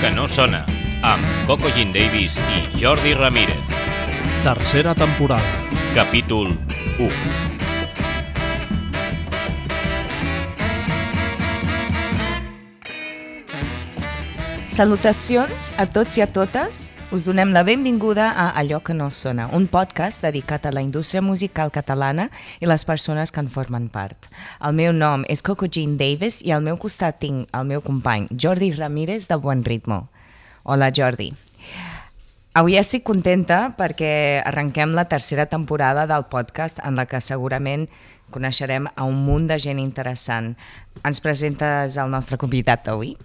Que 0.00 0.10
no 0.10 0.26
sona, 0.28 0.62
amb 1.04 1.26
Coco 1.46 1.68
Jean 1.74 1.92
Davis 1.92 2.38
i 2.56 2.80
Jordi 2.80 3.12
Ramírez. 3.12 3.76
Tercera 4.42 4.94
temporada. 4.94 5.44
Capítol 5.94 6.48
1. 6.98 7.49
Salutacions 14.70 15.72
a 15.82 15.84
tots 15.90 16.14
i 16.14 16.22
a 16.22 16.28
totes. 16.30 16.92
Us 17.10 17.24
donem 17.26 17.50
la 17.50 17.64
benvinguda 17.66 18.28
a 18.38 18.52
Allò 18.60 18.78
que 18.86 18.94
no 18.94 19.08
sona, 19.10 19.48
un 19.50 19.64
podcast 19.66 20.22
dedicat 20.22 20.68
a 20.68 20.70
la 20.70 20.80
indústria 20.80 21.18
musical 21.20 21.72
catalana 21.74 22.28
i 22.62 22.68
les 22.70 22.84
persones 22.86 23.34
que 23.34 23.42
en 23.42 23.48
formen 23.50 23.88
part. 23.90 24.28
El 24.62 24.76
meu 24.78 24.92
nom 24.94 25.24
és 25.26 25.42
Coco 25.42 25.66
Jean 25.66 25.96
Davis 25.98 26.38
i 26.46 26.54
al 26.54 26.62
meu 26.62 26.78
costat 26.78 27.18
tinc 27.18 27.50
el 27.50 27.66
meu 27.66 27.82
company 27.82 28.28
Jordi 28.30 28.70
Ramírez 28.78 29.26
de 29.26 29.40
Buen 29.42 29.66
Ritmo. 29.66 30.04
Hola 30.62 30.92
Jordi. 30.94 31.32
Avui 32.54 32.78
estic 32.78 33.02
contenta 33.02 33.74
perquè 33.74 34.38
arrenquem 34.46 34.94
la 34.94 35.08
tercera 35.10 35.50
temporada 35.50 36.06
del 36.06 36.30
podcast 36.30 36.78
en 36.86 36.94
la 36.94 37.10
que 37.10 37.18
segurament 37.18 37.88
coneixerem 38.30 38.86
a 38.94 39.02
un 39.02 39.18
munt 39.26 39.50
de 39.50 39.58
gent 39.58 39.82
interessant. 39.82 40.54
Ens 41.02 41.18
presentes 41.18 41.98
el 41.98 42.14
nostre 42.14 42.38
convidat 42.38 42.86
d'avui? 42.86 43.16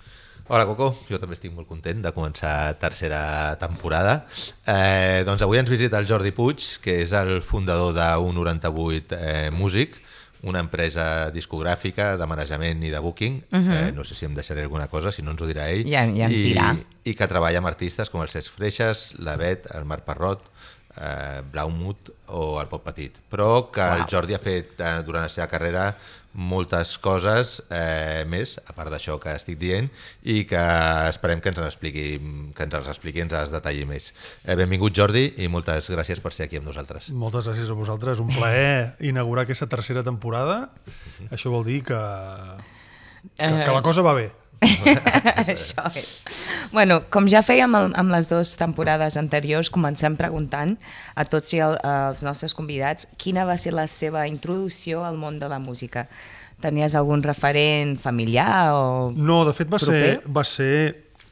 Hola 0.47 0.67
Coco, 0.69 0.91
jo 1.09 1.17
també 1.17 1.33
estic 1.33 1.55
molt 1.57 1.65
content 1.65 2.03
de 2.03 2.11
començar 2.13 2.75
tercera 2.77 3.55
temporada. 3.57 4.27
Eh, 4.69 5.23
doncs 5.25 5.41
avui 5.41 5.57
ens 5.57 5.71
visita 5.71 5.97
el 5.97 6.05
Jordi 6.05 6.29
Puig, 6.37 6.61
que 6.83 6.99
és 7.01 7.15
el 7.17 7.39
fundador 7.41 7.95
de 7.97 8.05
198 8.21 9.17
eh, 9.17 9.49
Músic, 9.49 9.97
una 10.45 10.61
empresa 10.61 11.31
discogràfica 11.33 12.11
de 12.21 12.27
manejament 12.29 12.85
i 12.85 12.93
de 12.93 13.01
booking. 13.01 13.41
Uh 13.49 13.57
-huh. 13.57 13.79
eh, 13.87 13.91
no 13.91 14.03
sé 14.03 14.13
si 14.13 14.25
em 14.25 14.35
deixaré 14.35 14.61
alguna 14.61 14.87
cosa, 14.87 15.11
si 15.11 15.23
no 15.23 15.31
ens 15.31 15.41
ho 15.41 15.47
dirà 15.47 15.65
ell. 15.71 15.89
Ja, 15.89 16.05
ja 16.05 16.29
ens 16.29 16.37
I, 16.37 16.53
dirà. 16.53 16.77
I 17.03 17.15
que 17.15 17.27
treballa 17.27 17.57
amb 17.57 17.67
artistes 17.67 18.11
com 18.11 18.21
el 18.21 18.29
Cesc 18.29 18.53
Freixas, 18.53 19.15
la 19.17 19.37
Bet, 19.37 19.65
el 19.73 19.85
Marc 19.85 20.03
Parrot, 20.03 20.43
eh, 20.95 21.41
Blaumut 21.51 22.11
o 22.27 22.61
el 22.61 22.67
Pop 22.67 22.83
Petit. 22.83 23.17
Però 23.31 23.71
que 23.71 23.81
wow. 23.81 23.97
el 23.97 24.05
Jordi 24.11 24.35
ha 24.35 24.39
fet 24.39 24.79
eh, 24.79 25.01
durant 25.03 25.23
la 25.23 25.29
seva 25.29 25.47
carrera 25.47 25.95
moltes 26.35 26.97
coses 26.99 27.57
eh, 27.71 28.25
més, 28.27 28.57
a 28.67 28.75
part 28.75 28.91
d'això 28.91 29.15
que 29.23 29.33
estic 29.39 29.57
dient, 29.59 29.87
i 30.21 30.43
que 30.49 30.61
esperem 31.09 31.41
que 31.41 31.51
ens 31.51 31.61
en 31.61 31.67
expliqui, 31.67 32.05
que 32.55 32.67
ens 32.67 32.77
els 32.79 32.91
expliqui 32.91 33.23
i 33.23 33.25
ens 33.25 33.35
els 33.39 33.53
detalli 33.55 33.87
més. 33.89 34.11
Eh, 34.43 34.57
benvingut 34.59 34.95
Jordi 34.95 35.29
i 35.41 35.49
moltes 35.51 35.89
gràcies 35.93 36.21
per 36.23 36.33
ser 36.35 36.49
aquí 36.49 36.59
amb 36.59 36.67
nosaltres. 36.69 37.09
Moltes 37.15 37.47
gràcies 37.49 37.71
a 37.71 37.77
vosaltres. 37.77 38.21
Un 38.23 38.33
plaer 38.35 38.95
inaugurar 39.07 39.47
aquesta 39.47 39.69
tercera 39.71 40.03
temporada. 40.03 40.65
Això 41.31 41.53
vol 41.53 41.65
dir 41.67 41.81
que, 41.87 42.01
que, 43.35 43.53
que 43.63 43.71
la 43.71 43.85
cosa 43.85 44.03
va 44.05 44.15
bé. 44.17 44.29
Això 45.45 45.85
és. 45.95 46.15
Bueno, 46.73 46.99
com 47.13 47.27
ja 47.31 47.41
fèiem 47.45 47.75
el, 47.77 47.91
amb 47.97 48.13
les 48.13 48.29
dues 48.31 48.53
temporades 48.59 49.17
anteriors, 49.19 49.71
comencem 49.73 50.17
preguntant 50.19 50.75
a 51.15 51.25
tots 51.29 51.53
i 51.55 51.61
el, 51.65 51.77
els 51.85 52.23
nostres 52.25 52.55
convidats 52.57 53.09
quina 53.21 53.45
va 53.47 53.57
ser 53.61 53.75
la 53.75 53.87
seva 53.91 54.25
introducció 54.31 55.05
al 55.05 55.19
món 55.21 55.39
de 55.39 55.49
la 55.51 55.59
música. 55.59 56.07
Tenies 56.63 56.95
algun 56.95 57.23
referent 57.23 57.97
familiar 57.99 58.73
o 58.73 59.11
No, 59.15 59.43
de 59.45 59.53
fet 59.53 59.67
va 59.71 59.81
proper? 59.81 59.99
ser, 59.99 60.31
va 60.31 60.45
ser, 60.47 60.71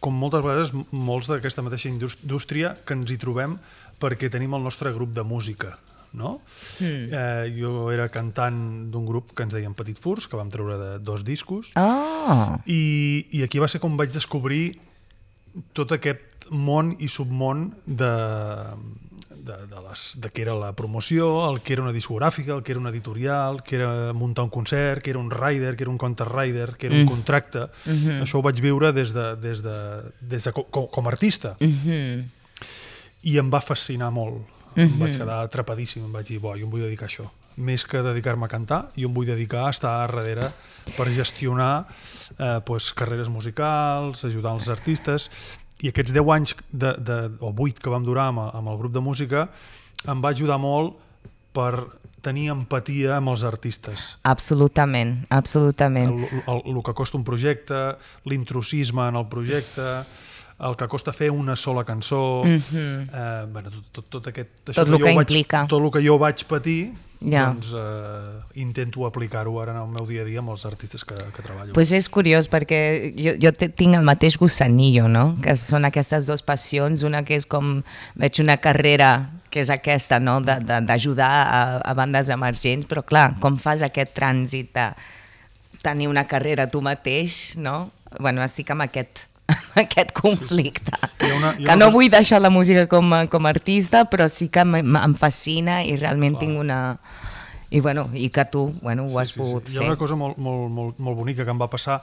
com 0.03 0.15
moltes 0.19 0.43
vegades, 0.43 0.73
molts 0.91 1.31
d'aquesta 1.31 1.63
mateixa 1.63 1.89
indústria 1.89 2.75
que 2.85 2.97
ens 2.97 3.11
hi 3.11 3.17
trobem 3.22 3.57
perquè 4.03 4.29
tenim 4.29 4.53
el 4.57 4.63
nostre 4.66 4.91
grup 4.91 5.13
de 5.16 5.23
música. 5.23 5.77
No? 6.13 6.41
Mm. 6.79 7.09
Eh, 7.09 7.53
jo 7.57 7.91
era 7.91 8.07
cantant 8.13 8.91
d'un 8.94 9.06
grup 9.06 9.34
que 9.34 9.44
ens 9.47 9.53
deien 9.53 9.74
Petit 9.74 9.97
Furs, 9.97 10.28
que 10.29 10.38
vam 10.38 10.51
treure 10.53 10.78
de 10.78 10.91
dos 11.01 11.25
discos, 11.25 11.72
Oh, 11.75 12.57
I, 12.69 13.25
I 13.31 13.44
aquí 13.44 13.59
va 13.59 13.68
ser 13.68 13.81
com 13.81 13.97
vaig 13.97 14.13
descobrir 14.13 14.78
tot 15.73 15.91
aquest 15.96 16.47
món 16.53 16.94
i 17.02 17.09
submón 17.09 17.72
de, 17.85 18.13
de, 19.44 19.57
de, 19.68 19.81
les, 19.88 20.06
de 20.23 20.31
què 20.34 20.44
era 20.46 20.56
la 20.57 20.72
promoció, 20.78 21.28
el 21.50 21.62
que 21.63 21.75
era 21.75 21.84
una 21.84 21.94
discogràfica, 21.96 22.56
el 22.56 22.63
que 22.63 22.73
era 22.73 22.81
una 22.81 22.91
editorial, 22.94 23.62
que 23.63 23.78
era 23.78 24.13
muntar 24.13 24.46
un 24.47 24.52
concert, 24.53 25.03
que 25.03 25.12
era 25.12 25.19
un 25.19 25.31
rider, 25.31 25.75
que 25.75 25.84
era 25.84 25.91
un 25.91 25.97
counter 25.97 26.29
rider, 26.29 26.75
que 26.78 26.88
era 26.88 26.96
un 26.96 27.06
contracte. 27.06 27.68
Mm 27.85 27.91
-hmm. 27.91 28.22
Això 28.23 28.40
ho 28.40 28.41
vaig 28.41 28.62
viure 28.62 28.91
des 28.91 29.13
de, 29.13 29.35
des 29.35 29.62
de, 29.62 29.78
des 30.22 30.44
de 30.44 30.52
com, 30.52 30.88
com 30.88 31.06
a 31.07 31.12
artista. 31.12 31.56
Mm 31.59 31.75
-hmm. 31.84 32.23
I 33.23 33.38
em 33.38 33.50
va 33.50 33.62
fascinar 33.62 34.12
molt. 34.12 34.41
Em 34.75 35.00
vaig 35.00 35.17
quedar 35.17 35.41
atrapadíssim, 35.44 36.03
em 36.06 36.11
vaig 36.11 36.28
dir, 36.34 36.39
bo, 36.44 36.53
jo 36.57 36.67
em 36.67 36.72
vull 36.72 36.85
dedicar 36.85 37.07
a 37.07 37.11
això. 37.11 37.28
Més 37.57 37.84
que 37.85 38.01
dedicar-me 38.01 38.47
a 38.47 38.50
cantar, 38.50 38.79
jo 38.97 39.09
em 39.09 39.13
vull 39.13 39.29
dedicar 39.29 39.67
a 39.67 39.73
estar 39.73 39.91
darrere 40.01 40.50
per 40.95 41.06
gestionar 41.13 41.85
eh, 42.39 42.59
pues, 42.66 42.91
carreres 42.97 43.29
musicals, 43.29 44.25
ajudar 44.25 44.56
els 44.57 44.69
artistes, 44.73 45.29
i 45.84 45.91
aquests 45.91 46.16
10 46.16 46.34
anys, 46.34 46.56
de, 46.72 46.95
de, 46.97 47.17
o 47.44 47.51
8 47.51 47.84
que 47.84 47.91
vam 47.94 48.06
durar 48.07 48.29
amb, 48.31 48.47
amb 48.50 48.73
el 48.73 48.79
grup 48.79 48.94
de 48.95 49.03
música, 49.03 49.47
em 50.09 50.23
va 50.23 50.34
ajudar 50.34 50.57
molt 50.61 50.97
per 51.53 51.85
tenir 52.23 52.47
empatia 52.53 53.17
amb 53.17 53.34
els 53.34 53.44
artistes. 53.44 54.13
absolutament, 54.23 55.25
absolutament. 55.29 56.13
El, 56.13 56.44
el, 56.47 56.61
el 56.72 56.84
que 56.85 56.94
costa 56.95 57.19
un 57.19 57.25
projecte, 57.28 57.81
l'intrusisme 58.31 59.09
en 59.11 59.19
el 59.19 59.28
projecte, 59.28 59.90
el 60.59 60.75
que 60.78 60.88
costa 60.88 61.14
fer 61.14 61.31
una 61.31 61.56
sola 61.56 61.84
cançó, 61.84 62.44
mm 62.44 62.59
-hmm. 62.59 63.09
eh, 63.14 63.46
bueno, 63.52 63.69
tot, 63.69 63.86
tot, 63.91 64.06
tot 64.09 64.28
aquest... 64.28 64.50
això 64.68 64.86
Tot 64.86 64.88
el 64.88 64.97
que 64.97 65.03
vaig, 65.03 65.18
implica. 65.18 65.66
Tot 65.68 65.84
el 65.84 65.91
que 65.91 66.08
jo 66.08 66.18
vaig 66.18 66.46
patir, 66.46 66.94
Ja. 67.24 67.46
doncs 67.46 67.72
eh, 67.72 68.59
intento 68.59 69.06
aplicar-ho 69.08 69.62
ara 69.62 69.72
en 69.72 69.78
el 69.78 69.88
meu 69.88 70.06
dia 70.06 70.24
a 70.24 70.25
dia 70.25 70.40
amb 70.40 70.52
els 70.52 70.66
artistes 70.66 71.06
que, 71.08 71.16
que 71.16 71.41
treballo. 71.41 71.72
Pues 71.74 71.94
és 71.96 72.09
curiós 72.12 72.50
perquè 72.52 73.14
jo, 73.16 73.36
jo 73.40 73.52
tinc 73.56 73.96
el 73.96 74.03
mateix 74.03 74.36
gussanillo, 74.38 75.08
no? 75.08 75.38
Que 75.44 75.56
són 75.56 75.88
aquestes 75.88 76.28
dues 76.28 76.44
passions, 76.44 77.03
una 77.08 77.24
que 77.24 77.35
és 77.40 77.47
com 77.47 77.81
veig 78.20 78.41
una 78.44 78.58
carrera 78.58 79.30
que 79.53 79.62
és 79.62 79.70
aquesta, 79.70 80.20
no? 80.20 80.41
D'ajudar 80.41 81.31
a, 81.47 81.62
a 81.80 81.94
bandes 81.94 82.31
emergents, 82.34 82.88
però 82.90 83.06
clar, 83.06 83.38
com 83.40 83.56
fas 83.62 83.85
aquest 83.85 84.16
trànsit 84.18 84.74
de 84.75 84.90
tenir 85.84 86.09
una 86.09 86.25
carrera 86.28 86.68
tu 86.72 86.81
mateix, 86.81 87.53
no? 87.56 87.91
Bueno, 88.20 88.44
estic 88.44 88.72
amb 88.74 88.84
aquest, 88.84 89.28
aquest 89.75 90.11
conflicte. 90.13 90.91
Hi 91.19 91.29
ha 91.31 91.35
una- 91.35 91.51
hi 91.53 91.53
ha 91.53 91.57
que 91.57 91.63
una 91.63 91.75
no 91.75 91.85
cosa- 91.85 91.95
vull 91.97 92.09
deixar 92.11 92.41
la 92.41 92.49
música 92.49 92.87
com 92.87 93.13
a, 93.13 93.25
com 93.27 93.45
a 93.45 93.49
artista, 93.49 94.05
però 94.09 94.29
sí 94.29 94.49
que 94.49 94.59
em, 94.63 95.15
fascina 95.15 95.83
i 95.83 95.95
realment 95.97 96.39
tinc 96.39 96.59
una... 96.59 96.97
I, 97.73 97.79
bueno, 97.81 98.03
I 98.13 98.27
que 98.29 98.43
tu 98.45 98.67
bueno, 98.83 99.07
ho 99.09 99.17
has 99.17 99.29
Sí, 99.29 99.33
sí, 99.33 99.39
pogut 99.39 99.65
sí. 99.65 99.73
Hi 99.73 99.77
ha 99.77 99.79
fer. 99.81 99.87
una 99.89 99.97
cosa 99.97 100.15
molt, 100.15 100.37
molt, 100.37 100.69
molt, 100.69 100.99
molt 101.01 101.17
bonica 101.17 101.41
que 101.43 101.49
em 101.49 101.57
va 101.57 101.65
passar, 101.71 101.95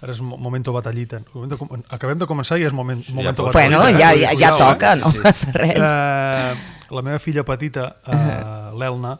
ara 0.00 0.12
és 0.14 0.20
mo- 0.22 0.36
momento 0.38 0.70
batallita. 0.72 1.18
Moment 1.34 1.50
de 1.50 1.56
com- 1.58 1.82
Acabem 1.90 2.18
de 2.20 2.28
començar 2.30 2.54
i 2.60 2.62
és 2.68 2.72
moment, 2.72 3.02
momento 3.10 3.48
batallita. 3.48 3.80
Bueno, 3.80 3.88
eh? 3.88 3.98
ja, 3.98 4.12
Vull 4.12 4.20
dir, 4.20 4.28
ja, 4.28 4.36
ja 4.38 4.52
eh? 4.54 4.58
toca, 4.62 4.92
no 4.94 5.10
Sí, 5.10 5.16
sí. 5.18 5.22
passa 5.24 5.50
res. 5.56 5.74
Eh, 5.74 6.54
la 6.94 7.02
meva 7.02 7.18
filla 7.18 7.42
petita, 7.42 7.96
eh, 8.06 8.70
l'Elna, 8.78 9.16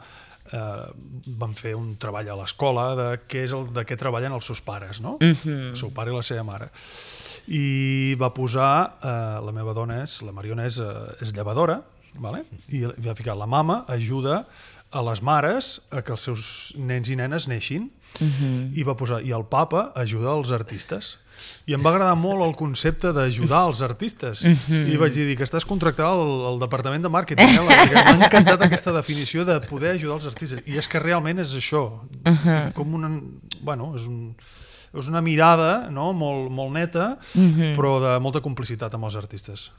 eh, 0.53 0.87
van 1.43 1.53
fer 1.59 1.75
un 1.75 1.97
treball 1.99 2.31
a 2.31 2.37
l'escola 2.45 2.87
de 2.95 3.09
què 3.27 3.43
és 3.49 3.59
el 3.59 3.67
de 3.75 3.83
què 3.85 3.99
treballen 3.99 4.33
els 4.39 4.47
seus 4.47 4.63
pares, 4.63 5.01
no? 5.03 5.17
El 5.19 5.75
seu 5.75 5.91
pare 5.91 6.15
i 6.15 6.15
la 6.15 6.23
seva 6.23 6.47
mare. 6.47 6.71
I 7.49 8.15
va 8.21 8.33
posar, 8.37 8.99
eh, 9.01 9.13
la 9.45 9.55
meva 9.57 9.73
dona 9.77 10.03
és, 10.05 10.21
la 10.27 10.35
Mariona 10.37 10.67
és, 10.69 10.81
és 11.25 11.33
llevadora, 11.33 11.81
vale? 12.21 12.45
i 12.73 12.85
va 12.85 13.15
ficar 13.17 13.37
la 13.37 13.47
mama 13.49 13.85
ajuda 13.89 14.43
a 14.91 15.03
les 15.05 15.21
mares 15.21 15.79
a 15.93 16.01
que 16.01 16.15
els 16.15 16.25
seus 16.25 16.43
nens 16.81 17.11
i 17.13 17.17
nenes 17.19 17.49
neixin 17.49 17.91
i 18.73 18.85
va 18.89 18.95
posar, 18.97 19.21
i 19.21 19.35
el 19.37 19.45
papa 19.45 19.91
ajuda 20.01 20.33
als 20.33 20.53
artistes 20.57 21.19
i 21.69 21.75
em 21.77 21.83
va 21.85 21.93
agradar 21.93 22.17
molt 22.19 22.43
el 22.47 22.55
concepte 22.59 23.13
d'ajudar 23.15 23.61
els 23.69 23.83
artistes. 23.85 24.43
I 24.69 24.97
vaig 25.01 25.15
dir 25.15 25.37
que 25.39 25.47
estàs 25.47 25.67
contractat 25.69 26.09
al, 26.09 26.33
al 26.51 26.59
departament 26.59 27.05
de 27.05 27.13
màrqueting 27.13 27.53
eh? 27.55 27.61
M'ha 28.09 28.17
encantat 28.17 28.65
aquesta 28.67 28.95
definició 28.97 29.45
de 29.49 29.61
poder 29.69 29.95
ajudar 29.95 30.19
els 30.19 30.29
artistes. 30.33 30.65
I 30.67 30.81
és 30.81 30.89
que 30.91 31.03
realment 31.03 31.45
és 31.45 31.55
això. 31.61 31.85
Tinc 32.25 32.75
com 32.79 32.97
una, 32.99 33.13
bueno, 33.61 33.93
és 33.99 34.09
un 34.11 34.33
és 34.95 35.09
una 35.09 35.21
mirada 35.21 35.89
no? 35.91 36.13
molt, 36.13 36.49
molt 36.51 36.73
neta, 36.73 37.17
però 37.77 37.99
de 38.01 38.15
molta 38.25 38.41
complicitat 38.41 38.95
amb 38.95 39.05
els 39.05 39.17
artistes. 39.17 39.71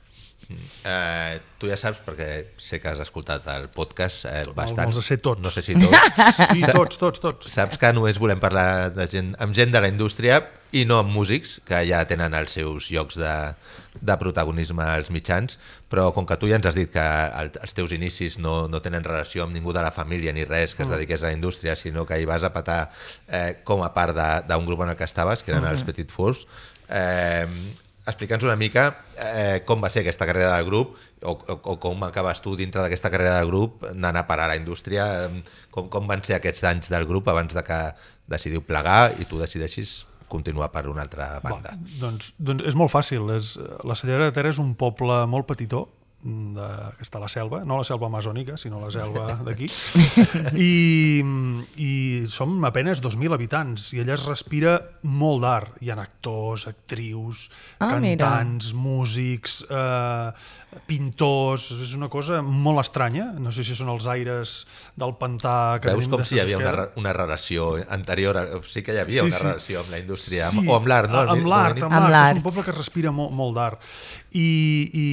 Eh, 0.50 1.40
tu 1.62 1.70
ja 1.70 1.76
saps, 1.78 2.00
perquè 2.02 2.30
sé 2.58 2.80
que 2.82 2.90
has 2.90 3.02
escoltat 3.04 3.46
el 3.54 3.68
podcast 3.74 4.26
eh, 4.26 4.46
bastant. 4.56 4.90
me'ls 4.90 5.06
sé 5.06 5.20
tots. 5.22 5.44
No 5.44 5.52
sé 5.54 5.62
si 5.66 5.76
tots. 5.78 5.98
Sí, 6.56 6.64
tots, 6.66 6.98
tots, 6.98 7.22
tots. 7.22 7.50
Saps 7.52 7.78
que 7.78 7.92
només 7.94 8.18
volem 8.22 8.40
parlar 8.42 8.90
de 8.96 9.06
gent, 9.12 9.36
amb 9.42 9.54
gent 9.54 9.74
de 9.76 9.82
la 9.84 9.92
indústria 9.92 10.40
i 10.74 10.86
no 10.90 11.00
amb 11.02 11.14
músics, 11.14 11.58
que 11.66 11.82
ja 11.90 12.02
tenen 12.10 12.34
els 12.38 12.54
seus 12.58 12.90
llocs 12.94 13.18
de, 13.20 13.34
de 14.02 14.16
protagonisme 14.22 14.86
als 14.86 15.10
mitjans, 15.14 15.58
però 15.90 16.10
com 16.14 16.28
que 16.30 16.38
tu 16.42 16.50
ja 16.50 16.60
ens 16.60 16.70
has 16.70 16.78
dit 16.78 16.92
que 16.94 17.04
el, 17.42 17.52
els 17.62 17.78
teus 17.78 17.94
inicis 17.94 18.38
no, 18.42 18.68
no 18.70 18.82
tenen 18.86 19.06
relació 19.06 19.46
amb 19.46 19.54
ningú 19.58 19.74
de 19.76 19.84
la 19.86 19.94
família 19.94 20.34
ni 20.34 20.46
res 20.50 20.76
que 20.78 20.86
es 20.86 20.94
dediqués 20.94 21.24
a 21.24 21.30
la 21.30 21.38
indústria, 21.38 21.76
sinó 21.78 22.06
que 22.10 22.20
hi 22.22 22.30
vas 22.30 22.46
a 22.46 22.54
petar 22.54 22.80
eh, 23.28 23.60
com 23.66 23.86
a 23.86 23.92
part 23.94 24.18
d'un 24.50 24.66
grup 24.66 24.86
en 24.86 24.94
el 24.94 24.98
que 24.98 25.10
estaves, 25.10 25.44
que 25.44 25.54
eren 25.54 25.70
els 25.70 25.86
Petit 25.86 26.10
Fours, 26.14 26.46
eh, 26.90 27.46
explica'ns 28.12 28.46
una 28.48 28.58
mica 28.60 28.86
eh, 29.16 29.62
com 29.68 29.82
va 29.84 29.92
ser 29.94 30.04
aquesta 30.04 30.28
carrera 30.30 30.56
del 30.58 30.68
grup 30.68 30.98
o, 31.22 31.34
o, 31.34 31.58
o 31.74 31.76
com 31.82 32.04
acabes 32.08 32.42
tu 32.44 32.56
dintre 32.60 32.84
d'aquesta 32.84 33.12
carrera 33.14 33.40
del 33.40 33.52
grup 33.52 33.86
anant 33.92 34.20
a 34.20 34.26
parar 34.28 34.48
a 34.50 34.54
la 34.54 34.60
indústria, 34.60 35.06
com, 35.72 35.90
com 35.92 36.08
van 36.10 36.24
ser 36.26 36.38
aquests 36.38 36.64
anys 36.70 36.92
del 36.94 37.08
grup 37.10 37.30
abans 37.32 37.56
de 37.56 37.64
que 37.66 37.80
decidiu 38.30 38.64
plegar 38.66 39.16
i 39.20 39.28
tu 39.30 39.42
decideixis 39.42 40.04
continuar 40.30 40.70
per 40.72 40.86
una 40.88 41.02
altra 41.02 41.40
banda. 41.44 41.74
Va, 41.74 41.96
doncs, 42.00 42.34
doncs 42.38 42.68
és 42.70 42.78
molt 42.78 42.94
fàcil. 42.94 43.26
És, 43.34 43.56
la 43.88 43.98
Cellera 43.98 44.30
de 44.30 44.36
Ter 44.36 44.46
és 44.52 44.62
un 44.62 44.76
poble 44.78 45.24
molt 45.28 45.50
petitó, 45.50 45.88
de, 46.22 46.68
que 46.98 47.06
està 47.06 47.18
a 47.18 47.22
la 47.24 47.30
selva, 47.32 47.62
no 47.64 47.78
la 47.80 47.86
selva 47.88 48.10
amazònica, 48.10 48.58
sinó 48.60 48.82
la 48.84 48.90
selva 48.92 49.38
d'aquí, 49.48 49.70
i, 50.60 51.22
i 51.80 51.92
som 52.28 52.58
apenes 52.68 53.00
2.000 53.04 53.34
habitants, 53.38 53.94
i 53.96 54.02
allà 54.04 54.18
es 54.18 54.26
respira 54.28 54.74
molt 55.08 55.44
d'art. 55.46 55.78
Hi 55.84 55.92
ha 55.94 56.00
actors, 56.04 56.68
actrius, 56.68 57.46
Ah, 57.80 57.94
cantants, 57.96 58.74
músics, 58.76 59.62
eh, 59.72 60.32
pintors... 60.90 61.70
És 61.80 61.94
una 61.96 62.10
cosa 62.12 62.42
molt 62.44 62.82
estranya. 62.84 63.30
No 63.40 63.54
sé 63.56 63.64
si 63.64 63.76
són 63.78 63.90
els 63.94 64.06
aires 64.12 64.58
del 65.00 65.16
pantà 65.20 65.80
que 65.82 65.94
Veus 65.96 66.10
com 66.12 66.24
si 66.28 66.36
hi 66.36 66.44
havia 66.44 66.60
una, 66.60 66.74
una 67.00 67.14
relació 67.16 67.72
anterior, 67.88 68.38
a- 68.38 68.60
sí 68.68 68.84
que 68.84 68.94
hi 68.98 69.02
havia 69.06 69.24
Sí, 69.24 69.30
una 69.32 69.38
sí. 69.40 69.46
relació 69.48 69.80
amb 69.86 69.96
la 69.96 70.02
indústria, 70.04 70.50
amb, 70.52 70.68
o 70.68 70.76
amb 70.76 70.92
l'art, 70.92 71.10
no? 71.16 71.24
Amb 71.24 71.48
l'art, 71.48 71.82
amb 71.88 72.12
l'art. 72.12 72.36
És 72.38 72.44
un 72.44 72.48
poble 72.52 72.68
que 72.68 72.76
respira 72.76 73.16
molt, 73.16 73.32
molt 73.40 73.56
d'art. 73.58 73.90
I, 74.36 74.50
i, 74.94 75.08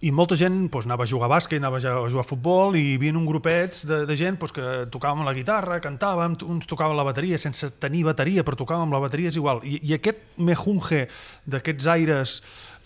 i 0.00 0.10
molta 0.16 0.36
gent 0.38 0.62
doncs, 0.70 0.86
anava 0.88 1.04
a 1.04 1.08
jugar 1.10 1.28
a 1.28 1.34
bàsquet, 1.34 1.60
anava 1.60 1.76
a 1.76 2.08
jugar 2.08 2.24
a 2.24 2.28
futbol 2.28 2.76
i 2.78 2.84
hi 2.92 2.96
havia 2.96 3.12
un 3.18 3.26
grupets 3.28 3.84
de, 3.88 3.98
de 4.08 4.16
gent 4.16 4.38
doncs, 4.40 4.54
que 4.56 4.68
tocàvem 4.92 5.26
la 5.26 5.34
guitarra, 5.36 5.76
cantàvem, 5.84 6.38
uns 6.48 6.68
tocaven 6.70 6.96
la 6.96 7.04
bateria 7.04 7.38
sense 7.40 7.68
tenir 7.82 8.06
bateria, 8.08 8.44
però 8.46 8.56
tocàvem 8.56 8.92
la 8.94 9.02
bateria, 9.02 9.28
és 9.28 9.36
igual. 9.36 9.60
I, 9.60 9.82
i 9.84 9.96
aquest 9.98 10.38
mejunge 10.40 11.04
d'aquests 11.44 11.90
aires 11.92 12.38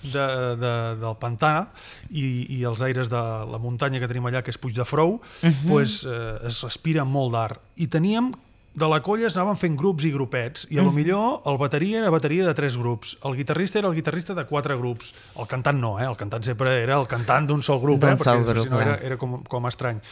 de, 0.03 0.27
de, 0.59 0.73
del 1.01 1.15
pantà 1.21 1.53
i, 2.11 2.27
i 2.59 2.65
els 2.67 2.83
aires 2.85 3.13
de 3.13 3.23
la 3.53 3.61
muntanya 3.63 4.03
que 4.03 4.11
tenim 4.11 4.27
allà, 4.29 4.43
que 4.43 4.51
és 4.51 4.59
Puig 4.59 4.75
de 4.75 4.85
Frou, 4.85 5.21
uh 5.21 5.47
-huh. 5.47 5.69
pues, 5.69 6.03
eh, 6.05 6.49
es 6.51 6.63
respira 6.67 7.05
molt 7.05 7.33
d'art. 7.33 7.61
I 7.77 7.87
teníem 7.87 8.33
de 8.75 8.89
la 8.91 9.01
colla 9.07 9.29
es 9.29 9.37
anaven 9.39 9.59
fent 9.61 9.77
grups 9.79 10.07
i 10.07 10.11
grupets 10.15 10.67
i 10.75 10.81
a 10.83 10.85
lo 10.87 10.93
millor 10.95 11.45
el 11.51 11.59
bateria 11.61 12.01
era 12.01 12.11
bateria 12.11 12.47
de 12.47 12.55
tres 12.59 12.79
grups 12.81 13.17
el 13.25 13.37
guitarrista 13.39 13.79
era 13.79 13.89
el 13.89 13.95
guitarrista 13.95 14.35
de 14.35 14.47
quatre 14.51 14.75
grups 14.77 15.13
el 15.39 15.47
cantant 15.47 15.79
no, 15.79 15.99
eh? 16.01 16.09
el 16.09 16.17
cantant 16.19 16.43
sempre 16.43 16.75
era 16.83 16.99
el 16.99 17.07
cantant 17.07 17.47
d'un 17.47 17.63
sol 17.63 17.81
grup, 17.81 18.03
eh? 18.03 18.17
sol 18.17 18.43
perquè 18.43 18.57
grup, 18.57 18.67
si 18.67 18.75
no 18.75 18.81
era, 18.83 18.99
era 18.99 19.21
com, 19.21 19.39
com 19.47 19.71
estrany 19.71 20.03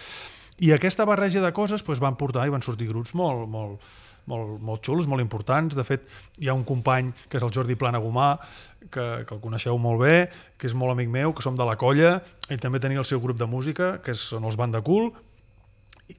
i 0.62 0.70
aquesta 0.72 1.04
barreja 1.04 1.40
de 1.42 1.52
coses 1.52 1.82
pues, 1.82 1.98
van 1.98 2.16
portar 2.16 2.46
i 2.46 2.52
van 2.52 2.62
sortir 2.62 2.86
grups 2.90 3.14
molt, 3.18 3.48
molt, 3.50 3.82
molt, 4.30 4.60
molt 4.62 4.84
xulos, 4.86 5.08
molt 5.10 5.24
importants. 5.24 5.74
De 5.74 5.84
fet, 5.86 6.04
hi 6.38 6.50
ha 6.50 6.54
un 6.54 6.62
company, 6.68 7.10
que 7.28 7.40
és 7.40 7.46
el 7.46 7.50
Jordi 7.54 7.74
Planagumà, 7.78 8.36
que, 8.84 9.06
que 9.26 9.34
el 9.34 9.40
coneixeu 9.42 9.80
molt 9.82 10.02
bé, 10.04 10.28
que 10.58 10.68
és 10.70 10.76
molt 10.78 10.94
amic 10.94 11.10
meu, 11.10 11.34
que 11.34 11.44
som 11.44 11.58
de 11.58 11.66
la 11.66 11.78
colla, 11.80 12.18
ell 12.48 12.62
també 12.62 12.82
tenia 12.82 13.02
el 13.02 13.08
seu 13.08 13.22
grup 13.24 13.40
de 13.40 13.48
música, 13.48 13.96
que 14.04 14.14
són 14.18 14.46
els 14.46 14.58
Banda 14.60 14.84
Cool, 14.86 15.10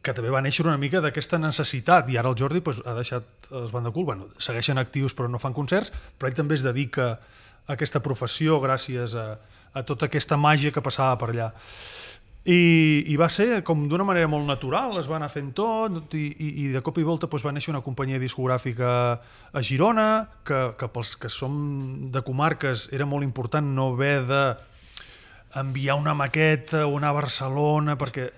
que 0.01 0.13
també 0.15 0.31
va 0.33 0.41
néixer 0.41 0.65
una 0.65 0.79
mica 0.79 1.01
d'aquesta 1.03 1.37
necessitat 1.41 2.09
i 2.09 2.17
ara 2.17 2.31
el 2.31 2.37
Jordi 2.39 2.63
pues, 2.65 2.81
ha 2.85 2.95
deixat 2.97 3.49
els 3.51 3.71
Banda 3.71 3.91
Cool 3.91 4.07
bueno, 4.07 4.29
segueixen 4.37 4.79
actius 4.81 5.15
però 5.15 5.29
no 5.29 5.41
fan 5.41 5.53
concerts 5.53 5.91
però 6.17 6.31
ell 6.31 6.37
també 6.37 6.55
es 6.57 6.63
dedica 6.65 7.11
a 7.13 7.75
aquesta 7.75 8.01
professió 8.03 8.59
gràcies 8.63 9.15
a, 9.15 9.35
a 9.73 9.83
tota 9.83 10.09
aquesta 10.09 10.37
màgia 10.39 10.71
que 10.71 10.83
passava 10.83 11.17
per 11.19 11.31
allà. 11.31 11.51
I, 12.43 13.05
i 13.07 13.15
va 13.15 13.29
ser 13.31 13.61
com 13.63 13.85
d'una 13.87 14.03
manera 14.03 14.27
molt 14.27 14.43
natural, 14.43 14.97
es 14.99 15.07
va 15.07 15.15
anar 15.15 15.29
fent 15.31 15.53
tot 15.55 16.11
i, 16.19 16.25
i, 16.27 16.49
i 16.65 16.67
de 16.73 16.81
cop 16.83 16.97
i 16.99 17.05
volta 17.07 17.29
doncs, 17.31 17.45
va 17.45 17.53
néixer 17.55 17.71
una 17.71 17.83
companyia 17.85 18.19
discogràfica 18.19 18.89
a 19.55 19.63
Girona 19.63 20.27
que, 20.43 20.59
que 20.75 20.89
pels 20.91 21.15
que 21.15 21.31
som 21.31 21.55
de 22.11 22.23
comarques 22.27 22.89
era 22.91 23.07
molt 23.07 23.23
important 23.23 23.71
no 23.77 23.93
haver 23.93 24.17
de 24.27 24.43
enviar 25.55 25.95
una 25.99 26.13
maqueta 26.17 26.87
o 26.87 26.97
anar 26.97 27.09
a 27.13 27.19
Barcelona 27.21 27.97
perquè 27.97 28.31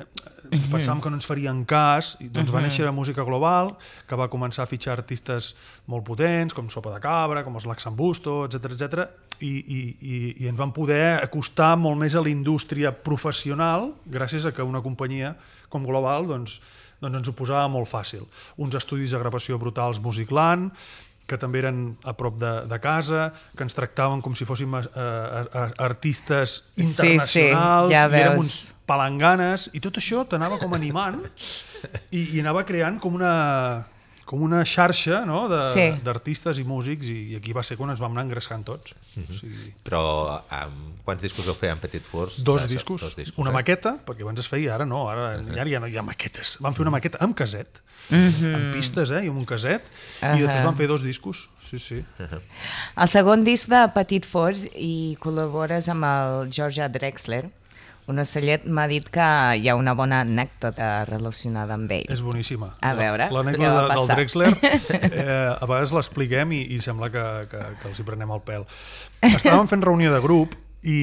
Mhm. 0.45 0.69
pensàvem 0.71 1.01
que 1.01 1.09
no 1.09 1.17
ens 1.17 1.25
farien 1.25 1.63
cas 1.65 2.15
i 2.21 2.27
doncs 2.29 2.51
va 2.53 2.61
néixer 2.61 2.85
la 2.85 2.91
música 2.91 3.23
global 3.23 3.71
que 4.07 4.15
va 4.15 4.27
començar 4.29 4.63
a 4.63 4.69
fitxar 4.69 4.93
artistes 4.93 5.55
molt 5.87 6.05
potents 6.05 6.53
com 6.53 6.69
Sopa 6.69 6.93
de 6.93 6.99
Cabra, 7.01 7.43
com 7.43 7.55
els 7.55 7.65
Laxambusto, 7.65 8.45
etc 8.45 8.71
etc 8.71 9.09
i, 9.39 9.47
i, 9.47 9.79
i, 10.01 10.43
i 10.43 10.47
ens 10.47 10.57
van 10.57 10.71
poder 10.71 11.19
acostar 11.23 11.75
molt 11.77 11.97
més 11.97 12.15
a 12.15 12.21
la 12.21 12.29
indústria 12.29 12.91
professional 12.93 13.93
gràcies 14.05 14.45
a 14.45 14.51
que 14.51 14.63
una 14.63 14.81
companyia 14.81 15.35
com 15.69 15.83
Global 15.83 16.27
doncs, 16.27 16.61
doncs 17.01 17.17
ens 17.17 17.27
ho 17.27 17.33
posava 17.35 17.67
molt 17.67 17.89
fàcil. 17.89 18.23
Uns 18.57 18.75
estudis 18.75 19.11
de 19.11 19.19
gravació 19.19 19.57
brutals 19.59 19.99
Musicland, 19.99 20.71
que 21.25 21.37
també 21.41 21.59
eren 21.63 21.79
a 22.05 22.13
prop 22.13 22.35
de, 22.37 22.51
de 22.69 22.77
casa, 22.79 23.31
que 23.57 23.65
ens 23.65 23.73
tractaven 23.73 24.21
com 24.21 24.35
si 24.37 24.45
fóssim 24.45 24.75
eh, 24.77 24.83
eh, 24.85 25.65
artistes 25.81 26.59
Sí, 26.75 26.83
sí, 26.83 26.85
internacionals, 26.85 27.91
ja 27.93 28.03
i 28.05 28.13
érem 28.21 28.35
veus. 28.35 28.45
uns 28.45 28.57
palanganes, 28.85 29.69
i 29.73 29.81
tot 29.81 29.97
això 29.97 30.21
t'anava 30.29 30.59
com 30.61 30.75
animant 30.77 31.23
i, 32.13 32.21
i 32.35 32.39
anava 32.43 32.61
creant 32.69 32.99
com 33.01 33.17
una, 33.17 33.33
com 34.25 34.41
una 34.41 34.63
xarxa 34.65 35.23
no? 35.25 35.47
de- 35.47 35.61
Sí. 35.71 36.01
d'artistes 36.03 36.57
i 36.57 36.63
músics, 36.65 37.07
i, 37.13 37.31
i 37.31 37.35
aquí 37.37 37.53
va 37.53 37.61
ser 37.63 37.77
quan 37.77 37.91
ens 37.93 37.99
vam 38.01 38.11
anar 38.11 38.23
engreixant 38.25 38.63
tots. 38.65 38.95
o 39.17 39.33
sigui, 39.33 39.73
Però 39.85 40.41
um, 40.41 40.79
quants 41.05 41.21
discos 41.21 41.45
vau 41.45 41.55
fer 41.55 41.69
amb 41.71 41.81
Petit 41.81 42.01
Force? 42.03 42.41
dos, 42.43 42.63
Això, 42.63 42.67
discos, 42.73 43.01
dos 43.01 43.15
discos, 43.15 43.37
una 43.37 43.51
eh? 43.51 43.53
maqueta, 43.53 43.97
perquè 44.05 44.21
abans 44.25 44.39
es 44.39 44.47
feia, 44.49 44.73
ara 44.75 44.85
no, 44.85 45.07
ara, 45.07 45.35
ara 45.39 45.69
ja 45.69 45.79
no 45.79 45.87
hi 45.87 45.97
ha 45.97 46.01
maquetes. 46.03 46.57
Vam 46.59 46.73
fer 46.73 46.81
una 46.81 46.91
maqueta 46.97 47.17
amb 47.21 47.35
caset, 47.37 47.81
Mhm. 48.09 48.55
amb 48.55 48.73
pistes, 48.73 49.09
eh, 49.11 49.23
i 49.25 49.27
amb 49.29 49.37
un 49.37 49.45
caset, 49.45 49.83
Ahà. 50.21 50.35
i 50.37 50.41
després 50.41 50.63
vam 50.65 50.75
fer 50.77 50.87
dos 50.87 51.01
discos. 51.03 51.49
Sí, 51.69 51.79
sí. 51.79 52.03
El 52.95 53.07
segon 53.09 53.43
disc 53.43 53.69
de 53.69 53.87
Petit 53.93 54.25
Force 54.25 54.69
i 54.77 55.17
col·labores 55.21 55.87
amb 55.89 56.03
el 56.05 56.51
George 56.51 56.87
Drexler. 56.89 57.49
Un 58.07 58.19
ocellet 58.21 58.67
m'ha 58.69 58.85
dit 58.87 59.07
que 59.09 59.25
hi 59.57 59.69
ha 59.69 59.75
una 59.75 59.95
bona 59.97 60.19
anècdota 60.21 61.05
relacionada 61.09 61.73
amb 61.73 61.89
ell. 61.91 62.05
És 62.13 62.21
boníssima. 62.21 62.75
A 62.85 62.91
veure, 62.93 63.29
L'anècdota 63.33 63.87
del? 63.95 64.07
Drexler, 64.11 64.51
eh, 64.61 65.55
a 65.57 65.65
vegades 65.65 65.91
l'expliquem 65.95 66.51
i, 66.53 66.61
i 66.75 66.79
sembla 66.85 67.09
que, 67.09 67.23
que, 67.49 67.63
que 67.81 67.89
els 67.89 67.99
hi 67.99 68.05
prenem 68.05 68.29
el 68.35 68.43
pèl. 68.45 68.67
Estàvem 69.25 69.67
fent 69.71 69.81
reunió 69.87 70.13
de 70.13 70.21
grup 70.21 70.53
i, 70.85 70.99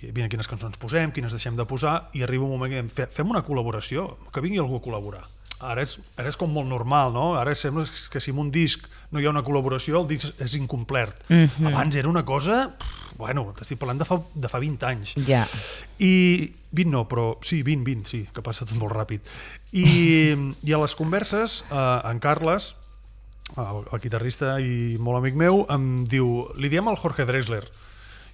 i 0.00 0.12
mira 0.16 0.30
quines 0.32 0.48
cançons 0.48 0.80
posem, 0.80 1.12
quines 1.12 1.32
deixem 1.36 1.56
de 1.60 1.66
posar, 1.68 2.08
i 2.16 2.24
arriba 2.24 2.46
un 2.48 2.54
moment 2.56 2.72
que 2.72 2.80
diem, 2.80 2.88
"Fe- 2.88 3.10
fem 3.12 3.28
una 3.28 3.44
col·laboració, 3.44 4.16
que 4.32 4.40
vingui 4.40 4.58
algú 4.64 4.80
a 4.80 4.84
col·laborar. 4.84 5.26
Ara 5.60 5.84
és, 5.84 5.98
ara 6.16 6.30
és 6.32 6.38
com 6.40 6.50
molt 6.52 6.68
normal, 6.68 7.12
no? 7.12 7.34
Ara 7.36 7.54
sembla 7.54 7.84
que 7.84 8.20
si 8.20 8.32
en 8.32 8.38
un 8.40 8.50
disc 8.54 8.86
no 9.10 9.20
hi 9.20 9.26
ha 9.26 9.34
una 9.34 9.44
col·laboració, 9.44 10.00
el 10.00 10.08
disc 10.08 10.40
és 10.40 10.56
incomplet. 10.56 11.14
Mhm. 11.28 11.70
Abans 11.72 12.00
era 12.00 12.08
una 12.08 12.24
cosa... 12.24 12.68
pff, 12.78 13.00
Bueno, 13.20 13.50
t'estic 13.56 13.76
parlant 13.80 14.00
de 14.00 14.06
fa, 14.08 14.16
de 14.32 14.48
fa 14.48 14.58
20 14.62 14.86
anys. 14.88 15.12
Ja. 15.28 15.42
I 16.00 16.12
20 16.72 16.92
no, 16.92 17.02
però 17.10 17.34
sí, 17.44 17.60
20, 17.66 17.84
20, 17.84 18.08
sí, 18.08 18.20
que 18.32 18.44
passa 18.44 18.64
tot 18.64 18.78
molt 18.80 18.94
ràpid. 18.96 19.26
I, 19.76 19.84
i 20.68 20.72
a 20.72 20.80
les 20.80 20.96
converses, 20.96 21.60
eh, 21.68 21.98
en 22.08 22.22
Carles, 22.24 22.72
el, 23.58 23.84
el 23.84 24.02
guitarrista 24.02 24.56
i 24.62 24.96
molt 25.02 25.20
amic 25.20 25.36
meu, 25.36 25.64
em 25.74 26.06
diu, 26.08 26.46
li 26.56 26.72
diem 26.72 26.88
al 26.88 26.98
Jorge 27.00 27.28
Drexler, 27.28 27.64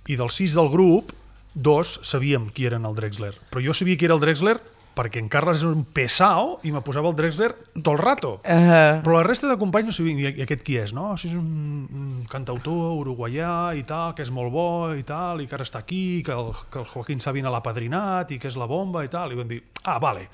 i 0.07 0.19
dels 0.21 0.39
sis 0.39 0.55
del 0.55 0.71
grup, 0.71 1.11
dos 1.57 1.97
sabíem 2.07 2.51
qui 2.55 2.69
eren 2.69 2.87
el 2.87 2.95
Drexler, 2.95 3.33
però 3.51 3.65
jo 3.65 3.75
sabia 3.75 3.99
qui 3.99 4.07
era 4.07 4.15
el 4.15 4.23
Drexler 4.23 4.59
perquè 4.97 5.21
en 5.21 5.29
Carles 5.29 5.61
és 5.61 5.69
un 5.69 5.83
pesao 5.85 6.57
i 6.65 6.73
me 6.73 6.81
posava 6.85 7.11
el 7.11 7.17
Drexler 7.19 7.51
tot 7.75 7.91
el 7.93 7.99
rato. 8.01 8.31
Uh, 8.41 9.03
Però 9.05 9.19
la 9.19 9.25
resta 9.27 9.51
de 9.51 9.59
companys 9.61 9.91
no 9.91 9.95
sabien 9.95 10.23
i 10.23 10.29
aquest 10.45 10.63
qui 10.65 10.79
és, 10.81 10.95
no? 10.97 11.11
Si 11.21 11.29
és 11.29 11.35
un, 11.37 11.85
un 11.93 12.23
cantautor 12.33 12.95
uruguaià 13.03 13.75
i 13.77 13.85
tal, 13.89 14.15
que 14.17 14.25
és 14.25 14.33
molt 14.33 14.53
bo 14.55 14.69
i 14.97 15.05
tal, 15.07 15.43
i 15.45 15.49
que 15.49 15.59
ara 15.59 15.67
està 15.67 15.83
aquí, 15.85 16.23
que 16.25 16.33
el, 16.33 16.49
que 16.73 16.81
el 16.81 16.89
Joaquín 16.89 17.21
Sabina 17.21 17.53
l'ha 17.53 17.61
padrinat 17.65 18.33
i 18.33 18.41
que 18.41 18.49
és 18.49 18.57
la 18.57 18.69
bomba 18.71 19.05
i 19.05 19.13
tal. 19.13 19.35
I 19.35 19.41
vam 19.41 19.51
dir, 19.53 19.61
ah, 19.85 19.99
vale. 20.03 20.31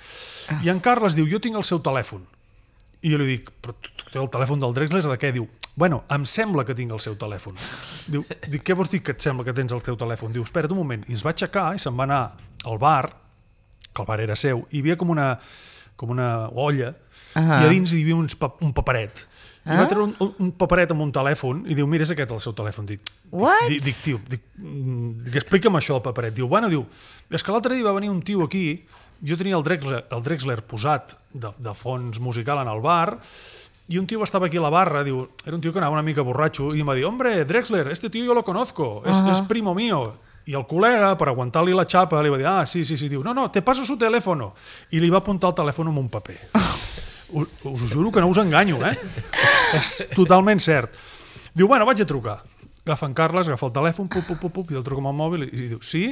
I 0.63 0.71
en 0.71 0.83
Carles 0.85 1.19
diu, 1.19 1.27
jo 1.31 1.43
tinc 1.43 1.59
el 1.59 1.67
seu 1.67 1.83
telèfon. 1.83 2.23
I 3.03 3.11
jo 3.11 3.19
li 3.19 3.27
dic, 3.33 3.51
però 3.59 3.75
té 3.83 4.21
el 4.23 4.31
telèfon 4.31 4.63
del 4.63 4.77
Drexler 4.77 5.03
de 5.09 5.19
què? 5.19 5.33
Diu, 5.35 5.49
bueno, 5.75 6.05
em 6.13 6.23
sembla 6.29 6.63
que 6.69 6.77
tinc 6.79 6.95
el 6.95 7.03
seu 7.03 7.17
telèfon. 7.19 7.59
Diu, 8.07 8.23
dic, 8.47 8.63
què 8.63 8.77
vols 8.79 8.93
dir 8.93 9.03
que 9.03 9.17
et 9.17 9.27
sembla 9.27 9.49
que 9.49 9.57
tens 9.57 9.75
el 9.75 9.83
teu 9.83 9.99
telèfon? 9.99 10.31
Diu, 10.37 10.47
espera't 10.47 10.71
un 10.71 10.85
moment. 10.85 11.03
I 11.11 11.19
es 11.19 11.27
va 11.27 11.33
aixecar 11.35 11.73
i 11.75 11.83
se'n 11.83 11.99
va 11.99 12.07
anar 12.07 12.23
al 12.69 12.79
bar, 12.79 13.09
que 13.93 14.03
el 14.03 14.07
bar 14.09 14.21
era 14.21 14.37
seu, 14.37 14.67
i 14.71 14.79
hi 14.79 14.81
havia 14.81 14.97
com 14.97 15.11
una, 15.11 15.39
com 15.97 16.11
una 16.11 16.49
olla, 16.55 16.95
Ah. 17.35 17.63
i 17.63 17.65
a 17.65 17.69
dins 17.71 17.93
hi 17.95 18.03
havia 18.03 18.17
uns 18.17 18.35
pa 18.37 18.51
un 18.61 18.73
paperet. 18.77 19.23
I 19.65 19.71
Ah. 19.71 19.77
va 19.79 19.87
treure 19.89 20.11
un, 20.21 20.35
un, 20.43 20.51
paperet 20.59 20.91
amb 20.91 21.01
un 21.01 21.13
telèfon 21.15 21.63
i 21.71 21.75
diu, 21.79 21.87
mira, 21.87 22.03
és 22.05 22.11
aquest 22.11 22.31
el 22.35 22.41
seu 22.45 22.53
telèfon. 22.53 22.85
Dic, 22.85 23.01
What? 23.31 23.69
Dic, 23.71 23.83
dic 23.87 23.97
tio, 24.03 24.19
dic, 24.29 24.43
dic, 24.59 25.37
explica'm 25.41 25.77
això 25.79 25.95
del 25.97 26.03
paperet. 26.03 26.35
Diu, 26.35 26.49
bueno, 26.49 26.69
diu, 26.69 26.85
és 27.31 27.43
que 27.43 27.53
l'altre 27.55 27.75
dia 27.75 27.85
va 27.87 27.93
venir 27.97 28.11
un 28.11 28.21
tio 28.21 28.43
aquí, 28.45 28.85
jo 29.25 29.37
tenia 29.39 29.57
el 29.57 29.63
Drexler, 29.65 30.05
el 30.11 30.23
Drexler 30.23 30.59
posat 30.67 31.15
de, 31.33 31.53
de 31.57 31.75
fons 31.79 32.19
musical 32.21 32.59
en 32.59 32.69
el 32.69 32.81
bar, 32.83 33.21
i 33.89 33.99
un 33.99 34.07
tio 34.07 34.23
estava 34.25 34.47
aquí 34.47 34.57
a 34.59 34.63
la 34.67 34.71
barra, 34.71 35.05
diu, 35.05 35.29
era 35.47 35.55
un 35.57 35.63
tio 35.63 35.73
que 35.73 35.79
anava 35.79 35.95
una 35.95 36.03
mica 36.03 36.23
borratxo, 36.23 36.75
i 36.75 36.81
em 36.83 36.89
va 36.89 36.95
dir, 36.99 37.05
hombre, 37.07 37.45
Drexler, 37.45 37.87
este 37.89 38.11
tío 38.11 38.25
yo 38.25 38.35
lo 38.35 38.45
conozco, 38.45 39.03
es, 39.07 39.17
Ajá. 39.17 39.33
es 39.33 39.43
primo 39.43 39.75
mío. 39.75 40.17
I 40.51 40.57
el 40.59 40.65
col·lega, 40.67 41.13
per 41.19 41.29
aguantar-li 41.31 41.75
la 41.77 41.85
xapa, 41.87 42.19
li 42.23 42.31
va 42.33 42.39
dir, 42.41 42.47
ah, 42.51 42.65
sí, 42.67 42.85
sí, 42.85 42.97
sí, 42.99 43.09
diu, 43.09 43.23
no, 43.23 43.33
no, 43.35 43.51
te 43.55 43.63
paso 43.63 43.85
su 43.87 43.97
teléfono. 43.97 44.55
I 44.91 44.99
li 44.99 45.11
va 45.11 45.21
apuntar 45.23 45.53
el 45.53 45.59
telèfon 45.61 45.89
amb 45.93 46.01
un 46.03 46.09
paper. 46.11 46.39
us, 47.33 47.47
us 47.65 47.93
juro 47.93 48.11
que 48.11 48.21
no 48.21 48.29
us 48.29 48.39
enganyo, 48.43 48.81
eh? 48.87 48.97
És 49.79 50.07
totalment 50.17 50.61
cert. 50.61 50.97
Diu, 51.55 51.69
bueno, 51.71 51.87
vaig 51.87 52.03
a 52.03 52.07
trucar. 52.09 52.41
Agafa 52.85 53.07
en 53.07 53.15
Carles, 53.15 53.47
agafa 53.47 53.69
el 53.69 53.73
telèfon, 53.77 54.09
pup, 54.11 54.27
pup, 54.27 54.41
pup, 54.43 54.53
pup, 54.53 54.71
i 54.75 54.79
el 54.81 54.83
truca 54.83 54.99
amb 55.05 55.13
el 55.13 55.19
mòbil 55.21 55.45
i, 55.47 55.51
i 55.55 55.69
diu, 55.77 55.79
sí? 55.87 56.05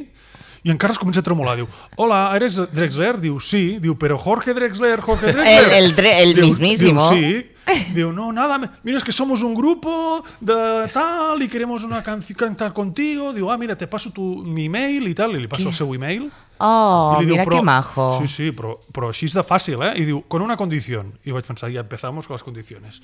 I 0.63 0.71
en 0.71 0.79
Carles 0.79 1.01
comença 1.01 1.19
a 1.25 1.27
tremolar, 1.27 1.57
diu, 1.59 1.67
hola, 1.99 2.29
¿eres 2.37 2.61
Drexler? 2.71 3.17
Diu, 3.19 3.41
sí. 3.43 3.79
Diu, 3.83 3.97
però 3.99 4.15
Jorge 4.21 4.55
Drexler, 4.55 5.01
Jorge 5.03 5.33
Drexler. 5.33 5.73
El- 5.81 5.91
el 5.97 6.07
el 6.07 6.35
Diu- 6.37 6.47
mismísimo. 6.47 7.09
Diu, 7.11 7.19
sí. 7.19 7.51
Diu, 7.95 8.13
no, 8.13 8.33
nada, 8.33 8.59
mira, 8.83 8.99
es 8.99 9.05
que 9.05 9.13
somos 9.13 9.43
un 9.43 9.55
grupo 9.55 10.25
de 10.41 10.89
tal 10.93 11.43
y 11.43 11.49
queremos 11.49 11.85
una 11.85 12.03
canción 12.03 12.37
cantar 12.37 12.73
contigo. 12.73 13.33
Diu, 13.33 13.51
ah, 13.51 13.59
mira, 13.59 13.77
te 13.77 13.87
paso 13.87 14.11
tu, 14.11 14.43
mi 14.45 14.67
email 14.67 15.09
i 15.09 15.15
tal, 15.15 15.35
i 15.37 15.43
li 15.43 15.49
passo 15.49 15.69
el 15.69 15.75
seu 15.75 15.95
email. 15.95 16.31
Oh, 16.59 17.17
I 17.17 17.23
li 17.23 17.31
diu, 17.31 17.37
mira 17.39 17.47
que 17.49 17.63
majo. 17.63 18.09
Sí, 18.21 18.29
sí, 18.29 18.51
però, 18.53 18.77
però 18.93 19.11
així 19.13 19.31
de 19.33 19.45
fàcil, 19.47 19.81
eh? 19.87 19.95
I 20.01 20.07
diu, 20.09 20.23
con 20.29 20.43
una 20.43 20.57
condición. 20.61 21.15
I 21.25 21.33
vaig 21.37 21.47
pensar, 21.47 21.71
ja 21.73 21.81
empezamos 21.81 22.27
con 22.27 22.35
las 22.35 22.45
condiciones. 22.45 23.03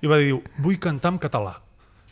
I 0.00 0.10
va 0.10 0.20
dir, 0.20 0.38
vull 0.58 0.78
cantar 0.78 1.14
en 1.14 1.18
català. 1.18 1.58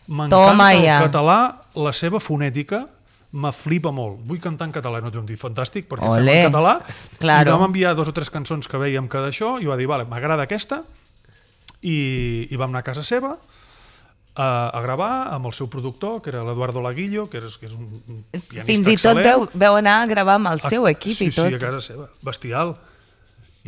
M'encanta 0.08 0.50
Toma 0.50 0.72
el 0.74 0.82
ja. 0.84 0.98
català, 1.06 1.38
la 1.78 1.92
seva 1.94 2.20
fonètica 2.20 2.86
me 3.32 3.52
flipa 3.56 3.92
molt. 3.94 4.20
Vull 4.28 4.40
cantar 4.42 4.68
en 4.68 4.74
català. 4.74 5.00
No 5.00 5.10
t'ho 5.12 5.22
dir, 5.24 5.38
fantàstic, 5.40 5.86
perquè 5.88 6.08
Olé. 6.08 6.42
fem 6.42 6.48
en 6.48 6.50
català. 6.52 6.74
Claro. 7.22 7.48
I 7.48 7.54
vam 7.54 7.70
enviar 7.70 7.94
dos 7.96 8.10
o 8.10 8.12
tres 8.12 8.28
cançons 8.30 8.68
que 8.68 8.80
veiem 8.80 9.08
que 9.08 9.22
d'això, 9.22 9.56
i 9.62 9.70
va 9.70 9.78
dir, 9.80 9.88
vale, 9.88 10.04
m'agrada 10.08 10.44
aquesta, 10.44 10.82
i, 11.82 12.48
i 12.50 12.58
vam 12.58 12.70
anar 12.70 12.82
a 12.82 12.88
casa 12.88 13.04
seva, 13.06 13.36
a, 14.34 14.46
a 14.72 14.80
gravar 14.84 15.10
amb 15.34 15.48
el 15.50 15.54
seu 15.56 15.68
productor, 15.68 16.20
que 16.22 16.32
era 16.32 16.44
l'Eduardo 16.46 16.80
Laguillo, 16.84 17.26
que 17.30 17.42
és, 17.42 17.58
que 17.60 17.68
és 17.68 17.74
un, 17.76 18.00
un 18.08 18.22
pianista 18.32 18.68
Fins 18.70 18.88
i 18.88 18.96
tot 19.02 19.20
veu, 19.20 19.46
veu 19.52 19.78
anar 19.80 19.98
a 20.02 20.06
gravar 20.10 20.38
amb 20.40 20.52
el 20.54 20.62
seu 20.64 20.88
equip 20.88 21.18
sí, 21.18 21.28
i 21.28 21.34
tot. 21.34 21.50
Sí, 21.50 21.58
a 21.58 21.62
casa 21.62 21.82
seva. 21.84 22.08
Bestial. 22.24 22.76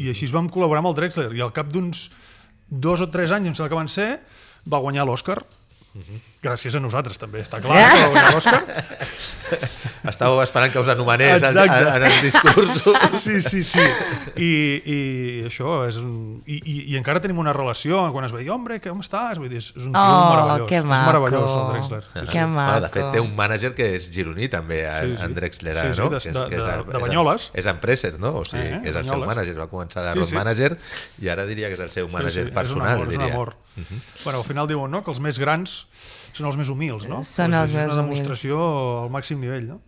I 0.01 0.09
així 0.15 0.29
es 0.29 0.35
vam 0.35 0.49
col·laborar 0.51 0.81
amb 0.83 0.93
el 0.95 0.97
Drexler. 0.99 1.29
I 1.37 1.45
al 1.45 1.53
cap 1.55 1.69
d'uns 1.73 2.09
dos 2.71 3.05
o 3.05 3.11
tres 3.13 3.35
anys, 3.35 3.51
em 3.51 3.59
sembla 3.59 3.71
que 3.75 3.83
van 3.83 3.93
ser, 3.93 4.09
va 4.71 4.81
guanyar 4.83 5.05
l'Oscar. 5.07 5.43
Mhm. 5.95 6.23
Gràcies 6.45 6.75
a 6.77 6.81
nosaltres, 6.85 7.17
també, 7.17 7.41
està 7.41 7.57
clar 7.65 7.73
que 7.73 8.01
va 8.03 8.09
guanyar 8.13 8.35
l'Oscar. 8.35 8.59
Estàveu 10.05 10.43
esperant 10.43 10.73
que 10.75 10.81
us 10.83 10.89
anomenés 10.93 11.43
en, 11.49 11.57
en, 11.57 11.71
en 11.89 12.03
els 12.05 12.19
discursos. 12.27 12.99
Sí, 13.23 13.39
sí, 13.41 13.63
sí. 13.65 13.81
I, 14.37 14.51
i 14.85 14.99
això 15.49 15.79
és 15.89 15.97
un... 16.03 16.43
I, 16.45 16.59
i, 16.61 16.75
I 16.93 16.99
encara 17.01 17.23
tenim 17.25 17.39
una 17.41 17.55
relació, 17.57 18.03
quan 18.13 18.27
es 18.29 18.35
veia, 18.37 18.53
hombre, 18.53 18.77
com 18.85 19.01
estàs? 19.01 19.41
Vull 19.41 19.49
dir, 19.49 19.63
és, 19.63 19.71
és 19.73 19.87
un 19.89 19.95
tio 19.97 20.03
Oh, 20.05 20.29
meravellós. 20.35 20.69
que 20.69 20.77
És 20.83 20.85
maco. 20.91 21.07
meravellós, 21.09 21.55
el 21.57 21.65
Drexler. 21.73 22.03
Sí, 22.11 22.27
Que 22.35 22.43
sí. 22.43 22.45
maco. 22.45 22.73
Bueno, 22.75 22.81
de 22.85 22.93
fet, 22.99 23.09
té 23.17 23.23
un 23.25 23.33
mànager 23.39 23.73
que 23.79 23.89
és 23.97 24.11
gironí, 24.13 24.51
també, 24.53 24.83
en, 24.85 25.15
Sí, 25.15 25.17
sí. 25.17 25.25
en 25.25 25.35
Drexler, 25.41 25.77
Sí, 25.81 25.89
sí, 25.95 26.01
no? 26.03 26.11
de- 26.11 26.21
Que 26.21 26.29
és- 26.29 26.35
de- 26.37 26.47
que 26.51 26.57
és 26.61 26.65
de- 26.69 26.77
de 26.93 26.99
és 26.99 27.03
Banyoles. 27.09 27.51
És 27.55 27.67
empreser, 27.73 28.13
no? 28.21 28.35
O 28.43 28.45
sigui, 28.45 28.67
Eh, 28.75 28.81
que 28.83 28.93
és 28.93 28.97
el 29.01 29.09
seu 29.09 29.25
mànager. 29.25 29.57
Va 29.57 29.69
començar 29.73 30.05
de 30.05 30.13
Sí, 30.13 30.19
road 30.21 30.29
sí. 30.29 30.35
manager 30.37 30.77
i 31.23 31.29
ara 31.33 31.47
diria 31.49 31.69
que 31.73 31.75
és 31.81 31.81
el 31.81 31.91
seu 31.91 32.09
mànager 32.13 32.45
és 32.45 32.53
un 32.53 32.55
personal, 32.61 32.93
amor, 32.99 33.09
és 33.09 33.15
un 33.17 33.21
diria. 33.25 33.33
amor. 33.35 33.57
bueno, 34.25 34.39
al 34.39 34.45
final 34.45 34.69
diuen 34.69 34.91
no, 34.91 35.03
que 35.03 35.11
els 35.11 35.19
més 35.21 35.39
grans 35.39 35.87
són 36.35 36.51
els 36.51 36.59
més 36.59 36.71
humils, 36.73 37.07
no? 37.09 37.23
Són 37.23 37.55
Doncs 37.55 37.71
els 37.71 37.71
és 37.71 37.77
més 37.77 37.93
una 37.95 38.03
humils. 38.03 38.19
demostració 38.21 38.61
al 39.05 39.11
màxim 39.15 39.41
nivell, 39.41 39.69
no? 39.75 39.81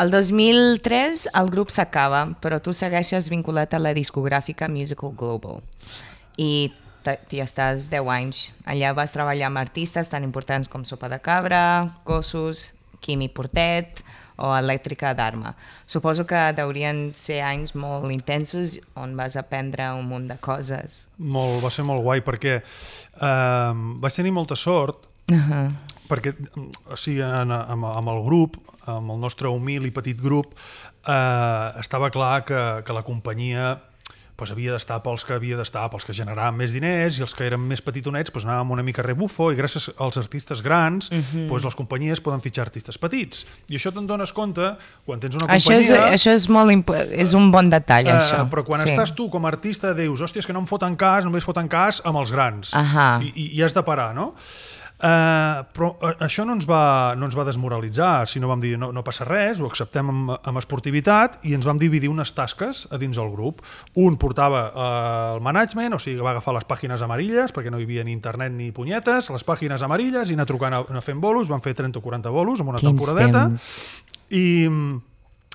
El 0.00 0.10
2003 0.12 1.28
el 1.40 1.48
grup 1.50 1.72
s'acaba, 1.72 2.26
però 2.42 2.60
tu 2.60 2.74
segueixes 2.76 3.30
vinculat 3.32 3.72
a 3.74 3.80
la 3.80 3.94
discogràfica 3.96 4.68
Musical 4.68 5.14
Global. 5.16 5.62
I 6.36 6.70
t'hi 7.02 7.40
estàs 7.40 7.88
10 7.88 8.08
anys. 8.12 8.42
Allà 8.68 8.92
vas 8.96 9.12
treballar 9.16 9.48
amb 9.48 9.60
artistes 9.62 10.12
tan 10.12 10.26
importants 10.26 10.68
com 10.68 10.84
Sopa 10.84 11.08
de 11.08 11.18
Cabra, 11.24 11.62
Gossos, 12.04 12.74
Quimi 13.00 13.30
Portet 13.32 14.02
o 14.40 14.52
Elèctrica 14.56 15.14
d'Arma. 15.16 15.54
Suposo 15.88 16.26
que 16.28 16.40
deurien 16.56 17.10
ser 17.16 17.40
anys 17.44 17.74
molt 17.76 18.12
intensos 18.12 18.78
on 18.96 19.16
vas 19.16 19.36
aprendre 19.40 19.88
un 19.96 20.06
munt 20.08 20.28
de 20.30 20.36
coses. 20.40 21.06
Molt, 21.18 21.62
va 21.64 21.72
ser 21.72 21.84
molt 21.88 22.04
guai 22.04 22.20
perquè 22.24 22.58
eh, 22.60 23.72
vaig 24.00 24.16
tenir 24.16 24.32
molta 24.36 24.56
sort 24.56 25.09
Uh 25.30 25.38
-huh. 25.48 25.70
perquè 26.10 26.34
o 26.90 26.96
sigui, 26.96 27.20
en, 27.22 27.50
amb, 27.52 27.84
amb 27.84 28.08
el 28.08 28.22
grup, 28.24 28.56
amb 28.86 29.10
el 29.10 29.20
nostre 29.20 29.48
humil 29.48 29.86
i 29.86 29.90
petit 29.90 30.20
grup, 30.20 30.54
eh, 31.06 31.80
estava 31.80 32.10
clar 32.10 32.44
que, 32.44 32.82
que 32.84 32.92
la 32.92 33.02
companyia 33.02 33.80
pues, 34.40 34.50
havia 34.50 34.72
d'estar 34.72 35.02
pels 35.04 35.22
que 35.24 35.34
havia 35.36 35.56
d'estar, 35.58 35.90
pels 35.92 36.04
que 36.08 36.14
generaven 36.16 36.56
més 36.56 36.72
diners 36.72 37.18
i 37.18 37.22
els 37.22 37.34
que 37.36 37.44
eren 37.44 37.60
més 37.60 37.82
petitonets 37.84 38.32
pues, 38.32 38.46
anàvem 38.46 38.70
una 38.70 38.82
mica 38.82 39.02
rebufo 39.04 39.50
i 39.52 39.56
gràcies 39.58 39.90
als 40.00 40.16
artistes 40.16 40.62
grans 40.62 41.10
pues, 41.48 41.62
les 41.62 41.76
companyies 41.76 42.20
poden 42.24 42.40
fitxar 42.40 42.64
artistes 42.64 42.96
petits. 42.98 43.44
I 43.68 43.76
això 43.76 43.92
te'n 43.92 44.06
dones 44.08 44.32
compte 44.32 44.72
quan 45.04 45.20
tens 45.20 45.36
una 45.36 45.46
Això, 45.52 45.76
és, 45.76 45.90
companyia... 45.90 46.14
això 46.16 46.32
és, 46.32 46.48
molt 46.48 46.90
és 47.12 47.34
un 47.34 47.50
bon 47.52 47.68
detall, 47.68 48.06
Eh, 48.06 48.16
això. 48.16 48.48
però 48.48 48.64
quan 48.64 48.80
sí. 48.80 48.88
estàs 48.88 49.14
tu 49.14 49.28
com 49.28 49.44
a 49.44 49.48
artista 49.48 49.92
dius, 49.94 50.20
hòstia, 50.20 50.42
que 50.42 50.52
no 50.52 50.60
em 50.60 50.66
foten 50.66 50.96
cas, 50.96 51.24
només 51.24 51.44
foten 51.44 51.68
cas 51.68 52.00
amb 52.04 52.16
els 52.16 52.32
grans. 52.32 52.72
Ahà. 52.74 53.20
I, 53.22 53.32
i, 53.36 53.58
I 53.58 53.62
has 53.62 53.74
de 53.74 53.82
parar, 53.82 54.14
no? 54.14 54.34
Uh, 55.00 55.62
però 55.72 55.86
uh, 56.04 56.10
això 56.26 56.44
no 56.44 56.52
ens, 56.52 56.66
va, 56.68 57.14
no 57.16 57.24
ens 57.24 57.32
va 57.38 57.46
desmoralitzar, 57.48 58.26
sinó 58.28 58.50
vam 58.50 58.60
dir 58.60 58.74
no, 58.76 58.90
no 58.92 59.00
passa 59.02 59.24
res, 59.24 59.56
ho 59.62 59.64
acceptem 59.64 60.10
amb, 60.12 60.32
amb 60.44 60.60
esportivitat 60.60 61.38
i 61.48 61.54
ens 61.56 61.64
vam 61.64 61.78
dividir 61.80 62.10
unes 62.12 62.34
tasques 62.36 62.82
a 62.92 62.98
dins 63.00 63.16
del 63.16 63.30
grup. 63.32 63.62
Un 63.96 64.18
portava 64.20 64.60
uh, 64.68 64.82
el 65.38 65.40
management, 65.46 65.96
o 65.96 66.02
sigui 66.02 66.20
va 66.20 66.34
agafar 66.34 66.52
les 66.58 66.68
pàgines 66.68 67.00
amarilles, 67.06 67.54
perquè 67.56 67.72
no 67.72 67.80
hi 67.80 67.86
havia 67.88 68.04
ni 68.04 68.12
internet 68.12 68.52
ni 68.52 68.68
punyetes, 68.76 69.30
les 69.32 69.46
pàgines 69.48 69.80
amarilles 69.88 70.28
i 70.28 70.36
anar 70.36 70.44
trucant, 70.50 70.76
a- 70.76 70.84
anar 70.92 71.00
fent 71.06 71.20
bolos, 71.24 71.48
van 71.48 71.64
fer 71.64 71.72
30 71.80 71.96
o 71.96 72.04
40 72.04 72.28
bolos 72.36 72.60
en 72.60 72.68
una 72.68 72.78
Quins 72.84 72.92
temporadeta. 72.92 73.46
temps. 73.48 73.70
I, 74.36 74.68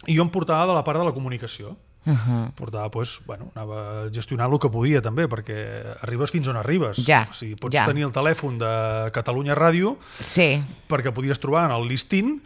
i 0.09 0.15
jo 0.17 0.25
em 0.25 0.33
portava 0.33 0.65
de 0.65 0.73
la 0.73 0.83
part 0.83 0.97
de 0.99 1.05
la 1.05 1.13
comunicació. 1.13 1.77
Uh 2.05 2.13
-huh. 2.13 2.51
Portava, 2.53 2.89
pues, 2.91 3.19
bueno, 3.25 3.51
anava 3.55 4.09
gestionant 4.13 4.51
el 4.53 4.59
que 4.59 4.69
podia 4.69 5.01
també, 5.01 5.27
perquè 5.27 5.97
arribes 6.01 6.31
fins 6.31 6.47
on 6.47 6.57
arribes. 6.57 7.03
Ja, 7.05 7.27
o 7.29 7.33
sigui, 7.33 7.55
pots 7.55 7.75
ja. 7.75 7.85
tenir 7.85 8.03
el 8.05 8.11
telèfon 8.11 8.59
de 8.59 9.11
Catalunya 9.11 9.55
Ràdio 9.55 9.97
Sí, 10.19 10.63
perquè 10.87 11.11
podies 11.11 11.39
trobar 11.39 11.65
en 11.65 11.71
el 11.71 11.87
listín, 11.87 12.41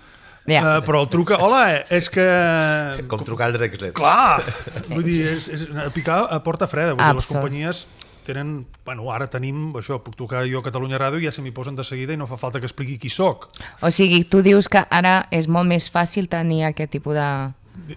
Ja. 0.45 0.77
eh, 0.77 0.81
però 0.81 1.01
el 1.01 1.09
truca, 1.09 1.37
hola, 1.37 1.85
és 1.89 2.09
que... 2.09 2.25
Com 3.11 3.23
trucar 3.23 3.47
al 3.47 3.53
Drexler. 3.53 3.93
Clar! 3.93 4.41
Vull 4.89 5.03
dir, 5.03 5.21
és, 5.35 5.47
és 5.47 5.67
picar 5.93 6.25
a 6.29 6.39
porta 6.39 6.67
freda. 6.67 6.93
Vull 6.93 7.05
dir, 7.05 7.15
les 7.15 7.27
companyies 7.27 7.85
tenen... 8.29 8.67
Bueno, 8.85 9.09
ara 9.13 9.27
tenim 9.29 9.69
això, 9.77 9.99
puc 10.01 10.15
trucar 10.17 10.43
jo 10.49 10.61
a 10.61 10.65
Catalunya 10.65 10.99
Ràdio 11.01 11.21
i 11.21 11.27
ja 11.27 11.33
se 11.33 11.43
m'hi 11.45 11.53
posen 11.55 11.77
de 11.77 11.85
seguida 11.85 12.15
i 12.15 12.19
no 12.19 12.27
fa 12.29 12.39
falta 12.41 12.61
que 12.61 12.69
expliqui 12.69 12.97
qui 13.01 13.11
sóc. 13.13 13.47
O 13.85 13.91
sigui, 13.93 14.23
tu 14.25 14.41
dius 14.45 14.69
que 14.71 14.81
ara 14.89 15.27
és 15.35 15.49
molt 15.51 15.69
més 15.69 15.89
fàcil 15.93 16.29
tenir 16.31 16.63
aquest 16.69 16.93
tipus 16.97 17.17
de... 17.17 17.29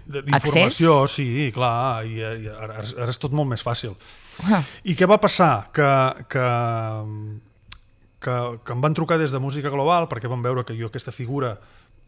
D'informació, 0.06 1.02
sí, 1.10 1.50
clar, 1.54 2.04
i, 2.08 2.20
i 2.20 2.50
ara, 2.52 2.80
ara 2.82 3.10
és 3.12 3.20
tot 3.20 3.34
molt 3.36 3.50
més 3.52 3.64
fàcil. 3.64 3.96
Ah, 4.48 4.62
I 4.88 4.96
què 4.98 5.08
va 5.08 5.20
passar? 5.22 5.68
Que, 5.76 5.90
que, 6.32 6.46
que, 8.22 8.36
que 8.64 8.76
em 8.76 8.82
van 8.84 8.96
trucar 8.96 9.18
des 9.20 9.34
de 9.34 9.40
Música 9.42 9.72
Global 9.72 10.08
perquè 10.10 10.30
van 10.30 10.44
veure 10.44 10.64
que 10.64 10.76
jo 10.78 10.88
aquesta 10.88 11.14
figura 11.14 11.56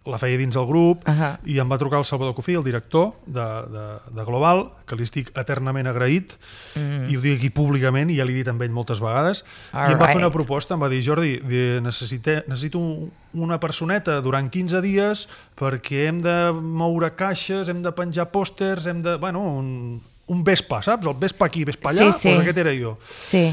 la 0.04 0.18
feia 0.20 0.36
dins 0.36 0.52
del 0.52 0.66
grup 0.68 1.06
Ahà. 1.08 1.38
i 1.48 1.54
em 1.62 1.70
va 1.70 1.78
trucar 1.80 1.96
el 1.98 2.04
Salvador 2.04 2.34
Cofí, 2.36 2.52
el 2.58 2.64
director 2.64 3.14
de, 3.24 3.40
de, 3.72 3.84
de 4.12 4.24
Global, 4.28 4.66
que 4.84 4.98
li 5.00 5.06
estic 5.06 5.30
eternament 5.40 5.88
agraït 5.88 6.34
mm. 6.76 7.06
i 7.08 7.16
ho 7.16 7.22
dic 7.24 7.38
aquí 7.38 7.48
públicament 7.56 8.10
i 8.12 8.18
ja 8.18 8.26
l'he 8.28 8.34
dit 8.36 8.50
amb 8.52 8.60
ell 8.66 8.74
moltes 8.74 9.00
vegades 9.00 9.40
i 9.72 9.94
em 9.94 9.98
va 10.02 10.10
fer 10.10 10.18
una 10.20 10.28
proposta, 10.34 10.76
em 10.76 10.82
va 10.84 10.90
dir 10.92 11.00
Jordi, 11.06 11.38
di- 11.40 11.80
necessite, 11.80 12.42
necessito 12.52 12.78
un- 12.82 13.08
una 13.46 13.56
personeta 13.58 14.18
durant 14.20 14.50
15 14.52 14.82
dies 14.84 15.24
perquè 15.56 16.04
hem 16.10 16.20
de 16.22 16.36
moure 16.52 17.14
caixes, 17.16 17.70
hem 17.72 17.80
de 17.82 17.92
penjar 17.96 18.28
pòsters, 18.30 18.86
hem 18.92 19.00
de... 19.02 19.16
Bueno, 19.16 19.40
un, 19.56 20.02
un 20.28 20.44
Vespa, 20.44 20.82
saps? 20.84 21.06
El 21.08 21.16
Vespa 21.20 21.46
aquí, 21.48 21.64
Vespa 21.64 21.90
allà, 21.94 22.10
Sí, 22.12 22.20
sí. 22.20 22.28
pues 22.28 22.44
aquest 22.44 22.58
era 22.66 22.76
jo. 22.76 22.98
sí. 23.18 23.46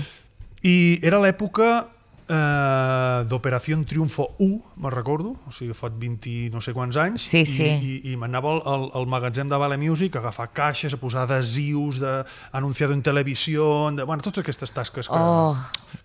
I 0.68 1.00
era 1.02 1.18
l'època 1.24 1.88
eh, 2.30 3.24
d'Operació 3.30 3.78
Triunfo 3.88 4.28
1, 4.40 4.60
me'n 4.82 4.94
recordo, 4.94 5.36
o 5.48 5.52
sigui, 5.54 5.74
fa 5.78 5.90
20 5.90 6.50
no 6.54 6.62
sé 6.62 6.74
quants 6.76 6.98
anys, 7.02 7.22
Sí, 7.32 7.46
sí. 7.46 7.66
i, 7.66 7.96
i, 8.06 8.14
i 8.14 8.16
m'anava 8.20 8.52
al, 8.56 8.62
al, 8.68 8.86
al 9.00 9.08
magatzem 9.10 9.48
de 9.50 9.58
Vale 9.62 9.78
Music 9.82 10.16
a 10.16 10.20
agafar 10.24 10.50
caixes, 10.54 10.94
a 10.94 11.00
posar 11.02 11.24
adhesius, 11.28 12.00
de 12.02 12.24
anunciado 12.52 12.94
en 12.94 13.02
televisió, 13.02 13.90
de, 13.96 14.04
bueno, 14.04 14.22
totes 14.24 14.44
aquestes 14.44 14.72
tasques 14.72 15.08
que, 15.08 15.18
Oh, 15.18 15.56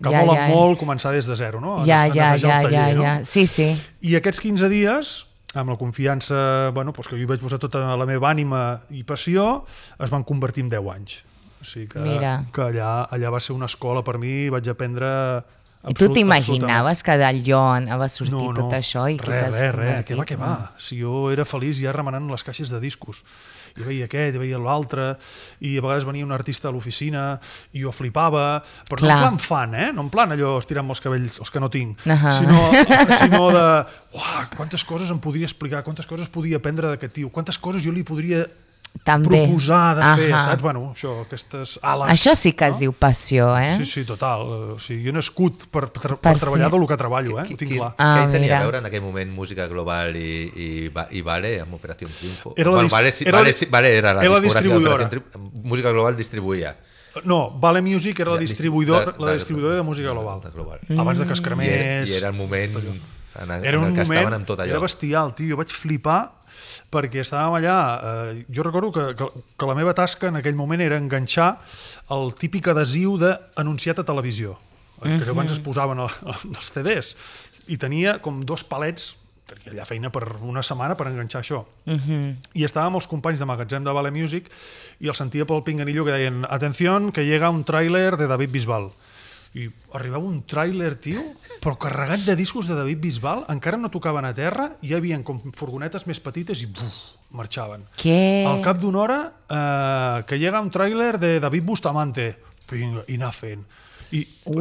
que 0.02 0.10
ja, 0.10 0.24
molen 0.24 0.36
ja. 0.42 0.48
molt 0.54 0.78
començar 0.80 1.12
des 1.12 1.26
de 1.26 1.36
zero, 1.36 1.60
no? 1.60 1.78
Ja, 1.84 2.06
ja, 2.08 2.34
ja, 2.36 2.36
ja, 2.38 2.60
taller, 2.62 2.96
ja. 2.96 3.18
No? 3.20 3.24
Sí, 3.24 3.46
sí. 3.46 3.70
I 4.02 4.16
aquests 4.20 4.40
15 4.44 4.68
dies, 4.72 5.14
amb 5.56 5.70
la 5.72 5.76
confiança 5.80 6.70
bueno, 6.74 6.92
doncs 6.92 7.08
que 7.08 7.16
jo 7.16 7.22
hi 7.24 7.30
vaig 7.30 7.40
posar 7.40 7.58
tota 7.62 7.80
la 7.96 8.06
meva 8.08 8.28
ànima 8.30 8.82
i 8.92 9.04
passió, 9.08 9.64
es 9.98 10.10
van 10.12 10.24
convertir 10.24 10.66
en 10.66 10.68
10 10.74 10.90
anys. 10.92 11.22
O 11.56 11.64
sigui 11.64 11.86
que, 11.88 12.02
Mira. 12.04 12.34
que 12.52 12.60
allà, 12.66 13.06
allà 13.10 13.30
va 13.32 13.40
ser 13.40 13.54
una 13.56 13.64
escola 13.70 14.02
per 14.04 14.18
mi, 14.20 14.48
vaig 14.52 14.68
aprendre... 14.68 15.08
I 15.86 15.94
tu 15.94 16.08
t'imaginaves 16.10 17.02
que 17.06 17.14
d'allò 17.20 17.60
anava 17.76 18.08
a 18.08 18.10
sortir 18.10 18.34
no, 18.34 18.48
no, 18.50 18.56
tot 18.56 18.74
això 18.74 19.04
i 19.12 19.18
que 19.20 19.30
res, 19.30 19.60
res, 19.60 19.74
res, 19.76 20.00
que 20.08 20.16
va, 20.18 20.24
que 20.26 20.38
va. 20.40 20.54
Si 20.82 20.98
jo 20.98 21.28
era 21.30 21.44
feliç 21.46 21.78
ja 21.84 21.94
remenant 21.94 22.26
les 22.32 22.42
caixes 22.42 22.72
de 22.72 22.80
discos. 22.82 23.22
I 23.76 23.84
veia 23.84 24.08
aquest, 24.08 24.34
i 24.34 24.40
veia 24.40 24.58
l'altre, 24.58 25.12
i 25.60 25.76
a 25.76 25.84
vegades 25.84 26.06
venia 26.08 26.26
un 26.26 26.32
artista 26.34 26.70
a 26.70 26.74
l'oficina 26.74 27.26
i 27.76 27.84
jo 27.84 27.92
flipava, 27.92 28.62
però 28.88 29.02
Clar. 29.04 29.20
no 29.20 29.28
en 29.28 29.36
plan 29.36 29.42
fan, 29.46 29.74
eh? 29.76 29.88
No 29.92 30.06
en 30.06 30.10
plan 30.10 30.32
allò 30.32 30.56
estirant-me 30.62 30.96
els 30.96 31.04
cabells, 31.04 31.40
els 31.44 31.52
que 31.52 31.62
no 31.62 31.68
tinc, 31.70 32.00
Ahà. 32.08 32.32
sinó, 32.40 32.62
sinó 33.20 33.42
de, 33.52 33.66
uah, 34.16 34.46
quantes 34.56 34.82
coses 34.88 35.12
em 35.12 35.20
podria 35.22 35.46
explicar, 35.46 35.84
quantes 35.86 36.08
coses 36.08 36.32
podia 36.32 36.56
aprendre 36.58 36.88
d'aquest 36.88 37.20
tio, 37.20 37.30
quantes 37.30 37.60
coses 37.60 37.84
jo 37.84 37.92
li 37.92 38.02
podria 38.02 38.46
També. 39.06 39.44
proposar 39.44 39.94
de 39.94 40.02
fer, 40.18 40.32
Ahà. 40.34 40.44
saps? 40.48 40.62
Bueno, 40.64 40.80
això, 40.90 41.12
aquestes 41.22 41.76
ales... 41.82 42.08
Això 42.10 42.32
sí 42.34 42.50
que 42.58 42.66
es 42.72 42.78
diu 42.80 42.90
passió, 42.92 43.52
eh? 43.56 43.76
Sí, 43.78 43.84
sí, 43.86 44.02
total. 44.04 44.40
O 44.74 44.78
sigui, 44.82 45.04
jo 45.04 45.12
he 45.12 45.14
nascut 45.14 45.68
per, 45.70 45.84
per, 45.94 46.16
per, 46.16 46.18
Per 46.24 46.32
treballar 46.40 46.70
del 46.72 46.86
que 46.90 46.96
treballo, 46.98 47.36
eh? 47.38 47.44
Ho 47.44 47.56
tinc 47.60 47.70
Qui- 47.70 47.78
clar. 47.78 47.92
Ah, 47.98 48.08
què 48.16 48.24
hi 48.24 48.32
tenia 48.32 48.46
mira. 48.48 48.58
a 48.58 48.62
veure 48.64 48.78
en 48.82 48.88
aquell 48.90 49.04
moment 49.04 49.30
música 49.30 49.68
global 49.70 50.16
i, 50.18 50.26
i, 50.50 50.68
i 51.20 51.22
Vale 51.22 51.52
amb 51.62 51.74
Operació 51.78 52.08
Triunfo? 52.10 52.54
Era 52.56 52.70
la 52.74 52.82
vale, 52.90 53.12
sí, 53.12 53.22
era 53.28 53.36
la 53.38 53.44
vale, 53.44 53.52
sí, 53.52 53.68
vale, 53.70 53.94
era 53.96 54.12
la 54.14 54.24
era 54.26 54.32
la 54.34 54.40
distribuïdora. 54.40 55.08
Música 55.62 55.92
global 55.94 56.16
distribuïa. 56.16 56.74
No, 57.24 57.50
Vale 57.60 57.80
Music 57.80 58.18
era 58.20 58.32
la 58.34 58.38
distribuïdora, 58.42 59.12
de- 59.12 59.22
la 59.24 59.30
de- 59.30 59.36
distribuïdora 59.38 59.76
de 59.76 59.82
música 59.82 60.10
global. 60.10 60.40
de 60.42 60.50
global. 60.50 60.80
Abans 60.98 61.18
de 61.20 61.26
que 61.26 61.32
es 61.32 61.40
I 61.40 61.42
cremés... 61.42 61.68
era, 61.70 62.04
I 62.10 62.12
era 62.18 62.28
el 62.28 62.34
moment 62.34 62.74
en, 63.42 63.50
en 63.50 63.64
Era 63.64 63.78
un 63.78 63.88
el 63.88 63.94
que 63.94 64.02
moment, 64.04 64.18
estaven 64.20 64.34
amb 64.40 64.46
tot 64.48 64.60
allò. 64.60 64.70
era 64.70 64.80
bestial, 64.82 65.34
tio, 65.34 65.50
jo 65.54 65.56
vaig 65.60 65.72
flipar 65.74 66.20
perquè 66.90 67.20
estàvem 67.20 67.56
allà, 67.58 67.76
eh, 68.32 68.44
jo 68.48 68.62
recordo 68.64 68.92
que, 68.94 69.04
que, 69.18 69.26
que 69.58 69.66
la 69.68 69.74
meva 69.76 69.92
tasca 69.94 70.28
en 70.30 70.36
aquell 70.40 70.56
moment 70.56 70.80
era 70.80 70.96
enganxar 70.96 71.58
el 72.14 72.32
típic 72.38 72.68
adhesiu 72.72 73.18
d'anunciat 73.20 73.98
a 74.00 74.04
televisió, 74.08 74.56
mm 75.02 75.20
que 75.20 75.28
abans 75.30 75.52
es 75.52 75.58
posaven 75.60 75.98
al- 76.00 76.10
als 76.32 76.70
CDs, 76.74 77.14
i 77.68 77.76
tenia 77.76 78.18
com 78.24 78.40
dos 78.46 78.62
palets, 78.64 79.16
tenia 79.46 79.74
allà 79.74 79.84
feina 79.86 80.08
per 80.10 80.24
una 80.40 80.62
setmana 80.64 80.96
per 80.96 81.06
enganxar 81.10 81.42
això. 81.44 81.60
I 81.86 82.64
estàvem 82.64 82.96
els 82.98 83.06
companys 83.06 83.38
de 83.38 83.46
magatzem 83.46 83.84
de 83.84 83.92
Vale 83.92 84.10
Music 84.10 84.48
i 85.04 85.10
el 85.12 85.14
sentia 85.14 85.44
pel 85.46 85.62
pinganillo 85.66 86.04
que 86.06 86.14
deien 86.16 86.46
atenció, 86.48 86.96
que 87.12 87.26
llega 87.28 87.50
un 87.52 87.62
tràiler 87.68 88.16
de 88.16 88.26
David 88.26 88.50
Bisbal. 88.56 88.88
I 89.56 89.70
arribava 89.96 90.20
un 90.28 90.42
tràiler, 90.44 90.90
tio, 91.00 91.22
però 91.64 91.78
carregat 91.80 92.26
de 92.26 92.34
discos 92.36 92.68
de 92.68 92.74
David 92.76 93.00
Bisbal, 93.00 93.46
encara 93.48 93.78
no 93.80 93.88
tocaven 93.88 94.26
a 94.28 94.34
terra, 94.36 94.66
hi 94.84 94.92
havia 94.92 95.16
com 95.24 95.38
furgonetes 95.56 96.04
més 96.10 96.20
petites 96.20 96.60
i 96.60 96.68
buf, 96.68 96.98
marxaven. 97.32 97.86
Què? 97.96 98.44
Al 98.44 98.60
cap 98.66 98.76
d'una 98.82 99.00
hora, 99.00 99.18
eh, 99.48 100.24
que 100.28 100.36
llega 100.38 100.60
un 100.60 100.68
tràiler 100.70 101.14
de 101.18 101.38
David 101.40 101.64
Bustamante, 101.64 102.34
vinga, 102.70 103.06
i 103.08 103.16
anar 103.16 103.32
fent. 103.32 103.64
I 104.14 104.20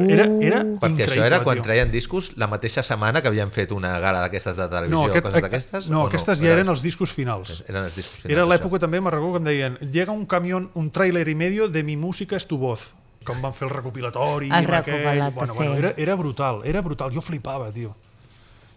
era, 0.10 0.24
era 0.42 0.64
Perquè 0.64 0.90
increïble, 0.90 1.06
això 1.12 1.26
era 1.28 1.44
quan 1.44 1.60
tio. 1.60 1.68
treien 1.68 1.92
discos 1.94 2.32
la 2.40 2.48
mateixa 2.50 2.82
setmana 2.82 3.22
que 3.22 3.28
havien 3.30 3.52
fet 3.54 3.76
una 3.76 4.00
gala 4.02 4.24
d'aquestes 4.24 4.56
de 4.58 4.66
televisió, 4.72 4.96
No, 4.98 5.04
aquest, 5.12 5.26
coses 5.28 5.42
d'aquestes? 5.44 5.90
no, 5.92 6.06
aquestes 6.08 6.40
ja 6.42 6.54
eren 6.56 6.72
els 6.74 6.82
discos 6.82 7.12
finals. 7.14 7.60
Eren 7.68 7.84
els 7.84 7.96
discos 8.00 8.24
finals, 8.24 8.32
Era 8.34 8.48
l'època 8.50 8.80
també, 8.82 9.02
me'n 9.04 9.12
recordo 9.14 9.34
que 9.36 9.44
em 9.44 9.52
deien 9.52 9.78
llega 9.92 10.16
un 10.16 10.26
camió, 10.26 10.64
un 10.74 10.90
tràiler 10.92 11.28
i 11.30 11.36
medio 11.36 11.68
de 11.70 11.84
mi 11.84 11.98
música 11.98 12.40
es 12.40 12.48
tu 12.48 12.58
voz 12.58 12.94
com 13.26 13.42
van 13.42 13.54
fer 13.58 13.68
el 13.68 13.74
recopilatori 13.74 14.48
El 14.48 14.54
amb 14.54 14.70
aquell- 14.70 14.86
recopilat, 14.86 15.34
bueno, 15.34 15.54
sí. 15.54 15.58
bueno, 15.64 15.76
era, 15.82 15.94
era 15.98 16.16
brutal, 16.16 16.62
era 16.64 16.82
brutal, 16.82 17.12
jo 17.14 17.22
flipava, 17.22 17.72
tio. 17.74 17.96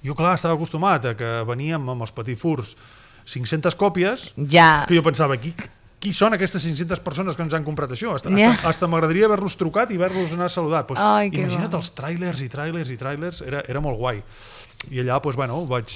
Jo, 0.04 0.14
clar, 0.14 0.34
estava 0.38 0.54
acostumat 0.54 1.04
a 1.10 1.16
que 1.18 1.30
veníem 1.46 1.88
amb 1.90 2.02
els 2.06 2.12
petits 2.14 2.40
furs 2.40 2.76
500 3.28 3.74
còpies, 3.76 4.32
Ja. 4.48 4.84
que 4.88 4.94
jo 4.96 5.02
pensava, 5.02 5.36
qui, 5.36 5.52
qui 5.98 6.12
són 6.14 6.32
aquestes 6.32 6.62
500 6.62 7.00
persones 7.00 7.36
que 7.36 7.42
ens 7.42 7.52
han 7.54 7.64
comprat 7.66 7.90
això? 7.90 8.14
Hasta, 8.14 8.30
Ja. 8.30 8.52
hasta, 8.52 8.68
hasta 8.70 8.86
m'agradaria 8.86 9.26
haver-los 9.26 9.56
trucat 9.58 9.90
i 9.90 9.96
haver-los 9.96 10.32
anar 10.32 10.48
saludat. 10.50 10.86
Pues, 10.86 11.00
Ai, 11.02 11.26
imagina't 11.32 11.70
bo. 11.72 11.78
els 11.82 11.90
trailers 11.94 12.40
i 12.40 12.48
trailers 12.48 12.90
i 12.90 12.96
trailers, 12.96 13.42
era, 13.42 13.62
era 13.68 13.80
molt 13.80 13.98
guai. 13.98 14.22
I 14.90 15.00
allà, 15.02 15.18
pues, 15.20 15.36
bueno, 15.36 15.58
vaig 15.66 15.90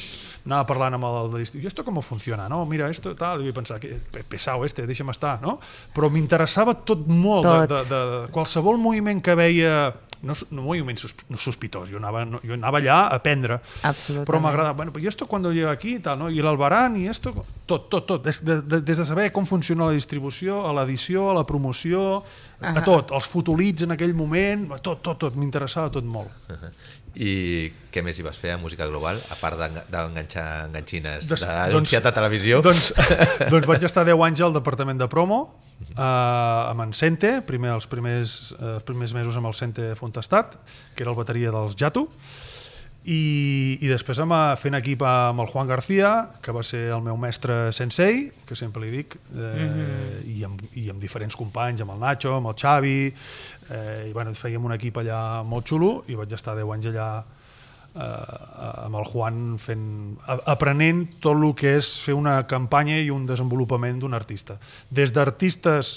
anar 0.45 0.65
parlant 0.67 0.97
amb 0.99 1.07
el 1.07 1.29
de 1.31 1.39
distribuïdor, 1.45 1.69
i 1.69 1.71
esto 1.71 1.85
com 1.87 2.01
funciona, 2.03 2.49
no? 2.51 2.65
Mira, 2.67 2.89
esto 2.91 3.15
tal, 3.15 3.41
i 3.41 3.47
vaig 3.47 3.55
pensar, 3.61 3.79
que 3.81 3.95
pe- 4.11 4.25
pesau 4.27 4.65
este, 4.67 4.85
deixa'm 4.89 5.12
estar, 5.15 5.37
no? 5.41 5.61
Però 5.95 6.11
m'interessava 6.11 6.75
tot 6.83 7.07
molt, 7.07 7.47
Tot. 7.47 7.69
De, 7.71 7.83
de, 7.87 8.01
de, 8.27 8.33
qualsevol 8.35 8.81
moviment 8.83 9.23
que 9.23 9.37
veia, 9.39 9.95
no, 10.27 10.35
no 10.51 10.65
moviment 10.67 10.99
sos, 10.99 11.15
no 11.31 11.39
sospitós, 11.39 11.89
jo 11.95 12.01
anava, 12.03 12.25
no, 12.27 12.41
jo 12.43 12.57
anava 12.59 12.83
allà 12.83 12.99
a 13.07 13.21
aprendre, 13.21 13.61
Absolutament. 13.87 14.27
però 14.27 14.41
m'agrada, 14.43 14.75
bueno, 14.75 14.93
i 14.99 15.07
esto 15.07 15.27
cuando 15.31 15.53
llega 15.55 15.71
aquí, 15.71 16.01
tal, 16.03 16.19
no? 16.19 16.29
i 16.29 16.43
l'Albarán, 16.43 16.99
i 16.99 17.07
esto, 17.09 17.33
tot, 17.65 17.87
tot, 17.89 18.07
tot, 18.11 18.25
des 18.27 18.43
de, 18.45 18.61
de, 18.67 18.81
des 18.83 18.99
de 18.99 19.07
saber 19.07 19.31
com 19.31 19.47
funciona 19.47 19.87
la 19.87 19.95
distribució, 19.95 20.65
a 20.67 20.75
l'edició, 20.75 21.31
a 21.31 21.39
la 21.39 21.47
promoció, 21.47 22.25
a 22.61 22.83
tot, 22.83 23.15
els 23.15 23.31
fotolits 23.31 23.87
en 23.87 23.95
aquell 23.95 24.12
moment, 24.15 24.67
tot, 24.83 25.03
tot, 25.07 25.23
tot, 25.23 25.39
m'interessava 25.39 25.91
tot 25.95 26.05
molt. 26.05 26.35
I 27.14 27.70
què 27.92 28.01
més 28.05 28.16
hi 28.18 28.22
vas 28.25 28.38
fer 28.40 28.55
a 28.55 28.59
Música 28.59 28.87
Global, 28.88 29.18
a 29.31 29.37
part 29.37 29.59
d'enga- 29.61 29.83
d'enganxar 29.92 30.46
enganxines, 30.68 31.27
Des- 31.29 31.42
d'anunciat 31.44 32.07
a 32.09 32.12
televisió? 32.16 32.62
Doncs, 32.64 32.92
doncs 33.53 33.66
vaig 33.68 33.85
estar 33.85 34.05
10 34.09 34.16
anys 34.29 34.40
al 34.46 34.55
departament 34.57 34.96
de 35.03 35.09
promo, 35.12 35.42
eh, 35.92 36.01
amb 36.01 36.87
en 36.87 36.94
Sente, 36.96 37.35
primer 37.44 37.75
els 37.77 37.87
primers, 37.87 38.55
eh, 38.59 38.77
els 38.79 38.87
primers 38.88 39.12
mesos 39.12 39.37
amb 39.37 39.51
el 39.53 39.55
Sente 39.59 39.90
Fontestat, 39.98 40.57
que 40.96 41.05
era 41.05 41.12
el 41.12 41.18
bateria 41.20 41.53
dels 41.53 41.77
Jato, 41.77 42.07
i, 43.03 43.79
i 43.83 43.88
després 43.91 44.21
amb, 44.23 44.35
fent 44.62 44.77
equip 44.79 45.03
amb 45.03 45.43
el 45.43 45.49
Juan 45.51 45.67
García, 45.67 46.11
que 46.43 46.55
va 46.55 46.62
ser 46.62 46.85
el 46.95 47.03
meu 47.03 47.17
mestre 47.19 47.73
sensei, 47.75 48.29
que 48.47 48.55
sempre 48.55 48.85
li 48.85 48.93
dic, 48.93 49.17
eh, 49.35 50.21
i, 50.31 50.37
amb, 50.47 50.62
i 50.79 50.87
amb 50.93 51.03
diferents 51.03 51.35
companys, 51.38 51.83
amb 51.83 51.97
el 51.97 52.03
Nacho, 52.03 52.37
amb 52.37 52.53
el 52.53 52.59
Xavi, 52.62 52.99
eh, 53.11 54.07
i 54.07 54.12
bueno, 54.15 54.35
fèiem 54.38 54.71
un 54.71 54.77
equip 54.77 55.01
allà 55.03 55.43
molt 55.43 55.67
xulo, 55.67 56.05
i 56.07 56.19
vaig 56.19 56.37
estar 56.37 56.55
10 56.55 56.71
anys 56.77 56.91
allà 56.93 57.09
eh, 57.19 58.05
amb 58.85 59.01
el 59.01 59.11
Juan 59.11 59.43
fent, 59.59 59.85
aprenent 60.47 61.03
tot 61.19 61.35
el 61.35 61.51
que 61.59 61.75
és 61.81 61.91
fer 62.05 62.15
una 62.15 62.38
campanya 62.47 63.01
i 63.03 63.11
un 63.11 63.27
desenvolupament 63.27 63.99
d'un 63.99 64.15
artista. 64.15 64.61
Des 64.95 65.11
d'artistes 65.11 65.97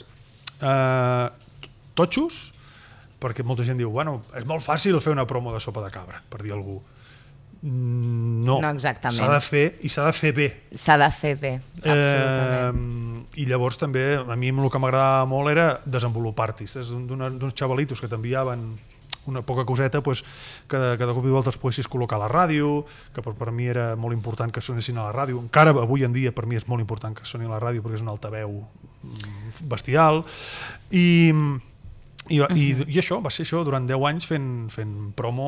eh, 0.57 1.29
totxos, 1.93 2.41
perquè 3.21 3.45
molta 3.45 3.61
gent 3.65 3.77
diu, 3.77 3.93
bueno, 3.93 4.23
és 4.33 4.49
molt 4.49 4.65
fàcil 4.65 4.97
fer 5.01 5.13
una 5.13 5.29
promo 5.29 5.53
de 5.53 5.61
sopa 5.61 5.85
de 5.85 5.93
cabra, 5.93 6.25
per 6.29 6.41
dir 6.41 6.57
algú. 6.57 6.81
Mm, 7.65 8.43
No, 8.45 8.59
No 8.61 8.69
exactament. 8.69 9.17
s'ha 9.17 9.33
de 9.33 9.41
fer 9.41 9.65
i 9.81 9.89
s'ha 9.89 10.05
de 10.05 10.13
fer 10.13 10.31
bé. 10.37 10.47
S'ha 10.71 10.99
de 11.01 11.09
fer 11.09 11.33
bé, 11.35 11.53
absolutament. 11.81 13.23
Eh, 13.33 13.41
I 13.41 13.45
llavors 13.49 13.79
també, 13.81 14.03
a 14.21 14.35
mi 14.37 14.49
el 14.53 14.69
que 14.69 14.79
m'agradava 14.79 15.25
molt 15.25 15.49
era 15.49 15.79
desenvolupar 15.83 16.51
artistes, 16.51 16.91
d'uns 16.93 17.55
xavalitos 17.57 17.99
que 17.99 18.07
t'enviaven 18.07 18.77
una 19.25 19.41
poca 19.41 19.65
coseta 19.65 20.01
pues, 20.01 20.23
que, 20.69 20.77
de, 20.77 20.97
que 20.97 21.05
de 21.05 21.13
cop 21.13 21.25
i 21.25 21.33
volta 21.33 21.49
els 21.49 21.57
poguessis 21.57 21.89
col·locar 21.89 22.19
a 22.19 22.27
la 22.27 22.29
ràdio, 22.29 22.85
que 23.15 23.23
per, 23.25 23.33
per 23.33 23.49
mi 23.51 23.65
era 23.65 23.95
molt 23.95 24.13
important 24.13 24.53
que 24.53 24.61
sonessin 24.61 24.99
a 25.01 25.07
la 25.09 25.13
ràdio. 25.15 25.39
Encara 25.41 25.71
avui 25.73 26.05
en 26.05 26.13
dia 26.13 26.31
per 26.35 26.45
mi 26.45 26.55
és 26.59 26.67
molt 26.69 26.85
important 26.85 27.17
que 27.17 27.25
sonin 27.25 27.49
a 27.49 27.55
la 27.57 27.63
ràdio 27.63 27.81
perquè 27.81 27.97
és 27.97 28.05
un 28.05 28.13
altaveu 28.13 28.59
mm, 28.61 29.65
bestial. 29.65 30.21
I, 30.91 31.31
i, 32.29 32.39
i, 32.41 32.65
i 32.87 32.97
això, 33.01 33.19
va 33.21 33.29
ser 33.33 33.43
això, 33.45 33.61
durant 33.67 33.85
10 33.85 34.05
anys 34.09 34.25
fent, 34.29 34.49
fent 34.73 34.93
promo 35.17 35.47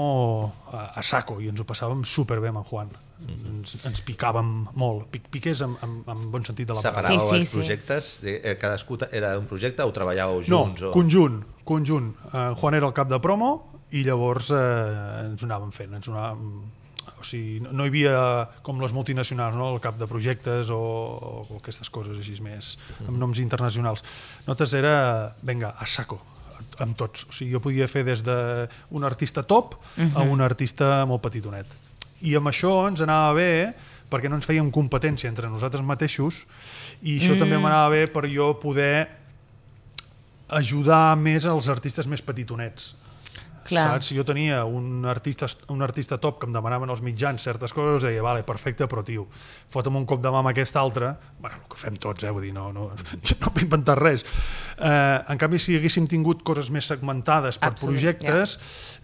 a, 0.71 0.91
a 0.99 1.03
saco 1.03 1.39
i 1.41 1.49
ens 1.51 1.61
ho 1.61 1.65
passàvem 1.67 2.03
superbé 2.05 2.51
amb 2.51 2.61
en 2.61 2.67
Juan. 2.69 2.91
Ens, 3.27 3.73
ens 3.89 4.01
picàvem 4.05 4.51
molt. 4.77 5.07
Pic, 5.09 5.25
piqués 5.33 5.63
en, 5.65 5.73
en, 5.81 5.95
en 6.05 6.25
bon 6.31 6.45
sentit 6.45 6.69
de 6.69 6.75
la 6.77 6.83
paraula. 6.85 7.01
Separàveu 7.01 7.25
Sí, 7.25 7.31
sí, 7.31 7.39
els 7.41 7.49
sí. 7.49 7.57
projectes? 7.63 8.09
De, 8.21 8.35
eh, 8.43 8.53
cadascú 8.61 8.99
era 9.09 9.33
un 9.39 9.47
projecte 9.49 9.81
o 9.81 9.93
treballàveu 9.95 10.43
No, 10.45 10.65
junts? 10.67 10.85
o... 10.85 10.91
conjunt, 10.93 11.39
conjunt. 11.65 12.11
Uh, 12.29 12.51
Juan 12.61 12.77
era 12.77 12.85
el 12.85 12.93
cap 12.93 13.09
de 13.09 13.17
promo 13.23 13.49
i 13.97 14.03
llavors 14.05 14.51
eh, 14.53 15.25
ens 15.25 15.41
ho 15.41 15.49
anàvem 15.49 15.73
fent. 15.73 15.97
Ens 15.97 16.11
ho 16.11 16.13
anàvem, 16.13 16.45
o 17.17 17.25
sigui, 17.25 17.57
no, 17.65 17.73
no 17.73 17.87
hi 17.87 17.93
havia 17.95 18.13
com 18.61 18.77
les 18.85 18.93
multinacionals, 18.93 19.57
no? 19.57 19.71
el 19.73 19.81
cap 19.81 19.97
de 19.97 20.05
projectes 20.05 20.69
o, 20.69 20.77
o 21.41 21.57
aquestes 21.57 21.89
coses 21.89 22.19
així 22.21 22.37
més, 22.45 22.75
amb 23.07 23.17
noms 23.17 23.41
internacionals. 23.41 24.05
Nosaltres 24.45 24.77
era, 24.77 24.97
venga, 25.41 25.73
a 25.73 25.89
saco, 25.89 26.21
amb 26.83 26.97
tots. 26.97 27.27
O 27.27 27.35
sigui, 27.35 27.53
jo 27.55 27.61
podia 27.63 27.87
fer 27.91 28.05
des 28.07 28.23
d'un 28.25 29.07
artista 29.07 29.43
top 29.43 29.77
a 29.97 30.25
un 30.25 30.41
artista 30.41 31.05
molt 31.09 31.23
petitonet. 31.25 31.69
I 32.25 32.35
amb 32.39 32.49
això 32.49 32.87
ens 32.89 33.03
anava 33.05 33.35
bé 33.37 33.51
perquè 34.09 34.29
no 34.29 34.39
ens 34.39 34.47
fèiem 34.47 34.69
competència 34.73 35.29
entre 35.29 35.49
nosaltres 35.51 35.83
mateixos 35.85 36.45
i 37.03 37.19
això 37.19 37.35
mm. 37.35 37.41
també 37.43 37.59
m'anava 37.59 37.91
bé 37.93 38.05
per 38.09 38.25
jo 38.31 38.53
poder 38.61 39.07
ajudar 40.47 41.17
més 41.19 41.45
als 41.45 41.67
artistes 41.69 42.07
més 42.07 42.23
petitonets. 42.23 42.95
Clar. 43.67 43.83
Saps? 43.83 44.07
Si 44.07 44.15
jo 44.15 44.23
tenia 44.23 44.61
un 44.63 45.03
artista, 45.05 45.47
un 45.73 45.83
artista 45.83 46.17
top 46.23 46.39
que 46.39 46.47
em 46.47 46.53
demanaven 46.55 46.89
els 46.93 47.01
mitjans 47.03 47.43
certes 47.43 47.73
coses, 47.75 48.05
deia, 48.07 48.23
vale, 48.23 48.45
perfecte, 48.47 48.87
però 48.87 49.03
tio, 49.03 49.25
fota'm 49.73 49.97
un 49.99 50.05
cop 50.07 50.21
de 50.23 50.31
mà 50.31 50.39
amb 50.39 50.51
aquest 50.53 50.79
altre, 50.79 51.11
bueno, 51.41 51.59
el 51.59 51.67
que 51.73 51.81
fem 51.81 51.97
tots, 51.99 52.23
eh, 52.23 52.31
vull 52.31 52.47
dir, 52.47 52.53
no, 52.55 52.69
no, 52.71 52.87
jo 53.27 53.35
no 53.41 53.51
m'he 53.51 53.65
inventat 53.65 53.99
res. 53.99 54.23
Eh, 54.77 55.31
en 55.33 55.39
canvi, 55.41 55.57
si 55.57 55.73
haguéssim 55.77 56.05
tingut 56.09 56.43
coses 56.45 56.69
més 56.73 56.85
segmentades 56.85 57.57
per 57.57 57.71
Absolut, 57.71 57.95
projectes, 57.95 58.57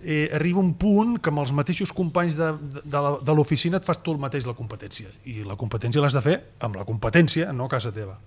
eh, 0.04 0.28
arriba 0.38 0.62
un 0.62 0.76
punt 0.78 1.18
que 1.18 1.34
amb 1.34 1.42
els 1.42 1.54
mateixos 1.56 1.94
companys 1.96 2.38
de, 2.38 2.52
de, 2.84 3.02
de 3.26 3.34
l'oficina 3.34 3.82
et 3.82 3.88
fas 3.88 4.02
tu 4.04 4.14
el 4.14 4.22
mateix 4.22 4.46
la 4.46 4.54
competència. 4.54 5.10
I 5.26 5.42
la 5.48 5.58
competència 5.58 6.04
l'has 6.04 6.14
de 6.14 6.22
fer 6.22 6.38
amb 6.62 6.78
la 6.78 6.86
competència, 6.86 7.50
no 7.54 7.66
a 7.66 7.74
casa 7.74 7.94
teva. 7.96 8.20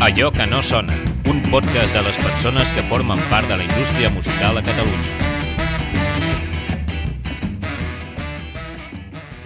Allò 0.00 0.30
que 0.32 0.46
no 0.48 0.62
sona, 0.64 0.96
un 1.28 1.42
podcast 1.52 1.94
de 1.94 2.02
les 2.02 2.18
persones 2.18 2.70
que 2.74 2.82
formen 2.88 3.20
part 3.30 3.46
de 3.46 3.60
la 3.60 3.68
indústria 3.68 4.10
musical 4.10 4.58
a 4.58 4.64
Catalunya. 4.64 5.29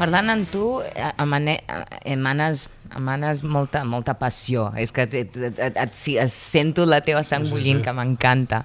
Parlant 0.05 0.29
amb 0.35 0.51
tu, 0.53 0.64
eh, 0.85 1.11
emane, 1.23 1.57
eh, 1.64 2.12
emanes, 2.12 2.67
emanes 2.97 3.43
molta, 3.43 3.85
molta 3.88 4.14
passió. 4.21 4.69
És 4.77 4.93
que 4.93 5.07
et, 5.09 5.14
et, 5.25 5.37
et, 5.40 5.59
et, 5.64 5.79
et, 5.81 6.31
sento 6.31 6.85
la 6.87 7.01
teva 7.01 7.23
sang 7.25 7.45
Sí, 7.47 7.51
sí, 7.51 7.55
bullint, 7.57 7.81
sí. 7.81 7.85
que 7.88 7.93
m'encanta. 7.97 8.64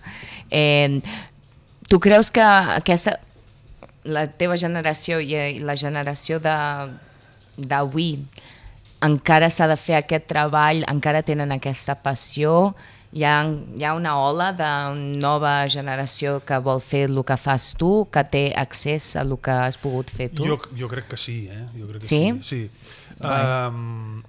Eh, 0.51 0.99
tu 1.89 1.99
creus 2.03 2.29
que 2.31 2.43
aquesta, 2.43 3.17
la 4.03 4.27
teva 4.27 4.57
generació 4.59 5.19
i, 5.23 5.33
i 5.35 5.59
la 5.63 5.75
generació 5.79 6.39
de- 6.43 6.91
d'avui 7.59 8.11
encara 9.03 9.47
s'ha 9.51 9.67
de 9.71 9.75
fer 9.79 9.95
aquest 10.01 10.27
treball, 10.27 10.83
encara 10.91 11.21
tenen 11.23 11.51
aquesta 11.55 11.95
passió, 12.03 12.73
hi 13.11 13.23
ha, 13.25 13.35
hi 13.75 13.83
ha 13.83 13.93
una 13.97 14.17
ola 14.21 14.51
de 14.53 14.69
nova 15.21 15.53
generació 15.69 16.39
que 16.45 16.59
vol 16.61 16.81
fer 16.81 17.07
el 17.09 17.23
que 17.25 17.37
fas 17.37 17.71
tu, 17.79 18.05
que 18.13 18.23
té 18.29 18.43
accés 18.55 19.15
a 19.15 19.23
el 19.25 19.35
que 19.41 19.51
has 19.51 19.77
pogut 19.81 20.09
fer 20.13 20.29
tu? 20.29 20.45
Jo, 20.45 20.59
jo 20.77 20.87
crec 20.91 21.07
que 21.09 21.17
sí, 21.17 21.47
eh? 21.49 21.63
Jo 21.77 21.87
crec 21.89 22.01
que 22.01 22.07
Sí? 22.07 22.21
sí. 22.43 22.69
sí. 22.69 22.69
Um, 23.19 24.21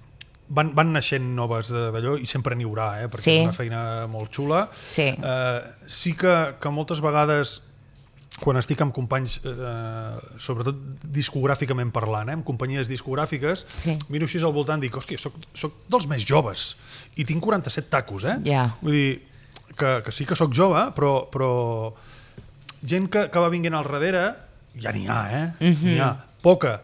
van, 0.51 0.73
van 0.75 0.89
naixent 0.91 1.29
noves 1.37 1.69
d'allò 1.71 2.17
i 2.19 2.25
sempre 2.27 2.55
n'hi 2.59 2.65
haurà, 2.67 2.89
eh? 3.03 3.07
perquè 3.07 3.21
Sí. 3.23 3.35
és 3.37 3.45
una 3.47 3.53
feina 3.55 3.83
molt 4.11 4.33
xula. 4.35 4.65
Sí. 4.81 5.07
Eh, 5.15 5.61
sí 5.87 6.13
que, 6.19 6.33
que 6.59 6.69
moltes 6.73 6.99
vegades 7.01 7.61
quan 8.41 8.57
estic 8.57 8.81
amb 8.81 8.93
companys, 8.95 9.39
eh, 9.45 10.35
sobretot 10.41 10.75
discogràficament 11.13 11.91
parlant, 11.93 12.29
eh, 12.29 12.33
amb 12.39 12.45
companyies 12.45 12.89
discogràfiques, 12.89 13.65
Sí. 13.73 13.97
miro 14.09 14.25
així 14.25 14.41
al 14.41 14.53
voltant 14.53 14.81
i 14.81 14.87
dic, 14.87 14.95
hòstia, 14.97 15.19
soc, 15.21 15.33
soc 15.53 15.73
dels 15.87 16.07
més 16.07 16.25
joves 16.25 16.75
i 17.15 17.25
tinc 17.25 17.43
47 17.43 17.89
tacos, 17.89 18.25
eh? 18.25 18.37
Ja. 18.45 18.75
Vull 18.81 18.91
dir, 18.97 19.21
que, 19.77 20.01
que 20.05 20.11
sí 20.11 20.25
que 20.25 20.35
sóc 20.35 20.53
jove, 20.57 20.81
però, 20.97 21.27
però 21.31 21.93
gent 22.83 23.09
que, 23.13 23.27
que 23.31 23.39
va 23.39 23.49
vinguent 23.53 23.77
al 23.77 23.85
darrere, 23.87 24.23
ja 24.81 24.91
n'hi 24.95 25.07
ha, 25.07 25.21
eh? 25.31 25.45
Mm 25.59 25.73
-hmm. 25.75 25.91
N'hi 25.91 25.99
ha. 25.99 26.15
Poca, 26.41 26.81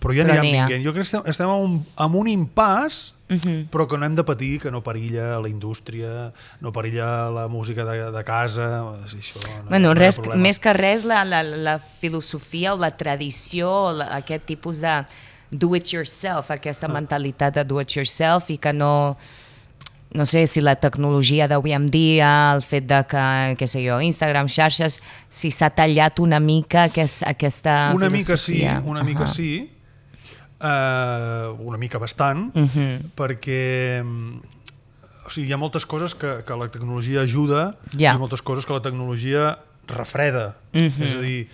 però 0.00 0.14
ja 0.14 0.24
n'hi 0.24 0.36
ha 0.36 0.40
ha. 0.40 0.42
vinguent. 0.42 0.84
Jo 0.84 0.92
crec 0.92 1.02
que 1.02 1.08
estem, 1.08 1.22
estem 1.26 1.48
en, 1.48 1.62
un, 1.64 1.86
en 1.96 2.14
un 2.14 2.26
impàs, 2.28 3.14
Mhm. 3.28 3.36
mm 3.36 3.40
-hmm. 3.40 3.68
però 3.70 3.86
que 3.86 3.98
no 3.98 4.06
hem 4.06 4.14
de 4.14 4.24
patir, 4.24 4.60
que 4.60 4.70
no 4.70 4.82
perilla 4.82 5.38
la 5.38 5.48
indústria, 5.48 6.32
no 6.60 6.72
perilla 6.72 7.30
la 7.30 7.46
música 7.48 7.84
de, 7.84 8.10
de 8.10 8.24
casa, 8.24 8.82
això 9.04 9.36
no, 9.64 9.68
Bueno, 9.68 9.92
res, 9.94 10.18
problema. 10.18 10.42
més 10.42 10.58
que 10.58 10.72
res, 10.72 11.04
la, 11.04 11.24
la, 11.24 11.42
la 11.42 11.78
filosofia 11.78 12.72
o 12.74 12.78
la 12.78 12.90
tradició, 12.96 13.70
o 13.70 13.92
la, 13.92 14.06
aquest 14.16 14.44
tipus 14.46 14.80
de 14.80 15.04
do-it-yourself, 15.50 16.50
aquesta 16.50 16.86
Ah. 16.86 16.92
mentalitat 16.92 17.54
de 17.54 17.64
do-it-yourself 17.64 18.50
i 18.50 18.58
que 18.58 18.72
no 18.72 19.16
no 20.10 20.24
sé 20.24 20.46
si 20.46 20.62
la 20.62 20.74
tecnologia 20.76 21.46
d'avui 21.46 21.74
en 21.74 21.86
dia, 21.90 22.54
el 22.54 22.62
fet 22.62 22.86
de 22.86 23.04
que, 23.06 23.56
què 23.58 23.66
sé 23.66 23.82
jo, 23.86 24.00
Instagram, 24.00 24.48
xarxes, 24.48 25.00
si 25.28 25.50
s'ha 25.50 25.68
tallat 25.68 26.18
una 26.18 26.40
mica 26.40 26.84
aquest, 26.84 27.22
aquesta 27.26 27.92
Una 27.94 28.08
mica 28.08 28.34
sí, 28.38 28.54
filosofia. 28.54 28.82
una 28.86 29.02
mica 29.04 29.24
Ahà. 29.24 29.34
sí, 29.34 29.70
uh, 30.60 31.54
una 31.66 31.78
mica 31.78 31.98
bastant, 31.98 32.50
uh 32.54 32.60
Mhm. 32.60 32.68
-huh. 32.74 33.00
perquè 33.16 34.02
mm, 34.02 34.38
o 35.26 35.30
sigui, 35.30 35.48
hi 35.48 35.52
ha 35.52 35.56
moltes 35.56 35.84
coses 35.86 36.14
que, 36.14 36.42
que 36.46 36.56
la 36.56 36.68
tecnologia 36.68 37.20
ajuda 37.20 37.76
Ja. 37.96 38.14
i 38.14 38.18
moltes 38.18 38.42
coses 38.42 38.64
que 38.66 38.72
la 38.72 38.80
tecnologia 38.82 39.58
refreda. 39.86 40.56
Uh 40.72 40.78
Mhm. 40.78 40.88
-huh. 40.88 41.04
És 41.04 41.14
a 41.14 41.20
dir, 41.20 41.48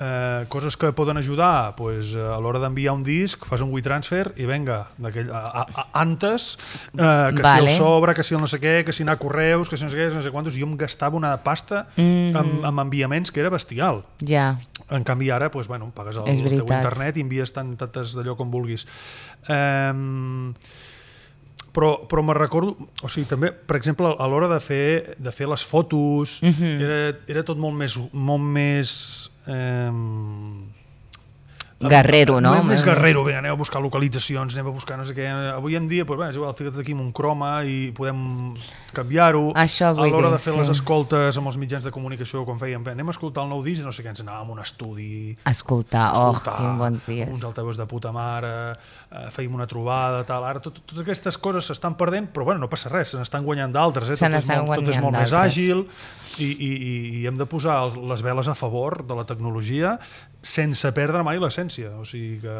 eh, 0.00 0.46
coses 0.48 0.76
que 0.76 0.92
poden 0.92 1.16
ajudar 1.20 1.76
pues, 1.76 2.14
a 2.16 2.38
l'hora 2.40 2.58
d'enviar 2.62 2.94
un 2.96 3.04
disc 3.04 3.44
fas 3.46 3.60
un 3.60 3.70
WeTransfer 3.74 4.32
i 4.40 4.48
venga 4.48 4.86
d'aquell, 4.98 5.30
a, 5.30 5.42
a, 5.44 5.66
a, 5.68 5.86
antes 6.00 6.56
eh, 6.96 7.30
que 7.36 7.42
Vale. 7.42 7.68
si 7.68 7.76
el 7.76 7.78
sobre, 7.78 8.14
que 8.14 8.24
si 8.24 8.34
el 8.34 8.40
no 8.40 8.48
sé 8.50 8.60
què 8.62 8.80
que 8.86 8.96
si 8.96 9.04
anar 9.04 9.18
a 9.18 9.22
correus, 9.22 9.68
que 9.68 9.76
si 9.76 9.84
no 9.84 9.92
sé 9.92 10.00
què, 10.00 10.10
no 10.14 10.24
sé 10.24 10.32
quantos 10.32 10.56
jo 10.58 10.66
em 10.66 10.76
gastava 10.80 11.16
una 11.16 11.36
pasta 11.44 11.86
mm. 11.96 12.02
-hmm. 12.02 12.36
amb, 12.36 12.64
amb 12.72 12.86
enviaments 12.88 13.30
que 13.30 13.40
era 13.40 13.50
bestial 13.50 14.02
Ja, 14.26 14.58
en 14.90 15.04
canvi 15.04 15.30
ara, 15.30 15.48
doncs, 15.48 15.68
bueno, 15.68 15.90
pagues 15.94 16.16
el, 16.16 16.28
el 16.28 16.56
teu 16.60 16.66
internet 16.66 17.16
i 17.16 17.24
envies 17.24 17.52
tant, 17.52 17.76
tantes 17.78 18.14
d'allò 18.16 18.36
com 18.36 18.50
vulguis. 18.50 18.86
Um, 19.48 20.54
però, 21.72 22.06
però 22.08 22.22
me 22.22 22.34
recordo, 22.34 22.76
o 23.02 23.08
sigui, 23.08 23.26
també, 23.30 23.52
per 23.52 23.76
exemple, 23.78 24.10
a 24.18 24.26
l'hora 24.26 24.48
de 24.48 24.60
fer, 24.60 25.14
de 25.18 25.32
fer 25.32 25.46
les 25.48 25.62
fotos, 25.64 26.40
Mhm. 26.42 26.80
era, 26.82 27.00
era 27.28 27.42
tot 27.44 27.58
molt 27.58 27.76
més, 27.78 27.96
molt 28.12 28.42
més 28.42 29.30
um, 29.46 30.66
Guerrero, 31.80 32.42
no? 32.44 32.52
Més, 32.68 32.82
guerrero, 32.84 33.22
vinga, 33.24 33.38
anem 33.40 33.54
a 33.54 33.56
buscar 33.56 33.80
localitzacions, 33.80 34.52
anem 34.52 34.66
a 34.68 34.72
buscar 34.74 34.98
no 35.00 35.04
sé 35.08 35.14
què. 35.16 35.24
Avui 35.54 35.78
en 35.78 35.86
dia, 35.88 36.04
doncs, 36.04 36.20
bé, 36.20 36.26
és 36.28 36.36
igual, 36.36 36.52
fica't 36.58 36.76
aquí 36.82 36.92
amb 36.92 37.06
un 37.06 37.08
croma 37.16 37.62
i 37.64 37.88
podem 37.96 38.52
canviar-ho. 38.92 39.54
Això 39.56 39.94
vull 39.96 40.10
A 40.10 40.12
l'hora 40.12 40.28
dir, 40.28 40.34
de 40.36 40.42
fer 40.44 40.52
sí. 40.52 40.58
les 40.60 40.72
escoltes 40.74 41.38
amb 41.40 41.48
els 41.48 41.56
mitjans 41.62 41.86
de 41.88 41.92
comunicació, 41.94 42.44
quan 42.44 42.60
fèiem, 42.60 42.84
bé, 42.84 42.92
anem 42.98 43.08
a 43.08 43.14
escoltar 43.16 43.46
el 43.46 43.54
nou 43.54 43.64
disc 43.64 43.80
i 43.80 43.86
no 43.86 43.94
sé 43.96 44.04
què, 44.04 44.12
ens 44.12 44.20
anàvem 44.20 44.52
a 44.52 44.56
un 44.58 44.60
estudi 44.60 45.32
escoltar, 45.48 46.10
oh, 46.18 46.34
escoltar 46.34 46.58
quins 46.58 46.78
bons 46.84 47.08
dies. 47.08 47.32
uns 47.32 47.48
altaveus 47.48 47.80
de 47.80 47.88
puta 47.88 48.12
mare, 48.12 48.54
eh, 48.76 49.26
fèiem 49.32 49.56
una 49.56 49.68
trobada, 49.70 50.20
tal. 50.28 50.44
Ara 50.44 50.60
tot, 50.60 50.82
totes 50.84 51.00
aquestes 51.06 51.40
coses 51.40 51.72
s'estan 51.72 51.96
perdent, 51.96 52.28
però 52.28 52.44
bueno, 52.50 52.60
no 52.66 52.68
passa 52.68 52.92
res, 52.92 53.14
se 53.14 53.22
n'estan 53.22 53.46
guanyant 53.48 53.72
d'altres. 53.72 54.12
Eh? 54.12 54.20
Se 54.20 54.28
n'estan 54.28 54.66
molt, 54.68 54.82
tot 54.82 54.92
és 54.92 55.00
guanyant 55.00 55.08
molt 55.08 55.22
més 55.22 55.32
d'altres. 55.32 55.56
àgil 55.56 55.86
i, 56.38 56.46
i, 56.46 56.70
i, 57.20 57.26
hem 57.26 57.38
de 57.38 57.46
posar 57.50 57.80
les 57.96 58.22
veles 58.22 58.48
a 58.48 58.56
favor 58.58 59.00
de 59.06 59.16
la 59.18 59.26
tecnologia 59.28 59.96
sense 60.42 60.92
perdre 60.96 61.24
mai 61.26 61.40
l'essència. 61.42 61.96
O 61.98 62.06
sigui 62.08 62.38
que... 62.44 62.58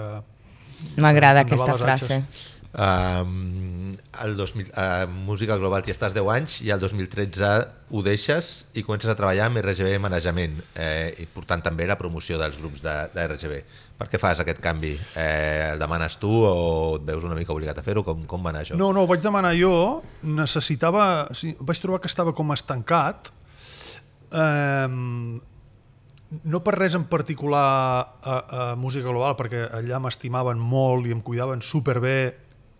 M'agrada 1.00 1.44
aquesta 1.44 1.76
frase. 1.76 2.22
atxes. 2.24 2.48
Um, 2.70 3.96
el 4.22 4.36
2000, 4.36 4.70
uh, 4.70 5.08
música 5.10 5.56
global 5.58 5.82
ja 5.82 5.90
estàs 5.90 6.14
10 6.14 6.28
anys 6.30 6.52
i 6.62 6.68
el 6.70 6.78
2013 6.78 7.48
ho 7.90 8.02
deixes 8.06 8.50
i 8.78 8.84
comences 8.86 9.10
a 9.10 9.16
treballar 9.18 9.48
amb 9.48 9.58
RGB 9.58 9.96
Manejament 9.98 10.60
eh, 10.78 11.10
i 11.18 11.26
portant 11.26 11.64
també 11.66 11.88
la 11.90 11.96
promoció 11.98 12.38
dels 12.38 12.60
grups 12.60 12.84
de, 12.84 12.94
de 13.10 13.24
RGB. 13.26 13.56
Per 13.98 14.06
què 14.12 14.20
fas 14.22 14.44
aquest 14.44 14.62
canvi? 14.62 14.92
Eh, 15.18 15.72
el 15.72 15.82
demanes 15.82 16.14
tu 16.22 16.30
o 16.30 16.54
et 17.00 17.08
veus 17.10 17.26
una 17.26 17.34
mica 17.34 17.50
obligat 17.56 17.82
a 17.82 17.84
fer-ho? 17.84 18.06
Com, 18.06 18.22
com 18.30 18.46
va 18.46 18.54
anar 18.54 18.62
això? 18.62 18.78
No, 18.78 18.92
no, 18.94 19.02
ho 19.02 19.10
vaig 19.10 19.26
demanar 19.26 19.50
jo, 19.58 19.74
necessitava... 20.22 21.10
O 21.26 21.34
sigui, 21.34 21.58
vaig 21.58 21.82
trobar 21.82 22.04
que 22.04 22.12
estava 22.12 22.36
com 22.38 22.54
estancat, 22.54 23.32
um, 24.32 25.40
no 26.46 26.60
per 26.62 26.76
res 26.76 26.94
en 26.94 27.04
particular 27.10 27.66
a, 28.22 28.36
a 28.36 28.64
Música 28.78 29.08
Global, 29.08 29.34
perquè 29.38 29.66
allà 29.80 29.98
m'estimaven 30.02 30.60
molt 30.60 31.08
i 31.08 31.14
em 31.14 31.22
cuidaven 31.26 31.62
superbé 31.64 32.18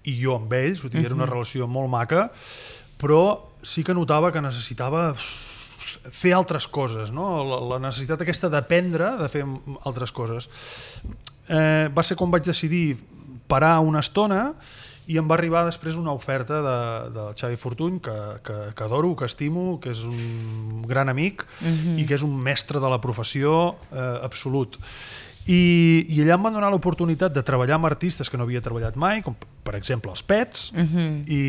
i 0.08 0.16
jo 0.22 0.36
amb 0.38 0.52
ells, 0.56 0.84
dir, 0.88 1.04
era 1.04 1.16
una 1.16 1.28
relació 1.28 1.66
molt 1.68 1.90
maca, 1.92 2.28
però 3.00 3.22
sí 3.62 3.84
que 3.84 3.96
notava 3.96 4.30
que 4.32 4.42
necessitava 4.44 5.10
fer 6.00 6.32
altres 6.32 6.66
coses, 6.70 7.10
no? 7.12 7.42
la, 7.44 7.58
la 7.74 7.80
necessitat 7.82 8.22
aquesta 8.22 8.48
d'aprendre 8.52 9.16
de 9.20 9.28
fer 9.32 9.42
altres 9.88 10.14
coses. 10.14 10.48
Eh, 11.50 11.90
va 11.92 12.04
ser 12.06 12.16
com 12.16 12.30
vaig 12.32 12.46
decidir 12.46 12.94
parar 13.50 13.80
una 13.82 14.00
estona 14.04 14.52
i 15.10 15.18
em 15.18 15.26
va 15.26 15.34
arribar 15.34 15.64
després 15.66 15.98
una 15.98 16.12
oferta 16.14 16.60
de, 16.62 16.76
de 17.14 17.24
Xavi 17.38 17.58
Fortuny, 17.58 17.98
que, 18.04 18.16
que, 18.46 18.58
que 18.78 18.84
adoro, 18.86 19.16
que 19.18 19.26
estimo, 19.26 19.80
que 19.82 19.90
és 19.90 20.04
un 20.06 20.84
gran 20.86 21.10
amic 21.10 21.42
uh 21.42 21.66
-huh. 21.66 21.98
i 21.98 22.06
que 22.06 22.14
és 22.14 22.22
un 22.22 22.36
mestre 22.38 22.78
de 22.78 22.88
la 22.88 23.00
professió 23.00 23.76
eh, 23.90 24.18
absolut. 24.22 24.78
I, 25.46 26.06
I 26.08 26.22
allà 26.22 26.34
em 26.36 26.42
van 26.42 26.54
donar 26.54 26.70
l'oportunitat 26.70 27.32
de 27.32 27.42
treballar 27.42 27.74
amb 27.74 27.86
artistes 27.86 28.30
que 28.30 28.36
no 28.36 28.44
havia 28.44 28.60
treballat 28.60 28.94
mai, 28.94 29.22
com 29.22 29.34
per 29.64 29.74
exemple 29.74 30.10
els 30.10 30.22
Pets, 30.22 30.70
uh 30.72 30.78
-huh. 30.78 31.24
i, 31.26 31.42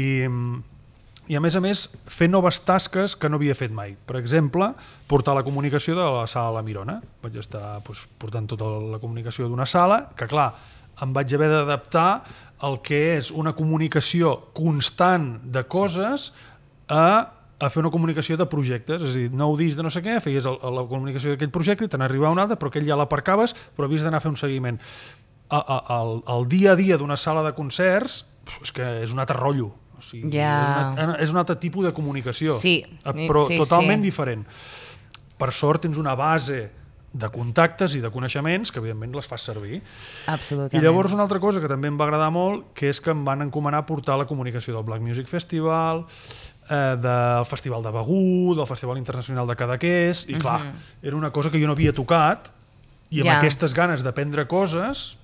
i 1.27 1.35
a 1.35 1.39
més 1.39 1.55
a 1.55 1.61
més 1.61 1.89
fer 2.07 2.29
noves 2.29 2.59
tasques 2.61 3.15
que 3.15 3.29
no 3.29 3.35
havia 3.35 3.53
fet 3.53 3.71
mai. 3.71 3.95
Per 4.05 4.15
exemple, 4.15 4.73
portar 5.07 5.35
la 5.35 5.43
comunicació 5.43 5.93
de 5.95 6.03
la 6.03 6.25
sala 6.27 6.51
La 6.51 6.61
Mirona. 6.61 7.01
Vaig 7.21 7.35
estar 7.35 7.81
doncs, 7.85 8.07
portant 8.17 8.47
tota 8.47 8.65
la 8.65 8.99
comunicació 8.99 9.47
d'una 9.47 9.65
sala, 9.65 10.09
que 10.15 10.27
clar, 10.27 10.55
em 11.01 11.13
vaig 11.15 11.33
haver 11.33 11.49
d'adaptar 11.49 12.23
el 12.67 12.79
que 12.85 13.17
és 13.17 13.31
una 13.31 13.53
comunicació 13.57 14.35
constant 14.53 15.39
de 15.51 15.63
coses 15.67 16.31
a 16.89 17.37
a 17.61 17.67
fer 17.69 17.83
una 17.83 17.91
comunicació 17.93 18.33
de 18.41 18.45
projectes, 18.49 19.03
és 19.05 19.11
a 19.13 19.17
dir, 19.19 19.27
nou 19.37 19.51
disc 19.53 19.77
de 19.77 19.83
no 19.85 19.89
sé 19.93 20.01
què, 20.01 20.15
feies 20.17 20.47
el, 20.49 20.55
la 20.73 20.81
comunicació 20.89 21.29
d'aquell 21.35 21.51
projecte 21.53 21.85
i 21.85 21.89
te 21.93 21.97
n'arribava 22.01 22.33
un 22.33 22.39
altre, 22.41 22.55
però 22.57 22.71
aquell 22.71 22.87
ja 22.87 22.95
l'aparcaves, 22.97 23.53
però 23.77 23.85
havies 23.85 24.01
d'anar 24.01 24.17
a 24.17 24.23
fer 24.23 24.31
un 24.31 24.37
seguiment. 24.39 24.79
A, 25.53 25.59
a, 25.59 25.77
el, 25.99 26.15
el 26.33 26.47
dia 26.49 26.71
a 26.73 26.79
dia 26.79 26.97
d'una 26.97 27.13
sala 27.21 27.43
de 27.45 27.51
concerts 27.53 28.23
és 28.65 28.73
que 28.73 28.87
és 29.03 29.13
un 29.13 29.21
altre 29.21 29.37
rotllo. 29.37 29.67
O 29.93 30.01
sigui, 30.01 30.31
Ja. 30.33 30.95
és, 30.97 31.03
una, 31.05 31.17
és 31.21 31.29
un 31.35 31.37
altre 31.37 31.55
tipus 31.61 31.85
de 31.85 31.93
comunicació, 31.93 32.57
Sí, 32.57 32.79
eh, 32.81 33.13
però 33.29 33.45
sí, 33.45 33.59
totalment 33.61 34.01
sí. 34.01 34.09
diferent. 34.09 34.41
Per 35.37 35.51
sort 35.53 35.83
tens 35.85 36.01
una 36.01 36.15
base 36.17 36.63
de 37.13 37.27
contactes 37.29 37.93
i 37.95 37.99
de 37.99 38.09
coneixements 38.09 38.71
que 38.71 38.79
evidentment 38.79 39.13
les 39.17 39.27
fas 39.27 39.43
servir. 39.43 39.81
Absolutament. 40.31 40.77
I 40.79 40.85
llavors 40.85 41.11
una 41.13 41.23
altra 41.27 41.41
cosa 41.43 41.59
que 41.59 41.67
també 41.67 41.89
em 41.91 41.97
va 41.99 42.05
agradar 42.07 42.29
molt, 42.31 42.69
que 42.73 42.89
és 42.89 43.01
que 43.03 43.11
em 43.11 43.25
van 43.27 43.41
encomanar 43.43 43.85
portar 43.85 44.17
la 44.17 44.25
comunicació 44.29 44.73
del 44.77 44.83
Black 44.87 45.01
Music 45.03 45.27
Festival, 45.27 46.05
eh, 46.69 46.95
del 47.03 47.45
Festival 47.45 47.83
de 47.83 47.91
Begú, 47.91 48.55
del 48.55 48.67
Festival 48.67 48.97
Internacional 48.97 49.47
de 49.47 49.55
Cadaqués, 49.59 50.25
i 50.29 50.35
clar, 50.39 50.73
era 51.03 51.15
una 51.17 51.31
cosa 51.31 51.51
que 51.51 51.59
jo 51.59 51.67
no 51.67 51.73
havia 51.73 51.91
tocat, 51.93 52.47
i 53.11 53.19
amb 53.19 53.27
Ja. 53.29 53.37
aquestes 53.39 53.73
ganes 53.75 54.03
d'aprendre 54.03 54.47
coses, 54.47 55.17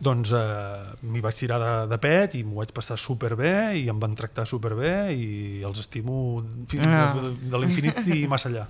doncs 0.00 0.30
eh, 0.32 0.96
m'hi 1.04 1.20
vaig 1.20 1.36
tirar 1.36 1.58
de, 1.60 1.72
de 1.90 1.98
pet 2.00 2.34
i 2.38 2.42
m'ho 2.42 2.56
vaig 2.62 2.70
passar 2.72 2.96
superbé 2.98 3.50
i 3.76 3.82
em 3.92 3.98
van 4.00 4.14
tractar 4.16 4.46
superbé 4.48 5.12
i 5.12 5.60
els 5.66 5.82
estimo 5.82 6.40
fins 6.70 6.86
Ah. 6.88 7.12
de, 7.14 7.34
de 7.52 7.58
l'infinit 7.60 7.98
i 8.08 8.22
massa 8.26 8.48
allà. 8.48 8.62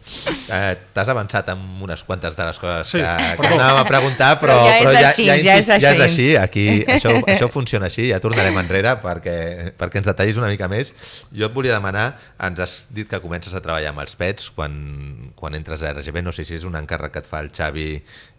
Eh, 0.50 0.74
T'has 0.92 1.08
avançat 1.12 1.48
amb 1.54 1.82
unes 1.86 2.02
quantes 2.02 2.34
de 2.36 2.44
les 2.48 2.58
coses 2.58 2.90
Sí, 2.90 2.98
que, 2.98 3.36
que 3.40 3.52
anàvem 3.54 3.78
a 3.78 3.86
preguntar, 3.86 4.32
però, 4.42 4.56
Però 4.58 4.66
ja 4.66 4.74
és 4.76 4.82
però 4.84 4.92
ja, 4.98 5.08
així, 5.12 5.26
ja, 5.28 5.36
ja 5.38 5.54
és 5.60 5.68
insist- 5.68 5.84
ja 5.84 5.92
és 5.94 6.00
així. 6.00 6.26
així. 6.26 6.36
Aquí, 6.42 6.66
això, 6.96 7.14
això 7.30 7.48
funciona 7.54 7.86
així, 7.86 8.08
ja 8.10 8.18
tornarem 8.20 8.58
enrere 8.58 8.96
perquè, 9.02 9.36
perquè 9.78 10.02
ens 10.02 10.10
detallis 10.10 10.36
una 10.42 10.50
mica 10.50 10.66
més. 10.68 10.90
Jo 11.30 11.46
et 11.46 11.54
volia 11.54 11.76
demanar, 11.78 12.08
ens 12.42 12.58
has 12.66 12.74
dit 12.90 13.06
que 13.08 13.20
comences 13.22 13.54
a 13.54 13.62
treballar 13.62 13.94
amb 13.94 14.02
els 14.02 14.16
pets 14.18 14.50
quan, 14.50 15.30
quan 15.38 15.54
entres 15.54 15.82
a 15.86 15.94
RGB, 15.94 16.22
no 16.26 16.32
sé 16.34 16.44
si 16.44 16.58
és 16.58 16.64
un 16.66 16.74
encàrrec 16.74 17.14
que 17.14 17.22
et 17.22 17.30
fa 17.30 17.38
el 17.40 17.50
Xavi 17.54 17.88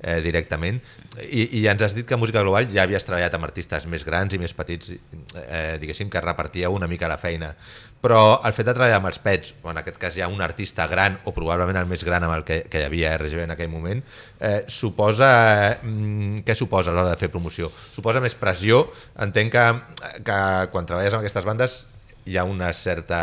eh, 0.01 0.19
directament, 0.25 0.81
i, 1.21 1.45
i 1.61 1.67
ens 1.69 1.81
has 1.85 1.95
dit 1.95 2.07
que 2.07 2.17
Música 2.17 2.41
Global 2.41 2.69
ja 2.71 2.85
havies 2.85 3.05
treballat 3.05 3.33
amb 3.37 3.47
artistes 3.47 3.85
més 3.91 4.03
grans 4.07 4.33
i 4.33 4.41
més 4.41 4.53
petits, 4.57 4.93
eh, 5.45 5.77
diguéssim, 5.81 6.09
que 6.09 6.23
repartíeu 6.23 6.73
una 6.75 6.89
mica 6.91 7.09
la 7.11 7.19
feina. 7.21 7.53
Però 8.01 8.41
el 8.47 8.53
fet 8.57 8.65
de 8.65 8.73
treballar 8.73 8.97
amb 8.97 9.11
els 9.11 9.19
pets, 9.21 9.53
o 9.61 9.69
en 9.69 9.77
aquest 9.77 9.99
cas 10.01 10.15
hi 10.17 10.23
ha 10.25 10.29
un 10.31 10.41
artista 10.41 10.87
gran, 10.89 11.19
o 11.29 11.33
probablement 11.35 11.77
el 11.83 11.89
més 11.89 12.01
gran 12.07 12.25
amb 12.25 12.33
el 12.33 12.45
que, 12.47 12.63
que 12.71 12.81
hi 12.81 12.87
havia 12.87 13.13
RGB 13.19 13.43
en 13.45 13.53
aquell 13.53 13.69
moment, 13.69 14.01
eh, 14.39 14.63
suposa... 14.73 15.31
Mm, 15.83 16.41
què 16.47 16.55
suposa 16.57 16.89
a 16.89 16.97
l'hora 16.97 17.13
de 17.13 17.19
fer 17.21 17.29
promoció? 17.29 17.69
Suposa 17.69 18.23
més 18.23 18.33
pressió. 18.39 18.87
Entenc 19.21 19.53
que, 19.53 19.67
que 20.25 20.39
quan 20.73 20.89
treballes 20.89 21.13
amb 21.13 21.21
aquestes 21.21 21.45
bandes 21.45 21.77
hi 22.25 22.39
ha 22.39 22.47
una 22.47 22.71
certa 22.73 23.21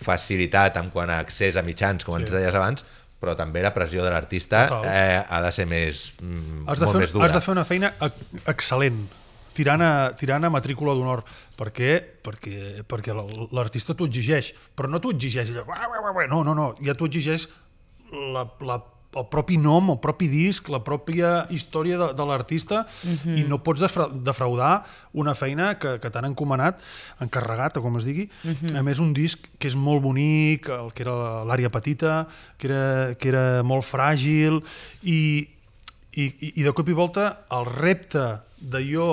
facilitat 0.00 0.78
en 0.80 0.88
quant 0.94 1.12
a 1.12 1.20
accés 1.20 1.60
a 1.60 1.64
mitjans, 1.66 2.06
com 2.06 2.16
sí. 2.16 2.24
ens 2.24 2.32
deies 2.32 2.56
abans, 2.56 2.86
però 3.20 3.34
també 3.36 3.60
la 3.62 3.72
pressió 3.76 4.02
de 4.04 4.10
l'artista 4.10 4.64
eh, 4.88 5.22
ha 5.28 5.40
de 5.44 5.50
ser 5.52 5.66
més, 5.68 6.14
mm, 6.22 6.62
has 6.68 6.78
de, 6.80 6.86
molt 6.86 6.96
fer, 6.96 7.00
més 7.04 7.12
dura. 7.12 7.26
has 7.26 7.34
de 7.36 7.40
fer 7.44 7.52
una 7.52 7.64
feina 7.68 7.92
ex- 8.00 8.44
excel·lent 8.54 9.02
tirant 9.54 9.82
a, 9.82 9.90
tirant 10.16 10.44
a 10.46 10.50
matrícula 10.54 10.94
d'honor 10.94 11.24
per 11.58 11.68
què? 11.76 11.98
perquè, 12.24 12.84
perquè 12.88 13.12
l- 13.12 13.48
l'artista 13.52 13.92
t'ho 13.98 14.06
exigeix 14.08 14.52
però 14.76 14.88
no 14.88 15.00
t'ho 15.02 15.10
exigeix 15.12 15.50
allò, 15.52 15.66
no, 16.30 16.42
no, 16.46 16.54
no, 16.54 16.68
ja 16.80 16.94
t'ho 16.94 17.06
exigeix 17.10 17.48
la, 18.10 18.46
la, 18.64 18.78
el 19.16 19.24
propi 19.26 19.56
nom, 19.58 19.88
el 19.90 19.98
propi 19.98 20.28
disc, 20.30 20.68
la 20.70 20.78
pròpia 20.86 21.46
història 21.50 21.96
de, 21.98 22.06
de 22.14 22.24
l'artista 22.28 22.84
Mhm. 23.02 23.38
i 23.38 23.42
no 23.48 23.58
pots 23.58 23.80
defra 23.82 24.06
defraudar 24.06 24.84
una 25.12 25.34
feina 25.34 25.78
que, 25.78 25.96
que 25.98 26.10
t'han 26.10 26.28
encomanat, 26.28 26.78
encarregat, 27.20 27.76
o 27.76 27.82
com 27.82 27.96
es 27.98 28.04
digui. 28.06 28.28
Mhm. 28.44 28.76
A 28.76 28.82
més, 28.86 29.00
un 29.02 29.12
disc 29.12 29.48
que 29.58 29.66
és 29.68 29.74
molt 29.74 30.02
bonic, 30.02 30.68
el 30.68 30.92
que 30.94 31.02
era 31.02 31.42
l'àrea 31.44 31.70
petita, 31.70 32.28
que 32.56 32.68
era, 32.68 33.14
que 33.18 33.28
era 33.28 33.62
molt 33.66 33.82
fràgil 33.84 34.62
i, 35.02 35.48
i, 36.14 36.24
i, 36.54 36.62
de 36.62 36.72
cop 36.72 36.88
i 36.88 36.92
volta 36.94 37.46
el 37.50 37.66
repte 37.66 38.22
de 38.60 38.80
jo 38.92 39.10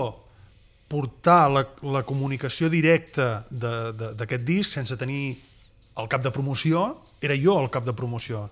portar 0.87 1.49
la, 1.51 1.65
la 1.83 2.03
comunicació 2.07 2.69
directa 2.69 3.43
d'aquest 3.51 4.45
disc 4.47 4.71
sense 4.71 4.95
tenir 4.95 5.37
el 5.97 6.07
cap 6.07 6.21
de 6.23 6.31
promoció 6.31 6.95
era 7.21 7.35
jo 7.39 7.57
el 7.59 7.69
cap 7.73 7.85
de 7.87 7.93
promoció 7.97 8.47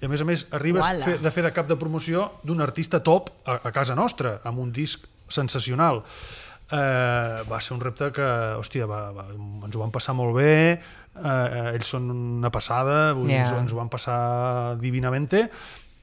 i 0.00 0.06
a 0.06 0.10
més 0.10 0.22
a 0.22 0.26
més 0.26 0.46
arribes 0.56 0.82
Uala. 0.82 1.04
fer, 1.06 1.18
de 1.22 1.30
fer 1.30 1.44
de 1.46 1.52
cap 1.54 1.68
de 1.70 1.76
promoció 1.78 2.26
d'un 2.42 2.60
artista 2.64 3.02
top 3.06 3.30
a, 3.44 3.60
a 3.68 3.72
casa 3.74 3.94
nostra, 3.94 4.38
amb 4.44 4.58
un 4.62 4.72
disc 4.74 5.06
sensacional 5.30 6.02
eh, 6.72 7.42
va 7.46 7.60
ser 7.62 7.76
un 7.76 7.82
repte 7.84 8.10
que, 8.14 8.30
hòstia, 8.58 8.88
va, 8.90 9.02
va, 9.14 9.28
ens 9.34 9.76
ho 9.76 9.82
vam 9.82 9.92
passar 9.94 10.16
molt 10.18 10.34
bé 10.38 10.54
eh, 10.74 11.74
ells 11.74 11.92
són 11.96 12.10
una 12.10 12.50
passada 12.50 13.12
Ja. 13.14 13.42
ens, 13.42 13.52
ens 13.52 13.72
ho 13.74 13.78
van 13.78 13.92
passar 13.92 14.76
divinamente 14.80 15.48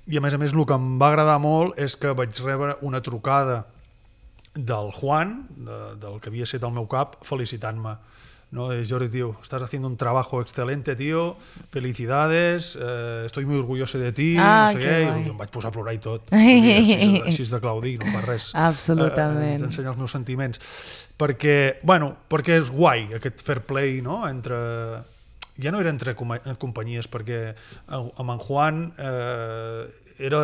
i 0.08 0.17
a 0.17 0.22
més 0.24 0.34
a 0.34 0.39
més 0.39 0.54
el 0.56 0.63
que 0.65 0.76
em 0.76 0.93
va 1.02 1.12
agradar 1.12 1.39
molt 1.43 1.80
és 1.80 1.98
que 2.00 2.13
vaig 2.15 2.32
rebre 2.46 2.78
una 2.88 3.02
trucada 3.04 3.65
del 4.58 4.91
Juan, 4.91 5.46
de, 5.54 5.96
del 6.02 6.20
que 6.22 6.32
havia 6.32 6.48
estat 6.48 6.63
el 6.65 6.74
meu 6.74 6.88
cap, 6.89 7.20
felicitant-me. 7.28 7.93
No, 8.50 8.70
Jordi, 8.88 9.10
tío, 9.10 9.36
estás 9.42 9.62
haciendo 9.62 9.90
un 9.90 9.98
trabajo 9.98 10.40
excelente, 10.42 10.96
tío, 10.96 11.36
felicidades, 11.70 12.78
eh, 12.82 13.24
estoy 13.26 13.46
muy 13.46 13.58
orgulloso 13.58 14.00
de 14.00 14.14
ti, 14.14 14.38
Ah, 14.40 14.72
no 14.74 14.80
sé 14.80 14.86
què, 14.88 15.04
guai. 15.04 15.26
i 15.26 15.30
em 15.34 15.38
vaig 15.38 15.50
posar 15.52 15.70
a 15.70 15.76
plorar 15.76 15.94
i 15.94 16.00
tot. 16.00 16.32
així, 16.32 17.22
així 17.28 17.44
de 17.44 17.60
Claudi, 17.60 17.98
no 18.00 18.08
fa 18.14 18.22
res. 18.24 18.52
Absolutament. 18.56 19.58
Eh, 19.58 19.60
T'ensenya 19.66 19.92
els 19.92 20.00
meus 20.00 20.12
sentiments. 20.16 20.62
Perquè, 21.20 21.80
bueno, 21.84 22.14
perquè 22.30 22.56
és 22.62 22.72
guai 22.72 23.10
aquest 23.20 23.44
fair 23.44 23.66
play, 23.68 24.00
no?, 24.02 24.24
entre 24.30 24.56
ja 25.60 25.72
no 25.74 25.80
era 25.82 25.90
entre 25.90 26.14
coma- 26.16 26.40
companyies, 26.62 27.08
perquè 27.10 27.56
amb 27.90 28.30
en 28.30 28.38
Juan 28.46 28.94
eh, 28.98 29.88
era, 30.19 30.39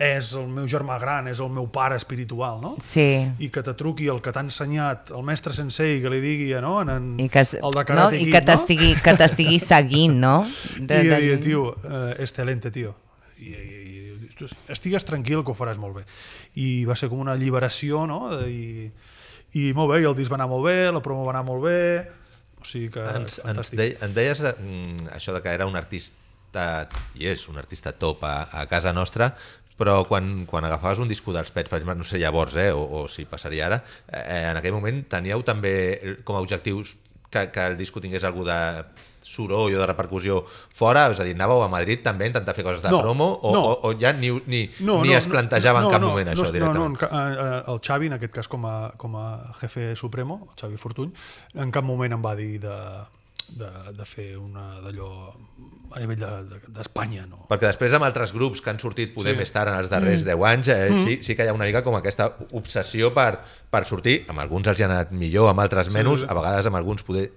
és 0.00 0.30
el 0.38 0.46
meu 0.48 0.64
germà 0.70 0.96
gran, 1.02 1.28
és 1.28 1.40
el 1.44 1.50
meu 1.52 1.66
pare 1.72 1.96
espiritual, 2.00 2.60
no? 2.62 2.74
Sí. 2.82 3.04
I 3.38 3.50
que 3.52 3.62
te 3.66 3.74
truqui 3.76 4.08
el 4.12 4.20
que 4.24 4.32
t'ha 4.32 4.42
ensenyat 4.46 5.10
el 5.14 5.24
mestre 5.26 5.52
sensei, 5.56 5.98
que 6.02 6.12
li 6.12 6.20
digui, 6.22 6.50
no? 6.64 6.78
En, 6.82 6.92
en, 6.94 7.08
I 7.20 7.28
que, 7.28 7.42
el 7.44 7.76
de 7.76 7.84
no? 7.98 8.06
I 8.16 8.30
que 8.32 8.40
no? 8.40 8.46
t'estigui 8.50 8.94
que 9.04 9.14
t'estigui 9.20 9.58
seguint, 9.60 10.16
no? 10.22 10.36
I 10.78 10.86
jo 10.86 10.88
diria, 10.88 11.38
tio, 11.42 11.64
eh, 11.84 12.14
excelente, 12.24 12.72
tio. 12.74 12.94
I, 13.38 13.52
i, 13.52 13.92
i 14.24 14.48
estigues 14.72 15.04
tranquil 15.04 15.44
que 15.44 15.52
ho 15.52 15.58
faràs 15.58 15.78
molt 15.78 16.00
bé. 16.00 16.06
I 16.58 16.84
va 16.88 16.96
ser 16.96 17.10
com 17.12 17.20
una 17.22 17.36
alliberació, 17.36 18.06
no? 18.08 18.24
De- 18.32 18.48
I, 18.50 18.90
i 19.60 19.68
molt 19.76 19.92
bé, 19.92 20.00
i 20.02 20.08
el 20.08 20.16
disc 20.18 20.32
va 20.32 20.40
anar 20.40 20.48
molt 20.50 20.64
bé, 20.66 20.78
la 20.90 21.02
promo 21.04 21.22
va 21.28 21.30
anar 21.36 21.44
molt 21.46 21.62
bé, 21.68 21.80
o 22.58 22.64
sigui 22.66 22.88
que 22.90 23.04
Ens, 23.04 23.36
ens 23.38 23.44
fantàstic. 23.44 23.76
de, 23.78 23.86
en 24.02 24.14
deies 24.16 24.40
mm, 24.42 25.10
això 25.14 25.34
de 25.36 25.42
que 25.44 25.52
era 25.54 25.68
un 25.68 25.76
artista, 25.76 26.16
i 27.18 27.28
és 27.30 27.48
un 27.50 27.58
artista 27.58 27.92
top 27.92 28.24
a, 28.24 28.36
a 28.52 28.64
casa 28.70 28.92
nostra, 28.92 29.32
però 29.78 30.04
quan, 30.06 30.44
quan 30.46 30.64
agafaves 30.64 31.00
un 31.02 31.10
disco 31.10 31.34
dels 31.34 31.50
Pets, 31.50 31.70
per 31.70 31.80
exemple, 31.80 31.98
no 31.98 32.06
sé 32.06 32.20
llavors, 32.22 32.54
eh, 32.56 32.70
o, 32.72 32.84
o 32.84 33.06
si 33.10 33.26
passaria 33.26 33.66
ara, 33.66 33.80
eh, 34.06 34.44
en 34.52 34.60
aquell 34.60 34.76
moment 34.76 35.02
teníeu 35.10 35.42
també 35.46 35.74
com 36.24 36.38
a 36.38 36.44
objectius 36.44 36.94
que, 37.30 37.48
que 37.50 37.66
el 37.66 37.76
disco 37.76 38.00
tingués 38.00 38.24
algú 38.24 38.46
de 38.46 38.58
soroll 39.24 39.72
o 39.74 39.80
de 39.80 39.86
repercussió 39.88 40.42
fora? 40.46 41.08
És 41.10 41.18
a 41.18 41.26
dir, 41.26 41.34
anàveu 41.34 41.64
a 41.64 41.70
Madrid 41.72 42.04
també 42.04 42.28
a 42.28 42.30
intentar 42.30 42.54
fer 42.54 42.64
coses 42.66 42.84
de 42.84 42.92
No, 42.92 43.00
promo? 43.02 43.26
O, 43.40 43.52
no. 43.56 43.62
o, 43.72 43.90
o 43.90 43.98
ja 43.98 44.12
ni, 44.12 44.30
ni, 44.46 44.68
ni 44.84 45.16
es 45.16 45.26
plantejava 45.26 45.82
en 45.82 45.90
cap 45.90 46.04
moment 46.04 46.30
això 46.34 46.46
no, 46.46 46.54
directament? 46.54 47.00
No, 47.00 47.08
no, 47.08 47.08
eh, 47.08 47.48
eh, 47.48 47.72
el 47.72 47.80
Xavi, 47.88 48.12
en 48.12 48.18
aquest 48.20 48.36
cas 48.36 48.50
com 48.52 48.68
a, 48.68 48.76
com 49.00 49.16
a 49.18 49.26
jefe 49.62 49.94
supremo, 49.98 50.42
el 50.52 50.60
Xavi 50.60 50.78
Fortuny, 50.78 51.10
en 51.64 51.74
cap 51.74 51.86
moment 51.88 52.14
em 52.14 52.22
va 52.22 52.36
dir 52.38 52.60
de, 52.62 52.76
de, 53.54 53.68
de 53.96 54.04
fer 54.08 54.36
una 54.40 54.80
d'allò 54.80 55.08
a 55.94 56.00
nivell 56.00 56.18
d'Espanya, 56.18 56.48
de, 56.50 56.72
d'Espanya, 56.78 57.26
no. 57.30 57.44
Perquè 57.50 57.68
després 57.68 57.92
amb 57.94 58.06
altres 58.08 58.32
grups 58.34 58.60
que 58.64 58.70
han 58.72 58.80
sortit 58.82 59.12
poder 59.14 59.32
Sí. 59.32 59.36
sí. 59.36 59.40
més 59.42 59.52
tard 59.52 59.70
en 59.70 59.78
els 59.78 59.90
darrers 59.92 60.24
mm. 60.24 60.30
10 60.32 60.44
anys, 60.50 60.68
eh, 60.68 60.90
mm. 60.90 61.04
sí, 61.06 61.18
sí 61.22 61.36
que 61.36 61.44
hi 61.44 61.48
ha 61.52 61.54
una 61.54 61.66
mica 61.68 61.82
com 61.86 61.94
aquesta 61.98 62.30
obsessió 62.52 63.12
per, 63.14 63.38
per 63.70 63.84
sortir, 63.84 64.24
amb 64.28 64.40
alguns 64.40 64.66
els 64.72 64.80
hi 64.80 64.86
ha 64.86 64.90
anat 64.90 65.12
millor, 65.12 65.50
amb 65.52 65.60
altres 65.60 65.90
menys, 65.94 66.20
sí. 66.24 66.26
a 66.28 66.34
vegades 66.34 66.66
amb 66.66 66.76
alguns 66.80 67.02
poder 67.06 67.28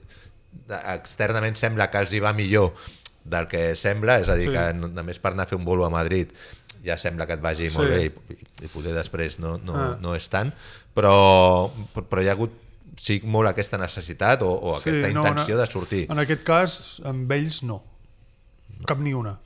externament 0.96 1.56
sembla 1.60 1.90
que 1.92 2.00
els 2.02 2.14
hi 2.14 2.20
va 2.24 2.34
millor 2.34 2.74
del 3.28 3.48
que 3.52 3.76
sembla, 3.76 4.20
és 4.24 4.30
a 4.30 4.36
dir, 4.40 4.48
Sí. 4.50 4.56
sí. 4.56 4.58
que 4.58 4.94
només 4.96 5.20
per 5.20 5.34
anar 5.34 5.44
a 5.44 5.48
fer 5.52 5.58
un 5.60 5.66
bolo 5.66 5.86
a 5.86 5.90
Madrid 5.92 6.32
ja 6.84 6.96
sembla 6.98 7.26
que 7.28 7.34
et 7.34 7.42
vagi 7.42 7.70
Sí. 7.70 7.76
molt 7.78 7.90
bé 7.90 8.06
i, 8.06 8.38
i 8.64 8.68
poder 8.72 8.94
després 8.96 9.40
no, 9.40 9.58
no, 9.58 9.76
Ah. 9.76 9.98
no 10.00 10.16
és 10.16 10.30
tant, 10.30 10.54
però, 10.96 11.70
però 11.94 12.24
hi 12.24 12.28
ha 12.30 12.32
hagut 12.38 12.52
sí, 12.98 13.20
molt 13.24 13.50
aquesta 13.50 13.78
necessitat 13.78 14.42
o, 14.42 14.50
o 14.52 14.76
aquesta 14.78 15.08
no, 15.14 15.22
intenció 15.22 15.56
en- 15.56 15.62
de 15.62 15.68
sortir. 15.72 16.06
En 16.12 16.20
aquest 16.20 16.44
cas, 16.44 17.02
amb 17.06 17.32
ells 17.32 17.62
no. 17.64 17.84
Cap 18.86 19.00
ni 19.00 19.14
una. 19.14 19.38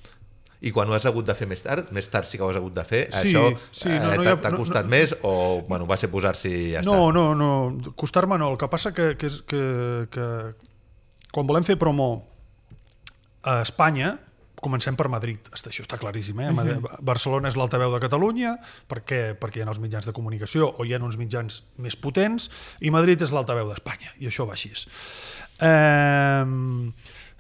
I 0.62 0.70
quan 0.70 0.88
ho 0.90 0.94
has 0.94 1.06
hagut 1.10 1.26
de 1.26 1.34
fer 1.34 1.48
més 1.50 1.62
tard, 1.66 1.88
més 1.92 2.06
tard 2.14 2.28
sí 2.30 2.38
que 2.38 2.44
ho 2.46 2.50
has 2.52 2.58
hagut 2.60 2.74
de 2.76 2.84
fer, 2.86 3.08
Sí, 3.12 3.32
això 3.32 3.46
sí, 3.72 3.90
eh, 3.90 3.96
no, 4.00 4.12
no 4.16 4.24
t'ha 4.24 4.34
ha- 4.36 4.42
t'ha 4.42 4.52
no- 4.54 4.58
costat 4.62 4.86
no- 4.86 4.92
més 4.94 5.16
o 5.24 5.64
bueno, 5.68 5.88
va 5.90 5.98
ser 5.98 6.10
posar-s'hi 6.12 6.52
i 6.52 6.72
ja 6.76 6.84
no, 6.86 7.08
està? 7.10 7.14
no, 7.16 7.24
no, 7.36 7.94
costar-me 7.96 8.38
no. 8.38 8.52
El 8.52 8.58
que 8.62 8.68
passa 8.70 8.94
que, 8.94 9.16
que, 9.18 9.30
que, 9.48 9.64
que 10.12 10.28
quan 11.32 11.48
volem 11.48 11.64
fer 11.66 11.78
promo 11.82 12.28
a 13.44 13.62
Espanya, 13.64 14.20
comencem 14.62 14.98
per 14.98 15.10
Madrid. 15.12 15.50
Això 15.56 15.84
està 15.84 15.98
claríssim. 16.02 16.40
Eh? 16.40 16.52
Madrid, 16.56 16.86
Barcelona 17.02 17.50
és 17.52 17.58
l'altaveu 17.60 17.94
de 17.96 18.02
Catalunya, 18.04 18.56
perquè, 18.92 19.22
perquè 19.40 19.62
hi 19.62 19.66
ha 19.66 19.72
els 19.74 19.82
mitjans 19.84 20.08
de 20.08 20.14
comunicació 20.16 20.70
o 20.72 20.86
hi 20.86 20.94
ha 20.94 21.02
uns 21.02 21.18
mitjans 21.20 21.64
més 21.82 21.98
potents, 21.98 22.50
i 22.82 22.94
Madrid 22.94 23.22
és 23.22 23.34
l'altaveu 23.34 23.70
d'Espanya, 23.72 24.14
i 24.22 24.30
això 24.30 24.48
va 24.50 24.56
així. 24.58 24.72
Eh, 25.62 26.46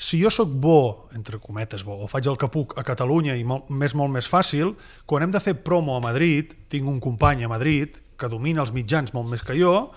si 0.02 0.18
jo 0.18 0.32
sóc 0.34 0.50
bo, 0.50 1.08
entre 1.14 1.38
cometes 1.38 1.84
bo, 1.86 2.00
o 2.02 2.08
faig 2.10 2.26
el 2.26 2.38
que 2.42 2.50
puc 2.50 2.74
a 2.80 2.84
Catalunya 2.86 3.36
i 3.38 3.44
molt, 3.46 3.70
més 3.70 3.94
molt 3.94 4.10
més 4.10 4.26
fàcil, 4.26 4.74
quan 5.06 5.22
hem 5.22 5.34
de 5.34 5.42
fer 5.44 5.60
promo 5.62 5.94
a 5.94 6.02
Madrid, 6.02 6.56
tinc 6.74 6.90
un 6.90 6.98
company 7.00 7.46
a 7.46 7.52
Madrid 7.52 8.00
que 8.18 8.30
domina 8.30 8.64
els 8.66 8.74
mitjans 8.74 9.14
molt 9.14 9.30
més 9.30 9.46
que 9.46 9.54
jo 9.58 9.92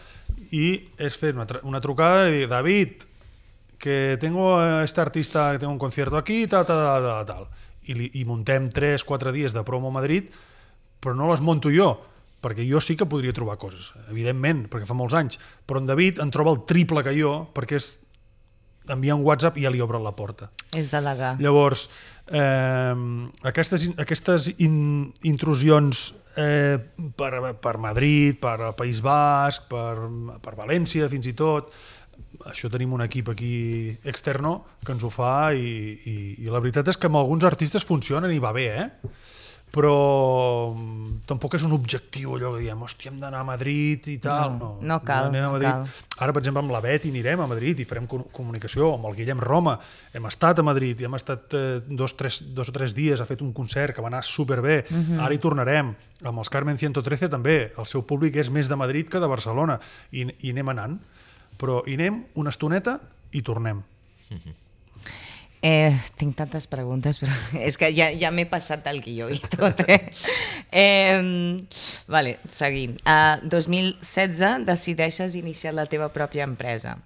i 0.52 0.66
és 1.00 1.16
fer 1.16 1.32
una, 1.32 1.48
una 1.64 1.80
trucada 1.84 2.28
i 2.28 2.42
dir, 2.42 2.50
David, 2.52 3.08
que 3.84 4.16
tengo 4.18 4.56
a 4.56 4.82
este 4.82 5.02
artista 5.02 5.52
que 5.52 5.58
tengo 5.58 5.72
un 5.74 5.78
concierto 5.78 6.16
aquí, 6.16 6.46
tal, 6.46 6.64
tal, 6.64 7.02
tal, 7.04 7.26
tal. 7.26 7.48
I, 7.84 7.92
li, 7.92 8.06
i 8.16 8.22
montem 8.24 8.70
3-4 8.72 9.28
dies 9.28 9.52
de 9.52 9.60
promo 9.60 9.90
a 9.92 9.96
Madrid, 9.98 10.30
però 11.04 11.12
no 11.12 11.28
les 11.28 11.42
monto 11.44 11.68
jo, 11.68 11.90
perquè 12.40 12.64
jo 12.64 12.80
sí 12.80 12.96
que 12.96 13.04
podria 13.04 13.34
trobar 13.36 13.58
coses, 13.60 13.90
evidentment, 14.08 14.62
perquè 14.72 14.88
fa 14.88 14.96
molts 14.96 15.12
anys, 15.20 15.36
però 15.68 15.82
en 15.82 15.90
David 15.90 16.22
en 16.24 16.32
troba 16.32 16.54
el 16.56 16.62
triple 16.64 17.04
que 17.04 17.12
jo, 17.12 17.34
perquè 17.52 17.76
és 17.76 17.90
enviar 18.88 19.18
un 19.18 19.26
WhatsApp 19.28 19.60
i 19.60 19.66
ja 19.66 19.72
li 19.72 19.84
obren 19.84 20.00
la 20.00 20.14
porta. 20.16 20.48
És 20.72 20.88
delegar. 20.88 21.34
Llavors, 21.44 21.90
eh, 22.32 22.96
aquestes, 23.52 23.84
aquestes 24.00 24.48
in, 24.64 24.78
intrusions 25.28 26.06
eh, 26.40 26.80
per, 27.20 27.52
per 27.60 27.74
Madrid, 27.76 28.40
per 28.40 28.72
País 28.80 29.04
Basc, 29.04 29.68
per, 29.68 30.08
per 30.40 30.56
València 30.56 31.12
fins 31.12 31.28
i 31.28 31.36
tot, 31.36 31.68
això 32.46 32.70
tenim 32.70 32.92
un 32.92 33.02
equip 33.02 33.28
aquí 33.28 33.96
externo 34.04 34.64
que 34.84 34.92
ens 34.92 35.04
ho 35.04 35.10
fa 35.10 35.52
i, 35.54 35.98
i, 36.04 36.16
i 36.44 36.50
la 36.50 36.60
veritat 36.60 36.88
és 36.88 36.96
que 36.96 37.06
amb 37.06 37.16
alguns 37.16 37.44
artistes 37.44 37.84
funcionen 37.84 38.30
i 38.32 38.38
va 38.38 38.52
bé, 38.52 38.66
eh? 38.74 38.90
però 39.74 40.70
mm, 40.70 41.24
tampoc 41.26 41.56
és 41.58 41.64
un 41.66 41.72
objectiu 41.74 42.36
allò 42.36 42.52
que 42.54 42.60
diem, 42.62 42.78
hòstia, 42.86 43.10
hem 43.10 43.16
d'anar 43.18 43.40
a 43.42 43.46
Madrid 43.48 44.06
i 44.12 44.18
tal. 44.22 44.52
No, 44.54 44.68
No, 44.78 44.86
no 44.86 44.98
cal, 45.02 45.26
anem 45.32 45.42
a 45.42 45.46
no 45.48 45.52
Madrid. 45.56 45.66
cal. 45.68 45.88
Ara, 46.22 46.32
per 46.36 46.42
exemple, 46.44 46.62
amb 46.62 46.70
la 46.70 46.80
Bet 46.84 47.08
anirem 47.08 47.40
a 47.42 47.48
Madrid 47.50 47.80
i 47.82 47.86
farem 47.88 48.06
co- 48.06 48.20
comunicació 48.30 48.92
amb 48.94 49.08
el 49.10 49.16
Guillem 49.18 49.40
Roma. 49.42 49.74
Hem 50.14 50.28
estat 50.30 50.60
a 50.62 50.66
Madrid 50.66 51.00
i 51.02 51.08
hem 51.08 51.16
estat 51.18 51.56
eh, 51.58 51.80
dos, 51.88 52.14
tres, 52.14 52.38
dos 52.54 52.70
o 52.70 52.72
tres 52.76 52.94
dies, 52.94 53.18
ha 53.20 53.26
fet 53.26 53.42
un 53.42 53.50
concert 53.52 53.96
que 53.96 54.00
va 54.04 54.12
anar 54.12 54.22
superbé. 54.22 54.84
Uh 54.88 54.94
Mhm. 54.94 55.10
-huh. 55.18 55.24
Ara 55.26 55.34
hi 55.34 55.38
tornarem. 55.38 55.94
Amb 56.22 56.38
els 56.38 56.48
Carmen 56.48 56.78
113 56.78 57.28
també. 57.28 57.72
El 57.76 57.86
seu 57.86 58.02
públic 58.06 58.36
és 58.36 58.50
més 58.50 58.68
de 58.68 58.76
Madrid 58.76 59.08
que 59.08 59.18
de 59.18 59.26
Barcelona. 59.26 59.80
I, 60.12 60.22
i 60.46 60.50
anem 60.50 60.68
anant. 60.68 61.00
Però 61.60 61.82
hi 61.86 61.96
anem 61.98 62.24
una 62.40 62.52
estoneta 62.54 62.98
i 63.32 63.42
tornem. 63.42 63.82
Eh, 65.66 65.96
tinc 66.20 66.36
tantes 66.36 66.66
preguntes, 66.68 67.16
però 67.22 67.32
és 67.68 67.78
que 67.80 67.88
ja, 67.96 68.10
ja 68.20 68.28
m'he 68.34 68.44
passat 68.44 68.84
el 68.90 69.00
guió 69.00 69.30
i 69.32 69.38
tot. 69.40 69.78
Eh? 69.88 69.96
eh, 70.84 71.64
vale, 72.12 72.36
seguint. 72.52 72.98
A 73.08 73.38
2016 73.40 74.66
decideixes 74.68 75.38
iniciar 75.40 75.72
la 75.72 75.86
teva 75.88 76.10
pròpia 76.12 76.44
empresa, 76.44 76.98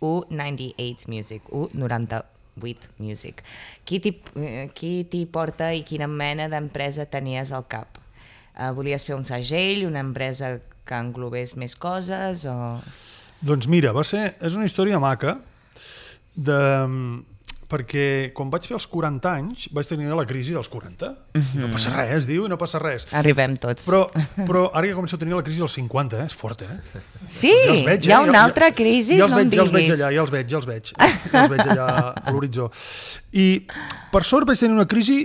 U98 0.00 1.10
Music, 1.12 1.44
U98 1.52 2.88
Music. 3.04 3.44
Qui 3.84 4.00
t'hi 4.00 4.14
eh, 4.40 4.70
qui 4.72 4.94
t'hi 5.12 5.26
porta 5.28 5.74
i 5.76 5.84
quina 5.84 6.08
mena 6.08 6.48
d'empresa 6.48 7.04
tenies 7.12 7.52
al 7.52 7.68
cap? 7.68 8.00
Eh, 8.56 8.72
volies 8.72 9.04
fer 9.04 9.18
un 9.18 9.28
segell, 9.28 9.84
una 9.84 10.00
empresa 10.00 10.54
que 10.88 11.04
englobés 11.04 11.52
més 11.60 11.76
coses 11.76 12.48
o... 12.48 12.56
Doncs 13.42 13.66
mira, 13.68 13.92
va 13.92 14.02
ser, 14.04 14.34
és 14.40 14.54
una 14.56 14.64
història 14.64 14.98
maca 15.02 15.36
de, 16.36 16.56
perquè 17.68 18.30
quan 18.36 18.48
vaig 18.52 18.64
fer 18.68 18.76
els 18.76 18.86
40 18.88 19.30
anys 19.40 19.66
vaig 19.74 19.88
tenir 19.88 20.06
la 20.14 20.24
crisi 20.28 20.52
dels 20.54 20.68
40 20.70 21.08
Mhm. 21.34 21.60
no 21.60 21.68
passa 21.72 21.90
res, 21.94 22.10
es 22.20 22.26
diu, 22.26 22.46
i 22.46 22.48
no 22.48 22.56
passa 22.56 22.78
res 22.78 23.06
Arribem 23.12 23.56
tots. 23.56 23.88
però, 23.88 24.06
però 24.46 24.70
ara 24.72 24.86
ja 24.86 24.94
començo 24.94 25.16
a 25.16 25.18
tenir 25.18 25.34
la 25.34 25.42
crisi 25.42 25.58
dels 25.58 25.72
50 25.74 26.20
eh? 26.22 26.26
és 26.26 26.34
forta, 26.34 26.64
eh? 26.64 27.00
sí, 27.26 27.50
Ja 27.50 27.72
els 27.72 27.82
veig, 27.84 28.06
hi 28.06 28.12
ha 28.12 28.20
eh? 28.20 28.28
una 28.28 28.38
Ja- 28.38 28.44
altra 28.44 28.68
ja, 28.70 28.74
crisi, 28.74 29.16
ja 29.18 29.24
els 29.24 29.32
no 29.32 29.38
veig, 29.42 29.52
ja 29.52 29.62
els 29.62 29.72
veig 29.72 29.90
allà, 29.90 30.12
ja 30.14 30.20
els 30.22 30.30
veig, 30.30 30.48
ja 30.50 30.56
els 30.56 30.66
veig 30.66 30.92
ja 30.94 31.42
els 31.42 31.50
veig 31.50 31.66
allà 31.66 31.88
a 32.22 32.30
l'horitzó 32.30 32.70
i 33.32 33.66
per 34.12 34.22
sort 34.24 34.46
vaig 34.46 34.58
tenir 34.58 34.74
una 34.78 34.86
crisi 34.86 35.18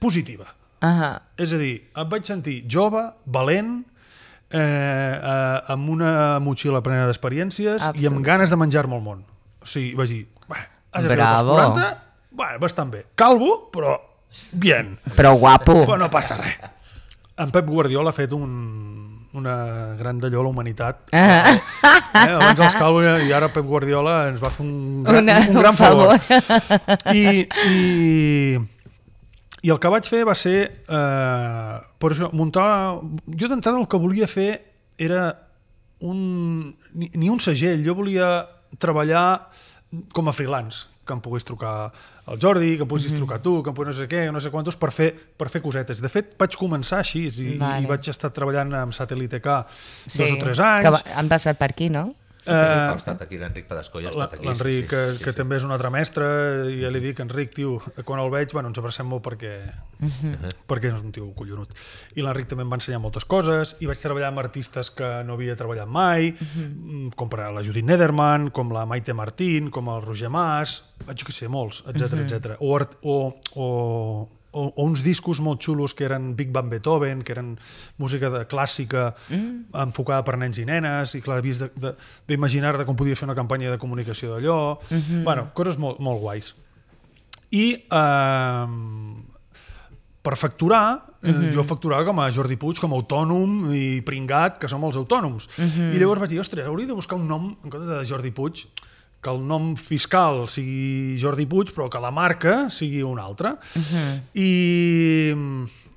positiva 0.00 0.46
Ahà. 0.82 1.20
és 1.38 1.52
a 1.52 1.58
dir, 1.58 1.74
em 1.94 2.08
vaig 2.08 2.24
sentir 2.26 2.64
jove, 2.68 3.04
valent, 3.26 3.84
eh, 4.52 5.18
eh, 5.22 5.72
amb 5.74 5.88
una 5.90 6.38
motxilla 6.40 6.82
plena 6.84 7.06
d'experiències 7.08 7.90
i 7.94 8.06
amb 8.06 8.22
ganes 8.24 8.50
de 8.50 8.56
menjar-me 8.60 8.96
el 8.96 9.02
món. 9.02 9.24
O 9.62 9.66
sigui, 9.66 9.94
vaig 9.94 10.08
dir, 10.08 10.26
"Bé, 10.48 10.58
has 10.92 11.04
arribat 11.04 11.28
als 11.38 11.42
Bravo. 11.42 11.72
40, 11.74 12.02
bueno, 12.32 12.58
bastant 12.58 12.90
bé. 12.92 13.06
Calvo, 13.14 13.70
però 13.72 13.96
bien. 14.52 14.98
Però 15.16 15.34
guapo. 15.36 15.84
Però 15.86 15.98
no 15.98 16.10
passa 16.10 16.36
res. 16.36 16.58
En 17.36 17.50
Pep 17.50 17.66
Guardiola 17.66 18.10
ha 18.10 18.12
fet 18.12 18.32
un, 18.32 19.26
una 19.32 19.94
gran 19.98 20.18
d'allò 20.20 20.40
a 20.40 20.42
la 20.44 20.48
humanitat. 20.48 21.08
Ah. 21.12 21.58
Eh? 22.12 22.28
Abans 22.28 22.60
els 22.60 22.74
calvos 22.76 23.22
i 23.24 23.32
ara 23.32 23.48
Pep 23.48 23.64
Guardiola 23.64 24.28
ens 24.28 24.40
va 24.42 24.50
fer 24.52 24.66
un 24.66 25.02
gran, 25.02 25.22
Una- 25.24 25.38
un 25.48 25.54
gran 25.58 25.74
favor. 25.74 26.18
favor. 26.20 27.14
I, 27.16 27.48
i, 27.66 28.58
I 29.62 29.70
el 29.70 29.78
que 29.78 29.90
vaig 29.94 30.08
fer 30.10 30.24
va 30.26 30.34
ser 30.34 30.56
eh, 30.82 31.76
per 32.02 32.10
això, 32.14 32.30
muntar... 32.34 32.98
Jo 33.38 33.48
d'entrada 33.50 33.78
el 33.78 33.86
que 33.90 34.00
volia 34.02 34.26
fer 34.30 34.48
era 34.98 35.28
un, 36.02 36.72
ni, 36.98 37.10
ni 37.14 37.28
un 37.30 37.38
segell, 37.40 37.84
jo 37.86 37.94
volia 37.94 38.42
treballar 38.82 39.48
com 40.16 40.26
a 40.28 40.32
freelance, 40.34 40.88
que 41.06 41.14
em 41.14 41.20
pogués 41.22 41.44
trucar 41.46 41.92
el 42.30 42.38
Jordi, 42.42 42.72
que 42.78 42.82
em 42.86 42.88
poguessis 42.90 43.14
trucar 43.14 43.38
tu, 43.42 43.58
que 43.62 43.70
em 43.70 43.76
pogués 43.76 43.92
no 43.92 43.94
sé 44.00 44.08
què, 44.10 44.24
no 44.34 44.40
sé 44.42 44.50
quantos, 44.54 44.76
per 44.80 44.90
fer, 44.94 45.10
per 45.38 45.48
fer 45.52 45.60
cosetes. 45.62 46.00
De 46.02 46.10
fet, 46.10 46.34
vaig 46.40 46.56
començar 46.58 47.00
així 47.02 47.26
i, 47.28 47.46
Vale. 47.60 47.84
i 47.84 47.90
vaig 47.90 48.08
estar 48.10 48.30
treballant 48.34 48.72
amb 48.78 48.94
Satellite 48.96 49.40
K 49.44 49.60
dos 50.06 50.18
o 50.26 50.40
tres 50.42 50.58
anys. 50.62 50.86
Que 50.88 50.94
va- 50.96 51.18
han 51.22 51.30
passat 51.30 51.58
per 51.60 51.70
aquí, 51.74 51.90
no? 51.92 52.08
Eh, 52.46 52.52
Eh, 52.52 52.88
ha 52.90 52.96
estat 52.96 53.20
aquí 53.22 53.38
l'Enric 53.38 53.68
Pedascó 53.68 54.00
i 54.02 54.06
ha 54.06 54.10
estat 54.10 54.32
aquí. 54.34 54.46
L'Enric, 54.46 54.88
que, 54.90 55.02
sí, 55.14 55.22
que 55.22 55.32
també 55.36 55.60
és 55.60 55.66
un 55.66 55.70
altre 55.70 55.90
mestre, 55.94 56.26
i 56.72 56.80
ja 56.80 56.90
li 56.90 56.98
dic, 57.04 57.20
Enric, 57.22 57.52
tio, 57.54 57.76
quan 58.04 58.18
el 58.18 58.32
veig, 58.34 58.50
bueno, 58.52 58.72
ens 58.72 58.80
abracem 58.82 59.06
molt 59.06 59.22
perquè, 59.22 59.52
perquè 60.66 60.90
és 60.90 60.98
un 61.04 61.12
tio 61.14 61.28
collonut. 61.38 61.70
I 62.18 62.24
l'Enric 62.26 62.50
també 62.50 62.66
em 62.66 62.72
va 62.74 62.80
ensenyar 62.80 62.98
moltes 63.04 63.26
coses, 63.30 63.76
i 63.78 63.86
vaig 63.86 64.02
treballar 64.02 64.32
amb 64.32 64.42
artistes 64.42 64.90
que 64.90 65.12
no 65.28 65.38
havia 65.38 65.54
treballat 65.58 65.86
mai, 65.86 66.32
mm, 66.32 67.14
com 67.14 67.30
per 67.30 67.44
a 67.46 67.52
la 67.54 67.62
Judith 67.62 67.86
Nederman, 67.86 68.50
com 68.50 68.72
la 68.74 68.86
Maite 68.86 69.14
Martín, 69.14 69.70
com 69.70 69.88
el 69.94 70.02
Roger 70.02 70.30
Mas, 70.30 70.80
jo 71.06 71.26
què 71.26 71.32
sé, 71.34 71.48
molts, 71.48 71.84
etc 71.86 72.24
etc. 72.26 72.56
O, 72.58 72.74
o, 73.02 73.16
o, 73.54 74.28
o, 74.52 74.68
o 74.76 74.84
uns 74.84 75.02
discos 75.02 75.40
molt 75.40 75.60
xulos 75.64 75.94
que 75.96 76.04
eren 76.04 76.34
Big 76.36 76.50
Band 76.52 76.70
Beethoven, 76.70 77.22
que 77.24 77.32
eren 77.32 77.58
música 77.98 78.30
de 78.30 78.44
clàssica 78.46 79.14
mm. 79.28 79.72
enfocada 79.82 80.22
per 80.24 80.36
nens 80.38 80.58
i 80.60 80.64
nenes, 80.68 81.14
i 81.16 81.20
clar, 81.24 81.38
havies 81.42 81.58
de- 81.58 81.70
de- 81.76 81.94
d'imaginar-te 82.28 82.84
com 82.84 82.96
podia 82.96 83.16
fer 83.16 83.24
una 83.28 83.34
campanya 83.38 83.70
de 83.72 83.78
comunicació 83.78 84.34
d'allò. 84.34 84.78
Mm 84.90 84.98
-hmm. 84.98 85.22
bueno, 85.24 85.50
coses 85.54 85.78
molt, 85.78 85.98
molt 86.00 86.20
guais. 86.20 86.54
I 87.50 87.84
eh, 87.90 88.66
per 90.22 90.36
facturar, 90.38 91.02
eh, 91.24 91.50
jo 91.52 91.64
facturava 91.66 92.04
com 92.04 92.20
a 92.20 92.30
Jordi 92.30 92.56
Puig, 92.56 92.78
com 92.78 92.92
a 92.92 92.96
autònom 92.96 93.72
i 93.74 94.00
pringat, 94.06 94.58
que 94.58 94.68
som 94.68 94.82
els 94.84 94.96
autònoms. 94.96 95.48
I 95.58 95.98
llavors 95.98 96.20
vaig 96.20 96.30
dir, 96.30 96.38
ostres, 96.40 96.64
hauria 96.66 96.86
de 96.86 96.94
buscar 96.94 97.16
un 97.18 97.26
nom, 97.26 97.56
en 97.64 97.70
comptes 97.70 97.88
de 97.88 98.04
Jordi 98.06 98.30
Puig, 98.30 98.66
que 99.22 99.30
el 99.30 99.38
nom 99.46 99.72
fiscal 99.78 100.44
sigui 100.50 101.14
Jordi 101.22 101.46
Puig, 101.46 101.70
però 101.74 101.86
que 101.90 102.00
la 102.02 102.10
marca 102.10 102.66
sigui 102.74 103.04
una 103.06 103.22
altra. 103.22 103.54
I, 104.34 104.48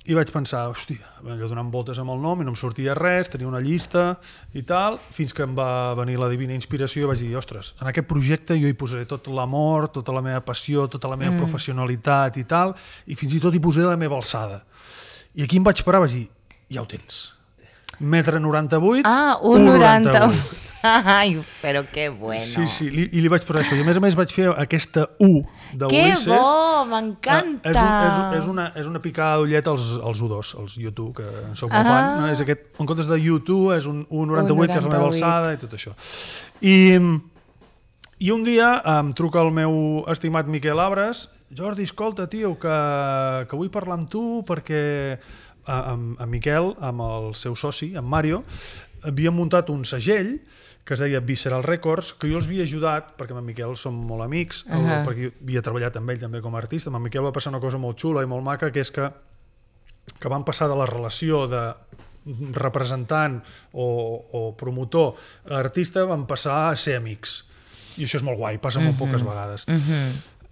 I 0.06 0.14
vaig 0.14 0.30
pensar, 0.30 0.68
hòstia, 0.70 1.02
allò 1.26 1.48
donant 1.50 1.72
voltes 1.74 1.98
amb 1.98 2.14
el 2.14 2.20
nom 2.22 2.40
i 2.40 2.46
no 2.46 2.54
em 2.54 2.58
sortia 2.58 2.94
res, 2.94 3.32
tenia 3.32 3.48
una 3.50 3.62
llista 3.64 4.12
i 4.54 4.62
tal, 4.62 5.00
fins 5.10 5.34
que 5.34 5.42
em 5.42 5.56
va 5.58 5.96
venir 5.98 6.20
la 6.22 6.30
divina 6.30 6.54
inspiració 6.54 7.02
i 7.02 7.10
vaig 7.10 7.24
dir, 7.24 7.32
ostres, 7.40 7.72
en 7.82 7.90
aquest 7.90 8.06
projecte 8.06 8.54
jo 8.60 8.70
hi 8.70 8.76
posaré 8.78 9.08
tot 9.10 9.26
l'amor, 9.26 9.88
tota 9.90 10.14
la 10.14 10.22
meva 10.22 10.44
passió, 10.46 10.86
tota 10.86 11.10
la 11.10 11.18
meva 11.18 11.34
mm. 11.34 11.42
professionalitat 11.42 12.38
i 12.38 12.46
tal, 12.46 12.76
i 13.10 13.18
fins 13.18 13.34
i 13.34 13.42
tot 13.42 13.54
hi 13.54 13.62
posaré 13.62 13.90
la 13.90 13.98
meva 13.98 14.14
alçada. 14.20 14.62
I 15.34 15.42
aquí 15.48 15.58
em 15.58 15.66
vaig 15.66 15.82
parar 15.82 16.04
vaig 16.06 16.14
dir, 16.14 16.28
ja 16.70 16.84
ho 16.84 16.86
tens. 16.86 17.32
Metre 17.98 18.38
98, 18.38 19.02
Ah, 19.08 19.40
un 19.42 19.66
90. 19.66 20.65
Ai, 21.18 21.36
però 21.62 21.82
que 21.90 22.08
bueno. 22.08 22.40
Sí, 22.44 22.66
sí, 22.68 22.88
li, 22.90 23.08
i 23.12 23.20
li 23.24 23.28
vaig 23.32 23.44
posar 23.46 23.62
això. 23.62 23.76
I 23.78 23.82
a 23.82 23.86
més 23.88 23.96
a 23.98 24.02
més 24.04 24.16
vaig 24.18 24.32
fer 24.32 24.48
aquesta 24.52 25.06
U 25.20 25.42
Que 25.42 25.76
d'Ulisses. 25.82 26.26
bo, 26.26 26.40
Ah, 26.76 26.84
m'encanta. 26.88 27.70
És, 27.70 27.76
un, 27.76 27.92
és, 28.06 28.42
és, 28.42 28.48
una, 28.52 28.66
és 28.76 28.86
una 28.86 29.00
picada 29.02 29.38
d'ullet 29.40 29.66
als, 29.70 29.86
als 30.02 30.20
U2, 30.22 30.52
als 30.60 30.76
U2, 30.78 31.12
que 31.16 31.26
en 31.48 31.56
sóc 31.56 31.70
molt 31.72 31.86
Ah. 31.86 31.92
fan. 31.92 32.20
No? 32.22 32.28
És 32.32 32.40
aquest, 32.44 32.66
en 32.78 32.86
comptes 32.86 33.08
de 33.08 33.16
U2 33.18 33.76
és 33.78 33.86
un 33.86 34.04
1,98, 34.10 34.72
que 34.72 34.78
és 34.78 34.84
la 34.84 34.90
meva 34.90 35.08
1,98. 35.08 35.14
alçada 35.14 35.54
i 35.54 35.56
tot 35.62 35.72
això. 35.78 35.94
I, 36.60 36.76
I 38.18 38.30
un 38.32 38.44
dia 38.44 38.70
em 38.98 39.10
truca 39.12 39.42
el 39.44 39.50
meu 39.52 40.04
estimat 40.08 40.46
Miquel 40.48 40.78
Abres, 40.80 41.26
Jordi, 41.56 41.84
escolta, 41.84 42.24
tio, 42.28 42.54
que, 42.58 42.76
que 43.48 43.56
vull 43.58 43.68
parlar 43.70 43.98
amb 44.00 44.08
tu 44.10 44.42
perquè 44.48 45.18
amb, 45.66 46.16
amb 46.20 46.30
Miquel, 46.32 46.72
amb 46.80 47.02
el 47.06 47.34
seu 47.38 47.54
soci, 47.58 47.92
amb 47.98 48.08
Mario, 48.08 48.40
havien 49.06 49.34
muntat 49.36 49.68
un 49.70 49.84
segell 49.86 50.38
que 50.86 50.94
es 50.94 51.02
deia 51.02 51.18
Visceral 51.20 51.64
Records, 51.66 52.12
que 52.14 52.30
jo 52.30 52.38
els 52.38 52.46
havia 52.46 52.62
ajudat, 52.62 53.10
perquè 53.18 53.34
amb 53.34 53.42
en 53.42 53.48
Miquel 53.48 53.74
som 53.76 53.94
molt 54.06 54.22
amics, 54.22 54.62
uh. 54.68 54.76
-huh. 54.78 55.02
perquè 55.04 55.32
havia 55.42 55.62
treballat 55.62 55.96
amb 55.98 56.10
ell 56.10 56.20
també 56.20 56.40
com 56.40 56.54
a 56.54 56.58
artista, 56.58 56.90
amb 56.90 56.96
en 56.96 57.02
Miquel 57.02 57.26
va 57.26 57.32
passar 57.32 57.50
una 57.50 57.60
cosa 57.60 57.78
molt 57.78 57.98
xula 57.98 58.22
i 58.22 58.26
molt 58.26 58.44
maca, 58.44 58.70
que 58.70 58.80
és 58.80 58.90
que, 58.90 59.10
que 60.20 60.28
van 60.28 60.44
passar 60.44 60.68
de 60.68 60.76
la 60.76 60.86
relació 60.86 61.48
de 61.48 61.74
representant 62.52 63.42
o, 63.72 63.86
o 64.32 64.56
promotor 64.56 65.14
a 65.50 65.58
artista, 65.58 66.04
van 66.04 66.26
passar 66.26 66.70
a 66.70 66.76
ser 66.76 66.96
amics. 66.96 67.44
I 67.96 68.04
això 68.04 68.16
és 68.16 68.22
molt 68.22 68.38
guai, 68.38 68.58
passa 68.58 68.80
molt 68.80 68.98
poques 68.98 69.22
vegades. 69.24 69.66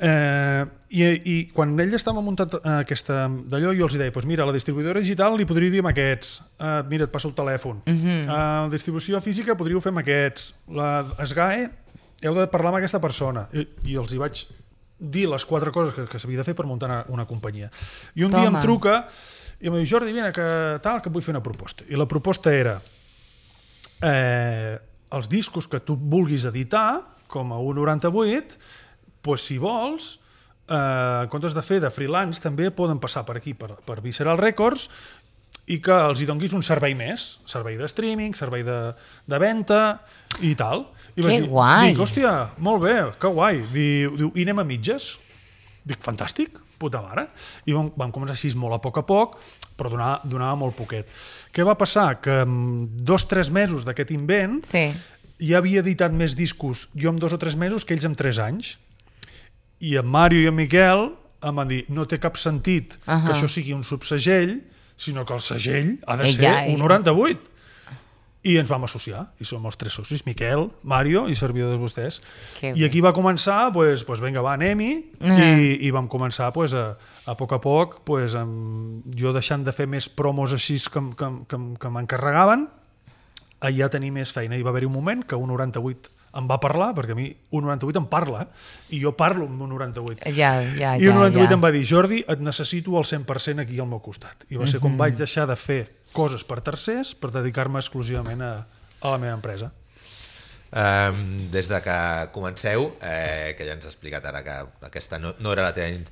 Eh, 0.05 0.65
i, 0.95 1.05
I 1.33 1.37
quan 1.55 1.73
ell 1.81 1.95
estava 1.97 2.21
muntant 2.21 2.59
eh, 2.59 2.75
aquesta 2.83 3.25
d'allò, 3.51 3.73
jo 3.77 3.87
els 3.89 3.97
deia, 3.97 4.13
pues 4.13 4.27
mira, 4.29 4.45
la 4.45 4.53
distribuïdora 4.53 5.01
digital 5.01 5.39
li 5.39 5.47
podria 5.49 5.73
dir 5.73 5.81
amb 5.81 5.93
aquests, 5.95 6.35
eh, 6.59 6.81
mira, 6.91 7.09
et 7.09 7.15
passo 7.15 7.31
el 7.31 7.37
telèfon. 7.39 7.81
Uh 7.87 7.95
-huh. 7.95 8.19
eh, 8.23 8.27
la 8.29 8.69
distribució 8.73 9.21
física 9.21 9.57
podríeu 9.57 9.81
fer 9.81 9.91
amb 9.95 10.03
aquests. 10.05 10.55
La 10.69 11.07
SGAE, 11.25 11.71
heu 12.23 12.35
de 12.35 12.47
parlar 12.47 12.69
amb 12.69 12.79
aquesta 12.79 13.01
persona. 13.01 13.49
I, 13.53 13.67
i 13.85 13.97
els 13.97 14.13
hi 14.13 14.19
vaig 14.19 14.47
dir 14.99 15.29
les 15.29 15.45
quatre 15.45 15.71
coses 15.71 15.95
que, 15.95 16.07
que 16.07 16.19
s'havia 16.19 16.39
de 16.39 16.45
fer 16.45 16.55
per 16.55 16.67
muntar 16.67 16.89
una, 16.89 17.05
una 17.09 17.27
companyia. 17.27 17.71
I 18.15 18.25
un 18.25 18.31
dia 18.31 18.45
Toma. 18.45 18.59
em 18.59 18.65
truca 18.65 19.09
i 19.61 19.69
em 19.69 19.75
diu, 19.75 19.87
Jordi, 19.87 20.13
vine, 20.13 20.31
que 20.33 20.79
tal, 20.83 21.01
que 21.01 21.11
vull 21.11 21.23
fer 21.23 21.33
una 21.33 21.43
proposta. 21.43 21.85
I 21.89 21.97
la 21.97 22.07
proposta 22.07 22.53
era 22.53 22.81
eh, 24.03 24.79
els 25.11 25.29
discos 25.29 25.69
que 25.71 25.81
tu 25.81 25.97
vulguis 25.97 26.45
editar, 26.45 27.01
com 27.29 27.53
a 27.53 27.59
1,98, 27.59 28.59
pues, 29.25 29.43
si 29.49 29.57
vols, 29.59 30.19
eh, 30.69 31.25
en 31.25 31.29
comptes 31.33 31.55
de 31.57 31.63
fer 31.65 31.81
de 31.83 31.91
freelance, 31.91 32.43
també 32.45 32.69
poden 32.71 33.01
passar 33.01 33.25
per 33.25 33.39
aquí, 33.41 33.55
per, 33.57 33.73
per 33.87 33.99
Visceral 34.05 34.37
Records, 34.41 34.89
i 35.73 35.79
que 35.81 35.95
els 36.11 36.21
hi 36.21 36.27
donguis 36.29 36.53
un 36.53 36.61
servei 36.67 36.93
més, 36.93 37.39
servei 37.49 37.79
de 37.81 37.87
streaming, 37.89 38.35
servei 38.37 38.61
de, 38.67 38.93
de 39.25 39.39
venda 39.41 39.79
i 40.45 40.53
tal. 40.61 40.85
I 41.17 41.23
Que 41.23 41.29
vaig 41.31 41.47
guai! 41.49 41.87
Dic, 41.95 42.03
hòstia, 42.05 42.33
molt 42.61 42.83
bé, 42.85 42.99
que 43.23 43.31
guai. 43.33 43.63
Diu, 43.73 44.13
diu, 44.21 44.33
i 44.37 44.45
anem 44.45 44.61
a 44.61 44.67
mitges? 44.69 45.15
Dic, 45.89 46.03
fantàstic. 46.05 46.61
puta 46.85 47.01
mare. 47.01 47.29
I 47.65 47.73
vam, 47.73 47.87
vam 47.97 48.11
començar 48.13 48.35
així 48.35 48.51
molt 48.61 48.75
a 48.77 48.81
poc 48.83 48.99
a 49.01 49.05
poc, 49.09 49.39
però 49.79 49.89
donava, 49.89 50.19
donava 50.29 50.57
molt 50.59 50.75
poquet. 50.77 51.09
Què 51.55 51.65
va 51.65 51.77
passar? 51.81 52.19
Que 52.21 52.43
en 52.45 52.91
dos 53.07 53.25
o 53.25 53.29
tres 53.31 53.49
mesos 53.49 53.87
d'aquest 53.87 54.11
invent 54.13 54.59
Sí. 54.69 54.83
ja 55.41 55.63
havia 55.63 55.81
editat 55.81 56.13
més 56.13 56.35
discos 56.37 56.89
jo 56.95 57.09
en 57.15 57.17
dos 57.23 57.33
o 57.33 57.39
tres 57.41 57.57
mesos 57.57 57.87
que 57.87 57.95
ells 57.95 58.05
en 58.05 58.15
tres 58.19 58.37
anys. 58.43 58.75
I 59.85 59.97
en 60.01 60.09
Mario 60.09 60.45
i 60.45 60.51
en 60.51 60.57
Miquel 60.57 61.09
em 61.45 61.59
van 61.61 61.69
dir 61.69 61.83
no 61.93 62.07
té 62.09 62.19
cap 62.21 62.39
sentit 62.41 62.97
uh. 62.97 63.13
-huh. 63.13 63.27
que 63.27 63.33
això 63.33 63.49
sigui 63.49 63.75
un 63.75 63.85
subsegell, 63.85 64.63
sinó 64.97 65.25
que 65.25 65.35
el 65.35 65.41
segell 65.41 65.99
ha 66.07 66.17
de 66.17 66.29
ser 66.29 66.45
ja, 66.45 66.67
eh. 66.67 66.75
un 66.75 66.81
98. 66.81 67.51
I 68.45 68.59
ens 68.59 68.69
vam 68.69 68.85
associar, 68.85 69.33
i 69.41 69.45
som 69.45 69.65
els 69.65 69.77
tres 69.77 69.95
socis, 69.95 70.27
Miquel, 70.27 70.71
Mario 70.83 71.29
i 71.29 71.35
servidor 71.35 71.71
de 71.71 71.79
vostès. 71.79 72.21
Que 72.61 72.75
I 72.77 72.85
aquí 72.85 73.01
va 73.01 73.15
començar, 73.15 73.73
pues, 73.73 74.05
pues 74.05 74.21
vinga, 74.21 74.43
va, 74.43 74.53
anem-hi, 74.53 75.13
Ah. 75.21 75.59
i, 75.59 75.87
i 75.87 75.91
vam 75.91 76.09
començar 76.09 76.53
pues, 76.53 76.75
a, 76.75 76.99
a 77.25 77.35
poc 77.37 77.53
a 77.53 77.59
poc, 77.59 78.01
pues, 78.05 78.35
amb, 78.35 79.03
jo 79.17 79.33
deixant 79.33 79.65
de 79.65 79.73
fer 79.73 79.87
més 79.87 80.11
promos 80.11 80.53
així 80.53 80.77
que, 80.77 81.01
que, 81.17 81.31
que, 81.49 81.57
que 81.81 81.89
m'encarregaven, 81.89 82.69
ja 83.73 83.89
tenir 83.89 84.11
més 84.13 84.31
feina. 84.31 84.57
Hi 84.57 84.63
va 84.63 84.71
haver 84.71 84.85
un 84.85 84.93
moment 84.93 85.25
que 85.25 85.37
un 85.37 85.49
98 85.49 86.11
em 86.35 86.49
va 86.51 86.59
parlar, 86.61 86.93
perquè 86.97 87.13
a 87.13 87.19
mi 87.19 87.29
un 87.55 87.65
98 87.65 87.99
em 88.03 88.07
parla, 88.11 88.43
eh? 88.43 88.49
i 88.97 89.01
jo 89.03 89.13
parlo 89.17 89.47
amb 89.47 89.63
un 89.63 89.71
98. 89.71 90.25
Ja, 90.35 90.57
ja, 90.77 90.97
I 90.99 91.07
un 91.09 91.15
ja, 91.15 91.29
98 91.31 91.49
ja. 91.49 91.55
em 91.55 91.63
va 91.63 91.71
dir, 91.71 91.85
Jordi, 91.87 92.25
et 92.29 92.41
necessito 92.41 92.97
al 92.99 93.05
100% 93.05 93.61
aquí 93.63 93.79
al 93.79 93.87
meu 93.87 94.01
costat. 94.03 94.45
I 94.51 94.57
va 94.57 94.67
ser 94.67 94.81
Mhm. 94.81 94.83
quan 94.83 94.99
vaig 94.99 95.17
deixar 95.17 95.47
de 95.47 95.57
fer 95.57 95.83
coses 96.13 96.45
per 96.45 96.61
tercers 96.61 97.15
per 97.15 97.31
dedicar-me 97.31 97.79
exclusivament 97.79 98.43
a, 98.43 98.67
a 99.01 99.11
la 99.11 99.19
meva 99.19 99.35
empresa. 99.35 99.73
Um, 100.75 101.51
des 101.53 101.69
de 101.71 101.79
que 101.81 102.29
comenceu, 102.35 102.97
eh, 103.01 103.55
que 103.57 103.63
ja 103.65 103.77
ens 103.77 103.85
has 103.87 103.93
explicat 103.93 104.25
ara 104.27 104.41
que 104.43 104.55
aquesta 104.89 105.21
no, 105.23 105.31
no 105.39 105.53
era 105.55 105.63
la 105.63 105.73
teva 105.73 105.87
in 105.93 106.03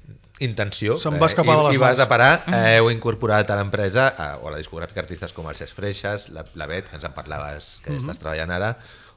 intenció 0.42 0.94
Se'm 1.02 1.16
va 1.20 1.26
escapar 1.26 1.56
eh, 1.56 1.62
i, 1.62 1.64
les 1.66 1.74
i 1.74 1.80
vas 1.82 1.96
mans. 1.96 2.02
a 2.04 2.08
parar, 2.08 2.44
eh, 2.46 2.76
heu 2.78 2.88
incorporat 2.92 3.50
a 3.50 3.56
l'empresa 3.58 4.04
eh, 4.14 4.28
o 4.38 4.46
a 4.48 4.52
la 4.54 4.58
discogràfica 4.62 5.02
artistes 5.02 5.32
com 5.34 5.48
el 5.50 5.58
Cesc 5.58 5.74
Freixas, 5.74 6.28
la, 6.30 6.44
la 6.54 6.66
Bet, 6.70 6.86
que 6.90 6.94
ens 6.94 7.04
en 7.04 7.12
parlaves 7.14 7.80
que 7.82 7.90
Mhm. 7.90 8.04
estàs 8.04 8.18
treballant 8.22 8.50
ara, 8.54 8.76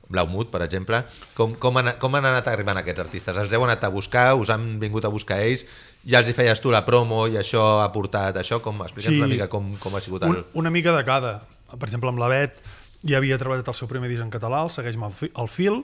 Blaumut, 0.09 0.51
per 0.53 0.61
exemple. 0.65 0.99
Com, 1.37 1.55
com, 1.59 1.77
han, 1.81 1.93
com 2.01 2.13
han 2.17 2.27
anat 2.29 2.47
arribant 2.51 2.77
aquests 2.81 3.01
artistes? 3.07 3.37
Els 3.41 3.53
heu 3.57 3.63
anat 3.65 3.83
a 3.83 3.89
buscar, 3.93 4.27
us 4.37 4.51
han 4.53 4.75
vingut 4.79 5.05
a 5.07 5.11
buscar 5.13 5.39
ells, 5.41 5.65
ja 6.05 6.19
els 6.21 6.29
hi 6.29 6.35
feies 6.37 6.61
tu 6.61 6.69
la 6.73 6.83
promo 6.85 7.25
i 7.31 7.39
això 7.41 7.63
ha 7.81 7.89
portat 7.93 8.37
això? 8.41 8.61
Com, 8.61 8.83
Explica'ns 8.85 9.15
Sí. 9.17 9.21
una 9.23 9.31
mica 9.31 9.47
com, 9.49 9.73
com 9.81 9.95
ha 9.95 10.01
sigut 10.01 10.23
el... 10.23 10.29
Un, 10.29 10.45
una 10.65 10.69
mica 10.73 10.93
de 10.95 11.03
cada. 11.07 11.39
Per 11.71 11.87
exemple, 11.87 12.09
amb 12.13 12.21
la 12.21 12.29
Bet 12.29 12.61
ja 13.05 13.17
havia 13.17 13.37
treballat 13.41 13.67
el 13.67 13.77
seu 13.77 13.89
primer 13.89 14.09
disc 14.09 14.21
en 14.21 14.29
català, 14.33 14.61
el 14.65 14.69
Segueix-me 14.73 15.09
el, 15.09 15.17
fi, 15.17 15.31
el 15.35 15.49
fil, 15.49 15.81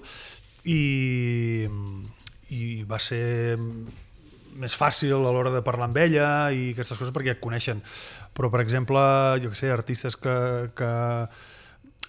i, 0.69 1.67
i 2.53 2.61
va 2.87 2.99
ser 3.01 3.57
més 4.61 4.75
fàcil 4.75 5.13
a 5.15 5.31
l'hora 5.31 5.51
de 5.53 5.61
parlar 5.63 5.87
amb 5.87 5.97
ella 6.01 6.25
i 6.51 6.71
aquestes 6.73 6.99
coses 6.99 7.13
perquè 7.15 7.31
ja 7.31 7.37
et 7.37 7.43
coneixen. 7.43 7.81
Però, 8.35 8.49
per 8.51 8.61
exemple, 8.63 8.99
jo 9.43 9.51
que 9.51 9.57
sé, 9.59 9.71
artistes 9.71 10.17
que, 10.19 10.35
que, 10.75 10.91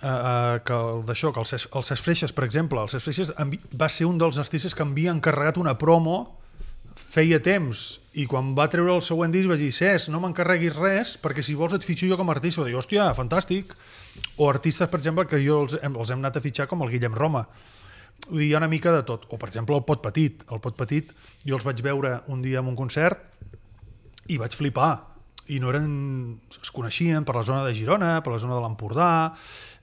uh, 0.02 0.58
que 0.66 0.74
el 0.76 1.02
d'això, 1.08 1.32
que 1.32 1.40
el 1.42 1.46
Cesc, 1.48 2.02
Freixas, 2.04 2.32
per 2.36 2.44
exemple, 2.44 2.80
el 2.82 2.90
Cesc 2.92 3.04
Freixas 3.08 3.32
va 3.78 3.88
ser 3.88 4.06
un 4.06 4.18
dels 4.18 4.38
artistes 4.38 4.74
que 4.74 4.82
havia 4.84 5.10
encarregat 5.14 5.58
una 5.62 5.76
promo 5.78 6.38
feia 6.96 7.38
temps 7.40 8.00
i 8.20 8.26
quan 8.28 8.50
va 8.54 8.66
treure 8.68 8.92
el 8.94 9.00
següent 9.02 9.32
disc 9.32 9.48
vaig 9.48 9.62
dir 9.62 9.70
Cesc, 9.72 10.10
no 10.12 10.20
m'encarreguis 10.20 10.76
res 10.76 11.14
perquè 11.22 11.40
si 11.42 11.54
vols 11.56 11.72
et 11.78 11.84
fitxo 11.86 12.06
jo 12.10 12.18
com 12.20 12.28
a 12.28 12.34
artista 12.36 12.60
va 12.60 12.68
dir, 12.68 12.76
hòstia, 12.76 13.06
fantàstic 13.16 13.72
o 14.36 14.48
artistes, 14.50 14.88
per 14.92 15.00
exemple, 15.00 15.24
que 15.26 15.40
jo 15.40 15.62
els, 15.64 15.78
hem- 15.82 15.96
els 15.96 16.10
hem 16.12 16.20
anat 16.20 16.36
a 16.36 16.42
fitxar 16.44 16.66
com 16.68 16.82
el 16.84 16.90
Guillem 16.92 17.14
Roma 17.16 17.46
Vull 18.28 18.38
dir, 18.38 18.50
hi 18.50 18.52
ha 18.54 18.58
una 18.60 18.68
mica 18.70 18.92
de 18.94 19.00
tot. 19.02 19.24
O, 19.34 19.36
per 19.40 19.48
exemple, 19.48 19.74
el 19.74 19.82
Pot 19.82 19.98
Petit. 20.04 20.44
El 20.52 20.60
Pot 20.62 20.76
Petit, 20.78 21.08
jo 21.42 21.56
els 21.56 21.64
vaig 21.66 21.80
veure 21.82 22.20
un 22.30 22.42
dia 22.44 22.60
en 22.60 22.68
un 22.70 22.76
concert 22.78 23.18
i 24.30 24.36
vaig 24.38 24.54
flipar. 24.54 24.92
I 25.52 25.58
no 25.60 25.72
eren... 25.72 25.90
es 26.62 26.70
coneixien 26.72 27.24
per 27.28 27.34
la 27.36 27.44
zona 27.46 27.64
de 27.66 27.74
Girona, 27.76 28.14
per 28.24 28.32
la 28.34 28.40
zona 28.42 28.56
de 28.56 28.62
l'Empordà, 28.64 29.10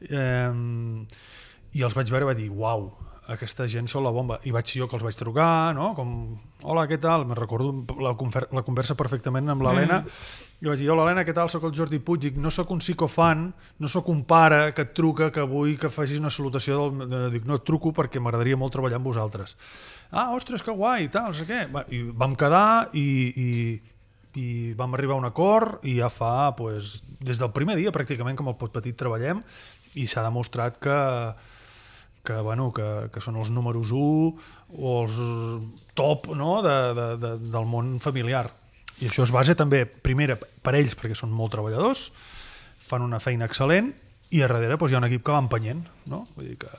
eh, 0.10 1.06
i 1.78 1.86
els 1.86 1.94
vaig 1.98 2.10
veure 2.10 2.26
i 2.26 2.30
vaig 2.32 2.40
dir, 2.42 2.50
uau, 2.50 2.88
aquesta 3.30 3.68
gent 3.70 3.86
són 3.92 4.02
la 4.08 4.10
bomba. 4.10 4.40
I 4.50 4.52
vaig 4.56 4.72
jo 4.74 4.88
que 4.90 4.96
els 4.98 5.04
vaig 5.06 5.14
trucar, 5.20 5.76
no? 5.78 5.92
Com, 5.94 6.14
hola, 6.66 6.88
què 6.90 6.98
tal? 7.02 7.28
Me 7.30 7.36
recordo 7.38 7.70
la, 8.02 8.16
la 8.58 8.64
conversa 8.66 8.96
perfectament 8.98 9.52
amb 9.54 9.62
l'Helena. 9.62 10.00
Mm. 10.02 10.40
I 10.64 10.72
vaig 10.72 10.82
dir, 10.82 10.88
hola, 10.90 11.06
Helena, 11.06 11.22
què 11.28 11.36
tal? 11.38 11.52
Soc 11.54 11.68
el 11.70 11.76
Jordi 11.78 12.00
Puig. 12.02 12.24
Dic, 12.26 12.40
no 12.42 12.50
sóc 12.52 12.72
un 12.74 12.82
psicofan, 12.82 13.46
no 13.80 13.92
sóc 13.92 14.10
un 14.10 14.24
pare 14.28 14.74
que 14.74 14.88
et 14.88 14.96
truca, 14.98 15.30
que 15.36 15.46
vull 15.48 15.76
que 15.80 15.92
facis 15.94 16.18
una 16.24 16.34
salutació. 16.34 16.88
Del... 16.90 17.06
de- 17.12 17.22
Dic, 17.38 17.46
no 17.46 17.60
et 17.62 17.68
truco 17.70 17.94
perquè 17.94 18.18
m'agradaria 18.20 18.58
molt 18.58 18.74
treballar 18.74 18.98
amb 18.98 19.12
vosaltres. 19.12 19.54
Ah, 20.10 20.32
ostres, 20.34 20.66
que 20.66 20.74
guai, 20.74 21.06
tal, 21.14 21.30
no 21.30 21.38
sé 21.38 21.46
què. 21.46 21.62
I 21.94 22.02
vam 22.18 22.34
quedar 22.34 22.90
i, 22.98 23.06
i, 23.30 23.50
i 24.38 24.74
vam 24.78 24.94
arribar 24.94 25.16
a 25.18 25.22
un 25.24 25.28
acord 25.30 25.86
i 25.88 25.98
ja 25.98 26.10
fa, 26.14 26.54
pues, 26.58 27.00
des 27.20 27.40
del 27.42 27.54
primer 27.56 27.78
dia 27.80 27.94
pràcticament 27.96 28.38
com 28.38 28.52
el 28.52 28.58
Pot 28.60 28.76
Petit 28.76 28.98
treballem 28.98 29.42
i 29.98 30.06
s'ha 30.06 30.22
demostrat 30.26 30.78
que, 30.78 30.98
que, 32.24 32.38
bueno, 32.46 32.70
que, 32.76 33.10
que 33.14 33.24
són 33.24 33.40
els 33.42 33.50
números 33.50 33.94
1 33.96 34.76
o 34.78 34.96
els 35.02 35.18
top 35.98 36.30
no? 36.38 36.60
de, 36.66 36.78
de, 36.94 37.08
de, 37.18 37.32
del 37.50 37.66
món 37.66 37.98
familiar. 38.04 38.48
I 39.00 39.08
això 39.08 39.24
es 39.24 39.34
basa 39.34 39.56
també, 39.56 39.86
primera, 39.88 40.36
per 40.38 40.76
ells, 40.76 40.94
perquè 41.00 41.16
són 41.16 41.32
molt 41.34 41.56
treballadors, 41.56 42.10
fan 42.84 43.06
una 43.06 43.22
feina 43.24 43.48
excel·lent, 43.48 43.94
i 44.30 44.44
a 44.44 44.48
darrere 44.48 44.78
doncs, 44.78 44.92
hi 44.92 44.98
ha 44.98 45.02
un 45.02 45.08
equip 45.08 45.24
que 45.26 45.34
va 45.34 45.42
empenyent. 45.42 45.82
No? 46.12 46.26
Vull 46.36 46.52
dir 46.52 46.60
que... 46.62 46.70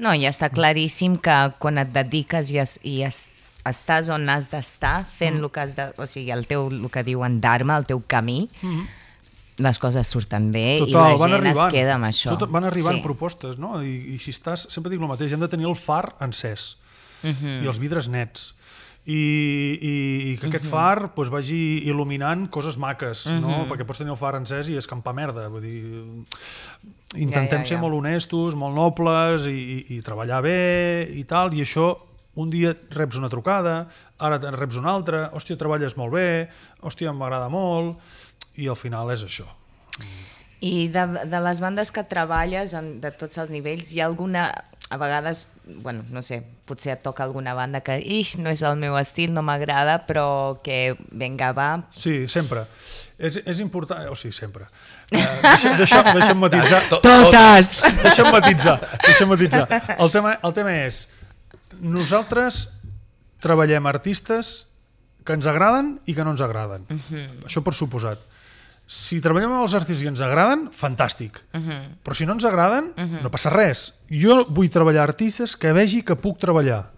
No, 0.00 0.14
i 0.16 0.24
està 0.28 0.48
claríssim 0.52 1.18
que 1.20 1.36
quan 1.60 1.80
et 1.80 1.90
dediques 1.92 2.52
i, 2.54 2.60
es, 2.62 2.78
i 2.86 3.00
es, 3.04 3.26
estàs 3.68 4.08
on 4.12 4.28
has 4.32 4.50
d'estar, 4.52 5.04
fent 5.04 5.36
mm. 5.36 5.44
el 5.44 5.50
que 5.50 5.60
has 5.60 5.76
de... 5.76 5.90
O 6.00 6.06
sigui, 6.08 6.32
el 6.34 6.46
teu, 6.48 6.68
el 6.72 6.88
que 6.92 7.04
diuen 7.06 7.40
Dharma, 7.40 7.76
el 7.80 7.86
teu 7.88 8.02
camí, 8.06 8.48
mm. 8.62 8.84
les 9.60 9.80
coses 9.82 10.08
surten 10.08 10.50
bé 10.54 10.78
i 10.80 10.92
la 10.94 11.16
gent 11.20 11.50
es 11.52 11.64
queda 11.72 11.96
amb 11.98 12.08
això. 12.08 12.36
Tot, 12.40 12.52
van 12.52 12.68
arribant 12.68 13.00
sí. 13.00 13.04
propostes, 13.04 13.58
no? 13.60 13.78
I, 13.84 14.14
I 14.14 14.20
si 14.22 14.32
estàs, 14.34 14.68
sempre 14.72 14.92
dic 14.92 15.02
el 15.02 15.10
mateix, 15.10 15.34
hem 15.36 15.42
de 15.42 15.50
tenir 15.52 15.68
el 15.68 15.76
far 15.78 16.14
encès 16.24 16.76
Mm 17.20 17.36
-hmm. 17.36 17.64
i 17.64 17.66
els 17.66 17.78
vidres 17.78 18.08
nets. 18.08 18.54
I, 19.04 19.16
i, 19.80 19.94
i 20.30 20.36
que 20.36 20.46
aquest 20.46 20.66
far 20.68 21.14
pues, 21.14 21.30
vagi 21.32 21.82
il·luminant 21.88 22.50
coses 22.52 22.76
maques, 22.76 23.26
no? 23.26 23.64
perquè 23.66 23.84
pots 23.88 23.98
tenir 23.98 24.12
el 24.12 24.18
far 24.20 24.34
encès 24.36 24.68
i 24.68 24.76
escampar 24.76 25.14
merda. 25.14 25.48
Vull 25.48 25.62
dir, 25.64 25.80
intentem 27.16 27.60
Ja, 27.60 27.64
ja, 27.64 27.68
ser 27.68 27.76
ja. 27.76 27.80
molt 27.80 27.94
honestos, 27.94 28.54
molt 28.54 28.74
nobles 28.74 29.46
i, 29.46 29.56
i, 29.56 29.96
i 29.96 30.02
treballar 30.02 30.42
bé 30.42 31.08
i 31.16 31.24
tal, 31.24 31.52
i 31.56 31.64
això 31.64 31.96
un 32.38 32.50
dia 32.50 32.74
reps 32.94 33.18
una 33.18 33.28
trucada, 33.32 33.88
ara 34.18 34.38
reps 34.54 34.76
una 34.78 34.92
altra, 34.94 35.28
hòstia, 35.34 35.58
treballes 35.58 35.96
molt 35.98 36.14
bé, 36.14 36.28
hòstia, 36.86 37.12
m'agrada 37.12 37.48
molt, 37.50 37.98
i 38.60 38.68
al 38.70 38.78
final 38.78 39.10
és 39.14 39.24
això. 39.26 39.48
I 40.60 40.88
de, 40.92 41.06
de 41.24 41.38
les 41.40 41.60
bandes 41.60 41.88
que 41.90 42.04
treballes 42.04 42.74
en, 42.76 42.98
de 43.00 43.10
tots 43.16 43.38
els 43.40 43.50
nivells, 43.50 43.94
hi 43.94 44.02
ha 44.02 44.06
alguna, 44.10 44.44
a 44.92 44.96
vegades, 45.00 45.46
bueno, 45.64 46.04
no 46.12 46.20
sé, 46.22 46.42
potser 46.68 46.92
et 46.98 47.02
toca 47.02 47.24
alguna 47.24 47.54
banda 47.56 47.80
que, 47.80 47.96
ix, 47.96 48.34
no 48.36 48.52
és 48.52 48.60
el 48.68 48.76
meu 48.76 48.98
estil, 49.00 49.32
no 49.32 49.40
m'agrada, 49.46 50.02
però 50.06 50.58
que, 50.62 50.96
venga, 51.10 51.54
va, 51.56 51.70
Sí, 51.96 52.26
sempre. 52.28 52.66
És, 53.16 53.40
és 53.44 53.60
important... 53.64 54.04
O 54.12 54.16
sigui, 54.16 54.32
sempre. 54.36 54.68
Uh, 55.12 55.20
deixa, 55.44 55.72
deixa, 55.80 56.02
deixa'm 56.12 56.38
matitzar. 56.40 56.82
To- 56.92 57.00
Totes! 57.08 57.72
Deixa'm 58.04 58.30
matitzar. 58.32 58.76
Deixa'm 59.06 59.32
matitzar. 59.32 59.66
El 59.98 60.12
tema, 60.12 60.36
el 60.44 60.54
tema 60.56 60.76
és... 60.84 61.06
Nosaltres 61.78 62.68
treballem 63.40 63.86
artistes 63.86 64.66
que 65.24 65.36
ens 65.36 65.46
agraden 65.46 65.98
i 66.08 66.14
que 66.16 66.24
no 66.24 66.34
ens 66.34 66.40
agraden. 66.40 66.86
Uh 66.90 66.96
-huh. 66.96 67.44
Això 67.46 67.62
per 67.62 67.74
suposat. 67.74 68.18
Si 68.86 69.20
treballem 69.20 69.52
amb 69.52 69.62
els 69.62 69.74
artistes 69.74 70.02
que 70.02 70.08
ens 70.08 70.20
agraden, 70.20 70.70
fantàstic. 70.72 71.40
Uh 71.54 71.60
-huh. 71.60 71.80
Però 72.04 72.14
si 72.14 72.26
no 72.26 72.32
ens 72.32 72.44
agraden, 72.44 72.92
uh 72.96 73.02
-huh. 73.02 73.22
no 73.22 73.30
passa 73.30 73.50
res. 73.50 73.94
Jo 74.10 74.46
vull 74.48 74.68
treballar 74.68 75.02
artistes 75.02 75.56
que 75.56 75.72
vegi 75.72 76.02
que 76.02 76.16
puc 76.16 76.38
treballar. 76.38 76.90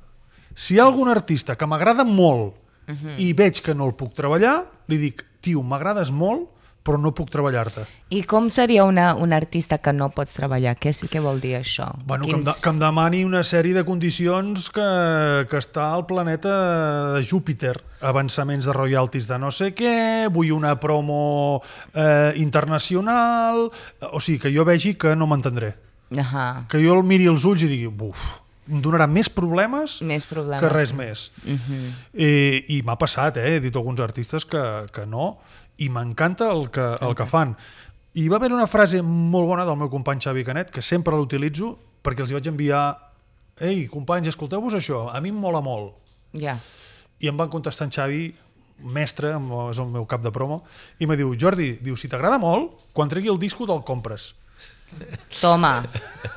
Si 0.55 0.75
hi 0.75 0.79
ha 0.79 0.85
algun 0.85 1.09
artista 1.09 1.57
que 1.57 1.67
m'agrada 1.67 2.05
molt 2.05 2.55
uh 2.89 2.95
-huh. 2.95 3.19
i 3.19 3.33
veig 3.33 3.61
que 3.61 3.75
no 3.75 3.87
el 3.87 3.95
puc 3.95 4.15
treballar, 4.15 4.67
li 4.87 4.97
dic, 4.97 5.25
tio, 5.41 5.63
m'agrades 5.63 6.11
molt, 6.11 6.49
però 6.83 6.99
no 6.99 7.13
puc 7.15 7.31
treballar-te. 7.31 7.85
I 8.11 8.25
com 8.27 8.49
seria 8.51 8.83
una, 8.85 9.15
un 9.15 9.33
artista 9.33 9.79
que 9.79 9.93
no 9.93 10.09
pots 10.11 10.35
treballar? 10.35 10.75
Què, 10.83 10.91
sí- 10.93 11.07
què 11.09 11.21
vol 11.23 11.39
dir 11.41 11.55
això? 11.61 11.87
Bueno, 12.05 12.27
que, 12.27 12.33
em 12.35 12.43
de, 12.43 12.51
que 12.63 12.69
em 12.71 12.79
demani 12.81 13.25
una 13.25 13.45
sèrie 13.47 13.73
de 13.75 13.85
condicions 13.87 14.69
que, 14.75 15.47
que 15.49 15.57
està 15.63 15.93
al 15.95 16.07
planeta 16.07 17.15
de 17.15 17.23
Júpiter. 17.25 17.77
Avançaments 18.03 18.67
de 18.67 18.73
royalties 18.75 19.29
de 19.31 19.39
no 19.39 19.53
sé 19.55 19.71
què, 19.79 20.27
vull 20.35 20.51
una 20.53 20.75
promo 20.81 21.63
eh, 21.95 22.33
internacional... 22.37 23.71
O 24.13 24.21
sigui, 24.21 24.39
que 24.43 24.51
jo 24.53 24.65
vegi 24.67 24.95
que 24.99 25.15
no 25.17 25.27
m'entendré. 25.31 25.75
Ahà. 26.19 26.67
Que 26.69 26.81
jo 26.83 26.97
el 26.99 27.05
miri 27.07 27.29
als 27.31 27.45
ulls 27.49 27.63
i 27.65 27.69
digui, 27.71 27.87
buf, 27.89 28.41
em 28.69 28.83
donarà 28.85 29.07
més 29.09 29.31
problemes, 29.33 30.01
Més 30.05 30.27
problemes. 30.29 30.61
que 30.61 30.69
res 30.69 30.93
més. 30.93 31.31
Uh 31.47 31.55
-huh. 31.57 31.87
I 32.15 32.65
i 32.79 32.83
m'ha 32.83 32.97
passat, 32.99 33.37
eh? 33.37 33.57
he 33.57 33.61
dit 33.61 33.75
a 33.75 33.79
alguns 33.79 34.01
artistes 34.01 34.45
que, 34.45 34.61
que 34.93 35.07
no, 35.07 35.39
i 35.83 35.89
m'encanta 35.91 36.51
el, 36.55 36.69
que, 36.75 36.85
el 37.03 37.17
que 37.19 37.27
fan. 37.29 37.57
I 38.19 38.29
va 38.29 38.39
haver 38.39 38.53
una 38.53 38.69
frase 38.69 39.01
molt 39.03 39.49
bona 39.49 39.65
del 39.67 39.79
meu 39.81 39.91
company 39.91 40.21
Xavi 40.23 40.45
Canet, 40.45 40.71
que 40.71 40.85
sempre 40.85 41.17
l'utilitzo, 41.17 41.75
perquè 42.05 42.25
els 42.25 42.33
hi 42.33 42.39
vaig 42.39 42.53
enviar 42.53 42.85
Ei, 43.61 43.85
companys, 43.93 44.31
escolteu-vos 44.31 44.73
això, 44.79 45.05
a 45.13 45.21
mi 45.21 45.29
em 45.29 45.37
mola 45.37 45.61
molt. 45.61 45.93
Ja. 46.41 46.55
I 47.21 47.29
em 47.29 47.37
van 47.37 47.51
contestar 47.53 47.85
en 47.85 47.93
Xavi 47.93 48.23
mestre, 48.83 49.35
és 49.71 49.79
el 49.79 49.91
meu 49.93 50.07
cap 50.09 50.23
de 50.25 50.33
promo, 50.35 50.63
i 50.99 51.07
me 51.07 51.19
diu, 51.21 51.35
Jordi, 51.39 51.75
diu, 51.85 51.99
si 52.01 52.09
t'agrada 52.11 52.41
molt, 52.43 52.81
quan 52.97 53.13
tregui 53.13 53.31
el 53.31 53.39
disco 53.39 53.69
te'l 53.69 53.85
compres. 53.87 54.33
Toma. 55.41 55.83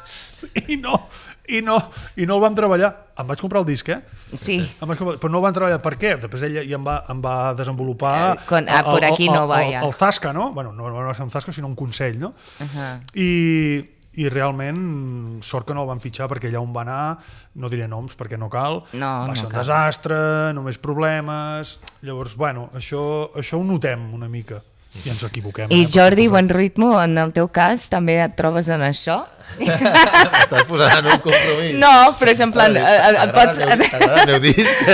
I 0.72 0.78
no, 0.78 1.00
i 1.48 1.62
no, 1.62 1.76
i 2.18 2.26
no 2.26 2.36
el 2.38 2.42
vam 2.42 2.56
treballar. 2.58 2.92
Em 3.18 3.28
vaig 3.30 3.40
comprar 3.40 3.62
el 3.62 3.68
disc, 3.70 3.88
eh? 3.90 4.00
Sí. 4.36 4.58
Em 4.60 4.88
vaig 4.90 4.98
comprar, 5.00 5.18
però 5.22 5.32
no 5.32 5.40
el 5.40 5.44
van 5.46 5.54
treballar. 5.56 5.80
Per 5.84 5.94
què? 6.02 6.16
Després 6.20 6.44
ell 6.48 6.58
ja 6.68 6.76
em 6.80 6.86
va, 6.86 6.98
em 7.10 7.22
va 7.24 7.54
desenvolupar... 7.56 8.16
Eh, 8.36 8.46
con- 8.50 8.70
ah, 8.70 8.84
por 8.84 9.06
aquí 9.06 9.30
no 9.30 9.46
vayas. 9.48 9.82
El, 9.84 9.90
el, 9.90 9.94
Zasca, 9.94 10.34
no? 10.34 10.52
Bueno, 10.54 10.72
no, 10.74 10.90
no 10.90 11.04
va 11.06 11.14
ser 11.14 11.24
un 11.24 11.32
Zasca, 11.32 11.52
sinó 11.56 11.68
un 11.68 11.76
consell, 11.76 12.18
no? 12.20 12.34
Ajá. 12.60 13.00
I, 13.14 13.30
i 14.16 14.30
realment 14.32 15.40
sort 15.44 15.68
que 15.68 15.74
no 15.76 15.82
el 15.84 15.90
van 15.90 16.00
fitxar 16.00 16.28
perquè 16.32 16.48
allà 16.48 16.62
on 16.64 16.72
va 16.76 16.84
anar, 16.86 17.18
no 17.60 17.68
diré 17.72 17.88
noms 17.92 18.16
perquè 18.16 18.38
no 18.40 18.48
cal, 18.50 18.82
No, 18.96 19.10
va 19.26 19.28
no 19.28 19.36
ser 19.36 19.48
un 19.50 19.52
cal. 19.52 19.60
desastre, 19.64 20.20
només 20.56 20.78
problemes... 20.80 21.78
Llavors, 22.06 22.36
bueno, 22.40 22.70
això, 22.76 23.32
això 23.36 23.60
ho 23.60 23.64
notem 23.68 24.14
una 24.16 24.30
mica 24.32 24.62
i 25.04 25.10
ens 25.12 25.24
equivoquem. 25.28 25.68
I 25.70 25.84
eh, 25.84 25.88
Jordi, 25.92 26.28
bon 26.32 26.48
ritmo, 26.50 26.94
en 27.02 27.18
el 27.18 27.34
teu 27.36 27.50
cas, 27.52 27.90
també 27.92 28.16
et 28.24 28.36
trobes 28.40 28.70
en 28.72 28.82
això? 28.86 29.24
M'estàs 29.60 30.64
posant 30.70 30.96
en 31.04 31.10
un 31.12 31.20
compromís. 31.22 31.76
No, 31.78 31.92
però 32.20 32.32
és 32.34 32.40
en 32.42 32.52
plan... 32.56 32.74
eh, 32.76 32.82
eh, 32.82 33.24
et 33.26 33.34
pots... 33.36 33.60
T'agrada 33.60 34.24
el 34.24 34.32
meu 34.32 34.40
disc? 34.42 34.86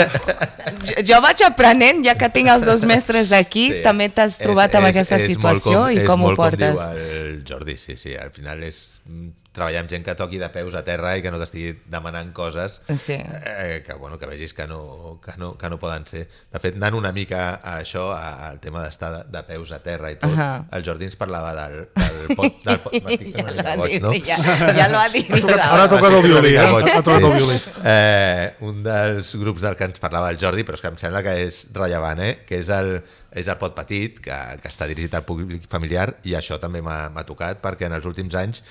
Jo, 0.89 1.03
jo 1.11 1.19
vaig 1.23 1.43
aprenent, 1.45 2.01
ja 2.05 2.15
que 2.19 2.29
tinc 2.33 2.49
els 2.51 2.65
dos 2.67 2.83
mestres 2.89 3.31
aquí, 3.37 3.67
Sí, 3.77 3.81
també 3.85 4.09
t'has 4.09 4.35
és- 4.35 4.41
trobat 4.43 4.73
és- 4.73 4.79
amb 4.81 4.89
és- 4.89 4.95
aquesta 4.95 5.19
és 5.21 5.27
molt 5.37 5.37
situació 5.61 5.83
com- 5.85 5.93
i 5.95 6.01
és 6.01 6.07
com 6.09 6.19
ho 6.19 6.27
molt 6.31 6.41
portes. 6.41 6.81
Com 6.81 6.97
diu 6.97 7.21
el 7.21 7.43
Jordi, 7.47 7.77
sí, 7.77 7.95
sí. 8.01 8.15
Al 8.17 8.31
final 8.35 8.63
és 8.67 8.81
mm, 9.05 9.29
treballar 9.51 9.81
amb 9.83 9.89
gent 9.91 10.05
que 10.05 10.13
toqui 10.15 10.37
de 10.39 10.47
peus 10.49 10.75
a 10.79 10.81
terra 10.87 11.09
i 11.17 11.21
que 11.21 11.31
no 11.33 11.39
t'estigui 11.41 11.73
demanant 11.91 12.29
coses 12.33 12.77
Sí. 12.95 13.17
eh, 13.19 13.83
que, 13.85 13.93
bueno, 13.99 14.17
que 14.17 14.25
vegis 14.25 14.53
que 14.53 14.65
no, 14.67 15.19
que, 15.23 15.33
no, 15.37 15.57
que 15.57 15.69
no 15.69 15.77
poden 15.79 16.05
ser. 16.07 16.27
De 16.53 16.59
fet, 16.63 16.77
anant 16.79 16.95
una 16.95 17.11
mica 17.11 17.59
a 17.61 17.79
això, 17.81 18.05
a- 18.15 18.47
al 18.49 18.59
tema 18.63 18.83
d'estar 18.85 19.11
de, 19.11 19.23
de 19.37 19.43
peus 19.49 19.73
a 19.75 19.79
terra 19.83 20.11
i 20.11 20.15
tot, 20.15 20.31
Ahà. 20.31 20.65
el 20.71 20.85
Jordi 20.87 21.09
ens 21.09 21.17
parlava 21.19 21.51
del, 21.57 21.89
del 21.95 22.35
pot... 22.37 22.61
Del 22.63 22.79
pot 22.79 22.95
una 23.01 23.17
Ja 23.17 23.63
l'ha 23.63 23.75
boig, 23.75 23.91
dit, 23.91 24.01
no? 24.03 24.13
ja, 24.23 24.37
ja 24.79 24.87
l'ho 24.87 24.99
ha 25.01 25.09
dit. 25.11 25.31
Ara 25.51 25.89
toca 25.91 26.07
el 26.07 26.21
violí, 26.29 26.53
eh? 26.55 26.63
Ha 26.63 27.01
tocat 27.03 27.25
el 27.27 27.35
violí. 27.35 27.57
Eh, 27.83 28.55
un 28.71 28.83
dels 28.87 29.33
grups 29.41 29.61
del 29.67 29.75
que 29.75 29.89
ens 29.91 29.99
parlava 29.99 30.29
el 30.31 30.39
Jordi, 30.39 30.63
però 30.63 30.79
és 30.79 30.83
que 30.85 30.91
em 30.93 30.97
sembla 31.01 31.23
que 31.27 31.35
és 31.43 31.65
rellevant, 31.75 32.23
eh? 32.23 32.33
que 32.47 32.59
és 32.63 32.69
el, 32.71 33.01
és 33.35 33.47
el 33.51 33.59
Pot 33.59 33.75
Petit, 33.75 34.19
que, 34.23 34.39
que 34.63 34.71
està 34.71 34.87
dirigit 34.87 35.13
al 35.19 35.23
públic 35.27 35.67
familiar, 35.71 36.13
i 36.23 36.35
això 36.39 36.57
també 36.59 36.81
m'ha 36.83 37.09
m'ha 37.11 37.23
tocat, 37.27 37.59
perquè 37.63 37.87
en 37.91 37.99
els 37.99 38.07
últims 38.07 38.35
anys 38.39 38.63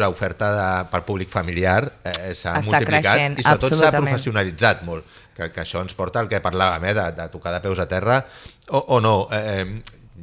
l'oferta 0.00 0.48
pel 0.92 1.04
públic 1.06 1.30
familiar 1.32 1.80
eh, 2.04 2.32
s'ha 2.36 2.56
multiplicat 2.60 3.10
creixent, 3.10 3.36
i 3.40 3.44
sobretot 3.46 3.80
s'ha 3.80 3.92
professionalitzat 3.96 4.86
molt, 4.86 5.18
que, 5.34 5.50
que 5.54 5.64
això 5.64 5.82
ens 5.84 5.96
porta 5.98 6.22
al 6.22 6.30
que 6.30 6.40
parlàvem, 6.44 6.88
eh, 6.90 6.94
de, 6.96 7.10
de 7.18 7.28
tocar 7.32 7.54
de 7.54 7.60
peus 7.64 7.82
a 7.82 7.88
terra 7.90 8.22
o, 8.70 8.80
o 8.96 9.00
no. 9.04 9.16
Eh, 9.32 9.66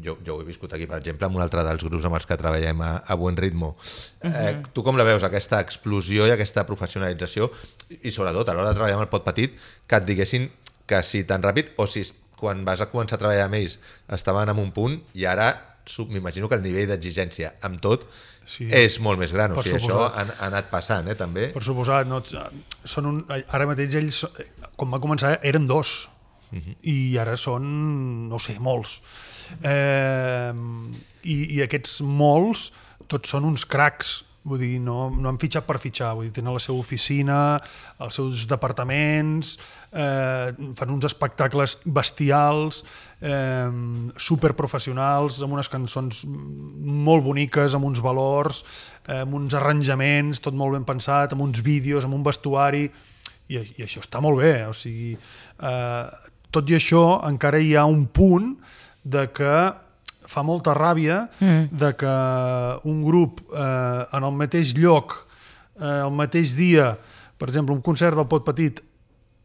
jo, 0.01 0.15
jo 0.25 0.37
ho 0.37 0.41
he 0.41 0.47
viscut 0.47 0.71
aquí, 0.73 0.87
per 0.87 1.01
exemple, 1.01 1.27
amb 1.27 1.35
un 1.37 1.43
altre 1.43 1.63
dels 1.67 1.83
grups 1.83 2.07
amb 2.07 2.15
els 2.17 2.27
que 2.27 2.37
treballem 2.39 2.79
a, 2.85 2.91
a 3.03 3.17
Buen 3.19 3.37
Ritmo. 3.37 3.73
Eh, 4.23 4.61
tu 4.73 4.85
com 4.87 4.97
la 4.97 5.05
veus, 5.07 5.25
aquesta 5.27 5.59
explosió 5.63 6.29
i 6.29 6.35
aquesta 6.35 6.63
professionalització 6.67 7.51
i 7.99 8.13
sobretot 8.13 8.49
a 8.49 8.55
l'hora 8.55 8.71
de 8.71 8.79
treballar 8.79 8.99
amb 8.99 9.05
el 9.07 9.11
pot 9.11 9.25
petit 9.27 9.57
que 9.87 9.99
et 9.99 10.07
diguessin 10.07 10.47
que 10.87 11.01
si 11.07 11.25
tan 11.27 11.43
ràpid 11.43 11.75
o 11.79 11.87
si 11.87 12.05
quan 12.41 12.63
vas 12.65 12.81
a 12.81 12.89
començar 12.89 13.19
a 13.19 13.21
treballar 13.21 13.45
amb 13.47 13.59
ells 13.59 13.77
estaven 14.17 14.49
en 14.49 14.59
un 14.63 14.71
punt 14.75 14.97
i 15.13 15.27
ara 15.29 15.51
m'imagino 16.09 16.47
que 16.49 16.57
el 16.57 16.63
nivell 16.63 16.89
d'exigència 16.89 17.55
amb 17.67 17.81
tot 17.83 18.05
Sí. 18.45 18.65
és 18.73 18.97
molt 18.99 19.21
més 19.21 19.31
gran, 19.31 19.53
o 19.53 19.61
sigui, 19.63 19.77
això 19.77 19.93
suposat. 19.93 20.17
ha, 20.17 20.37
ha 20.39 20.47
anat 20.49 20.71
passant, 20.71 21.07
eh, 21.07 21.15
també. 21.15 21.49
Per 21.53 21.61
suposat, 21.63 22.09
no, 22.09 22.19
són 22.83 23.11
un, 23.11 23.19
ara 23.29 23.67
mateix 23.69 23.95
ells, 23.99 24.23
quan 24.75 24.91
va 24.91 24.99
començar, 25.03 25.37
eren 25.47 25.69
dos. 25.69 26.09
I 26.83 27.15
ara 27.21 27.37
són, 27.39 27.63
no 28.27 28.39
sé, 28.43 28.57
molts. 28.59 28.97
Eh, 29.63 30.51
i, 31.23 31.37
I 31.55 31.61
aquests 31.63 32.01
molts, 32.03 32.65
tots 33.07 33.31
són 33.31 33.47
uns 33.47 33.63
cracs, 33.63 34.17
vull 34.43 34.59
dir, 34.59 34.79
no, 34.83 35.05
no 35.13 35.29
han 35.29 35.39
fitxat 35.41 35.67
per 35.67 35.77
fitxar, 35.79 36.11
vull 36.17 36.27
dir, 36.27 36.33
tenen 36.39 36.55
la 36.55 36.63
seva 36.63 36.81
oficina, 36.81 37.37
els 38.01 38.17
seus 38.19 38.43
departaments, 38.49 39.53
eh, 39.91 40.51
fan 40.75 40.93
uns 40.93 41.05
espectacles 41.05 41.77
bestials, 41.85 42.81
eh, 43.19 43.69
superprofessionals, 44.17 45.41
amb 45.43 45.57
unes 45.57 45.69
cançons 45.71 46.23
molt 46.25 47.23
boniques, 47.25 47.75
amb 47.75 47.85
uns 47.85 48.01
valors, 48.03 48.63
eh, 49.07 49.21
amb 49.21 49.35
uns 49.35 49.53
arranjaments, 49.53 50.39
tot 50.39 50.55
molt 50.55 50.77
ben 50.77 50.87
pensat, 50.87 51.33
amb 51.33 51.41
uns 51.43 51.61
vídeos, 51.61 52.05
amb 52.05 52.15
un 52.15 52.23
vestuari, 52.23 52.89
i, 53.51 53.57
i 53.57 53.83
això 53.83 54.01
està 54.03 54.21
molt 54.23 54.39
bé, 54.39 54.65
o 54.67 54.73
sigui, 54.73 55.13
eh, 55.15 56.05
tot 56.51 56.69
i 56.69 56.75
això 56.75 57.21
encara 57.27 57.59
hi 57.59 57.75
ha 57.75 57.85
un 57.87 58.05
punt 58.11 58.55
de 59.03 59.25
que 59.33 59.55
fa 60.31 60.43
molta 60.47 60.73
ràbia 60.77 61.25
mm. 61.39 61.71
de 61.75 61.89
que 61.99 62.13
un 62.87 63.01
grup 63.03 63.41
eh, 63.51 64.05
en 64.15 64.23
el 64.23 64.37
mateix 64.37 64.75
lloc, 64.77 65.17
eh, 65.79 65.99
el 66.05 66.13
mateix 66.15 66.55
dia, 66.55 66.93
per 67.39 67.49
exemple, 67.49 67.75
un 67.75 67.83
concert 67.83 68.15
del 68.15 68.29
Pot 68.31 68.45
Petit 68.47 68.79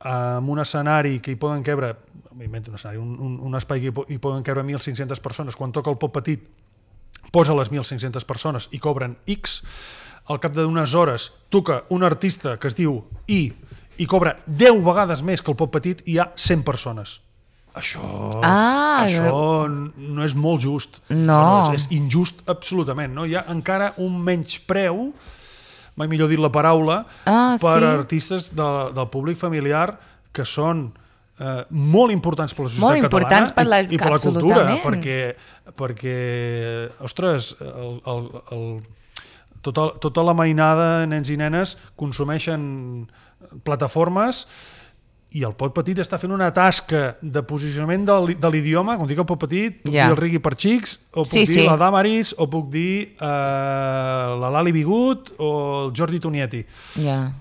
amb 0.01 0.49
un 0.53 0.61
escenari 0.61 1.21
que 1.21 1.33
hi 1.33 1.39
poden 1.41 1.63
quebre 1.65 1.95
un 2.37 2.75
escenari, 2.75 2.99
un, 3.01 3.17
un, 3.19 3.39
un 3.41 3.55
espai 3.57 3.81
que 3.81 3.89
hi, 3.89 3.95
po 3.97 4.05
hi 4.09 4.19
poden 4.21 4.43
quebre 4.45 4.63
1.500 4.63 5.21
persones, 5.25 5.57
quan 5.57 5.73
toca 5.73 5.91
el 5.91 5.97
Pot 5.97 6.13
Petit 6.19 6.43
posa 7.33 7.55
les 7.57 7.71
1.500 7.73 8.25
persones 8.29 8.69
i 8.77 8.79
cobren 8.79 9.17
X, 9.27 9.63
al 10.29 10.41
cap 10.43 10.53
d'unes 10.53 10.95
hores 10.95 11.31
toca 11.49 11.85
un 11.95 12.05
artista 12.05 12.57
que 12.59 12.69
es 12.69 12.77
diu 12.77 13.01
I 13.27 13.53
i 13.97 14.07
cobra 14.07 14.37
10 14.47 14.83
vegades 14.85 15.23
més 15.25 15.41
que 15.41 15.51
el 15.51 15.57
Pot 15.57 15.73
Petit 15.73 16.03
i 16.05 16.17
hi 16.17 16.19
ha 16.21 16.29
100 16.37 16.65
persones. 16.67 17.21
Això, 17.77 18.01
Ah, 18.45 19.05
això 19.05 19.69
no 19.69 20.25
és 20.25 20.35
molt 20.35 20.63
just. 20.65 21.01
No. 21.13 21.73
és, 21.73 21.83
és 21.83 21.97
injust 21.97 22.41
absolutament. 22.49 23.13
No? 23.13 23.27
Hi 23.29 23.37
ha 23.37 23.45
encara 23.53 23.91
un 24.01 24.17
menyspreu, 24.25 25.11
mai 25.97 26.09
millor 26.09 26.29
dit 26.29 26.39
la 26.41 26.51
paraula, 26.53 27.05
Ah, 27.25 27.57
per 27.61 27.79
sí? 27.81 27.85
artistes 27.89 28.51
de, 28.55 28.67
del 28.97 29.09
públic 29.13 29.39
familiar 29.41 29.99
que 30.33 30.45
són 30.45 30.91
eh, 31.41 31.65
molt 31.71 32.13
importants 32.13 32.53
per 32.55 32.67
la 32.67 32.69
societat 32.71 32.85
Molt 32.89 33.05
importants 33.09 33.53
per 33.57 33.65
la- 33.67 33.83
catalana 33.83 33.93
i, 33.93 33.97
i 33.97 33.99
per 33.99 34.11
la 34.13 34.19
cultura, 34.21 34.67
perquè, 34.85 35.21
perquè 35.77 36.19
ostres, 37.05 37.55
el, 37.61 37.97
el, 38.07 38.29
el, 38.53 38.67
tota, 39.65 39.89
tota 40.01 40.23
la 40.23 40.35
mainada, 40.37 41.07
nens 41.09 41.33
i 41.33 41.37
nenes, 41.41 41.77
consumeixen 41.97 43.09
plataformes 43.65 44.47
i 45.37 45.43
el 45.45 45.53
Pot 45.59 45.75
Petit 45.77 45.99
està 46.01 46.17
fent 46.23 46.33
una 46.33 46.49
tasca 46.55 47.17
de 47.21 47.43
posicionament 47.45 48.07
de 48.09 48.15
l'i- 48.27 48.37
de 48.41 48.51
l'idioma, 48.55 48.95
quan 48.97 49.09
dic 49.11 49.19
el 49.21 49.27
Pot 49.29 49.43
Petit, 49.45 49.83
puc 49.83 49.93
Ja. 49.93 50.07
dir 50.07 50.15
el 50.15 50.17
Rigui 50.17 50.39
per 50.41 50.55
xics, 50.57 50.99
o 51.13 51.25
puc 51.25 51.33
Sí, 51.33 51.41
dir 51.45 51.47
sí. 51.47 51.65
la 51.67 51.77
Damaris, 51.77 52.35
o 52.39 52.47
puc 52.49 52.71
dir 52.73 53.17
eh, 53.21 53.27
la 54.41 54.51
Lali 54.55 54.73
Bigut 54.73 55.35
o 55.39 55.51
el 55.87 55.93
Jordi 55.97 56.21
Tonietti, 56.21 56.65
Ja. 57.03 57.33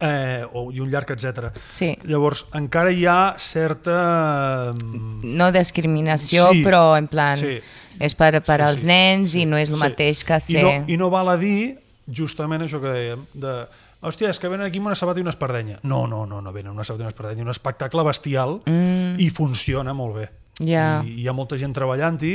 eh, 0.00 0.46
o, 0.54 0.70
i 0.72 0.80
un 0.80 0.88
llarg, 0.90 1.10
etc. 1.10 1.50
Sí. 1.74 1.90
Llavors, 2.04 2.46
encara 2.54 2.92
hi 2.94 3.04
ha 3.04 3.34
certa... 3.36 4.72
mm, 4.72 5.20
No 5.36 5.50
discriminació, 5.52 6.50
Sí, 6.52 6.62
però 6.64 6.96
en 6.98 7.08
plan, 7.08 7.36
sí. 7.38 7.58
és 7.98 8.14
per, 8.14 8.40
per 8.42 8.60
Sí, 8.60 8.66
als 8.68 8.80
sí, 8.80 8.86
nens 8.86 9.30
sí, 9.34 9.42
i 9.42 9.46
no 9.46 9.58
és 9.58 9.68
el 9.68 9.74
sí. 9.76 9.80
mateix 9.82 10.24
que 10.24 10.36
I 10.38 10.40
ser... 10.40 10.62
no, 10.64 10.84
I 10.86 10.96
no 10.96 11.10
val 11.10 11.28
a 11.28 11.36
dir 11.36 11.78
justament 12.08 12.62
això 12.64 12.80
que 12.80 12.88
dèiem, 12.94 13.26
de 13.34 13.66
hòstia, 14.00 14.30
és 14.30 14.38
que 14.38 14.50
venen 14.50 14.68
aquí 14.68 14.80
amb 14.80 14.90
una 14.90 14.98
sabata 14.98 15.20
i 15.20 15.24
una 15.26 15.34
espardenya. 15.34 15.78
No, 15.82 16.06
no, 16.10 16.24
no, 16.26 16.40
no 16.44 16.52
venen 16.54 16.72
una 16.72 16.86
sabata 16.86 17.04
i 17.04 17.06
una 17.06 17.14
espardenya, 17.14 17.46
un 17.46 17.54
espectacle 17.54 18.04
bestial 18.06 18.60
mm. 18.64 19.16
i 19.22 19.30
funciona 19.34 19.94
molt 19.96 20.20
bé. 20.20 20.28
Ja. 20.58 21.00
I 21.06 21.20
hi 21.22 21.28
ha 21.30 21.34
molta 21.36 21.58
gent 21.58 21.74
treballant-hi 21.76 22.34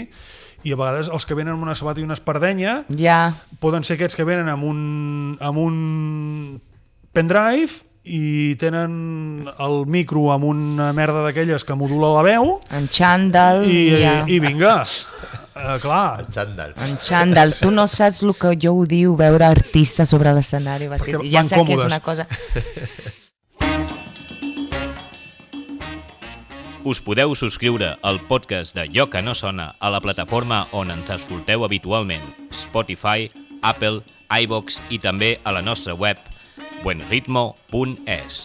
i 0.63 0.71
a 0.71 0.77
vegades 0.79 1.09
els 1.11 1.25
que 1.27 1.35
venen 1.35 1.57
amb 1.57 1.65
una 1.65 1.75
sabata 1.75 1.99
i 1.99 2.05
una 2.07 2.15
espardenya 2.15 2.83
Ja, 2.95 3.33
poden 3.59 3.83
ser 3.83 3.97
aquests 3.97 4.15
que 4.15 4.23
venen 4.27 4.47
amb 4.51 4.63
un, 4.63 4.77
amb 5.43 5.59
un 5.59 5.75
pendrive 7.11 7.83
i 8.03 8.55
tenen 8.59 9.47
el 9.63 9.85
micro 9.87 10.29
amb 10.33 10.47
una 10.47 10.89
merda 10.95 11.21
d'aquelles 11.23 11.63
que 11.63 11.75
modula 11.79 12.11
la 12.17 12.23
veu 12.25 12.57
en 12.75 12.87
xandall, 12.91 13.63
i, 13.67 13.85
ja. 14.01 14.15
i 14.27 14.39
vinga, 14.43 14.81
uh, 15.55 15.79
clar, 15.81 16.25
Xandall. 16.33 16.73
En 16.83 16.97
xandall. 17.01 17.53
Tu 17.59 17.71
no 17.71 17.87
saps 17.87 18.23
el 18.23 18.33
que 18.39 18.55
jo 18.59 18.73
ho 18.77 18.85
diu 18.89 19.15
veure 19.19 19.45
artistes 19.45 20.09
sobre 20.09 20.33
l'escenari 20.35 20.87
vestits. 20.91 21.19
Perquè 21.19 21.31
Ja 21.33 21.43
sé 21.43 21.59
que 21.63 21.73
és 21.73 21.81
còmodes. 21.81 21.91
una 21.91 21.99
cosa... 21.99 22.27
Us 26.83 26.99
podeu 26.99 27.31
subscriure 27.39 27.93
al 28.03 28.17
podcast 28.27 28.75
de 28.75 28.83
Lloc 28.91 29.13
que 29.13 29.21
no 29.23 29.31
sona 29.39 29.69
a 29.79 29.87
la 29.93 30.01
plataforma 30.03 30.65
on 30.75 30.91
ens 30.91 31.13
escolteu 31.15 31.63
habitualment, 31.63 32.25
Spotify, 32.51 33.29
Apple, 33.63 34.01
iVox 34.27 34.81
i 34.91 34.99
també 34.99 35.37
a 35.47 35.53
la 35.55 35.61
nostra 35.63 35.95
web 35.95 36.19
buenritmo.es. 36.83 38.41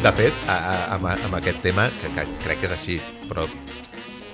De 0.00 0.10
fet, 0.16 0.32
a, 0.48 0.54
a, 0.56 0.76
amb, 0.94 1.10
amb 1.12 1.36
aquest 1.36 1.58
tema, 1.60 1.84
que, 2.00 2.08
que 2.16 2.22
crec 2.40 2.62
que 2.62 2.70
és 2.70 2.72
així, 2.72 2.94
però 3.28 3.44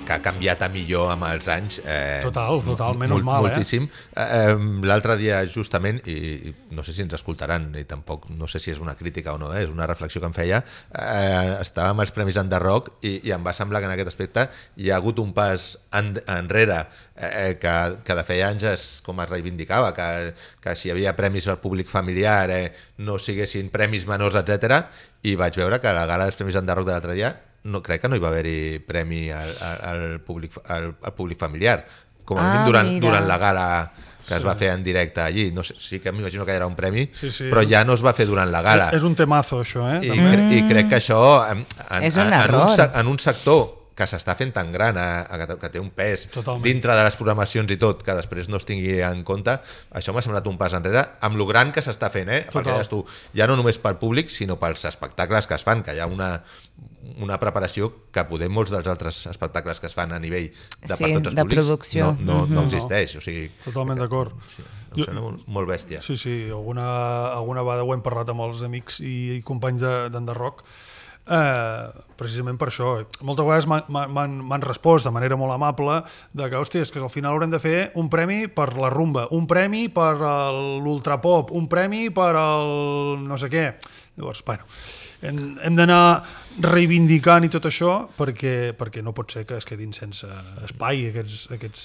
que 0.06 0.14
ha 0.14 0.22
canviat 0.22 0.62
a 0.62 0.68
millor 0.70 1.10
amb 1.10 1.26
els 1.26 1.48
anys. 1.50 1.80
Eh, 1.82 2.22
Total, 2.22 2.60
total, 2.62 2.94
menys 3.00 3.24
mal, 3.26 3.48
eh? 3.48 3.50
moltíssim. 3.50 3.88
eh? 4.14 4.26
eh 4.52 4.84
L'altre 4.86 5.16
dia, 5.18 5.40
justament, 5.50 5.98
i, 6.06 6.52
no 6.76 6.84
sé 6.86 6.94
si 6.94 7.02
ens 7.02 7.16
escoltaran, 7.18 7.72
i 7.80 7.82
tampoc 7.88 8.28
no 8.30 8.46
sé 8.46 8.60
si 8.62 8.70
és 8.70 8.78
una 8.82 8.94
crítica 8.94 9.34
o 9.34 9.40
no, 9.42 9.50
eh? 9.52 9.64
és 9.66 9.72
una 9.72 9.88
reflexió 9.90 10.22
que 10.22 10.30
em 10.30 10.36
feia, 10.36 10.62
eh, 10.94 11.56
estàvem 11.58 12.04
als 12.04 12.14
Premis 12.14 12.38
Under 12.38 12.62
Rock 12.62 13.02
i, 13.02 13.16
i 13.26 13.34
em 13.34 13.42
va 13.42 13.56
semblar 13.56 13.82
que 13.82 13.90
en 13.90 13.96
aquest 13.96 14.12
aspecte 14.14 14.46
hi 14.78 14.92
ha 14.92 15.00
hagut 15.00 15.18
un 15.18 15.34
pas 15.34 15.72
en, 15.98 16.14
enrere 16.30 16.84
eh, 17.16 17.56
que, 17.60 17.74
que 18.06 18.18
de 18.20 18.24
feia 18.28 18.52
anys 18.52 18.68
es, 18.70 18.86
com 19.02 19.20
es 19.24 19.30
reivindicava, 19.30 19.90
que, 19.96 20.32
que 20.62 20.76
si 20.78 20.88
hi 20.88 20.94
havia 20.94 21.16
premis 21.18 21.48
al 21.50 21.58
públic 21.58 21.90
familiar 21.90 22.46
eh, 22.54 22.70
no 23.02 23.18
siguessin 23.18 23.72
premis 23.74 24.06
menors, 24.06 24.38
etc. 24.38 24.84
i 25.22 25.34
vaig 25.36 25.56
veure 25.56 25.80
que 25.80 25.88
a 25.88 25.92
la 25.96 26.06
gala 26.06 26.24
dels 26.28 26.36
Premis 26.36 26.54
Under 26.56 26.76
Rock 26.76 26.86
de 26.86 26.92
l'altre 26.92 27.14
dia 27.14 27.32
no, 27.64 27.80
crec 27.82 28.00
que 28.02 28.08
no 28.08 28.14
hi 28.16 28.20
va 28.22 28.28
haver-hi 28.28 28.78
premi 28.86 29.30
al, 29.34 29.48
al, 29.60 29.78
al, 29.90 30.20
públic, 30.20 30.52
al, 30.70 30.92
al 31.02 31.14
públic 31.14 31.38
familiar, 31.38 31.80
com 32.24 32.38
a 32.38 32.42
Ah, 32.44 32.50
mínim 32.52 32.66
durant, 32.66 32.88
mira. 32.92 33.06
durant 33.08 33.26
la 33.26 33.38
gala 33.38 33.64
que 34.26 34.34
es 34.34 34.44
va 34.46 34.54
fer 34.58 34.70
en 34.74 34.82
directe 34.82 35.20
allí. 35.22 35.52
No 35.54 35.62
sé, 35.62 35.74
sí 35.78 35.98
que 36.00 36.10
m'imagino 36.12 36.44
que 36.44 36.52
era 36.52 36.66
un 36.66 36.74
premi, 36.74 37.08
Sí, 37.14 37.30
sí. 37.30 37.44
però 37.50 37.62
ja 37.68 37.84
no 37.84 37.94
es 37.94 38.02
va 38.04 38.12
fer 38.12 38.26
durant 38.26 38.50
la 38.50 38.62
gala. 38.62 38.88
És 38.94 39.02
un 39.06 39.14
temazo, 39.14 39.60
això, 39.62 39.84
eh? 39.96 40.00
I, 40.06 40.10
cre 40.10 40.46
I 40.58 40.62
crec 40.68 40.88
que 40.90 40.96
això, 40.96 41.20
en, 41.50 41.64
en, 41.90 42.02
És 42.06 42.16
un 42.16 42.26
en, 42.26 42.32
error. 42.34 42.66
un, 42.70 43.00
en 43.00 43.06
un 43.06 43.18
sector 43.18 43.75
que 43.96 44.04
s'està 44.04 44.34
fent 44.36 44.52
tan 44.52 44.70
gran, 44.74 44.98
a, 45.00 45.22
a, 45.24 45.38
que- 45.40 45.56
que 45.58 45.68
té 45.72 45.80
un 45.80 45.88
pes 45.90 46.26
Totalment. 46.28 46.62
dintre 46.62 46.94
de 46.94 47.02
les 47.06 47.16
programacions 47.16 47.70
i 47.72 47.78
tot, 47.80 48.02
que 48.04 48.12
després 48.14 48.50
no 48.52 48.58
es 48.60 48.66
tingui 48.68 48.98
en 49.00 49.22
compte, 49.24 49.54
això 49.96 50.12
m'ha 50.12 50.20
semblat 50.22 50.46
un 50.46 50.58
pas 50.60 50.74
enrere, 50.76 51.00
amb 51.24 51.36
lo 51.40 51.46
gran 51.48 51.72
que 51.72 51.80
s'està 51.80 52.10
fent, 52.12 52.28
eh? 52.28 52.42
Perquè 52.46 52.60
Total. 52.62 52.74
deies 52.74 52.90
tu, 52.92 53.00
ja 53.34 53.46
no 53.48 53.56
només 53.56 53.78
pel 53.80 53.96
públic, 53.96 54.28
sinó 54.28 54.58
pels 54.60 54.84
espectacles 54.84 55.46
que 55.48 55.54
es 55.56 55.64
fan, 55.64 55.82
que 55.82 55.94
hi 55.96 56.00
ha 56.04 56.06
una, 56.06 56.42
una 57.22 57.38
preparació 57.40 57.88
que 58.12 58.24
poder 58.28 58.50
molts 58.52 58.70
dels 58.74 58.86
altres 58.86 59.22
espectacles 59.30 59.80
que 59.80 59.86
es 59.86 59.94
fan 59.94 60.12
a 60.12 60.18
nivell 60.20 60.50
de 60.50 60.96
Sí, 60.96 61.04
per 61.04 61.12
tots 61.14 61.28
els 61.28 61.34
de 61.34 61.42
públics 61.42 61.62
producció. 61.64 62.16
no, 62.20 62.42
no, 62.42 62.46
no 62.46 62.60
Mhm. 62.62 62.66
existeix. 62.66 63.16
O 63.16 63.20
sigui, 63.22 63.48
Totalment 63.64 63.98
d'acord. 63.98 64.32
sí, 64.44 64.62
em 64.96 65.04
sembla 65.04 65.22
molt, 65.22 65.46
molt 65.46 65.68
bèstia. 65.70 66.02
Sí, 66.02 66.16
sí, 66.18 66.48
alguna, 66.50 67.32
alguna 67.32 67.62
vegada 67.62 67.84
ho 67.84 67.94
hem 67.94 68.02
parlat 68.02 68.28
amb 68.28 68.40
els 68.42 68.60
amics 68.62 69.00
i, 69.00 69.36
i 69.38 69.42
companys 69.42 69.80
de- 69.80 70.10
d'Enderrock, 70.10 70.64
eh, 71.28 72.02
precisament 72.16 72.58
per 72.58 72.68
això. 72.70 72.94
Moltes 73.22 73.44
vegades 73.46 73.66
m'han- 73.68 74.64
respost 74.66 75.04
de 75.06 75.12
manera 75.12 75.36
molt 75.36 75.52
amable 75.52 76.02
de 76.32 76.48
que, 76.50 76.56
hòstia, 76.56 76.82
és 76.82 76.90
que 76.90 77.00
al 77.02 77.10
final 77.12 77.32
haurem 77.34 77.50
de 77.50 77.60
fer 77.60 77.90
un 77.94 78.08
premi 78.08 78.46
per 78.48 78.72
la 78.78 78.90
rumba, 78.90 79.26
un 79.30 79.46
premi 79.46 79.88
per 79.88 80.14
l'ultrapop, 80.20 81.50
un 81.52 81.68
premi 81.68 82.08
per 82.10 82.32
el 82.36 83.24
no 83.26 83.36
sé 83.38 83.50
què. 83.52 83.66
Llavors, 84.16 84.40
bueno, 84.46 84.64
hem, 85.20 85.58
hem 85.62 85.76
d'anar 85.76 86.22
reivindicant 86.64 87.44
i 87.44 87.50
tot 87.52 87.66
això 87.68 88.06
perquè, 88.16 88.72
perquè 88.78 89.02
no 89.04 89.12
pot 89.12 89.30
ser 89.34 89.44
que 89.44 89.58
es 89.60 89.66
quedin 89.68 89.92
sense 89.92 90.26
espai 90.64 91.10
aquests, 91.10 91.50
aquests 91.52 91.82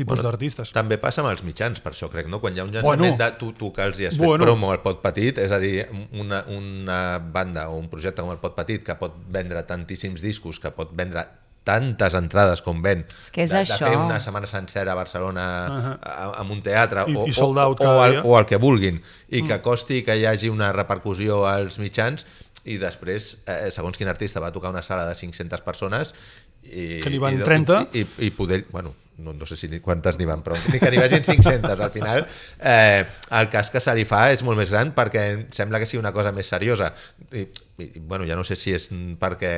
tipus 0.00 0.16
Bueno, 0.18 0.30
d'artistes. 0.30 0.72
També 0.74 0.96
passa 0.98 1.20
amb 1.22 1.30
els 1.30 1.42
mitjans, 1.46 1.80
per 1.84 1.92
això 1.92 2.08
crec, 2.12 2.26
no? 2.32 2.40
Quan 2.42 2.56
hi 2.56 2.60
ha 2.60 2.64
un 2.64 2.72
Bueno. 2.72 3.04
llançament 3.04 3.18
de 3.20 3.30
tu, 3.38 3.52
tu 3.56 3.68
que 3.76 3.84
els 3.86 4.00
hi 4.00 4.06
has 4.08 4.16
fet 4.16 4.26
Bueno. 4.26 4.44
promo 4.48 4.72
al 4.72 4.80
Pot 4.82 5.02
Petit, 5.04 5.38
és 5.38 5.52
a 5.52 5.58
dir, 5.62 5.84
una, 6.18 6.42
una 6.48 7.18
banda 7.20 7.68
o 7.70 7.76
un 7.78 7.88
projecte 7.92 8.22
com 8.24 8.32
el 8.32 8.40
Pot 8.42 8.56
Petit 8.58 8.82
que 8.86 8.96
pot 8.98 9.14
vendre 9.28 9.62
tantíssims 9.68 10.20
discos, 10.24 10.58
que 10.60 10.72
pot 10.72 10.90
vendre 10.96 11.26
tantes 11.62 12.14
entrades 12.16 12.62
com 12.64 12.78
ven, 12.82 13.02
És 13.20 13.28
que 13.30 13.42
és 13.44 13.50
de, 13.52 13.58
de 13.60 13.62
això. 13.68 13.84
fer 13.90 13.96
una 14.00 14.16
setmana 14.18 14.48
sencera 14.48 14.92
a 14.92 14.96
Barcelona 14.96 15.44
Uh 15.68 15.82
-huh. 15.84 16.32
amb 16.40 16.50
un 16.50 16.62
teatre 16.62 17.04
I- 17.06 17.14
o, 17.16 17.26
i 17.28 17.32
sold 17.36 17.58
out 17.58 17.80
o, 17.80 17.84
o, 17.84 18.04
el, 18.06 18.20
o 18.24 18.38
el 18.38 18.46
que 18.46 18.56
vulguin, 18.56 19.02
i 19.28 19.42
que 19.46 19.60
costi 19.60 20.02
que 20.02 20.16
hi 20.16 20.24
hagi 20.24 20.48
una 20.48 20.72
repercussió 20.72 21.46
als 21.46 21.78
mitjans 21.78 22.24
i 22.64 22.78
després, 22.78 23.38
eh, 23.46 23.70
segons 23.70 23.96
quin 23.96 24.08
artista 24.08 24.40
va 24.40 24.50
tocar 24.52 24.70
una 24.70 24.82
sala 24.82 25.04
de 25.06 25.14
500 25.14 25.60
persones 25.60 26.14
i, 26.62 27.00
Que 27.00 27.10
n'hi 27.10 27.18
van 27.18 27.34
i, 27.34 27.42
30. 27.42 27.88
i, 27.92 28.00
i, 28.00 28.06
i 28.26 28.30
poder, 28.30 28.64
bueno, 28.70 28.94
no, 29.20 29.34
no 29.36 29.46
sé 29.46 29.56
si 29.56 29.68
ni 29.68 29.80
quantes 29.84 30.18
n'hi 30.18 30.28
van, 30.28 30.42
però 30.44 30.58
ni 30.72 30.80
que 30.80 30.90
n'hi 30.90 31.00
vagin 31.00 31.24
500 31.26 31.80
al 31.84 31.92
final, 31.94 32.26
eh, 32.58 33.04
el 33.38 33.50
cas 33.52 33.70
que 33.70 33.80
se 33.82 33.94
li 33.96 34.06
fa 34.08 34.26
és 34.34 34.44
molt 34.46 34.58
més 34.58 34.72
gran 34.72 34.94
perquè 34.96 35.24
sembla 35.54 35.80
que 35.80 35.88
sigui 35.88 36.00
una 36.02 36.12
cosa 36.16 36.32
més 36.34 36.48
seriosa 36.50 36.90
i, 37.36 37.44
i 37.80 38.00
bueno, 38.00 38.26
ja 38.28 38.36
no 38.38 38.44
sé 38.46 38.56
si 38.58 38.74
és 38.76 38.88
perquè 39.20 39.52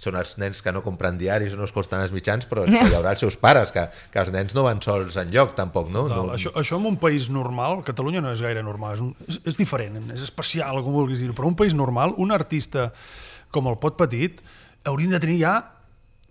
són 0.00 0.18
els 0.20 0.36
nens 0.42 0.62
que 0.64 0.72
no 0.74 0.82
compren 0.86 1.18
diaris 1.20 1.54
o 1.54 1.60
no 1.60 1.66
es 1.68 1.74
costen 1.74 2.02
els 2.02 2.14
mitjans, 2.14 2.46
però, 2.50 2.64
però 2.68 2.86
hi 2.88 2.96
haurà 2.98 3.14
els 3.14 3.24
seus 3.24 3.36
pares, 3.40 3.72
que, 3.74 3.86
que 4.12 4.22
els 4.22 4.32
nens 4.34 4.54
no 4.56 4.64
van 4.66 4.82
sols 4.84 5.18
en 5.20 5.34
lloc 5.34 5.56
tampoc, 5.58 5.90
no? 5.92 6.06
Total. 6.08 6.30
no 6.30 6.38
Això, 6.38 6.54
això 6.58 6.78
en 6.80 6.88
un 6.92 7.00
país 7.02 7.28
normal, 7.32 7.82
Catalunya 7.86 8.22
no 8.24 8.32
és 8.34 8.42
gaire 8.44 8.64
normal, 8.66 8.96
és, 8.96 9.04
un, 9.04 9.12
és, 9.28 9.40
és 9.52 9.60
diferent, 9.60 10.00
és 10.14 10.24
especial, 10.26 10.82
com 10.84 10.96
vulguis 10.96 11.22
dir 11.22 11.34
però 11.36 11.50
un 11.50 11.58
país 11.58 11.76
normal, 11.76 12.16
un 12.22 12.32
artista 12.34 12.90
com 13.50 13.68
el 13.70 13.78
Pot 13.82 13.98
Petit, 14.00 14.40
haurien 14.88 15.12
de 15.12 15.20
tenir 15.22 15.40
ja 15.42 15.58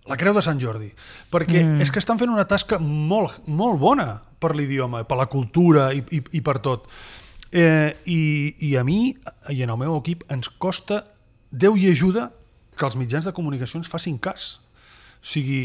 la 0.10 0.18
Creu 0.18 0.34
de 0.34 0.42
Sant 0.46 0.60
Jordi, 0.62 0.90
perquè 1.32 1.62
mm. 1.62 1.84
és 1.86 1.94
que 1.94 2.02
estan 2.02 2.20
fent 2.20 2.34
una 2.34 2.48
tasca 2.50 2.80
molt, 2.82 3.44
molt 3.46 3.80
bona 3.82 4.10
per 4.42 4.56
l'idioma, 4.58 5.04
per 5.06 5.20
la 5.20 5.30
cultura 5.30 5.92
i, 5.94 6.02
i, 6.16 6.24
i 6.40 6.42
per 6.46 6.58
tot. 6.66 6.90
Eh, 7.50 7.94
i, 8.10 8.22
I 8.70 8.76
a 8.78 8.84
mi 8.86 9.14
i 9.54 9.64
en 9.66 9.72
el 9.74 9.80
meu 9.82 9.96
equip 9.98 10.28
ens 10.30 10.52
costa 10.62 11.04
Déu 11.50 11.74
i 11.82 11.88
ajuda 11.90 12.28
que 12.78 12.86
els 12.86 12.94
mitjans 12.94 13.26
de 13.26 13.34
comunicació 13.34 13.80
ens 13.80 13.90
facin 13.90 14.20
cas. 14.22 14.60
O 15.18 15.26
sigui, 15.26 15.64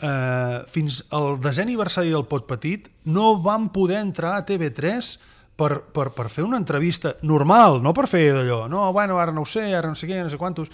eh, 0.00 0.58
fins 0.72 1.02
al 1.14 1.36
desè 1.42 1.66
aniversari 1.66 2.14
del 2.14 2.24
Pot 2.30 2.46
Petit 2.48 2.88
no 3.12 3.34
vam 3.44 3.68
poder 3.74 4.00
entrar 4.00 4.38
a 4.38 4.46
TV3 4.48 5.10
per, 5.58 5.72
per, 5.92 6.10
per 6.14 6.28
fer 6.30 6.46
una 6.46 6.58
entrevista 6.60 7.16
normal, 7.26 7.82
no 7.82 7.92
per 7.94 8.06
fer 8.10 8.28
d'allò, 8.32 8.66
no, 8.70 8.86
bueno, 8.94 9.18
ara 9.18 9.34
no 9.34 9.42
ho 9.42 9.48
sé, 9.48 9.66
ara 9.74 9.90
no 9.90 9.98
sé 9.98 10.10
què, 10.10 10.22
no 10.22 10.32
sé 10.32 10.40
quantos... 10.40 10.70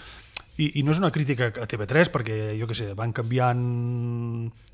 I, 0.55 0.69
I 0.79 0.83
no 0.87 0.93
és 0.93 1.01
una 1.01 1.11
crítica 1.11 1.49
a 1.51 1.67
TV3, 1.67 2.11
perquè, 2.13 2.37
jo 2.55 2.67
què 2.69 2.77
sé, 2.77 2.93
van 2.95 3.11
canviant 3.15 3.65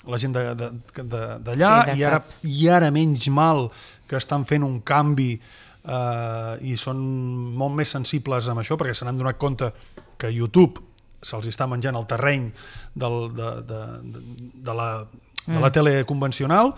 la 0.05 0.19
gent 0.21 0.35
d'allà 0.35 1.71
Sí, 1.89 1.97
i, 1.97 2.05
ara, 2.05 2.21
i 2.45 2.69
ara 2.69 2.91
menys 2.93 3.27
mal 3.33 3.65
que 4.09 4.19
estan 4.19 4.45
fent 4.45 4.65
un 4.67 4.79
canvi 4.85 5.31
eh, 5.33 6.53
i 6.69 6.77
són 6.77 7.01
molt 7.57 7.75
més 7.79 7.93
sensibles 7.97 8.49
amb 8.51 8.61
això, 8.61 8.77
perquè 8.77 8.93
se 8.97 9.07
n'han 9.07 9.17
donat 9.17 9.41
compte 9.41 9.71
que 10.21 10.29
YouTube 10.29 10.85
se'ls 11.21 11.49
està 11.49 11.67
menjant 11.69 11.97
el 11.97 12.07
terreny 12.09 12.49
del, 12.97 13.17
de, 13.37 13.49
de, 13.69 13.81
de, 14.13 14.23
de, 14.69 14.77
la, 14.77 14.89
de 15.45 15.59
la 15.61 15.73
tele 15.73 16.01
convencional 16.09 16.73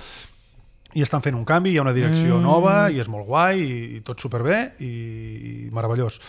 i 0.93 1.01
estan 1.01 1.23
fent 1.25 1.35
un 1.35 1.45
canvi, 1.47 1.73
hi 1.73 1.79
ha 1.79 1.85
una 1.85 1.95
direcció 1.95 2.37
mm. 2.37 2.43
nova 2.43 2.75
i 2.93 2.99
és 3.01 3.09
molt 3.09 3.25
guai 3.27 3.63
i, 3.63 3.77
i 3.97 4.01
tot 4.05 4.21
superbé 4.21 4.59
i, 4.83 4.91
i 4.91 5.53
meravellós. 5.73 6.19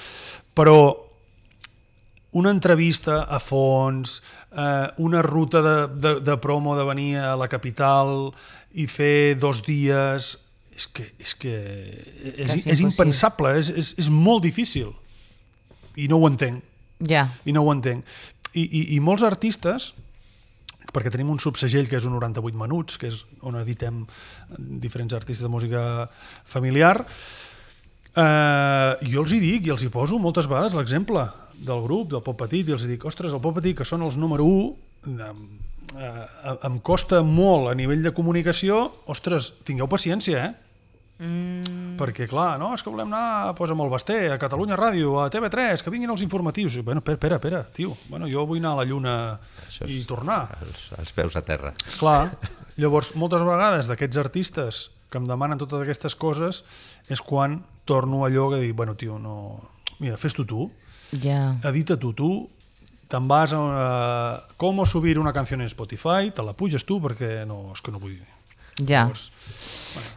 Però 0.57 0.79
una 2.35 2.51
entrevista 2.51 3.23
a 3.31 3.39
fons, 3.39 4.19
eh, 4.51 4.89
una 4.99 5.23
ruta 5.23 5.63
de, 5.63 5.77
de, 5.95 6.15
de 6.21 6.37
promo 6.43 6.77
de 6.77 6.85
venir 6.85 7.17
a 7.23 7.35
la 7.39 7.49
capital 7.49 8.33
i 8.75 8.89
fer 8.91 9.37
dos 9.39 9.63
dies... 9.67 10.35
És 10.75 10.89
que 10.91 11.05
és, 11.23 11.33
que 11.39 11.53
és, 11.55 12.49
Quasi 12.51 12.71
és 12.73 12.81
impensable, 12.83 13.53
és, 13.61 13.69
és, 13.71 13.93
és 14.03 14.09
molt 14.11 14.43
difícil. 14.43 14.89
I 15.95 16.09
no 16.11 16.19
ho 16.19 16.27
entenc 16.27 16.65
Ja. 17.07 17.29
i 17.47 17.55
no 17.55 17.63
ho 17.63 17.71
entenc. 17.71 18.03
I, 18.59 18.65
i, 18.65 18.81
i 18.97 18.99
molts 18.99 19.23
artistes, 19.23 19.93
perquè 20.91 21.13
tenim 21.15 21.31
un 21.31 21.39
subsegell 21.39 21.87
que 21.87 22.01
és 22.01 22.09
un 22.11 22.17
98 22.19 22.59
minuts, 22.59 22.99
que 22.99 23.13
és 23.13 23.23
on 23.47 23.55
editem 23.63 24.03
diferents 24.83 25.15
artistes 25.15 25.47
de 25.47 25.53
música 25.53 25.85
familiar, 26.43 26.97
eh, 28.19 28.91
jo 29.07 29.23
els 29.23 29.31
hi 29.31 29.41
dic 29.47 29.71
i 29.71 29.75
els 29.75 29.87
hi 29.87 29.95
poso 29.95 30.19
moltes 30.19 30.51
vegades 30.51 30.75
l'exemple 30.75 31.29
del 31.59 31.83
grup, 31.85 32.11
del 32.11 32.23
Pop 32.23 32.39
Petit, 32.43 32.69
i 32.69 32.73
els 32.77 32.87
dic, 32.89 33.05
ostres, 33.07 33.33
el 33.33 33.41
Pop 33.45 33.55
Petit, 33.61 33.77
que 33.79 33.85
són 33.89 34.03
els 34.03 34.17
número 34.21 34.45
1, 34.45 34.75
eh, 35.07 35.31
eh, 35.99 36.59
em 36.67 36.79
costa 36.81 37.23
molt 37.23 37.71
a 37.71 37.75
nivell 37.79 38.03
de 38.03 38.13
comunicació, 38.17 38.93
ostres, 39.07 39.53
tingueu 39.65 39.89
paciència, 39.89 40.45
eh? 40.49 40.55
Mm. 41.25 41.95
Perquè, 41.97 42.27
clar, 42.27 42.57
no, 42.59 42.73
és 42.75 42.83
que 42.83 42.91
volem 42.91 43.07
anar 43.13 43.53
pues, 43.55 43.71
amb 43.71 43.85
el 43.85 43.91
Basté, 43.93 44.17
a 44.35 44.39
Catalunya 44.43 44.75
Ràdio, 44.77 45.13
a 45.23 45.29
TV3, 45.31 45.81
que 45.85 45.93
vinguin 45.95 46.11
els 46.11 46.25
informatius. 46.27 46.75
I, 46.81 46.83
Bueno, 46.83 46.99
espera, 47.05 47.15
espera, 47.15 47.37
espera, 47.37 47.61
tio. 47.73 47.97
Bueno, 48.11 48.27
jo 48.29 48.43
vull 48.51 48.59
anar 48.59 48.73
a 48.75 48.81
la 48.83 48.85
Lluna 48.91 49.15
Això 49.69 49.87
i 49.87 50.01
és- 50.01 50.07
tornar. 50.11 50.49
els, 50.67 50.89
els 50.99 51.13
peus 51.15 51.37
a 51.39 51.43
terra. 51.47 51.71
Clar, 52.01 52.35
llavors, 52.83 53.15
moltes 53.15 53.43
vegades 53.47 53.87
d'aquests 53.87 54.19
artistes 54.19 54.91
que 55.09 55.19
em 55.23 55.29
demanen 55.31 55.57
totes 55.63 55.81
aquestes 55.85 56.17
coses 56.19 56.65
és 57.09 57.23
quan 57.23 57.61
torno 57.87 58.25
a 58.25 58.29
allò 58.29 58.49
que 58.51 58.59
dic, 58.65 58.75
bueno, 58.75 58.97
tio, 58.99 59.21
no... 59.23 59.61
Mira, 60.01 60.17
fes-t'ho 60.19 60.45
tu, 60.45 60.67
Ja. 60.67 60.84
Edita 61.71 61.97
tu 62.01 62.13
tu, 62.17 62.31
te'n 63.09 63.29
vas 63.31 63.53
a 63.55 63.61
una... 63.61 63.89
com 64.57 64.85
subir 64.89 65.19
una 65.19 65.33
canció 65.33 65.59
en 65.59 65.67
Spotify, 65.69 66.33
te 66.35 66.43
la 66.43 66.55
puges 66.57 66.85
tu 66.85 67.01
perquè 67.03 67.45
no, 67.49 67.71
és 67.75 67.83
que 67.85 67.95
no 67.95 68.03
vull... 68.03 68.17
Ja. 68.75 69.05
Llavors, 69.05 69.29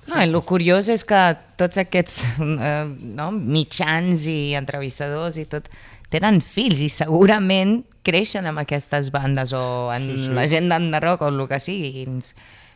No, 0.07 0.17
i 0.17 0.23
el 0.25 0.39
curiós 0.41 0.87
és 0.89 1.03
que 1.05 1.19
tots 1.59 1.77
aquests 1.77 2.39
eh, 2.41 2.87
no, 2.87 3.27
mitjans 3.29 4.23
i 4.31 4.55
entrevistadors 4.57 5.37
i 5.37 5.45
tot 5.45 5.67
tenen 6.09 6.39
fills 6.41 6.81
i 6.81 6.87
segurament 6.89 7.81
creixen 8.07 8.47
amb 8.49 8.63
aquestes 8.63 9.11
bandes 9.13 9.53
o 9.53 9.91
en 9.93 10.09
Sí, 10.15 10.23
sí, 10.23 10.33
la 10.33 10.47
gent 10.49 10.73
rock 11.03 11.21
o 11.21 11.29
el 11.29 11.43
que 11.51 11.59
sigui. 11.59 12.07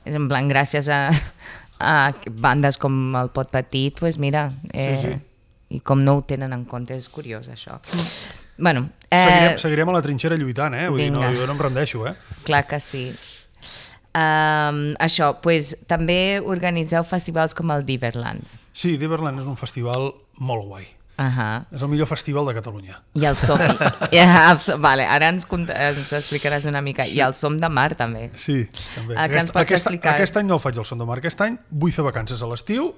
És 0.05 0.15
en 0.17 0.27
plan, 0.27 0.49
gràcies 0.51 0.89
a, 0.91 1.07
a 1.79 2.13
bandes 2.29 2.77
com 2.77 3.15
el 3.15 3.33
Pot 3.33 3.49
Petit, 3.49 3.97
pues 3.97 4.19
mira, 4.19 4.51
eh, 4.73 4.99
Sí, 5.01 5.07
sí. 5.07 5.19
I 5.71 5.79
com 5.79 6.03
no 6.03 6.17
ho 6.19 6.23
tenen 6.27 6.53
en 6.53 6.65
compte, 6.69 6.95
és 6.97 7.07
curiós 7.09 7.47
això. 7.51 7.79
Bueno, 8.57 8.89
seguirem, 9.09 9.53
eh, 9.55 9.57
seguirem 9.57 9.89
a 9.89 9.97
la 9.97 10.01
trinxera 10.05 10.37
lluitant, 10.37 10.75
eh? 10.77 10.87
Vull 10.89 11.05
dir, 11.05 11.11
no, 11.15 11.23
jo 11.33 11.47
no 11.47 11.55
em 11.55 11.61
rendeixo, 11.61 12.05
eh? 12.07 12.15
clar 12.45 12.65
que 12.67 12.79
sí. 12.83 13.09
Um, 14.11 14.89
això, 14.99 15.31
pues, 15.39 15.71
també 15.87 16.41
organitzeu 16.43 17.05
festivals 17.07 17.55
com 17.55 17.71
el 17.71 17.85
Diverland. 17.87 18.57
Sí, 18.75 18.97
Diverland 18.99 19.39
és 19.39 19.47
un 19.47 19.55
festival 19.55 20.11
molt 20.37 20.67
guai. 20.67 20.89
Uh 21.21 21.27
-huh. 21.27 21.65
És 21.71 21.81
el 21.81 21.87
millor 21.87 22.07
festival 22.07 22.45
de 22.47 22.53
Catalunya. 22.53 23.01
I 23.13 23.25
el 23.25 23.35
som... 23.37 23.59
ja, 24.11 24.57
vale, 24.77 25.05
ara 25.05 25.29
ens, 25.29 25.45
ens 25.51 26.13
explicaràs 26.13 26.65
una 26.65 26.81
mica. 26.81 27.05
I 27.05 27.19
el 27.19 27.35
som 27.35 27.57
de 27.57 27.69
mar, 27.69 27.95
també. 27.95 28.31
Sí, 28.35 28.67
també. 28.95 29.15
Que 29.15 29.39
ens 29.39 29.51
pots 29.51 29.61
aquest, 29.61 29.85
explicar? 29.85 30.15
aquest 30.15 30.37
any 30.37 30.47
no 30.47 30.55
el 30.55 30.59
faig 30.59 30.77
al 30.77 30.85
Son 30.85 30.97
de 30.97 31.05
Mar. 31.05 31.17
Aquest 31.17 31.41
any 31.41 31.57
vull 31.69 31.91
fer 31.91 32.03
vacances 32.03 32.41
a 32.41 32.47
l'estiu 32.47 32.95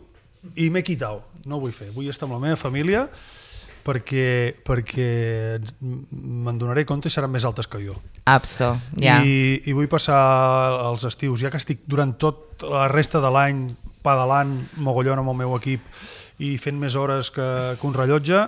i 0.55 0.69
m'he 0.69 0.83
quitat. 0.85 1.23
No 1.47 1.57
ho 1.57 1.63
vull 1.63 1.75
fer. 1.75 1.89
Vull 1.95 2.09
estar 2.11 2.27
amb 2.27 2.37
la 2.37 2.43
meva 2.43 2.59
família 2.59 3.07
perquè, 3.83 4.55
perquè 4.63 5.07
me'n 5.83 6.59
donaré 6.59 6.85
compte 6.87 7.09
i 7.09 7.13
seran 7.13 7.31
més 7.33 7.45
altes 7.47 7.67
que 7.67 7.81
jo. 7.83 7.97
Abso, 8.31 8.71
ja. 8.95 9.19
I, 9.19 9.59
I 9.67 9.75
vull 9.75 9.89
passar 9.91 10.19
els 10.87 11.03
estius, 11.09 11.41
ja 11.43 11.51
que 11.51 11.59
estic 11.59 11.83
durant 11.89 12.15
tot 12.19 12.63
la 12.63 12.87
resta 12.91 13.19
de 13.23 13.31
l'any 13.33 13.65
pedalant 14.03 14.55
mogollon 14.83 15.19
amb 15.21 15.33
el 15.33 15.39
meu 15.43 15.55
equip 15.57 15.83
i 16.43 16.55
fent 16.59 16.79
més 16.79 16.95
hores 16.99 17.29
que, 17.31 17.47
que 17.79 17.87
un 17.87 17.95
rellotge, 17.95 18.45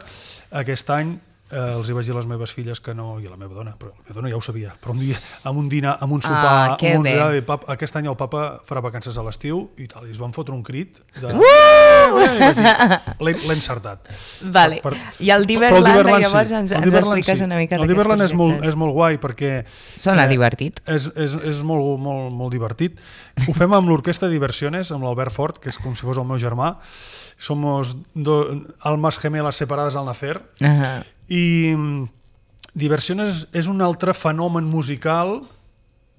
aquest 0.64 0.92
any 0.96 1.16
eh, 1.56 1.64
els 1.80 1.88
hi 1.90 1.96
vaig 1.96 2.06
dir 2.10 2.14
a 2.14 2.18
les 2.20 2.28
meves 2.28 2.52
filles 2.54 2.82
que 2.84 2.94
no, 2.94 3.16
i 3.24 3.26
a 3.26 3.32
la 3.32 3.40
meva 3.40 3.56
dona, 3.56 3.74
però 3.80 3.94
la 3.96 4.04
meva 4.04 4.18
dona 4.20 4.30
ja 4.34 4.38
ho 4.38 4.44
sabia, 4.44 4.76
però 4.82 4.92
un 4.94 5.00
dia, 5.06 5.16
amb 5.48 5.62
un 5.64 5.70
dinar, 5.72 5.96
amb 6.04 6.18
un 6.20 6.22
sopar, 6.22 6.44
Ah, 6.46 6.76
amb 6.76 7.00
un 7.00 7.08
dinar, 7.08 7.30
pap, 7.48 7.64
aquest 7.72 7.96
any 8.02 8.10
el 8.12 8.18
papa 8.20 8.44
farà 8.68 8.84
vacances 8.84 9.18
a 9.18 9.24
l'estiu 9.26 9.70
i 9.80 9.88
tal, 9.92 10.06
i 10.08 10.12
es 10.14 10.20
van 10.20 10.36
fotre 10.36 10.54
un 10.54 10.64
crit 10.68 11.00
de... 11.22 11.32
Uh! 11.34 12.20
L'he 13.26 13.34
l'he 13.34 13.56
encertat. 13.56 14.06
Vale. 14.54 14.82
I 15.24 15.32
el 15.34 15.46
Diverland, 15.50 15.86
Però 15.86 16.20
llavors, 16.22 16.52
ens- 16.52 16.72
El 16.76 16.84
ens 16.84 16.86
Diverland 16.86 17.08
expliques 17.18 17.42
una 17.46 17.58
mica 17.58 17.80
El 17.80 17.88
Diverland 17.90 18.26
és 18.28 18.34
molt, 18.38 18.64
és 18.66 18.76
molt 18.80 18.94
guai 18.96 19.18
perquè... 19.22 19.54
Sona 19.98 20.28
divertit. 20.30 20.82
És, 20.92 21.10
és, 21.16 21.34
és 21.54 21.62
molt, 21.66 21.96
molt, 22.02 22.34
molt 22.36 22.54
divertit. 22.54 23.00
Ho 23.48 23.54
fem 23.58 23.74
amb 23.78 23.90
l'Orquestra 23.90 24.30
Diversiones, 24.32 24.92
amb 24.96 25.04
l'Albert 25.08 25.34
Fort, 25.36 25.60
que 25.64 25.70
és 25.74 25.80
com 25.82 25.96
si 25.98 26.06
fos 26.08 26.20
el 26.22 26.28
meu 26.30 26.38
germà. 26.42 26.76
Somos 27.38 27.96
do, 28.14 28.64
almas 28.80 29.18
gemelas 29.20 29.56
separades 29.56 29.96
al 29.96 30.06
nacer. 30.06 30.42
Uh 30.62 30.68
-huh. 30.68 31.04
I 31.28 31.76
mm, 31.76 32.08
Diversiones 32.76 33.46
és 33.56 33.70
un 33.72 33.80
altre 33.80 34.14
fenomen 34.14 34.66
musical 34.68 35.38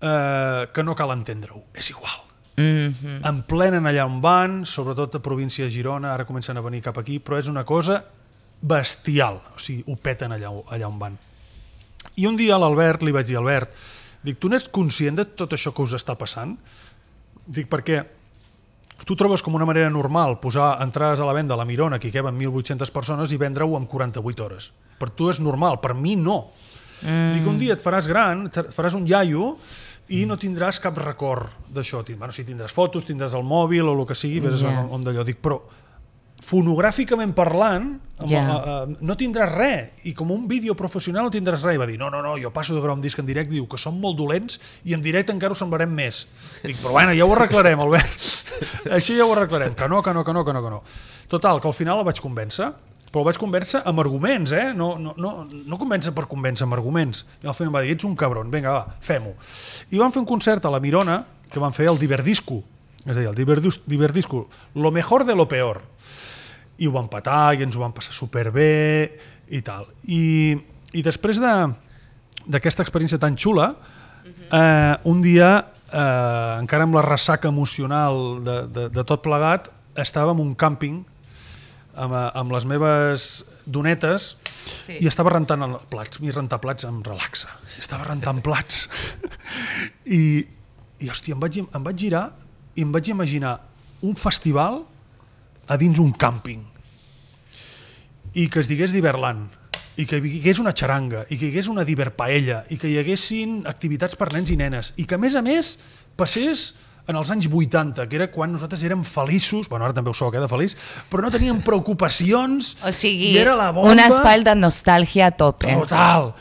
eh, 0.01 0.63
que 0.73 0.83
no 0.83 0.95
cal 0.97 1.13
entendre-ho. 1.13 1.67
És 1.77 1.91
igual. 1.91 2.25
Mm 2.57 2.95
-hmm. 2.95 3.29
En 3.29 3.43
plenen 3.43 3.85
allà 3.85 4.07
on 4.07 4.21
van, 4.21 4.65
sobretot 4.65 5.15
a 5.15 5.21
província 5.23 5.65
de 5.65 5.71
Girona, 5.71 6.15
ara 6.15 6.25
comencen 6.25 6.57
a 6.57 6.63
venir 6.63 6.81
cap 6.81 6.97
aquí, 6.99 7.21
però 7.21 7.39
és 7.39 7.49
una 7.49 7.65
cosa 7.65 8.05
bestial. 8.61 9.43
O 9.55 9.59
sigui, 9.59 9.85
ho 9.87 9.97
peten 9.97 10.33
allà, 10.33 10.49
allà 10.69 10.89
on 10.89 10.99
van. 10.99 11.19
I 12.15 12.27
un 12.27 12.37
dia 12.37 12.55
a 12.55 12.59
l'Albert 12.59 13.03
li 13.03 13.13
vaig 13.13 13.27
dir, 13.27 13.37
Albert, 13.37 13.71
dic, 14.23 14.39
tu 14.39 14.49
n'ets 14.49 14.69
conscient 14.69 15.17
de 15.17 15.25
tot 15.25 15.53
això 15.53 15.73
que 15.73 15.83
us 15.83 15.93
està 15.93 16.17
passant? 16.17 16.57
Dic, 17.47 17.69
perquè 17.69 18.07
tu 19.05 19.17
trobes 19.19 19.43
com 19.45 19.55
una 19.59 19.67
manera 19.69 19.91
normal 19.93 20.39
posar 20.41 20.77
entrades 20.83 21.21
a 21.21 21.27
la 21.29 21.35
venda 21.37 21.55
a 21.55 21.61
la 21.61 21.67
Mirona, 21.69 21.99
que 22.01 22.09
hi 22.09 22.15
queben 22.15 22.39
1.800 22.39 22.93
persones, 22.95 23.33
i 23.33 23.41
vendre-ho 23.41 23.77
en 23.77 23.87
48 23.91 24.47
hores. 24.47 24.71
Per 24.97 25.11
tu 25.13 25.29
és 25.29 25.41
normal, 25.43 25.81
per 25.83 25.93
mi 25.95 26.17
no. 26.17 26.47
Mm. 27.03 27.35
Dic, 27.37 27.51
un 27.51 27.59
dia 27.61 27.77
et 27.77 27.85
faràs 27.85 28.09
gran, 28.09 28.47
et 28.49 28.73
faràs 28.73 28.97
un 28.97 29.05
iaio, 29.07 29.57
i 30.15 30.23
no 30.29 30.37
tindràs 30.39 30.79
cap 30.83 30.99
record 31.03 31.51
d'això. 31.75 32.05
Bueno, 32.15 32.33
sí, 32.33 32.47
tindràs 32.47 32.73
fotos, 32.73 33.05
tindràs 33.05 33.35
el 33.35 33.45
mòbil 33.45 33.89
o 33.91 33.97
el 33.97 34.07
que 34.07 34.15
sigui, 34.15 34.41
vés 34.45 34.63
yeah. 34.63 34.85
on, 34.85 34.93
on 34.97 35.07
d'allò. 35.07 35.25
Dic, 35.27 35.41
però 35.43 35.59
fonogràficament 36.47 37.33
parlant, 37.35 37.89
amb, 38.21 38.31
yeah. 38.31 38.51
uh, 38.87 38.95
no 39.03 39.17
tindràs 39.19 39.51
res, 39.51 40.05
i 40.07 40.13
com 40.15 40.31
un 40.31 40.47
vídeo 40.49 40.77
professional 40.79 41.27
no 41.27 41.33
tindràs 41.35 41.65
res. 41.67 41.75
I 41.75 41.81
va 41.83 41.89
dir, 41.91 41.99
no, 41.99 42.11
no, 42.13 42.23
no, 42.23 42.37
jo 42.39 42.53
passo 42.55 42.77
de 42.77 42.83
gravar 42.83 42.97
un 43.01 43.03
disc 43.03 43.19
en 43.19 43.27
directe, 43.27 43.51
diu 43.57 43.67
que 43.71 43.81
són 43.81 43.99
molt 44.03 44.19
dolents 44.19 44.61
i 44.87 44.95
en 44.95 45.03
directe 45.03 45.35
encara 45.35 45.57
ho 45.57 45.59
semblarem 45.59 45.91
més. 45.91 46.25
Dic, 46.63 46.79
però 46.83 46.95
bueno, 46.95 47.15
ja 47.19 47.27
ho 47.27 47.35
arreglarem, 47.35 47.83
Albert. 47.83 48.29
Això 48.99 49.17
ja 49.17 49.27
ho 49.27 49.33
arreglarem. 49.35 49.75
Que 49.75 49.89
no, 49.91 50.03
que 50.07 50.15
no, 50.15 50.23
que 50.25 50.37
no, 50.37 50.45
que 50.47 50.55
no, 50.55 50.63
que 50.63 50.75
no. 50.77 50.83
Total, 51.33 51.61
que 51.61 51.73
al 51.73 51.75
final 51.75 52.05
el 52.05 52.07
vaig 52.07 52.23
convèncer, 52.23 52.71
però 53.11 53.25
el 53.25 53.29
vaig 53.33 53.43
convèncer 53.43 53.83
amb 53.91 54.05
arguments, 54.05 54.55
eh? 54.55 54.69
No, 54.77 54.93
no, 55.03 55.17
no, 55.19 55.33
no 55.51 55.81
convèncer 55.81 56.15
per 56.15 56.29
convèncer, 56.31 56.69
amb 56.69 56.79
arguments. 56.79 57.25
I 57.43 57.51
al 57.51 57.59
final 57.59 57.73
em 57.73 57.81
va 57.81 57.83
dir, 57.83 57.97
ets 57.99 58.07
un 58.07 58.15
cabron, 58.19 58.55
vinga, 58.55 58.77
va, 58.77 58.97
fem-ho. 59.03 59.35
I 59.91 59.99
van 59.99 60.15
fer 60.15 60.23
un 60.23 60.31
concert 60.31 60.71
a 60.71 60.75
la 60.75 60.83
Mirona, 60.85 61.25
que 61.51 61.63
van 61.63 61.75
fer 61.75 61.91
el 61.91 61.99
Diverdisco, 61.99 62.63
és 63.03 63.15
a 63.17 63.19
dir, 63.19 63.29
el 63.31 63.37
Diverdis- 63.39 63.83
Diverdisco, 63.87 64.47
lo 64.75 64.95
mejor 64.95 65.27
de 65.27 65.35
lo 65.35 65.47
peor 65.51 65.83
i 66.79 66.87
ho 66.89 66.93
vam 66.93 67.09
patar 67.09 67.55
i 67.57 67.63
ens 67.65 67.77
ho 67.77 67.81
vam 67.81 67.93
passar 67.97 68.13
superbé 68.13 69.19
i 69.49 69.63
tal. 69.65 69.87
I, 70.09 70.57
i 70.93 71.03
després 71.03 71.41
de- 71.41 71.73
d'aquesta 72.47 72.83
experiència 72.85 73.19
tan 73.19 73.37
xula, 73.37 73.75
eh, 74.53 74.95
un 75.05 75.21
dia, 75.23 75.67
eh, 75.93 76.59
encara 76.61 76.85
amb 76.85 76.95
la 76.95 77.03
ressaca 77.03 77.49
emocional 77.49 78.43
de, 78.45 78.57
de, 78.69 78.89
de 78.91 79.05
tot 79.05 79.23
plegat, 79.23 79.71
estava 79.97 80.33
en 80.37 80.41
un 80.45 80.55
càmping 80.55 81.01
amb, 81.97 82.13
eh, 82.13 82.31
amb 82.35 82.53
les 82.53 82.65
meves 82.69 83.45
donetes 83.67 84.37
Sí. 84.67 84.97
sí. 84.99 85.05
i 85.05 85.07
estava 85.07 85.31
rentant 85.31 85.63
el- 85.63 85.79
plats. 85.89 86.19
Mi 86.21 86.31
rentar 86.35 86.59
plats 86.61 86.85
em 86.85 87.01
relaxa. 87.07 87.49
Estava 87.79 88.05
rentant 88.05 88.41
plats. 88.43 88.89
I, 90.07 90.43
i 90.99 91.09
hòstia, 91.11 91.35
em 91.37 91.41
vaig, 91.43 91.59
em 91.63 91.83
vaig 91.87 91.99
girar 92.01 92.27
i 92.77 92.83
em 92.85 92.93
vaig 92.93 93.09
imaginar 93.13 93.61
un 94.03 94.15
festival 94.19 94.83
a 95.67 95.79
dins 95.81 96.01
un 96.03 96.13
càmping 96.13 96.65
i 98.37 98.49
que 98.53 98.61
es 98.61 98.69
digués 98.69 98.93
Diverland 98.95 99.55
i 99.97 100.05
que 100.05 100.21
hi 100.21 100.41
hagués 100.41 100.61
una 100.61 100.75
xaranga 100.77 101.25
i 101.31 101.39
que 101.39 101.47
hi 101.47 101.55
hagués 101.55 101.71
una 101.73 101.85
diverpaella 101.89 102.65
i 102.71 102.77
que 102.81 102.91
hi 102.91 102.99
haguessin 103.01 103.63
activitats 103.69 104.19
per 104.21 104.33
nens 104.35 104.53
i 104.53 104.59
nenes 104.61 104.93
i 105.01 105.07
que 105.09 105.17
a 105.17 105.23
més 105.23 105.37
a 105.39 105.45
més 105.45 105.77
passés 106.21 106.75
en 107.07 107.15
els 107.15 107.31
anys 107.31 107.47
80, 107.47 108.07
que 108.11 108.19
era 108.19 108.27
quan 108.35 108.51
nosaltres 108.53 108.83
érem 108.87 109.05
feliços, 109.07 109.69
bueno, 109.71 109.87
ara 109.87 109.95
també 109.95 110.11
ho 110.11 110.17
soc, 110.17 110.35
eh, 110.35 110.43
de 110.43 110.49
feliç, 110.51 110.75
però 111.11 111.23
no 111.23 111.31
teníem 111.31 111.61
preocupacions 111.63 112.73
O 112.87 112.93
sigui, 112.95 113.31
i 113.35 113.39
era 113.39 113.55
la 113.59 113.71
bomba... 113.71 113.93
un 113.95 114.03
espai 114.03 114.43
de 114.47 114.57
nostàlgia 114.59 115.31
a 115.31 115.37
tope. 115.39 115.71
Total! 115.71 116.33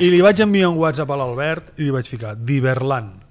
I 0.00 0.08
li 0.08 0.22
vaig 0.24 0.40
enviar 0.44 0.72
un 0.72 0.80
WhatsApp 0.80 1.12
a 1.12 1.20
l'Albert 1.20 1.74
i 1.76 1.84
li 1.84 1.92
vaig 1.94 2.08
ficar 2.08 2.34
Diverland. 2.40 3.23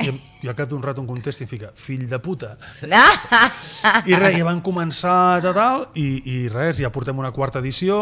I, 0.00 0.12
i 0.44 0.48
al 0.48 0.54
cap 0.56 0.68
d'un 0.70 0.82
rato 0.82 1.02
em 1.02 1.06
contesta 1.08 1.44
i 1.44 1.46
fica 1.50 1.70
fill 1.76 2.06
de 2.08 2.18
puta. 2.22 2.54
I 4.10 4.14
res, 4.16 4.36
ja 4.38 4.44
van 4.46 4.60
començar 4.64 5.40
de 5.44 5.52
tal 5.56 5.86
i, 6.00 6.06
i 6.24 6.36
res, 6.52 6.78
ja 6.80 6.90
portem 6.94 7.18
una 7.20 7.30
quarta 7.36 7.60
edició, 7.60 7.98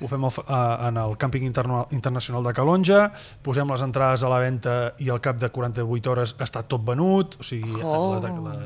ho 0.00 0.08
fem 0.10 0.24
al, 0.26 0.32
a, 0.46 0.60
en 0.88 1.00
el 1.02 1.16
càmping 1.20 1.46
interno, 1.46 1.84
internacional 1.94 2.44
de 2.46 2.54
Calonja, 2.56 3.10
posem 3.46 3.70
les 3.72 3.84
entrades 3.86 4.24
a 4.26 4.30
la 4.32 4.40
venda 4.42 4.76
i 5.02 5.10
al 5.12 5.20
cap 5.24 5.38
de 5.40 5.50
48 5.54 6.10
hores 6.14 6.34
està 6.42 6.64
tot 6.66 6.84
venut, 6.86 7.38
o 7.40 7.46
sigui, 7.46 7.76
Oh. 7.82 8.14
la, 8.16 8.20
de- 8.20 8.32
la, 8.46 8.56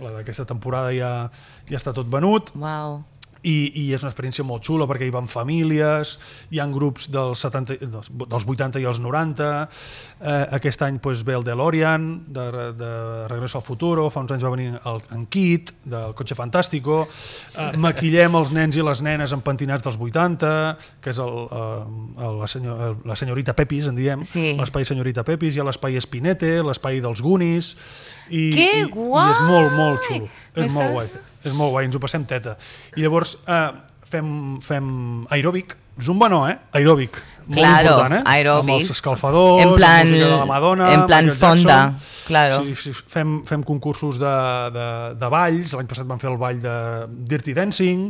la 0.00 0.10
d'aquesta 0.18 0.44
temporada 0.48 0.92
ja, 0.96 1.12
ja 1.68 1.76
està 1.80 1.92
tot 1.96 2.08
venut 2.10 2.52
Wow. 2.56 3.02
I, 3.42 3.72
i 3.80 3.84
és 3.94 4.02
una 4.04 4.10
experiència 4.10 4.44
molt 4.44 4.64
xula 4.66 4.86
perquè 4.90 5.06
hi 5.08 5.12
van 5.14 5.28
famílies, 5.30 6.16
hi 6.52 6.60
han 6.60 6.72
grups 6.74 7.08
dels, 7.12 7.40
70, 7.40 7.78
dels, 7.80 8.10
dels 8.12 8.46
80 8.46 8.80
i 8.82 8.86
els 8.90 9.00
90, 9.00 9.48
eh, 10.20 10.46
aquest 10.58 10.82
any 10.84 10.98
pues, 11.00 11.22
ve 11.24 11.36
el 11.38 11.44
DeLorean, 11.46 12.08
de, 12.28 12.46
de 12.76 12.90
Regreso 13.32 13.58
al 13.60 13.64
Futuro, 13.64 14.08
fa 14.12 14.20
uns 14.24 14.34
anys 14.36 14.44
va 14.44 14.52
venir 14.52 14.74
el, 14.76 15.00
en 15.16 15.24
Kit, 15.32 15.72
del 15.84 16.14
Cotxe 16.18 16.36
Fantàstico, 16.38 17.02
eh, 17.56 17.70
maquillem 17.80 18.36
els 18.40 18.52
nens 18.56 18.76
i 18.76 18.84
les 18.84 19.00
nenes 19.06 19.32
en 19.36 19.40
pentinats 19.46 19.84
dels 19.86 19.96
80, 20.00 20.52
que 21.00 21.14
és 21.14 21.20
el, 21.24 21.34
eh, 21.48 22.24
el, 22.26 22.38
la, 22.42 22.48
senyor, 22.50 22.84
el, 22.90 22.96
la 23.08 23.16
senyorita 23.16 23.56
Pepis, 23.56 23.88
en 23.90 23.96
diem, 23.98 24.24
Sí. 24.26 24.52
l'espai 24.58 24.84
senyorita 24.84 25.24
Pepis, 25.24 25.56
hi 25.56 25.60
ha 25.64 25.68
l'espai 25.68 25.96
Espinete, 26.00 26.58
l'espai 26.62 27.00
dels 27.00 27.22
Goonies, 27.24 27.74
i, 28.30 28.50
Que 28.54 28.64
i, 28.64 28.78
i 28.78 28.80
és 28.84 28.90
guai! 28.94 29.34
molt, 29.48 29.74
molt 29.76 30.06
xulo, 30.06 30.28
és 30.56 30.72
molt 30.72 30.92
guai. 30.96 31.10
És 31.44 31.54
molt 31.56 31.72
guai, 31.74 31.84
ens 31.88 31.96
ho 31.96 32.00
passem 32.02 32.24
teta. 32.28 32.56
I 32.96 33.04
llavors 33.04 33.36
eh, 33.48 33.70
fem, 34.10 34.58
fem 34.64 34.90
aeròbic, 35.30 35.76
zumba 36.02 36.28
no, 36.32 36.42
eh? 36.48 36.56
Aeròbic. 36.76 37.18
Molt 37.50 37.58
Claro, 37.58 37.88
important, 37.90 38.14
eh? 38.14 38.22
aeròbic. 38.30 38.70
Amb 38.70 38.80
els 38.80 38.90
escalfadors, 38.94 39.62
En 39.64 39.74
plan- 39.74 40.06
música 40.06 40.26
de 40.30 40.36
la 40.38 40.46
Madonna, 40.46 40.92
en 40.94 41.06
plan 41.06 41.24
Michael 41.26 41.40
fonda, 41.40 41.78
Jackson. 41.90 42.26
claro. 42.30 42.60
Sí, 42.64 42.74
sí, 42.78 42.92
fem, 42.94 43.40
fem 43.44 43.62
concursos 43.66 44.20
de, 44.22 44.34
de, 44.76 44.84
de 45.18 45.28
balls, 45.34 45.72
l'any 45.74 45.88
passat 45.90 46.06
vam 46.06 46.20
fer 46.22 46.30
el 46.30 46.36
ball 46.38 46.60
de 46.62 46.74
Dirty 47.26 47.54
Dancing, 47.56 48.04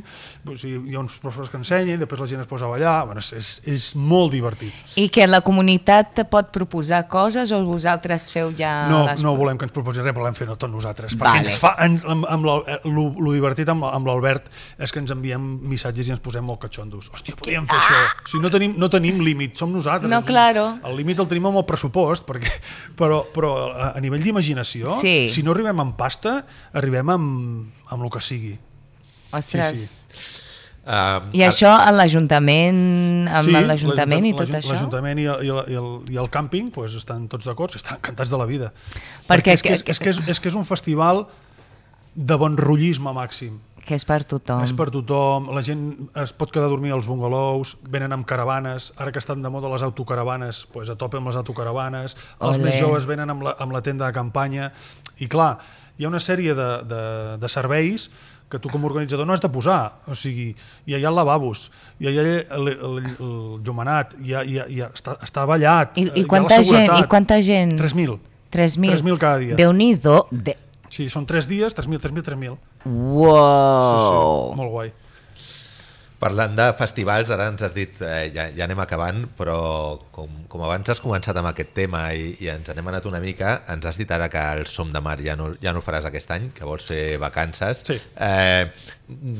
doncs 0.44 0.64
hi, 0.68 0.74
hi 0.90 0.94
ha 0.94 1.00
uns 1.00 1.16
professors 1.22 1.48
que 1.48 1.56
ensenyen, 1.56 1.98
després 2.02 2.20
la 2.20 2.26
gent 2.28 2.42
es 2.44 2.50
posa 2.50 2.66
a 2.68 2.72
ballar, 2.74 2.98
bueno, 3.08 3.22
és, 3.24 3.32
és, 3.32 3.48
és 3.64 3.86
molt 3.96 4.30
divertit. 4.36 4.76
I 5.00 5.08
que 5.08 5.24
la 5.26 5.40
comunitat 5.40 6.12
te 6.20 6.26
pot 6.28 6.52
proposar 6.52 7.06
coses 7.08 7.50
o 7.56 7.62
vosaltres 7.64 8.28
feu 8.30 8.52
ja... 8.58 8.74
no, 8.92 9.06
les... 9.08 9.22
no 9.24 9.32
volem 9.40 9.56
que 9.56 9.64
ens 9.64 9.72
proposi 9.72 10.04
res, 10.04 10.12
volem 10.12 10.36
fer-ho 10.36 10.58
tot 10.60 10.68
nosaltres. 10.70 11.16
Vale. 11.16 11.40
Perquè 11.40 11.46
ens 11.46 11.56
fa, 11.56 11.72
en, 11.80 11.96
amb, 12.04 12.28
amb 12.28 12.44
el, 12.44 12.62
lo, 12.92 13.06
lo 13.16 13.32
divertit 13.32 13.72
amb, 13.72 13.88
amb 13.88 14.04
l'Albert 14.06 14.52
és 14.76 14.92
que 14.92 15.00
ens 15.00 15.16
enviem 15.16 15.40
missatges 15.64 16.08
i 16.08 16.10
ens 16.12 16.20
posem 16.20 16.44
molt 16.44 16.60
catxondos. 16.60 17.08
Hòstia, 17.14 17.38
podríem 17.40 17.64
fer 17.64 17.80
això. 17.80 18.04
O 18.26 18.28
sigui, 18.28 18.42
no 18.44 18.50
tenim, 18.52 18.74
no 18.76 18.88
tenim 18.92 19.16
límit, 19.16 19.28
som 19.54 19.72
nosaltres. 19.72 20.10
No, 20.10 20.22
claro. 20.24 20.78
El 20.84 20.96
límit 20.96 21.18
el 21.22 21.28
tenim 21.30 21.46
amb 21.50 21.60
el 21.62 21.64
pressupost, 21.68 22.26
perquè, 22.28 22.50
però, 22.98 23.22
però 23.34 23.52
a, 23.72 23.92
a 23.96 24.00
nivell 24.00 24.22
d'imaginació, 24.22 24.94
Sí. 25.00 25.28
si 25.32 25.42
no 25.46 25.52
arribem 25.52 25.80
amb 25.80 25.96
pasta, 25.96 26.40
arribem 26.72 27.10
amb, 27.10 27.66
amb 27.90 28.02
el 28.06 28.10
que 28.10 28.20
sigui. 28.24 28.56
Ostres. 29.32 29.76
Sí, 29.78 29.86
sí. 29.86 30.36
Uh, 30.80 31.20
I 31.36 31.42
això 31.44 31.68
a 31.76 31.90
l'Ajuntament, 31.92 33.28
amb 33.28 33.46
Sí, 33.46 33.52
l'Ajuntament 33.52 34.24
i 34.26 34.32
tot 34.34 34.48
això? 34.48 34.72
L'Ajuntament 34.72 35.18
i, 35.20 35.26
el, 35.28 35.44
i, 35.44 35.50
el, 35.52 35.60
i, 35.70 35.76
el, 35.78 35.90
i 36.16 36.18
el 36.18 36.30
càmping 36.32 36.70
pues, 36.74 36.94
estan 36.98 37.28
tots 37.30 37.46
d'acord, 37.46 37.76
estan 37.76 37.98
encantats 38.00 38.32
de 38.32 38.38
la 38.40 38.46
vida. 38.48 38.72
Perquè 39.28 39.54
és, 39.58 39.62
que 39.62 39.74
és, 39.76 39.84
que- 39.84 39.92
és, 39.92 40.00
que 40.00 40.10
és, 40.14 40.22
és 40.34 40.40
que 40.40 40.48
és 40.50 40.56
un 40.58 40.64
festival 40.64 41.26
de 42.16 42.34
bon 42.40 42.56
rotllisme 42.58 43.12
màxim. 43.14 43.60
Que 43.90 43.96
és 43.98 44.04
per 44.06 44.20
tothom. 44.22 44.62
És 44.62 44.70
per 44.78 44.86
tothom, 44.94 45.48
la 45.50 45.64
gent 45.66 45.80
es 46.22 46.30
pot 46.38 46.52
quedar 46.54 46.68
a 46.68 46.70
dormir 46.70 46.92
als 46.94 47.08
bungalows, 47.10 47.72
venen 47.90 48.14
amb 48.14 48.22
caravanes, 48.28 48.92
ara 48.94 49.10
que 49.10 49.18
estan 49.18 49.42
de 49.42 49.50
moda 49.50 49.66
les 49.72 49.82
autocaravanes, 49.82 50.60
pues 50.70 50.92
a 50.92 50.94
tope 50.94 51.18
amb 51.18 51.26
les 51.26 51.38
autocaravanes, 51.40 52.14
els 52.38 52.60
Olé. 52.60 52.68
més 52.68 52.78
joves 52.78 53.08
venen 53.10 53.34
amb 53.34 53.42
la, 53.48 53.56
amb 53.58 53.74
la 53.74 53.80
tenda 53.82 54.06
de 54.06 54.14
campanya, 54.14 54.70
i 55.18 55.26
clar, 55.26 55.56
hi 55.98 56.06
ha 56.06 56.12
una 56.12 56.22
sèrie 56.22 56.54
de, 56.54 56.68
de, 56.86 57.02
de 57.42 57.50
serveis 57.50 58.06
que 58.50 58.62
tu 58.62 58.70
com 58.70 58.86
a 58.86 58.90
organitzador 58.92 59.26
no 59.26 59.34
has 59.34 59.42
de 59.42 59.50
posar, 59.50 59.80
o 60.06 60.14
sigui, 60.14 60.52
hi 60.86 60.94
ha, 60.94 61.10
lavabos, 61.10 61.66
hi 61.98 62.06
ha, 62.06 62.14
hi 62.14 62.22
ha 62.22 62.24
el, 62.30 62.72
el, 62.76 62.96
el 63.10 63.36
llumenat, 63.66 64.14
hi 64.22 64.38
ha, 64.38 64.46
hi 64.46 64.58
ha, 64.62 64.70
hi 64.70 64.80
ha, 64.86 64.92
està, 64.94 65.18
està 65.26 65.48
ballat, 65.50 65.98
I, 65.98 66.06
eh, 66.06 66.14
i, 66.14 66.22
hi 66.22 66.30
ha 66.30 66.46
la 66.46 66.62
gent, 66.62 66.62
I 66.62 66.72
seguretat. 66.72 67.10
quanta 67.10 67.42
gent? 67.42 67.74
3.000. 67.82 68.18
3.000. 68.54 68.98
3.000 69.02 69.18
cada 69.18 69.42
dia. 69.42 69.58
Déu-n'hi-do. 69.58 70.20
De... 70.30 70.54
Sí, 70.90 71.06
són 71.08 71.26
3 71.26 71.46
dies, 71.46 71.76
3.000, 71.78 72.00
3.000, 72.02 72.24
3.000. 72.26 72.58
Wow! 73.30 74.54
Molt 74.58 74.72
guai. 74.74 74.90
Parlant 76.20 76.52
de 76.52 76.66
festivals, 76.76 77.30
ara 77.32 77.46
ens 77.48 77.62
has 77.64 77.72
dit, 77.72 77.94
eh, 78.04 78.26
ja, 78.34 78.44
ja 78.52 78.66
anem 78.66 78.82
acabant, 78.82 79.22
però 79.38 79.54
com, 80.12 80.28
com 80.52 80.64
abans 80.66 80.90
has 80.92 80.98
començat 81.00 81.38
amb 81.40 81.48
aquest 81.48 81.70
tema 81.78 82.02
i, 82.12 82.34
i 82.44 82.50
ens 82.52 82.68
n'hem 82.76 82.90
anat 82.92 83.06
una 83.08 83.22
mica, 83.24 83.54
ens 83.72 83.86
has 83.88 83.96
dit 83.96 84.10
ara 84.12 84.26
que 84.28 84.42
el 84.58 84.66
Som 84.68 84.90
de 84.92 85.00
Mar 85.00 85.14
ja 85.24 85.32
no, 85.40 85.54
ja 85.62 85.72
no 85.72 85.80
faràs 85.80 86.04
aquest 86.10 86.34
any, 86.36 86.50
que 86.52 86.68
vols 86.68 86.84
fer 86.90 87.16
vacances. 87.22 87.80
Sí. 87.88 87.96
Eh, 88.20 88.68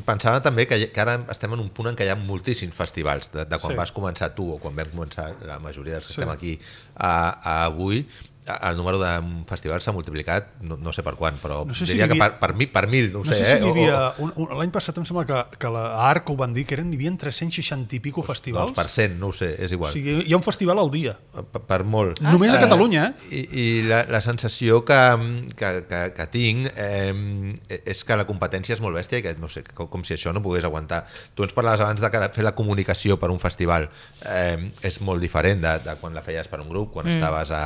pensava 0.09 0.41
també 0.41 0.65
que, 0.71 0.79
que 0.89 1.05
ara 1.05 1.19
estem 1.37 1.53
en 1.53 1.67
un 1.67 1.69
punt 1.69 1.93
en 1.93 2.01
què 2.01 2.09
hi 2.09 2.15
ha 2.15 2.17
moltíssims 2.17 2.73
festivals, 2.81 3.29
de, 3.37 3.45
de 3.45 3.61
quan 3.61 3.75
Sí. 3.77 3.81
vas 3.83 3.93
començar 3.93 4.31
tu 4.33 4.49
o 4.55 4.59
quan 4.63 4.73
vam 4.81 4.89
començar 4.97 5.35
la 5.45 5.61
majoria 5.61 5.99
dels 5.99 6.09
que 6.09 6.15
Sí. 6.17 6.21
estem 6.23 6.33
aquí 6.33 6.57
a, 6.97 7.13
a 7.45 7.59
avui, 7.69 8.07
el 8.71 8.77
número 8.77 8.99
de 9.01 9.11
festivals 9.49 9.85
s'ha 9.87 9.93
multiplicat, 9.97 10.51
no, 10.67 10.77
no 10.77 10.93
sé 10.93 11.03
per 11.07 11.15
quant, 11.19 11.37
però 11.43 11.63
No 11.67 11.75
sé 11.75 11.87
si 11.87 11.93
diria 11.95 12.07
n'hi 12.07 12.15
que 12.15 12.23
havia- 12.23 12.39
per, 12.39 12.49
per, 12.51 12.57
mi, 12.59 12.67
per 12.67 12.87
mil, 12.89 13.11
no, 13.13 13.23
No 13.25 13.33
sé 13.33 13.39
sé, 13.39 13.45
si 13.47 13.59
eh? 13.59 13.63
O- 13.63 13.71
havia... 13.73 14.01
o- 14.19 14.49
L'any 14.61 14.71
passat 14.75 14.97
em 14.99 15.05
sembla 15.09 15.25
que, 15.29 15.41
que 15.59 15.71
la 15.73 15.85
ARC 16.11 16.31
ho 16.31 16.37
van 16.37 16.53
dir, 16.57 16.67
que 16.67 16.75
eren, 16.79 16.89
n'hi 16.91 16.97
havia 17.01 17.13
360 17.21 17.97
i 17.97 18.01
pico 18.01 18.23
festivals. 18.27 18.73
Doncs 18.73 18.81
per 18.81 18.89
cent, 18.93 19.19
no 19.21 19.29
ho 19.31 19.33
sé, 19.37 19.53
és 19.59 19.73
o 19.73 19.79
igual. 19.79 19.93
sigui, 19.93 20.17
hi 20.27 20.33
ha 20.33 20.39
un 20.41 20.45
festival 20.47 20.79
al 20.83 20.91
dia. 20.91 21.17
per, 21.53 21.63
per 21.67 21.81
molt. 21.85 22.21
Ah, 22.23 22.33
Només 22.33 22.53
a 22.53 22.59
sí? 22.59 22.65
Catalunya, 22.65 23.07
eh? 23.09 23.31
I, 23.31 23.43
i 23.63 23.67
la, 23.89 24.03
la 24.11 24.21
sensació 24.21 24.85
que, 24.85 25.01
que, 25.57 25.71
que, 25.89 26.01
que 26.17 26.27
tinc 26.33 26.71
eh, 26.77 27.57
és 27.85 28.05
que 28.05 28.17
la 28.19 28.27
competència 28.29 28.75
és 28.77 28.81
molt 28.85 28.97
bèstia 28.99 29.19
i 29.21 29.25
que 29.25 29.35
no 29.41 29.49
sé, 29.49 29.63
com, 29.75 29.89
com 29.91 30.05
si 30.05 30.15
això 30.17 30.33
no 30.35 30.43
pogués 30.45 30.65
aguantar. 30.69 31.05
Tu 31.35 31.45
ens 31.47 31.53
parlaves 31.57 31.81
abans 31.85 32.01
de 32.01 32.11
que 32.11 32.25
fer 32.35 32.45
la 32.45 32.55
comunicació 32.59 33.17
per 33.21 33.31
un 33.31 33.39
festival 33.43 33.89
eh, 34.27 34.71
és 34.83 35.01
molt 35.01 35.21
diferent 35.23 35.61
de, 35.63 35.77
de 35.85 35.95
quan 36.01 36.15
la 36.17 36.23
feies 36.27 36.49
per 36.51 36.61
un 36.61 36.69
grup, 36.69 36.93
quan 36.95 37.07
mm. 37.07 37.17
estaves 37.19 37.51
a, 37.57 37.65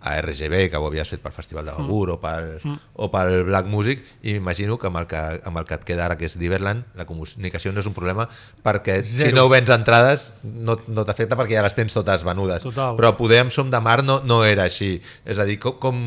a 0.00 0.16
RGB, 0.22 0.70
que 0.72 0.78
ho 0.80 0.86
havies 0.88 1.08
fet 1.12 1.20
pel 1.20 1.34
Festival 1.36 1.66
de 1.68 1.74
Begur 1.76 2.08
mm. 2.08 2.14
o, 2.14 2.18
pel, 2.22 2.46
mm. 2.64 2.76
o 3.04 3.10
pel 3.12 3.44
Black 3.44 3.68
Music, 3.68 4.02
i 4.22 4.32
m'imagino 4.36 4.78
que 4.80 4.88
amb, 4.88 5.00
el 5.02 5.06
que 5.10 5.20
amb 5.44 5.60
el 5.60 5.66
que 5.68 5.76
et 5.76 5.84
queda 5.84 6.06
ara, 6.06 6.16
que 6.16 6.24
és 6.28 6.38
Diverland, 6.40 6.86
la 6.96 7.04
comunicació 7.08 7.72
no 7.74 7.82
és 7.82 7.88
un 7.90 7.96
problema, 7.96 8.24
perquè 8.64 9.00
Zero. 9.04 9.28
si 9.28 9.36
no 9.36 9.48
vens 9.52 9.70
entrades 9.74 10.30
no, 10.42 10.78
no 10.88 11.04
t'afecta 11.04 11.36
perquè 11.36 11.58
ja 11.58 11.64
les 11.66 11.76
tens 11.76 11.92
totes 11.96 12.24
venudes. 12.24 12.64
Total. 12.64 12.96
Però 12.96 13.12
poder 13.18 13.42
amb 13.44 13.52
Som 13.52 13.70
de 13.72 13.80
Mar 13.84 14.00
no, 14.06 14.20
no 14.24 14.40
era 14.46 14.64
així. 14.64 14.94
És 15.28 15.40
a 15.40 15.44
dir, 15.48 15.58
com, 15.60 15.76
com, 15.82 16.00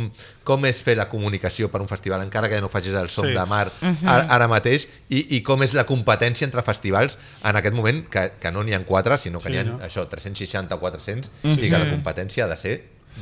com 0.47 0.65
és 0.65 0.81
fer 0.83 0.97
la 0.97 1.05
comunicació 1.11 1.69
per 1.69 1.83
un 1.83 1.91
festival, 1.91 2.23
encara 2.25 2.49
que 2.49 2.61
no 2.63 2.71
facis 2.73 2.97
el 2.97 3.11
Som 3.13 3.29
Sí. 3.29 3.35
de 3.37 3.45
Mar 3.47 3.67
ara, 3.69 4.25
ara 4.35 4.47
mateix, 4.51 4.87
i, 5.09 5.37
i 5.37 5.43
com 5.45 5.61
és 5.63 5.75
la 5.77 5.85
competència 5.85 6.45
entre 6.49 6.65
festivals 6.65 7.19
en 7.43 7.61
aquest 7.61 7.77
moment, 7.77 8.03
que, 8.09 8.25
que 8.41 8.51
no 8.51 8.65
n'hi 8.65 8.73
ha 8.73 8.81
quatre, 8.87 9.17
sinó 9.21 9.39
que 9.39 9.51
Sí, 9.51 9.53
n'hi 9.53 9.61
ha 9.61 9.69
no? 9.69 9.77
això, 9.85 10.07
360 10.09 10.75
o 10.75 10.81
400, 10.81 11.31
i 11.53 11.69
que 11.69 11.77
la 11.77 11.87
competència 11.93 12.47
ha 12.47 12.51
de 12.51 12.57
ser 12.57 12.75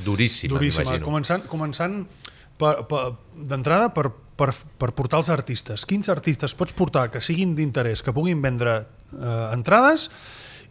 duríssima, 0.06 0.56
Duríssima. 0.58 0.84
m'imagino. 0.86 1.06
Començant, 1.06 1.46
començant 1.52 1.96
per, 2.58 2.74
per, 2.90 3.04
d'entrada 3.36 3.90
per, 3.94 4.10
per, 4.38 4.52
per 4.80 4.92
portar 4.98 5.20
els 5.22 5.30
artistes. 5.34 5.86
Quins 5.90 6.10
artistes 6.10 6.56
pots 6.58 6.74
portar 6.78 7.10
que 7.14 7.22
siguin 7.22 7.56
d'interès, 7.58 8.02
que 8.06 8.14
puguin 8.14 8.42
vendre 8.42 8.80
eh, 8.82 9.54
entrades 9.54 10.10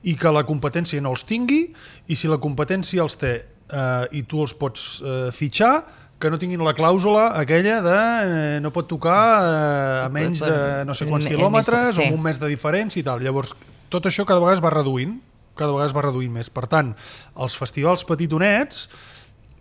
i 0.02 0.14
que 0.16 0.30
la 0.32 0.44
competència 0.48 1.00
no 1.04 1.12
els 1.12 1.24
tingui 1.28 1.66
i 2.08 2.16
si 2.16 2.28
la 2.30 2.38
competència 2.40 3.02
els 3.04 3.18
té 3.20 3.32
eh, 3.36 4.06
i 4.16 4.22
tu 4.24 4.40
els 4.42 4.54
pots 4.56 5.02
eh, 5.04 5.28
fitxar 5.36 5.74
que 6.20 6.28
no 6.28 6.36
tinguin 6.40 6.60
la 6.64 6.74
clàusula 6.76 7.30
aquella 7.40 7.78
de 7.84 7.96
eh, 7.96 8.60
no 8.60 8.70
pot 8.72 8.88
tocar 8.88 9.20
eh, 9.40 10.04
a 10.04 10.08
menys 10.12 10.40
de 10.44 10.56
no 10.88 10.92
sé 10.96 11.06
quants 11.08 11.24
En- 11.26 11.32
en 11.32 11.36
quilòmetres 11.38 11.94
sí. 11.96 12.00
o 12.02 12.06
amb 12.10 12.18
un 12.18 12.24
mes 12.28 12.40
de 12.40 12.48
diferència 12.52 13.00
i 13.00 13.04
tal. 13.06 13.20
Llavors, 13.24 13.54
tot 13.92 14.04
això 14.08 14.24
cada 14.28 14.40
vegada 14.40 14.58
es 14.58 14.64
va 14.64 14.72
reduint, 14.72 15.18
cada 15.56 15.72
vegada 15.72 15.88
es 15.90 15.96
va 15.96 16.02
reduint 16.06 16.32
més. 16.32 16.50
Per 16.50 16.66
tant, 16.70 16.94
els 17.36 17.56
festivals 17.56 18.04
petitonets 18.08 18.88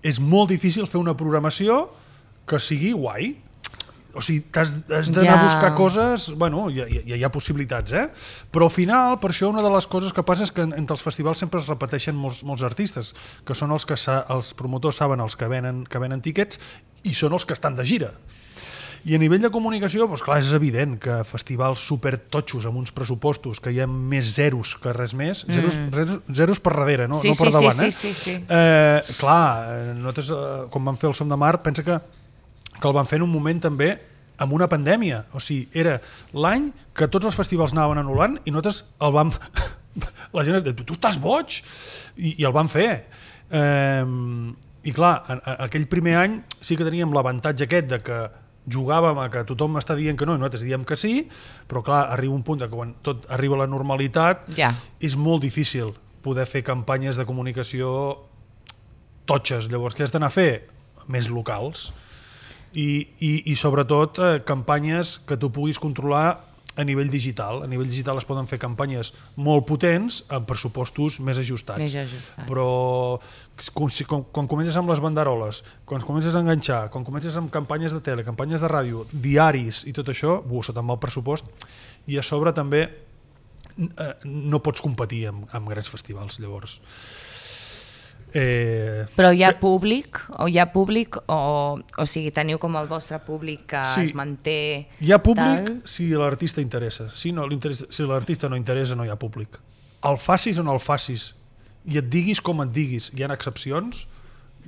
és 0.03 0.19
molt 0.19 0.49
difícil 0.53 0.87
fer 0.87 0.99
una 1.01 1.15
programació 1.17 1.89
que 2.47 2.59
sigui 2.59 2.93
guai. 2.95 3.35
O 4.17 4.23
sigui, 4.25 4.41
t'has 4.49 4.71
has 4.89 5.11
d'anar 5.13 5.35
Ja. 5.35 5.39
a 5.39 5.43
buscar 5.45 5.75
coses... 5.77 6.31
Bueno, 6.35 6.69
ja, 6.73 6.87
ja, 6.89 7.15
hi 7.15 7.23
ha 7.23 7.29
possibilitats, 7.29 7.91
eh? 7.93 8.07
Però 8.51 8.65
al 8.65 8.73
final, 8.73 9.19
per 9.21 9.29
això, 9.29 9.49
una 9.51 9.61
de 9.61 9.69
les 9.69 9.85
coses 9.85 10.11
que 10.13 10.23
passa 10.25 10.43
és 10.47 10.51
que 10.51 10.63
en- 10.65 10.73
entre 10.73 10.95
els 10.97 11.03
festivals 11.05 11.37
sempre 11.37 11.59
es 11.61 11.67
repeteixen 11.69 12.15
molts, 12.17 12.41
molts 12.43 12.63
artistes, 12.65 13.13
que 13.45 13.53
són 13.53 13.69
els 13.71 13.85
que 13.85 13.95
sa, 13.95 14.25
els 14.33 14.55
promotors 14.57 14.97
saben 14.97 15.19
els 15.21 15.35
que 15.37 15.45
venen, 15.47 15.83
que 15.85 15.99
venen 16.01 16.21
tiquets 16.25 16.57
i 17.03 17.13
són 17.13 17.33
els 17.37 17.45
que 17.45 17.53
estan 17.53 17.75
de 17.77 17.85
gira. 17.85 18.09
I 19.07 19.15
a 19.15 19.19
nivell 19.21 19.41
de 19.43 19.51
comunicació, 19.53 20.07
doncs 20.09 20.23
clar, 20.25 20.39
és 20.43 20.51
evident 20.57 20.97
que 20.99 21.19
festivals 21.27 21.79
super 21.87 22.17
totxos 22.31 22.65
amb 22.67 22.81
uns 22.81 22.91
pressupostos 22.95 23.61
que 23.63 23.71
hi 23.71 23.79
ha 23.79 23.87
més 23.87 24.33
zeros 24.35 24.75
que 24.81 24.93
res 24.95 25.13
més, 25.15 25.45
zeros, 25.47 25.77
zeros, 25.95 26.19
zeros 26.35 26.59
per 26.59 26.75
darrere, 26.75 27.07
no, 27.07 27.15
Mm. 27.15 27.21
Sí, 27.21 27.29
no 27.29 27.35
per 27.39 27.47
sí, 27.47 27.51
sí, 27.51 27.57
davant, 27.57 27.79
sí, 27.79 27.85
eh? 27.85 27.91
sí, 27.91 28.13
sí. 28.13 28.35
Eh, 28.49 29.15
clar, 29.19 29.47
eh, 29.71 29.93
nosaltres, 29.95 30.29
eh, 30.29 30.69
quan 30.69 30.85
vam 30.85 30.97
fer 30.97 31.09
el 31.09 31.15
Som 31.15 31.29
de 31.29 31.37
Mar, 31.39 31.61
pensa 31.63 31.83
que, 31.83 31.99
que 32.79 32.87
el 32.87 32.93
van 32.93 33.07
fer 33.07 33.17
en 33.19 33.27
un 33.27 33.31
moment 33.31 33.59
també 33.59 33.97
amb 34.39 34.53
una 34.55 34.67
pandèmia. 34.71 35.25
O 35.35 35.41
sigui, 35.43 35.67
era 35.75 35.99
l'any 36.33 36.69
que 36.95 37.07
tots 37.11 37.27
els 37.29 37.35
festivals 37.35 37.75
anaven 37.75 38.01
anul·lant 38.03 38.39
i 38.45 38.51
nosaltres 38.51 38.85
el 39.03 39.15
vam... 39.15 39.33
La 40.35 40.45
gent 40.45 40.61
deia, 40.63 40.75
tu 40.85 40.95
estàs 40.95 41.17
boig! 41.19 41.59
I, 42.15 42.35
i 42.39 42.45
el 42.47 42.53
van 42.55 42.69
fer. 42.71 42.89
Eh, 43.51 44.03
I 44.87 44.93
clar, 44.95 45.15
en, 45.33 45.41
en 45.43 45.63
aquell 45.65 45.87
primer 45.91 46.15
any 46.21 46.37
sí 46.61 46.77
que 46.79 46.87
teníem 46.87 47.11
l'avantatge 47.11 47.65
aquest 47.65 47.89
de 47.89 47.99
que 48.05 48.19
jugàvem 48.67 49.17
a 49.21 49.29
que 49.31 49.43
tothom 49.47 49.77
està 49.79 49.95
dient 49.95 50.17
que 50.17 50.25
no 50.27 50.35
i 50.35 50.41
nosaltres 50.41 50.65
diem 50.65 50.83
que 50.85 50.97
sí, 50.99 51.27
però 51.69 51.81
clar, 51.85 52.07
arriba 52.13 52.33
un 52.35 52.43
punt 52.43 52.59
que 52.59 52.69
quan 52.69 52.95
tot 53.05 53.25
arriba 53.29 53.55
a 53.55 53.63
la 53.63 53.67
normalitat 53.71 54.49
Ja. 54.57 54.73
és 54.99 55.15
molt 55.15 55.41
difícil 55.41 55.93
poder 56.21 56.45
fer 56.45 56.63
campanyes 56.63 57.15
de 57.15 57.25
comunicació 57.25 58.19
totxes. 59.25 59.69
Llavors, 59.69 59.95
què 59.95 60.03
has 60.03 60.11
d'anar 60.11 60.27
a 60.27 60.35
fer? 60.35 60.67
Més 61.07 61.29
locals. 61.29 61.91
I, 62.73 63.07
i, 63.19 63.31
i 63.49 63.55
sobretot, 63.57 64.19
eh, 64.19 64.41
campanyes 64.45 65.19
que 65.25 65.37
tu 65.37 65.49
puguis 65.49 65.79
controlar 65.81 66.48
a 66.79 66.85
nivell 66.87 67.09
digital. 67.11 67.61
A 67.65 67.67
nivell 67.67 67.89
digital 67.91 68.17
es 68.21 68.25
poden 68.29 68.47
fer 68.47 68.57
campanyes 68.61 69.11
molt 69.35 69.65
potents 69.67 70.21
amb 70.31 70.47
pressupostos 70.47 71.19
més 71.19 71.37
ajustats. 71.41 71.81
Més 71.83 71.97
ajustats. 71.99 72.47
Però 72.47 73.19
quan, 73.75 73.91
si- 73.91 74.07
quan, 74.07 74.23
comences 74.47 74.77
amb 74.79 74.89
les 74.93 75.01
banderoles, 75.03 75.59
quan 75.85 76.01
comences 76.07 76.35
a 76.35 76.39
enganxar, 76.45 76.85
quan 76.93 77.03
comences 77.03 77.35
amb 77.37 77.51
campanyes 77.51 77.91
de 77.95 77.99
tele, 78.05 78.23
campanyes 78.23 78.63
de 78.63 78.71
ràdio, 78.71 79.03
diaris 79.11 79.83
i 79.91 79.93
tot 79.97 80.07
això, 80.13 80.39
buh, 80.45 80.63
te'n 80.71 80.87
va 80.87 80.95
el 80.95 81.03
pressupost. 81.03 81.51
I 82.07 82.17
a 82.17 82.23
sobre 82.23 82.53
també 82.55 82.85
eh, 82.87 84.13
no 84.25 84.61
pots 84.63 84.81
competir 84.81 85.25
amb, 85.33 85.45
amb 85.51 85.69
grans 85.69 85.89
festivals, 85.91 86.39
llavors. 86.39 86.79
Eh, 88.33 89.05
Però 89.15 89.31
hi 89.33 89.43
ha 89.43 89.53
públic, 89.59 90.19
o 90.37 90.47
hi 90.47 90.59
ha 90.61 90.67
públic, 90.73 91.17
o, 91.25 91.79
o 91.79 92.05
sigui, 92.05 92.31
teniu 92.35 92.59
com 92.61 92.75
el 92.77 92.87
vostre 92.89 93.17
públic 93.25 93.65
que 93.73 93.81
Sí. 93.95 94.01
es 94.09 94.13
manté... 94.15 94.87
Hi 95.01 95.11
ha 95.11 95.17
públic 95.23 95.65
tal? 95.65 95.81
si 95.89 96.09
l'artista 96.13 96.61
interessa. 96.61 97.09
Si, 97.09 97.31
no, 97.31 97.47
si 97.89 98.05
l'artista 98.05 98.49
no 98.49 98.59
interessa, 98.59 98.95
no 98.95 99.05
hi 99.05 99.09
ha 99.09 99.17
públic. 99.19 99.57
El 100.05 100.17
facis 100.21 100.59
o 100.59 100.63
no 100.63 100.73
el 100.77 100.79
facis, 100.83 101.33
i 101.89 101.97
et 101.97 102.07
diguis 102.09 102.41
com 102.41 102.61
et 102.61 102.71
diguis. 102.75 103.09
Hi 103.15 103.23
ha 103.25 103.33
excepcions 103.33 104.05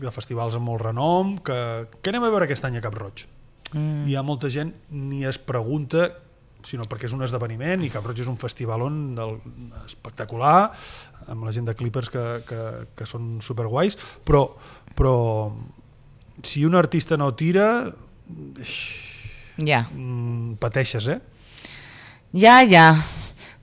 de 0.01 0.11
festivals 0.11 0.55
amb 0.57 0.65
molt 0.65 0.81
renom, 0.87 1.37
que, 1.37 1.87
que 2.01 2.09
anem 2.09 2.25
a 2.25 2.33
veure 2.33 2.47
aquest 2.49 2.65
any 2.65 2.79
a 2.79 2.81
Cap 2.83 2.97
Roig. 2.97 3.27
Mm. 3.73 4.07
Hi 4.09 4.15
ha 4.17 4.23
molta 4.25 4.49
gent 4.51 4.73
ni 4.89 5.23
es 5.25 5.37
pregunta 5.37 6.09
sinó 6.67 6.83
perquè 6.85 7.07
és 7.07 7.13
un 7.15 7.23
esdeveniment 7.25 7.81
i 7.81 7.89
Cap 7.89 8.05
Roig 8.05 8.19
és 8.21 8.27
un 8.29 8.37
festival 8.37 8.83
on 8.85 8.97
del, 9.17 9.39
espectacular 9.87 10.71
amb 11.27 11.45
la 11.45 11.53
gent 11.53 11.67
de 11.69 11.75
Clippers 11.77 12.09
que, 12.13 12.23
que, 12.47 12.61
que 12.97 13.07
són 13.09 13.39
superguais 13.43 13.97
però, 14.25 14.45
però 14.97 15.15
si 16.43 16.65
un 16.65 16.75
artista 16.79 17.17
no 17.17 17.33
tira 17.37 17.67
Ja. 19.61 19.83
mm, 19.93 20.55
pateixes, 20.61 21.07
eh? 21.11 21.19
Ja, 22.33 22.61
ja. 22.63 22.95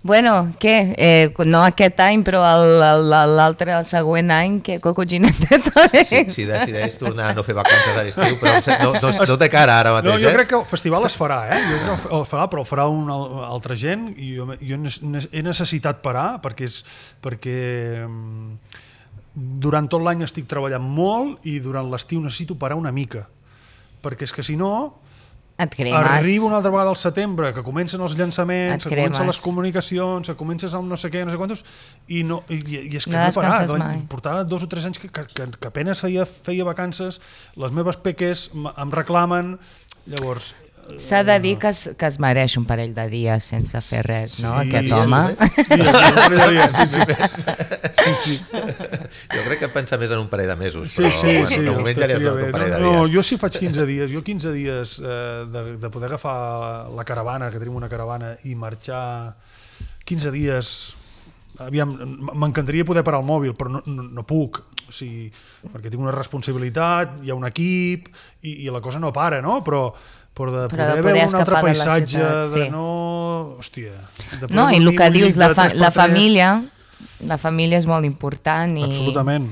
Bueno, 0.08 0.32
què? 0.58 0.94
Eh, 0.96 1.28
no 1.44 1.60
aquest 1.66 2.00
any, 2.00 2.22
però 2.24 2.40
el- 2.48 2.80
el- 2.82 3.10
l'altre, 3.36 3.74
el 3.76 3.84
següent 3.84 4.30
any, 4.32 4.54
que 4.64 4.78
Coco 4.80 5.04
Ginette 5.04 5.60
Si, 6.08 6.22
si 6.32 6.46
decideix 6.48 6.96
tornar 6.96 7.26
a 7.30 7.34
no 7.36 7.44
fer 7.44 7.54
vacances 7.58 7.92
a 7.92 8.02
l'estiu, 8.06 8.38
però 8.40 8.56
no, 8.82 8.92
no, 8.96 9.12
no 9.28 9.36
té 9.42 9.48
cara 9.52 9.76
ara 9.82 9.92
mateix, 9.98 10.08
No, 10.14 10.18
jo 10.22 10.30
eh? 10.30 10.34
crec 10.38 10.48
que 10.48 10.56
el 10.58 10.64
festival 10.64 11.04
es 11.06 11.16
farà, 11.20 11.42
eh? 11.52 11.60
Jo 11.68 11.76
crec 11.84 12.02
que 12.08 12.16
el 12.16 12.24
farà, 12.30 12.48
però 12.48 12.64
el 12.64 12.68
farà 12.70 12.86
una 12.88 13.14
al- 13.20 13.44
altra 13.52 13.76
gent 13.76 14.08
i 14.16 14.32
jo, 14.38 14.48
jo 14.58 14.78
he 15.30 15.42
necessitat 15.44 16.00
parar 16.02 16.40
perquè, 16.40 16.64
és, 16.72 16.80
perquè 17.22 17.58
mm, 18.08 18.56
durant 19.60 19.86
tot 19.92 20.02
l'any 20.02 20.24
estic 20.26 20.48
treballant 20.50 20.82
molt 20.82 21.44
i 21.46 21.58
durant 21.62 21.86
l'estiu 21.92 22.22
necessito 22.24 22.56
parar 22.58 22.80
una 22.80 22.90
mica 22.90 23.26
perquè 24.02 24.24
és 24.26 24.32
que 24.32 24.42
si 24.46 24.56
no 24.56 24.72
Et 25.58 25.74
cremes. 25.74 26.06
arriba 26.06 26.44
una 26.46 26.56
altra 26.60 26.70
vegada 26.70 26.90
al 26.92 26.96
setembre 26.96 27.52
que 27.52 27.64
comencen 27.66 28.00
els 28.00 28.14
llançaments, 28.14 28.84
que 28.84 28.94
comencen 28.94 29.26
les 29.26 29.40
comunicacions, 29.42 30.28
que 30.30 30.36
comences 30.38 30.74
amb 30.78 30.86
no 30.86 30.96
sé 30.96 31.10
què, 31.10 31.24
no 31.26 31.34
sé 31.34 31.40
quantos, 31.40 31.64
i, 32.06 32.22
no, 32.22 32.44
i, 32.48 32.60
i 32.92 32.96
és 32.96 33.04
que 33.08 33.10
No 33.10 33.18
no, 33.18 33.26
he 33.26 33.34
parat. 33.34 33.74
mai. 33.82 33.98
Portava 34.08 34.44
dos 34.44 34.62
o 34.62 34.68
tres 34.70 34.86
anys 34.86 35.02
que, 35.02 35.10
que, 35.10 35.26
que, 35.26 35.48
que 35.58 35.68
apenes 35.72 36.00
feia, 36.04 36.24
feia 36.26 36.64
vacances, 36.68 37.18
les 37.58 37.74
meves 37.74 37.98
peques 37.98 38.50
em 38.54 38.94
reclamen, 38.94 39.56
llavors... 40.06 40.54
S'ha 40.96 41.22
de 41.24 41.36
dir 41.40 41.58
que 41.60 41.68
es, 41.68 41.90
que 41.98 42.06
es 42.08 42.16
mereix 42.22 42.56
un 42.56 42.64
parell 42.66 42.94
de 42.96 43.04
dies 43.12 43.44
sense 43.52 43.80
fer 43.84 44.00
res, 44.06 44.38
no, 44.40 44.54
Sí, 44.62 44.68
aquest 44.70 44.88
sí, 44.88 44.92
home? 44.96 45.20
Sí, 45.36 46.78
sí, 46.78 46.86
sí, 46.88 47.00
sí, 47.98 48.14
sí. 48.22 48.36
Jo 49.34 49.42
crec 49.44 49.58
que 49.60 49.68
pensa 49.74 49.98
més 50.00 50.10
en 50.14 50.22
un 50.22 50.28
parell 50.32 50.48
de 50.52 50.56
mesos, 50.56 50.92
Sí, 50.92 51.02
però 51.04 51.12
sí, 51.12 51.26
bueno, 51.32 51.46
sí, 51.52 51.60
de 51.60 51.74
moment 51.76 51.98
ja 52.00 52.08
li 52.08 52.16
has 52.16 52.22
donat 52.24 52.46
un 52.48 52.54
parell 52.54 52.72
de 52.72 52.80
no, 52.80 52.92
no, 52.92 53.02
dies. 53.04 53.14
jo 53.16 53.24
sí 53.26 53.38
faig 53.40 53.58
15 53.60 53.86
dies, 53.90 54.12
jo 54.14 54.22
15 54.24 54.52
dies 54.56 54.96
eh, 55.04 55.44
de, 55.52 55.64
de 55.82 55.90
poder 55.90 56.08
agafar 56.12 56.38
la 56.96 57.04
caravana, 57.04 57.50
que 57.52 57.60
tenim 57.60 57.76
una 57.78 57.90
caravana, 57.92 58.32
i 58.48 58.54
marxar 58.58 59.34
15 60.08 60.32
dies 60.34 60.72
aviam, 61.58 61.90
m'encantaria 62.38 62.84
poder 62.86 63.02
parar 63.02 63.18
el 63.20 63.26
mòbil, 63.26 63.54
però 63.58 63.72
no, 63.72 63.80
no, 63.90 64.04
no 64.14 64.22
puc, 64.26 64.60
o 64.88 64.92
sigui, 64.94 65.26
perquè 65.72 65.90
tinc 65.90 66.04
una 66.04 66.14
responsabilitat, 66.14 67.18
hi 67.26 67.32
ha 67.32 67.36
un 67.38 67.48
equip, 67.48 68.06
i, 68.46 68.60
i 68.64 68.70
la 68.70 68.80
cosa 68.84 69.00
no 69.02 69.10
para, 69.12 69.40
no? 69.42 69.58
Però, 69.66 69.88
però 70.38 70.54
de 70.54 70.64
Però 70.70 70.86
poder, 70.86 70.96
de 70.96 71.02
poder 71.02 71.04
veure 71.04 71.18
un 71.18 71.24
altre 71.24 71.42
escapar 71.42 71.48
de 71.48 71.58
la 71.58 71.66
paisatge, 71.66 72.18
ciutat, 72.18 72.54
de 72.54 72.64
sí. 72.64 72.70
no... 72.70 72.86
Hòstia... 73.58 73.92
De 74.40 74.50
No, 74.54 74.68
i 74.70 74.78
el 74.80 74.90
que 74.96 75.10
dius, 75.14 75.36
la, 75.40 75.50
de 75.50 75.58
fa, 75.58 75.68
3x3, 75.72 75.82
la 75.82 75.90
família, 75.94 76.48
la 77.26 77.38
família 77.42 77.78
és 77.82 77.86
molt 77.90 78.06
important 78.08 78.76
i... 78.78 78.86
Absolutament. 78.86 79.50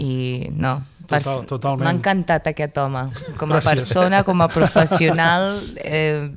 I 0.00 0.48
no, 0.56 0.78
Total- 1.06 1.44
totalment. 1.46 1.84
m'ha 1.84 1.92
encantat 1.98 2.46
aquest 2.48 2.78
home, 2.80 3.02
com 3.36 3.52
a 3.52 3.58
Gràcies. 3.60 3.68
persona, 3.84 4.22
com 4.24 4.40
a 4.40 4.48
professional. 4.58 5.60
Eh, 5.76 6.30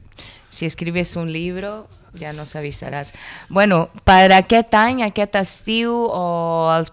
si 0.50 0.68
escribes 0.68 1.16
un 1.16 1.32
libro, 1.32 1.88
ja 2.20 2.34
no 2.36 2.44
s'avisaràs. 2.48 3.14
Bueno, 3.50 3.88
per 4.08 4.34
aquest 4.36 4.76
any, 4.76 5.04
aquest 5.08 5.40
estiu, 5.40 5.94
o 6.12 6.68
els... 6.76 6.92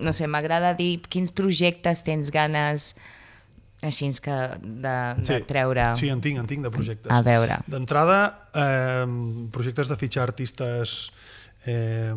No 0.00 0.12
sé, 0.16 0.24
m'agrada 0.30 0.70
dir 0.78 1.02
quins 1.12 1.32
projectes 1.34 2.00
tens 2.06 2.30
ganes 2.32 2.94
així 3.82 4.10
que 4.20 4.36
de, 4.60 4.96
de 5.24 5.40
treure 5.48 5.96
Sí, 5.96 6.10
en 6.12 6.20
tinc, 6.20 6.38
en 6.38 6.46
tinc 6.46 6.64
de 6.66 6.70
projectes. 6.70 7.10
a 7.12 7.22
veure. 7.24 7.60
D'entrada, 7.66 8.48
eh, 8.54 9.06
projectes 9.52 9.88
de 9.88 9.96
fitxar 9.96 10.26
artistes 10.28 11.10
eh, 11.64 12.12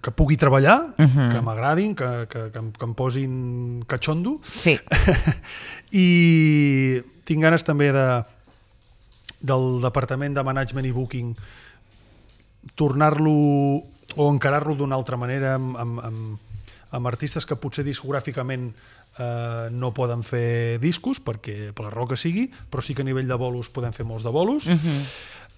que 0.00 0.10
pugui 0.14 0.36
treballar, 0.36 0.94
uh 0.96 1.04
-huh. 1.04 1.32
que 1.32 1.40
m'agradin, 1.40 1.94
que, 1.94 2.26
que, 2.28 2.50
que, 2.52 2.58
em, 2.58 2.70
que 2.72 2.84
em 2.84 2.94
posin 2.94 3.84
catxondo. 3.86 4.40
Sí, 4.42 4.78
I 5.90 7.02
tinc 7.24 7.42
ganes 7.42 7.64
també 7.64 7.90
de, 7.92 8.24
del 9.40 9.80
Departament 9.82 10.34
de 10.34 10.42
Management 10.42 10.86
i 10.86 10.92
Booking 10.92 11.36
tornar-lo 12.74 13.82
o 14.16 14.32
encarar-lo 14.32 14.74
d'una 14.74 14.96
altra 14.96 15.16
manera 15.16 15.54
amb, 15.54 15.76
amb, 15.76 16.00
amb, 16.00 16.38
amb 16.90 17.06
artistes 17.06 17.46
que 17.46 17.58
potser 17.60 17.84
discogràficament 17.84 18.70
eh, 19.18 19.68
no 19.72 19.92
poden 19.96 20.22
fer 20.26 20.78
discos 20.82 21.20
perquè 21.22 21.72
per 21.76 21.88
la 21.88 21.94
raó 21.94 22.08
que 22.10 22.18
sigui, 22.20 22.46
però 22.70 22.84
sí 22.84 22.94
que 22.94 23.04
a 23.04 23.08
nivell 23.08 23.28
de 23.28 23.38
bolos 23.40 23.70
podem 23.72 23.94
fer 23.96 24.06
molts 24.06 24.24
de 24.24 24.30
bolos. 24.30 24.66
Uh 24.66 24.76
-huh. 24.76 25.00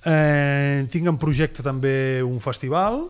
eh, 0.04 0.86
tinc 0.90 1.06
en 1.06 1.18
projecte 1.18 1.62
també 1.62 2.22
un 2.22 2.40
festival 2.40 3.08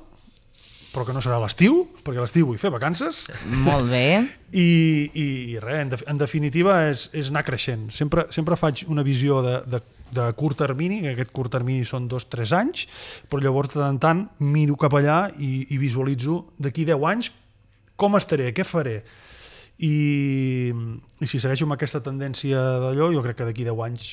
però 0.93 1.05
que 1.05 1.13
no 1.13 1.21
serà 1.21 1.39
l'estiu, 1.41 1.83
perquè 2.05 2.21
l'estiu 2.21 2.47
vull 2.47 2.59
fer 2.59 2.71
vacances 2.73 3.29
molt 3.47 3.91
bé. 3.91 4.25
i, 4.53 5.11
i, 5.13 5.27
i 5.53 5.59
res, 5.61 5.83
en, 5.85 5.93
de, 5.93 5.99
en 6.07 6.19
definitiva 6.19 6.89
és, 6.89 7.11
és 7.13 7.29
anar 7.29 7.45
creixent. 7.45 7.91
Sempre, 7.95 8.27
sempre 8.35 8.57
faig 8.57 8.87
una 8.89 9.05
visió 9.07 9.43
de, 9.45 9.61
de, 9.69 9.83
de 10.11 10.33
curt 10.39 10.59
termini, 10.59 11.03
que 11.05 11.13
aquest 11.13 11.33
curt 11.37 11.53
termini 11.53 11.85
són 11.85 12.09
dos 12.09 12.25
o 12.25 12.33
tres 12.33 12.55
anys, 12.57 12.87
però 13.29 13.45
llavors 13.45 13.69
de 13.69 13.81
tant 13.83 13.95
en 13.95 14.01
tant 14.03 14.25
miro 14.41 14.79
cap 14.81 14.97
allà 14.99 15.31
i, 15.37 15.69
i 15.75 15.79
visualitzo 15.79 16.47
d'aquí 16.59 16.89
10 16.89 17.07
anys 17.13 17.33
com 17.99 18.17
estaré, 18.17 18.53
què 18.55 18.65
faré. 18.65 19.03
I, 19.79 20.73
i 21.23 21.27
si 21.31 21.39
segueixo 21.39 21.69
amb 21.69 21.77
aquesta 21.77 22.01
tendència 22.03 22.59
d'allò, 22.83 23.13
jo 23.15 23.23
crec 23.23 23.39
que 23.39 23.47
d'aquí 23.47 23.67
10 23.67 23.83
anys 23.87 24.13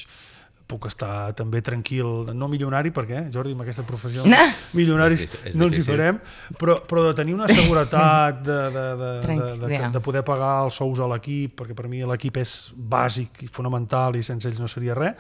puc 0.66 0.88
estar 0.90 1.34
també 1.38 1.62
tranquil, 1.62 2.32
no 2.34 2.48
milionari, 2.50 2.90
perquè, 2.94 3.28
Jordi, 3.34 3.54
amb 3.54 3.62
aquesta 3.62 3.84
professió, 3.86 4.24
No. 4.26 4.38
milionaris 4.74 5.28
És 5.28 5.52
és 5.52 5.58
no 5.58 5.68
ens 5.70 5.78
hi 5.78 5.84
farem, 5.86 6.18
però, 6.58 6.80
però 6.90 7.04
de 7.06 7.14
tenir 7.18 7.36
una 7.38 7.48
seguretat 7.50 8.42
de, 8.42 8.56
de, 8.56 8.70
de, 8.74 8.88
de, 9.02 9.12
Tranquil, 9.26 9.60
de, 9.62 9.92
de 9.94 10.02
poder 10.02 10.24
pagar 10.26 10.66
els 10.66 10.78
sous 10.82 11.02
a 11.02 11.10
l'equip, 11.12 11.54
perquè 11.62 11.78
per 11.78 11.86
mi 11.90 12.02
l'equip 12.02 12.38
és 12.42 12.56
bàsic 12.76 13.46
i 13.46 13.52
fonamental 13.54 14.18
i 14.18 14.24
sense 14.26 14.50
ells 14.50 14.62
no 14.62 14.70
seria 14.72 14.98
res, 14.98 15.14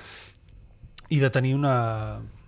i 1.13 1.21
de 1.21 1.29
tenir 1.29 1.53
una, 1.53 1.75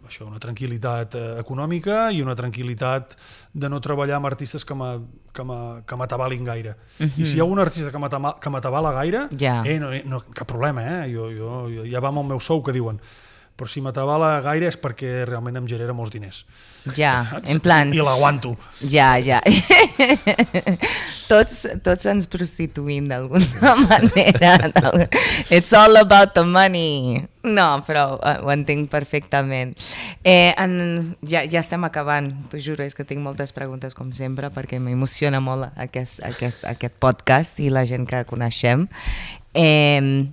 això, 0.07 0.25
una 0.27 0.39
tranquil·litat 0.39 1.15
eh, 1.15 1.39
econòmica 1.39 2.11
i 2.11 2.21
una 2.21 2.35
tranquil·litat 2.35 3.15
de 3.53 3.69
no 3.69 3.79
treballar 3.79 4.15
amb 4.17 4.25
artistes 4.25 4.65
que 4.65 4.73
m'a- 4.73 4.99
que 5.33 5.43
m'a- 5.43 5.81
que 5.85 5.95
m'atabalin 5.95 6.43
gaire. 6.43 6.75
Uh 6.99 7.05
-huh. 7.05 7.19
I 7.21 7.25
si 7.25 7.37
hi 7.37 7.39
ha 7.39 7.43
un 7.43 7.59
artista 7.59 7.91
que 7.91 8.49
m'atabala 8.49 8.91
gaire, 8.93 9.27
Ja. 9.37 9.63
eh, 9.65 9.79
no, 9.79 9.89
no, 10.05 10.23
cap 10.33 10.47
problema, 10.47 10.81
eh? 11.05 11.13
jo, 11.13 11.29
jo, 11.31 11.69
jo, 11.69 11.83
ja 11.85 11.99
va 11.99 12.07
amb 12.09 12.17
el 12.19 12.23
meu 12.25 12.39
sou, 12.39 12.63
que 12.63 12.71
diuen. 12.71 12.99
Però 13.57 13.65
si 13.65 13.81
m'atabala 13.81 14.35
gaire 14.45 14.67
és 14.69 14.75
perquè 14.77 15.23
realment 15.25 15.55
em 15.57 15.65
genera 15.65 15.95
molts 15.97 16.13
diners. 16.13 16.43
Ja, 16.93 17.41
en 17.49 17.57
plan... 17.59 17.89
I 17.89 18.03
l'aguanto. 18.05 18.51
Ja, 18.85 19.15
ja. 19.17 19.39
tots, 21.31 21.63
tots 21.81 22.05
ens 22.05 22.29
prostituïm 22.29 23.09
d'alguna 23.09 23.73
manera. 23.89 24.53
It's 25.49 25.73
all 25.73 25.97
about 25.97 26.37
the 26.37 26.45
money. 26.45 27.25
No, 27.47 27.81
però 27.87 28.05
uh, 28.19 28.37
ho 28.45 28.53
entenc 28.53 28.91
perfectament. 28.93 29.73
Eh, 30.21 30.53
en, 30.53 31.17
ja, 31.25 31.41
ja 31.49 31.65
estem 31.65 31.81
acabant, 31.87 32.29
t'ho 32.51 32.61
juro, 32.61 32.85
és 32.85 32.93
que 32.93 33.07
tinc 33.09 33.25
moltes 33.25 33.55
preguntes 33.57 33.97
com 33.97 34.13
sempre 34.13 34.53
perquè 34.53 34.77
m'emociona 34.77 35.41
molt 35.41 35.71
aquest, 35.81 36.21
aquest, 36.27 36.61
aquest 36.77 37.01
podcast 37.01 37.57
i 37.63 37.73
la 37.73 37.87
gent 37.89 38.05
que 38.05 38.21
coneixem. 38.29 38.85
Eh, 39.57 40.29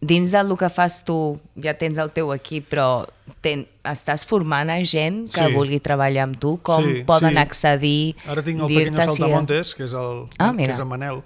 dins 0.00 0.30
del 0.30 0.56
que 0.56 0.68
fas 0.70 1.00
tu, 1.04 1.40
ja 1.60 1.74
tens 1.74 1.98
el 1.98 2.10
teu 2.14 2.30
equip, 2.34 2.68
però 2.70 3.06
ten, 3.42 3.66
estàs 3.84 4.24
formant 4.26 4.70
a 4.70 4.78
gent 4.84 5.26
que 5.32 5.44
Sí. 5.46 5.52
vulgui 5.54 5.80
treballar 5.80 6.24
amb 6.28 6.38
tu? 6.38 6.56
Com 6.62 6.84
Sí, 6.84 7.02
poden 7.04 7.32
sí. 7.34 7.38
accedir? 7.42 8.16
Ara 8.26 8.42
tinc 8.42 8.60
el 8.60 8.66
pequeño 8.68 8.96
si- 9.02 9.16
saltamontes, 9.18 9.74
que 9.74 9.84
és, 9.84 9.92
el, 9.92 10.28
Ah, 10.38 10.52
que 10.56 10.70
és 10.70 10.78
en 10.80 10.88
Manel, 10.88 11.22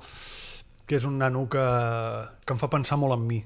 que 0.86 0.96
és 0.96 1.04
un 1.04 1.18
nano 1.18 1.48
que, 1.48 1.58
que 2.44 2.52
em 2.54 2.58
fa 2.58 2.68
pensar 2.70 2.96
molt 2.98 3.14
en 3.14 3.26
mi. 3.26 3.44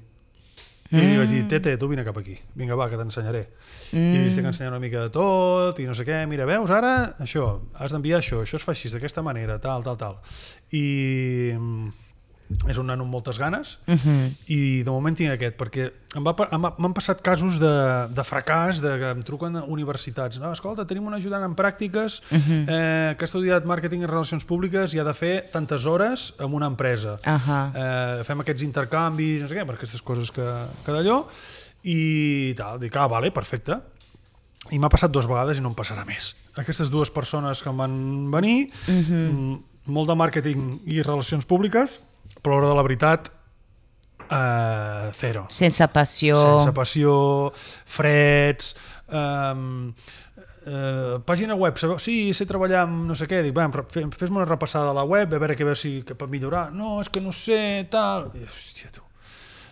I 0.89 0.95
li 1.03 1.17
vaig 1.19 1.27
dir, 1.29 1.41
tete, 1.51 1.73
tu 1.77 1.89
vine 1.89 2.05
cap 2.05 2.15
aquí. 2.17 2.37
Vinga, 2.55 2.73
va, 2.79 2.85
que 2.89 2.95
t'ensenyaré. 2.95 3.49
Mm. 3.91 4.13
I 4.15 4.17
li 4.23 4.27
estic 4.29 4.45
ensenyant 4.47 4.71
una 4.71 4.79
mica 4.79 5.01
de 5.01 5.09
tot, 5.09 5.77
i 5.79 5.83
no 5.83 5.93
sé 5.93 6.05
què. 6.07 6.21
Mira, 6.31 6.45
veus, 6.47 6.69
ara, 6.71 7.17
això, 7.19 7.59
has 7.75 7.91
d'enviar 7.91 8.21
això, 8.21 8.39
això 8.41 8.55
es 8.55 8.63
fa 8.63 8.71
així, 8.71 8.87
d'aquesta 8.87 9.21
manera, 9.21 9.59
tal, 9.59 9.83
tal, 9.83 9.97
tal. 9.97 10.15
I 10.71 11.51
mm, 11.59 11.91
és 12.67 12.77
un 12.79 12.87
nano 12.87 13.03
amb 13.03 13.11
moltes 13.11 13.37
ganes, 13.39 13.77
uh 13.87 13.95
-huh. 13.95 14.35
i 14.47 14.83
de 14.83 14.91
moment 14.91 15.15
tinc 15.15 15.31
aquest, 15.31 15.57
perquè 15.57 15.91
m'han 16.15 16.93
passat 16.93 17.21
casos 17.21 17.59
de, 17.59 18.07
de 18.09 18.23
fracàs, 18.23 18.79
de 18.81 18.97
que 18.99 19.09
em 19.11 19.21
truquen 19.21 19.55
a 19.57 19.63
universitats. 19.63 20.39
No, 20.39 20.51
escolta, 20.51 20.85
tenim 20.85 21.05
un 21.05 21.13
ajudant 21.13 21.43
en 21.43 21.55
pràctiques 21.55 22.21
uh 22.31 22.37
-huh. 22.37 22.65
eh, 22.67 23.15
que 23.17 23.25
ha 23.25 23.29
estudiat 23.29 23.65
màrqueting 23.65 24.01
i 24.03 24.05
relacions 24.05 24.45
públiques 24.45 24.93
i 24.93 24.99
ha 24.99 25.03
de 25.03 25.13
fer 25.13 25.49
tantes 25.51 25.85
hores 25.85 26.33
amb 26.39 26.53
una 26.53 26.67
empresa. 26.67 27.17
Ahà. 27.23 27.71
Eh, 27.75 28.23
fem 28.23 28.39
aquests 28.39 28.63
intercanvis, 28.63 29.41
no 29.41 29.47
sé 29.47 29.55
què, 29.55 29.65
per 29.65 29.75
aquestes 29.75 30.01
coses 30.01 30.31
que, 30.31 30.65
que 30.85 30.91
d'allò, 30.91 31.27
i 31.83 32.53
tal, 32.55 32.79
dic, 32.79 32.95
ah, 32.95 33.07
vale, 33.07 33.31
perfecte. 33.31 33.79
I 34.71 34.79
m'ha 34.79 34.89
passat 34.89 35.11
dues 35.11 35.27
vegades 35.27 35.57
i 35.57 35.61
no 35.61 35.69
em 35.69 35.75
passarà 35.75 36.05
més. 36.05 36.35
Aquestes 36.55 36.89
dues 36.89 37.09
persones 37.09 37.61
que 37.61 37.69
em 37.69 37.77
van 37.77 38.31
venir, 38.31 38.71
uh 38.87 38.93
-huh. 38.93 39.59
molt 39.85 40.07
de 40.07 40.15
màrqueting 40.15 40.81
i 40.85 41.01
relacions 41.01 41.45
públiques, 41.45 41.99
però 42.41 42.55
a 42.55 42.57
l'hora 42.57 42.71
de 42.71 42.77
la 42.77 42.85
veritat, 42.85 43.31
eh, 44.29 45.11
zero. 45.19 45.45
Sense 45.49 45.87
passió. 45.93 46.37
Sense 46.41 46.73
passió, 46.75 47.15
freds, 47.85 48.75
um, 49.11 49.93
eh, 50.67 51.17
pàgina 51.25 51.55
web, 51.55 51.77
sabeu? 51.79 51.99
Sí, 51.99 52.33
sé 52.33 52.47
treballar 52.49 52.85
amb 52.85 53.07
no 53.07 53.15
sé 53.15 53.27
què, 53.29 53.41
dic, 53.45 53.57
fes-me 54.17 54.41
una 54.41 54.47
repassada 54.49 54.91
a 54.91 54.97
la 54.97 55.05
web, 55.07 55.33
a 55.33 55.41
veure 55.41 55.55
què, 55.55 55.63
a 55.65 55.71
veure 55.71 55.79
si 55.79 56.01
que 56.05 56.15
pot 56.15 56.31
millorar. 56.31 56.69
No, 56.75 56.99
és 57.01 57.09
que 57.09 57.23
no 57.23 57.31
sé, 57.35 57.87
tal... 57.91 58.31
I, 58.35 58.45
hòstia, 58.47 58.91
tu. 58.91 59.05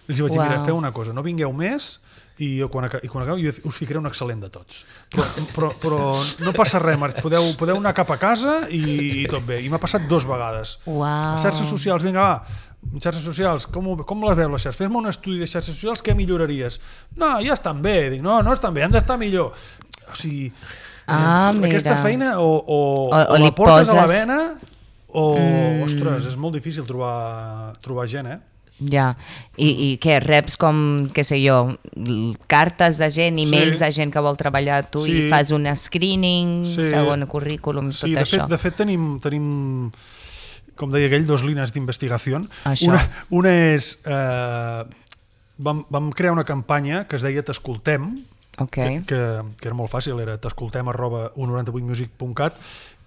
Els 0.07 0.21
vaig 0.21 0.35
dir, 0.35 0.41
mira, 0.41 0.63
feu 0.65 0.77
una 0.77 0.93
cosa, 0.93 1.13
no 1.17 1.23
vingueu 1.25 1.51
més, 1.55 1.95
i 2.43 2.57
jo 2.59 2.67
quan, 2.67 2.89
i 3.03 3.07
quan 3.07 3.23
acabeu 3.23 3.39
jo 3.39 3.53
us 3.69 3.77
ficaré 3.79 3.99
un 4.01 4.07
excel·lent 4.09 4.41
de 4.43 4.49
tots. 4.51 4.81
Però, 5.13 5.25
però, 5.55 5.69
però 5.79 5.99
no 6.43 6.51
passa 6.53 6.79
res, 6.83 6.97
Marc. 6.99 7.21
podeu, 7.23 7.45
podeu 7.59 7.77
anar 7.79 7.93
cap 7.95 8.11
a 8.11 8.17
casa 8.19 8.65
i, 8.69 9.21
i 9.23 9.25
tot 9.31 9.45
bé. 9.47 9.61
I 9.63 9.69
m'ha 9.71 9.79
passat 9.79 10.07
dos 10.11 10.25
vegades. 10.27 10.77
A 10.99 11.37
xarxes 11.39 11.69
socials, 11.71 12.03
vinga, 12.03 12.19
va, 12.25 12.99
xarxes 12.99 13.23
socials, 13.23 13.67
com, 13.71 13.93
com 14.03 14.25
les 14.27 14.35
veus 14.35 14.51
les 14.51 14.61
xarxes? 14.67 14.81
Fes-me 14.83 14.99
un 14.99 15.07
estudi 15.07 15.39
de 15.39 15.47
xarxes 15.47 15.73
socials, 15.77 16.03
què 16.03 16.13
milloraries? 16.15 16.81
No, 17.15 17.37
ja 17.41 17.53
estan 17.55 17.79
bé. 17.81 18.09
Dic, 18.17 18.21
no, 18.25 18.41
no 18.43 18.51
estan 18.53 18.73
bé, 18.75 18.83
han 18.83 18.91
d'estar 18.91 19.17
millor. 19.21 19.53
O 20.11 20.15
sigui, 20.15 20.51
Ah, 21.07 21.51
eh, 21.53 21.67
aquesta 21.67 21.91
mira. 21.91 22.01
feina 22.01 22.27
o, 22.41 22.47
o, 22.65 22.77
O- 23.11 23.13
o, 23.13 23.35
o 23.35 23.37
la 23.37 23.51
portes 23.53 23.89
a 23.93 23.95
la 23.95 24.01
poses- 24.07 24.19
vena 24.25 24.37
o, 25.13 25.37
mm. 25.37 25.83
ostres, 25.85 26.25
és 26.31 26.35
molt 26.35 26.55
difícil 26.57 26.83
trobar, 26.89 27.73
trobar 27.79 28.07
gent, 28.09 28.25
eh? 28.33 28.39
Ja, 28.79 29.15
I, 29.55 29.69
i 29.69 29.89
què, 30.03 30.17
reps 30.19 30.57
com, 30.59 31.07
què 31.15 31.23
sé 31.23 31.37
jo, 31.39 31.77
cartes 32.51 32.97
de 32.99 33.07
gent, 33.09 33.37
emails 33.39 33.77
Sí. 33.77 33.85
de 33.85 33.91
gent 33.95 34.11
que 34.11 34.19
vol 34.19 34.35
treballar 34.35 34.77
a 34.83 34.89
tu 34.91 35.05
Sí. 35.05 35.13
i 35.27 35.29
fas 35.29 35.51
un 35.55 35.65
screening, 35.75 36.65
Sí. 36.65 36.83
segon 36.83 37.25
currículum, 37.25 37.91
tot 37.91 38.01
Sí, 38.09 38.13
de 38.13 38.21
això. 38.21 38.41
fet, 38.41 38.49
de 38.49 38.57
fet 38.57 38.75
tenim, 38.75 39.19
tenim 39.21 39.91
com 40.75 40.91
deia 40.91 41.07
aquell, 41.07 41.25
dos 41.25 41.41
línies 41.43 41.71
d'investigació. 41.71 42.43
Una, 42.83 43.09
una 43.29 43.49
és... 43.75 43.99
Eh, 44.05 44.83
vam, 45.57 45.85
vam 45.89 46.11
crear 46.11 46.33
una 46.33 46.43
campanya 46.43 47.05
que 47.07 47.15
es 47.15 47.21
deia 47.21 47.43
T'escoltem, 47.47 48.25
Ok, 48.57 48.71
que, 48.71 49.03
que, 49.07 49.19
que 49.59 49.67
era 49.69 49.75
molt 49.75 49.91
fàcil, 49.91 50.19
era 50.19 50.37
t'escoltem 50.37 50.87
arroba 50.87 51.31
198music.cat, 51.35 52.55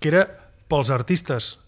que 0.01 0.09
era 0.09 0.27
pels 0.69 0.89
artistes. 0.91 1.59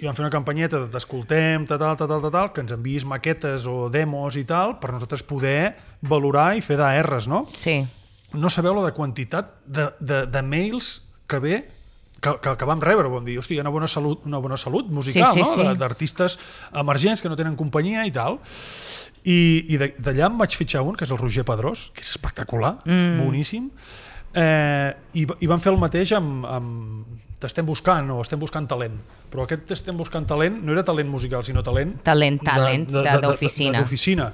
I 0.00 0.06
vam 0.06 0.16
fer 0.16 0.24
una 0.24 0.32
campanyeta 0.32 0.78
de 0.80 0.88
t'escoltem, 0.92 1.66
tal, 1.68 1.80
tal, 1.80 1.96
tal, 2.00 2.08
tal, 2.08 2.30
tal, 2.32 2.52
que 2.56 2.62
ens 2.64 2.72
enviïs 2.72 3.04
maquetes 3.08 3.66
o 3.68 3.90
demos 3.92 4.38
i 4.40 4.46
tal, 4.48 4.78
per 4.80 4.94
nosaltres 4.94 5.24
poder 5.28 5.74
valorar 6.00 6.54
i 6.56 6.64
fer 6.64 6.78
d'ARs, 6.80 7.28
no? 7.28 7.44
sí. 7.52 7.82
no 8.32 8.48
sabeu 8.48 8.76
la 8.78 8.86
de 8.86 8.94
quantitat 8.96 9.52
de, 9.66 9.90
de, 10.00 10.24
de 10.30 10.42
mails 10.46 11.02
que 11.28 11.38
ve 11.42 11.60
que, 12.20 12.34
que, 12.40 12.56
que 12.56 12.68
vam 12.68 12.82
rebre, 12.84 13.08
vam 13.08 13.24
dir, 13.24 13.38
hòstia, 13.40 13.62
una 13.64 13.72
bona 13.72 13.88
salut, 13.88 14.26
una 14.28 14.40
bona 14.40 14.58
salut 14.60 14.90
musical, 14.92 15.32
Sí, 15.32 15.44
sí, 15.44 15.62
no? 15.62 15.72
sí. 15.72 15.78
D'artistes 15.80 16.36
emergents 16.76 17.22
que 17.24 17.32
no 17.32 17.38
tenen 17.38 17.56
companyia 17.56 18.04
i 18.06 18.12
tal. 18.12 18.38
I, 19.24 19.40
i 19.72 19.80
d'allà 19.80 20.28
em 20.28 20.38
vaig 20.40 20.54
fitxar 20.56 20.84
un, 20.84 20.96
que 20.96 21.04
és 21.04 21.12
el 21.12 21.20
Roger 21.20 21.44
Pedrós, 21.48 21.88
que 21.96 22.04
és 22.04 22.12
espectacular, 22.12 22.78
mm. 22.84 23.24
boníssim, 23.24 23.70
eh, 24.36 24.92
i, 25.16 25.26
i 25.26 25.50
van 25.50 25.64
fer 25.64 25.72
el 25.72 25.80
mateix 25.80 26.12
amb, 26.16 26.46
amb 26.48 27.29
T'estem 27.40 27.64
buscant 27.64 28.10
o 28.12 28.20
estem 28.20 28.38
buscant 28.40 28.66
talent. 28.68 28.98
Però 29.32 29.46
aquest 29.46 29.64
T'estem 29.70 29.96
buscant 29.96 30.26
talent 30.28 30.58
no 30.62 30.74
era 30.76 30.82
talent 30.84 31.08
musical, 31.08 31.44
sinó 31.46 31.62
talent... 31.64 31.94
Talent, 32.04 32.40
talent, 32.44 32.88
de- 32.92 33.04
d'oficina. 33.22 33.80
D'oficina. 33.80 34.30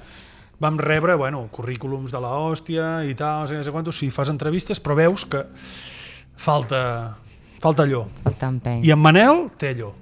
Vam 0.59 0.79
rebre, 0.81 1.15
bueno, 1.21 1.45
currículums 1.53 2.11
de 2.15 2.21
la 2.25 2.33
hòstia 2.33 3.05
i 3.05 3.13
tal, 3.15 3.43
no 3.45 3.51
sé, 3.51 3.59
no 3.61 3.65
sé 3.67 3.71
quantos, 3.75 3.99
si 4.01 4.09
fas 4.11 4.31
entrevistes, 4.33 4.81
però 4.81 4.97
veus 4.97 5.27
que 5.29 5.43
falta, 6.37 6.81
falta 7.61 7.85
allò. 7.85 8.07
Falta 8.25 8.49
empeny. 8.49 8.81
I 8.87 8.91
en 8.95 8.99
Manel 9.05 9.47
té 9.61 9.75
allò. 9.75 9.93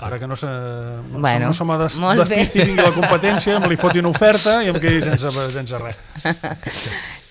Ara 0.00 0.18
que 0.18 0.26
no 0.26 0.36
se, 0.36 0.46
no, 0.48 1.18
Bueno, 1.20 1.46
no 1.50 1.52
se 1.52 1.64
m'ha 1.64 1.76
des, 1.76 1.96
despisti 2.00 2.62
i 2.72 2.76
la 2.76 2.92
competència, 2.94 3.58
me 3.60 3.68
li 3.68 3.76
foti 3.76 4.00
una 4.00 4.08
oferta 4.14 4.62
i 4.64 4.70
em 4.72 4.78
quedi 4.80 5.02
sense, 5.04 5.32
sense 5.52 5.80
res. 5.82 5.96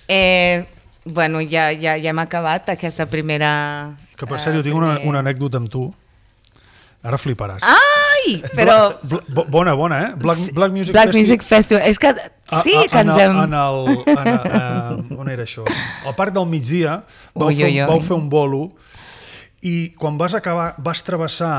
Eh, 0.06 0.66
bueno, 1.06 1.40
ja, 1.40 1.70
ja, 1.72 1.94
ja 1.96 2.10
hem 2.12 2.20
acabat 2.20 2.68
aquesta 2.74 3.06
primera... 3.08 3.96
Que 4.24 4.30
per 4.32 4.40
eh, 4.40 4.44
cert, 4.48 4.56
jo 4.58 4.64
tinc 4.66 4.76
una, 4.80 4.96
primer- 4.96 5.10
una 5.12 5.22
anècdota 5.24 5.60
amb 5.62 5.70
tu. 5.74 5.84
Ara 7.04 7.18
fliparàs. 7.20 7.64
Ai, 7.68 8.38
però... 8.56 8.76
Bla, 9.04 9.20
bla, 9.28 9.44
bona, 9.52 9.74
bona, 9.76 9.98
eh? 10.06 10.12
Black, 10.16 10.54
Black 10.56 10.72
Music 10.72 10.94
Black 10.96 11.10
Festival. 11.12 11.20
Music 11.20 11.42
Festival. 11.44 11.84
És 11.90 12.00
que 12.00 12.14
sí 12.64 12.76
A- 12.78 12.84
a- 12.86 12.88
que 12.88 13.02
ens 13.04 13.18
en 13.18 13.24
hem... 13.26 13.36
el, 13.36 13.44
en 13.44 13.54
el, 13.54 13.90
en 14.14 14.28
el, 14.32 14.40
eh, 14.62 15.18
on 15.20 15.30
era 15.34 15.44
això? 15.44 15.66
Al 16.08 16.16
Parc 16.16 16.32
del 16.38 16.48
Migdia 16.48 17.02
vau, 17.36 17.50
Ui, 17.50 17.58
fer, 17.60 17.68
ui, 17.68 17.82
ui. 17.82 17.88
vau 17.92 18.00
fer 18.00 18.16
un 18.16 18.30
bolo 18.32 18.70
i 19.68 19.92
quan 20.00 20.16
vas 20.20 20.34
acabar 20.40 20.74
vas 20.84 21.04
travessar 21.04 21.58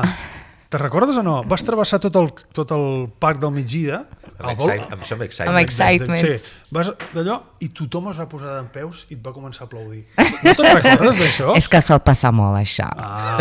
Te 0.69 0.79
recordes 0.81 1.17
o 1.21 1.23
no? 1.23 1.43
Vas 1.45 1.61
travessar 1.63 1.99
tot 2.01 2.15
el, 2.17 2.31
tot 2.51 2.71
el 2.73 3.05
Parc 3.21 3.37
del 3.39 3.53
Migdia 3.53 4.01
Amb, 4.35 4.51
excite, 4.51 4.87
amb 4.91 5.01
això 5.01 5.15
amb 5.15 5.21
Amb 5.21 5.59
excitement. 5.61 5.61
excitement. 5.63 6.39
Sí, 6.39 6.51
vas 6.75 6.89
d'allò 7.13 7.37
i 7.63 7.69
tothom 7.75 8.09
es 8.11 8.17
va 8.19 8.25
posar 8.27 8.55
d'en 8.57 8.67
peus 8.73 9.05
i 9.09 9.15
et 9.15 9.21
va 9.23 9.31
començar 9.35 9.63
a 9.63 9.69
aplaudir. 9.69 10.01
No 10.43 10.53
te'n 10.57 10.67
recordes 10.75 11.19
d'això? 11.21 11.53
És 11.59 11.69
que 11.71 11.81
sol 11.85 12.01
passar 12.03 12.33
molt, 12.35 12.57
això. 12.59 12.89
Ah, 12.99 13.39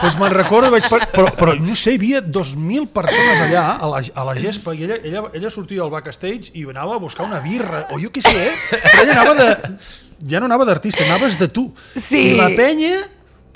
doncs 0.00 0.16
me'n 0.20 0.32
recordo, 0.32 0.70
vaig 0.72 0.88
per... 0.88 1.02
però, 1.12 1.28
però 1.36 1.56
no 1.60 1.76
sé, 1.76 1.92
hi 1.94 2.00
havia 2.00 2.22
2.000 2.24 2.88
persones 2.96 3.42
allà 3.48 3.66
a 3.76 3.90
la, 3.92 4.00
a 4.00 4.26
la 4.30 4.36
gespa 4.38 4.74
i 4.76 4.86
ella, 4.88 4.98
ella, 5.04 5.26
ella 5.36 5.52
sortia 5.52 5.82
del 5.84 5.92
backstage 5.92 6.54
i 6.56 6.64
anava 6.72 6.96
a 6.96 7.02
buscar 7.02 7.28
una 7.28 7.42
birra, 7.44 7.86
o 7.92 8.00
jo 8.00 8.08
què 8.14 8.24
sé, 8.24 8.48
eh? 8.48 8.80
però 8.80 9.04
ella 9.04 9.20
anava 9.20 9.36
de... 9.42 9.78
Ja 10.26 10.40
no 10.40 10.46
anava 10.48 10.64
d'artista, 10.64 11.04
anaves 11.04 11.34
de 11.36 11.50
tu. 11.52 11.66
Sí. 11.92 12.30
I 12.30 12.36
la 12.38 12.48
penya 12.56 12.94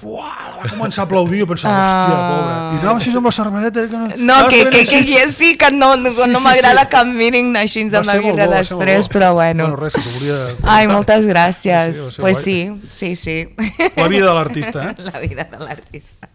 Buah, 0.00 0.56
va 0.56 0.68
començar 0.70 1.02
a 1.02 1.04
aplaudir, 1.04 1.42
jo 1.42 1.46
pensava, 1.50 1.82
hòstia, 1.84 2.20
pobra. 2.24 2.52
I 2.72 2.78
anava 2.80 3.00
així 3.02 3.10
amb 3.18 3.26
la 3.28 3.32
cerveseta. 3.36 3.82
Que 3.90 3.98
no. 3.98 4.28
No, 4.30 4.36
que, 4.48 4.60
que, 4.72 4.84
que, 4.88 5.00
que 5.04 5.24
sí, 5.36 5.50
que 5.60 5.68
no, 5.74 5.90
no, 6.00 6.12
Sí, 6.12 6.24
no 6.30 6.38
sí, 6.38 6.44
m'agrada 6.46 6.86
sí. 6.86 6.90
que 6.94 7.02
em 7.04 7.10
mirin 7.18 7.50
així 7.60 7.82
amb 7.84 8.08
la 8.08 8.14
birra 8.22 8.46
bo, 8.46 8.54
després, 8.54 9.10
però 9.12 9.32
bueno. 9.36 9.66
Bueno, 9.68 9.80
res, 9.80 9.96
que 9.98 10.00
t'ho 10.04 10.14
volia... 10.14 10.38
Ai, 10.64 10.88
moltes 10.88 11.28
gràcies. 11.28 11.98
Sí, 11.98 12.06
sí, 12.06 12.14
ser 12.16 12.24
pues 12.24 12.40
guai. 12.40 12.80
sí, 12.88 13.12
sí, 13.16 13.16
sí. 13.16 13.90
La 13.96 14.08
vida 14.08 14.30
de 14.30 14.34
l'artista, 14.38 14.86
eh? 14.88 14.94
La 15.10 15.20
vida 15.20 15.44
de 15.52 15.60
l'artista. 15.66 16.30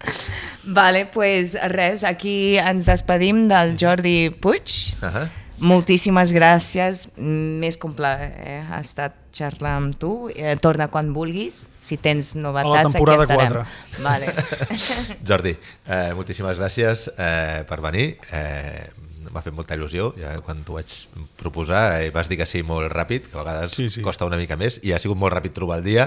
Vale, 0.63 1.05
pues 1.07 1.57
res, 1.73 2.03
aquí 2.05 2.59
ens 2.61 2.85
despedim 2.85 3.47
del 3.49 3.77
Jordi 3.81 4.29
Puig. 4.29 4.77
Uh 5.01 5.09
-huh. 5.09 5.25
Moltíssimes 5.59 6.33
gràcies, 6.35 7.05
més 7.15 7.77
que 7.79 7.87
un 7.87 7.93
plaer 7.95 8.31
eh? 8.43 8.57
ha 8.67 8.81
estat 8.83 9.13
xerrar 9.35 9.77
amb 9.79 9.95
tu. 9.99 10.27
Eh, 10.35 10.57
torna 10.59 10.89
quan 10.91 11.13
vulguis, 11.15 11.61
si 11.79 11.95
tens 11.97 12.33
novetats, 12.35 12.91
temporada 12.95 13.23
aquí 13.23 13.31
estarem. 13.31 13.63
quatre. 13.63 14.03
Vale. 14.03 14.33
Jordi, 15.29 15.55
eh, 15.87 16.11
moltíssimes 16.17 16.59
gràcies 16.59 17.07
eh, 17.15 17.63
per 17.69 17.81
venir. 17.87 18.15
Eh, 18.31 18.85
M'ha 19.35 19.41
fet 19.41 19.55
molta 19.57 19.73
il·lusió. 19.75 20.11
Ja 20.15 20.29
quan 20.45 20.59
t'ho 20.63 20.75
vaig 20.77 20.91
proposar 21.35 21.97
eh, 21.99 22.11
vas 22.13 22.27
dir 22.29 22.37
que 22.39 22.45
sí 22.47 22.61
molt 22.63 22.87
ràpid, 22.93 23.25
que 23.31 23.35
a 23.35 23.41
vegades 23.41 23.73
Sí, 23.73 23.87
sí. 23.91 24.03
costa 24.05 24.23
una 24.29 24.37
mica 24.39 24.55
més, 24.55 24.77
i 24.85 24.93
ha 24.95 24.99
sigut 25.01 25.17
molt 25.19 25.33
ràpid 25.33 25.51
trobar 25.57 25.79
el 25.81 25.83
dia. 25.87 26.05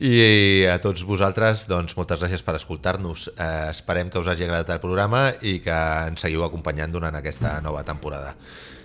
I 0.00 0.64
a 0.70 0.78
tots 0.80 1.02
vosaltres, 1.04 1.66
doncs, 1.68 1.96
moltes 1.98 2.22
gràcies 2.22 2.44
per 2.46 2.54
escoltar-nos. 2.60 3.26
Eh, 3.34 3.48
esperem 3.74 4.08
que 4.08 4.22
us 4.22 4.30
hagi 4.30 4.46
agradat 4.46 4.70
el 4.76 4.80
programa 4.80 5.26
i 5.42 5.58
que 5.66 5.80
ens 6.12 6.24
seguiu 6.24 6.46
acompanyant 6.46 6.94
durant 6.94 7.18
aquesta 7.18 7.58
nova 7.60 7.82
temporada. 7.84 8.36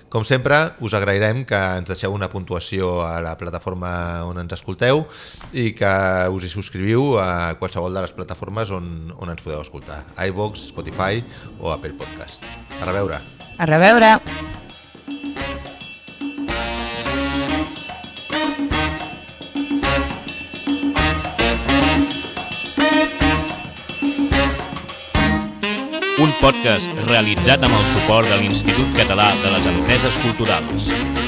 Com 0.09 0.25
sempre, 0.25 0.57
us 0.81 0.95
agrairem 0.97 1.43
que 1.45 1.57
ens 1.77 1.85
deixeu 1.85 2.13
una 2.15 2.31
puntuació 2.33 3.03
a 3.05 3.19
la 3.21 3.35
plataforma 3.37 3.91
on 4.25 4.39
ens 4.41 4.55
escolteu 4.57 5.03
i 5.53 5.69
que 5.77 5.91
us 6.33 6.47
hi 6.47 6.49
subscriviu 6.49 7.19
a 7.21 7.53
qualsevol 7.61 7.93
de 7.93 8.07
les 8.07 8.15
plataformes 8.17 8.73
on, 8.73 9.13
on 9.13 9.29
ens 9.29 9.45
podeu 9.45 9.61
escoltar, 9.61 10.01
iVox, 10.31 10.71
Spotify 10.73 11.21
o 11.59 11.69
Apple 11.75 11.93
Podcast. 11.93 12.41
A 12.81 12.89
reveure! 12.89 13.21
A 13.59 13.69
reveure. 13.69 14.17
Podcast 26.49 26.89
realitzat 27.05 27.61
amb 27.61 27.77
el 27.77 27.85
suport 27.91 28.29
de 28.31 28.39
l'Institut 28.41 28.97
Català 28.97 29.29
de 29.43 29.53
les 29.53 29.71
Empreses 29.75 30.21
Culturals. 30.25 31.18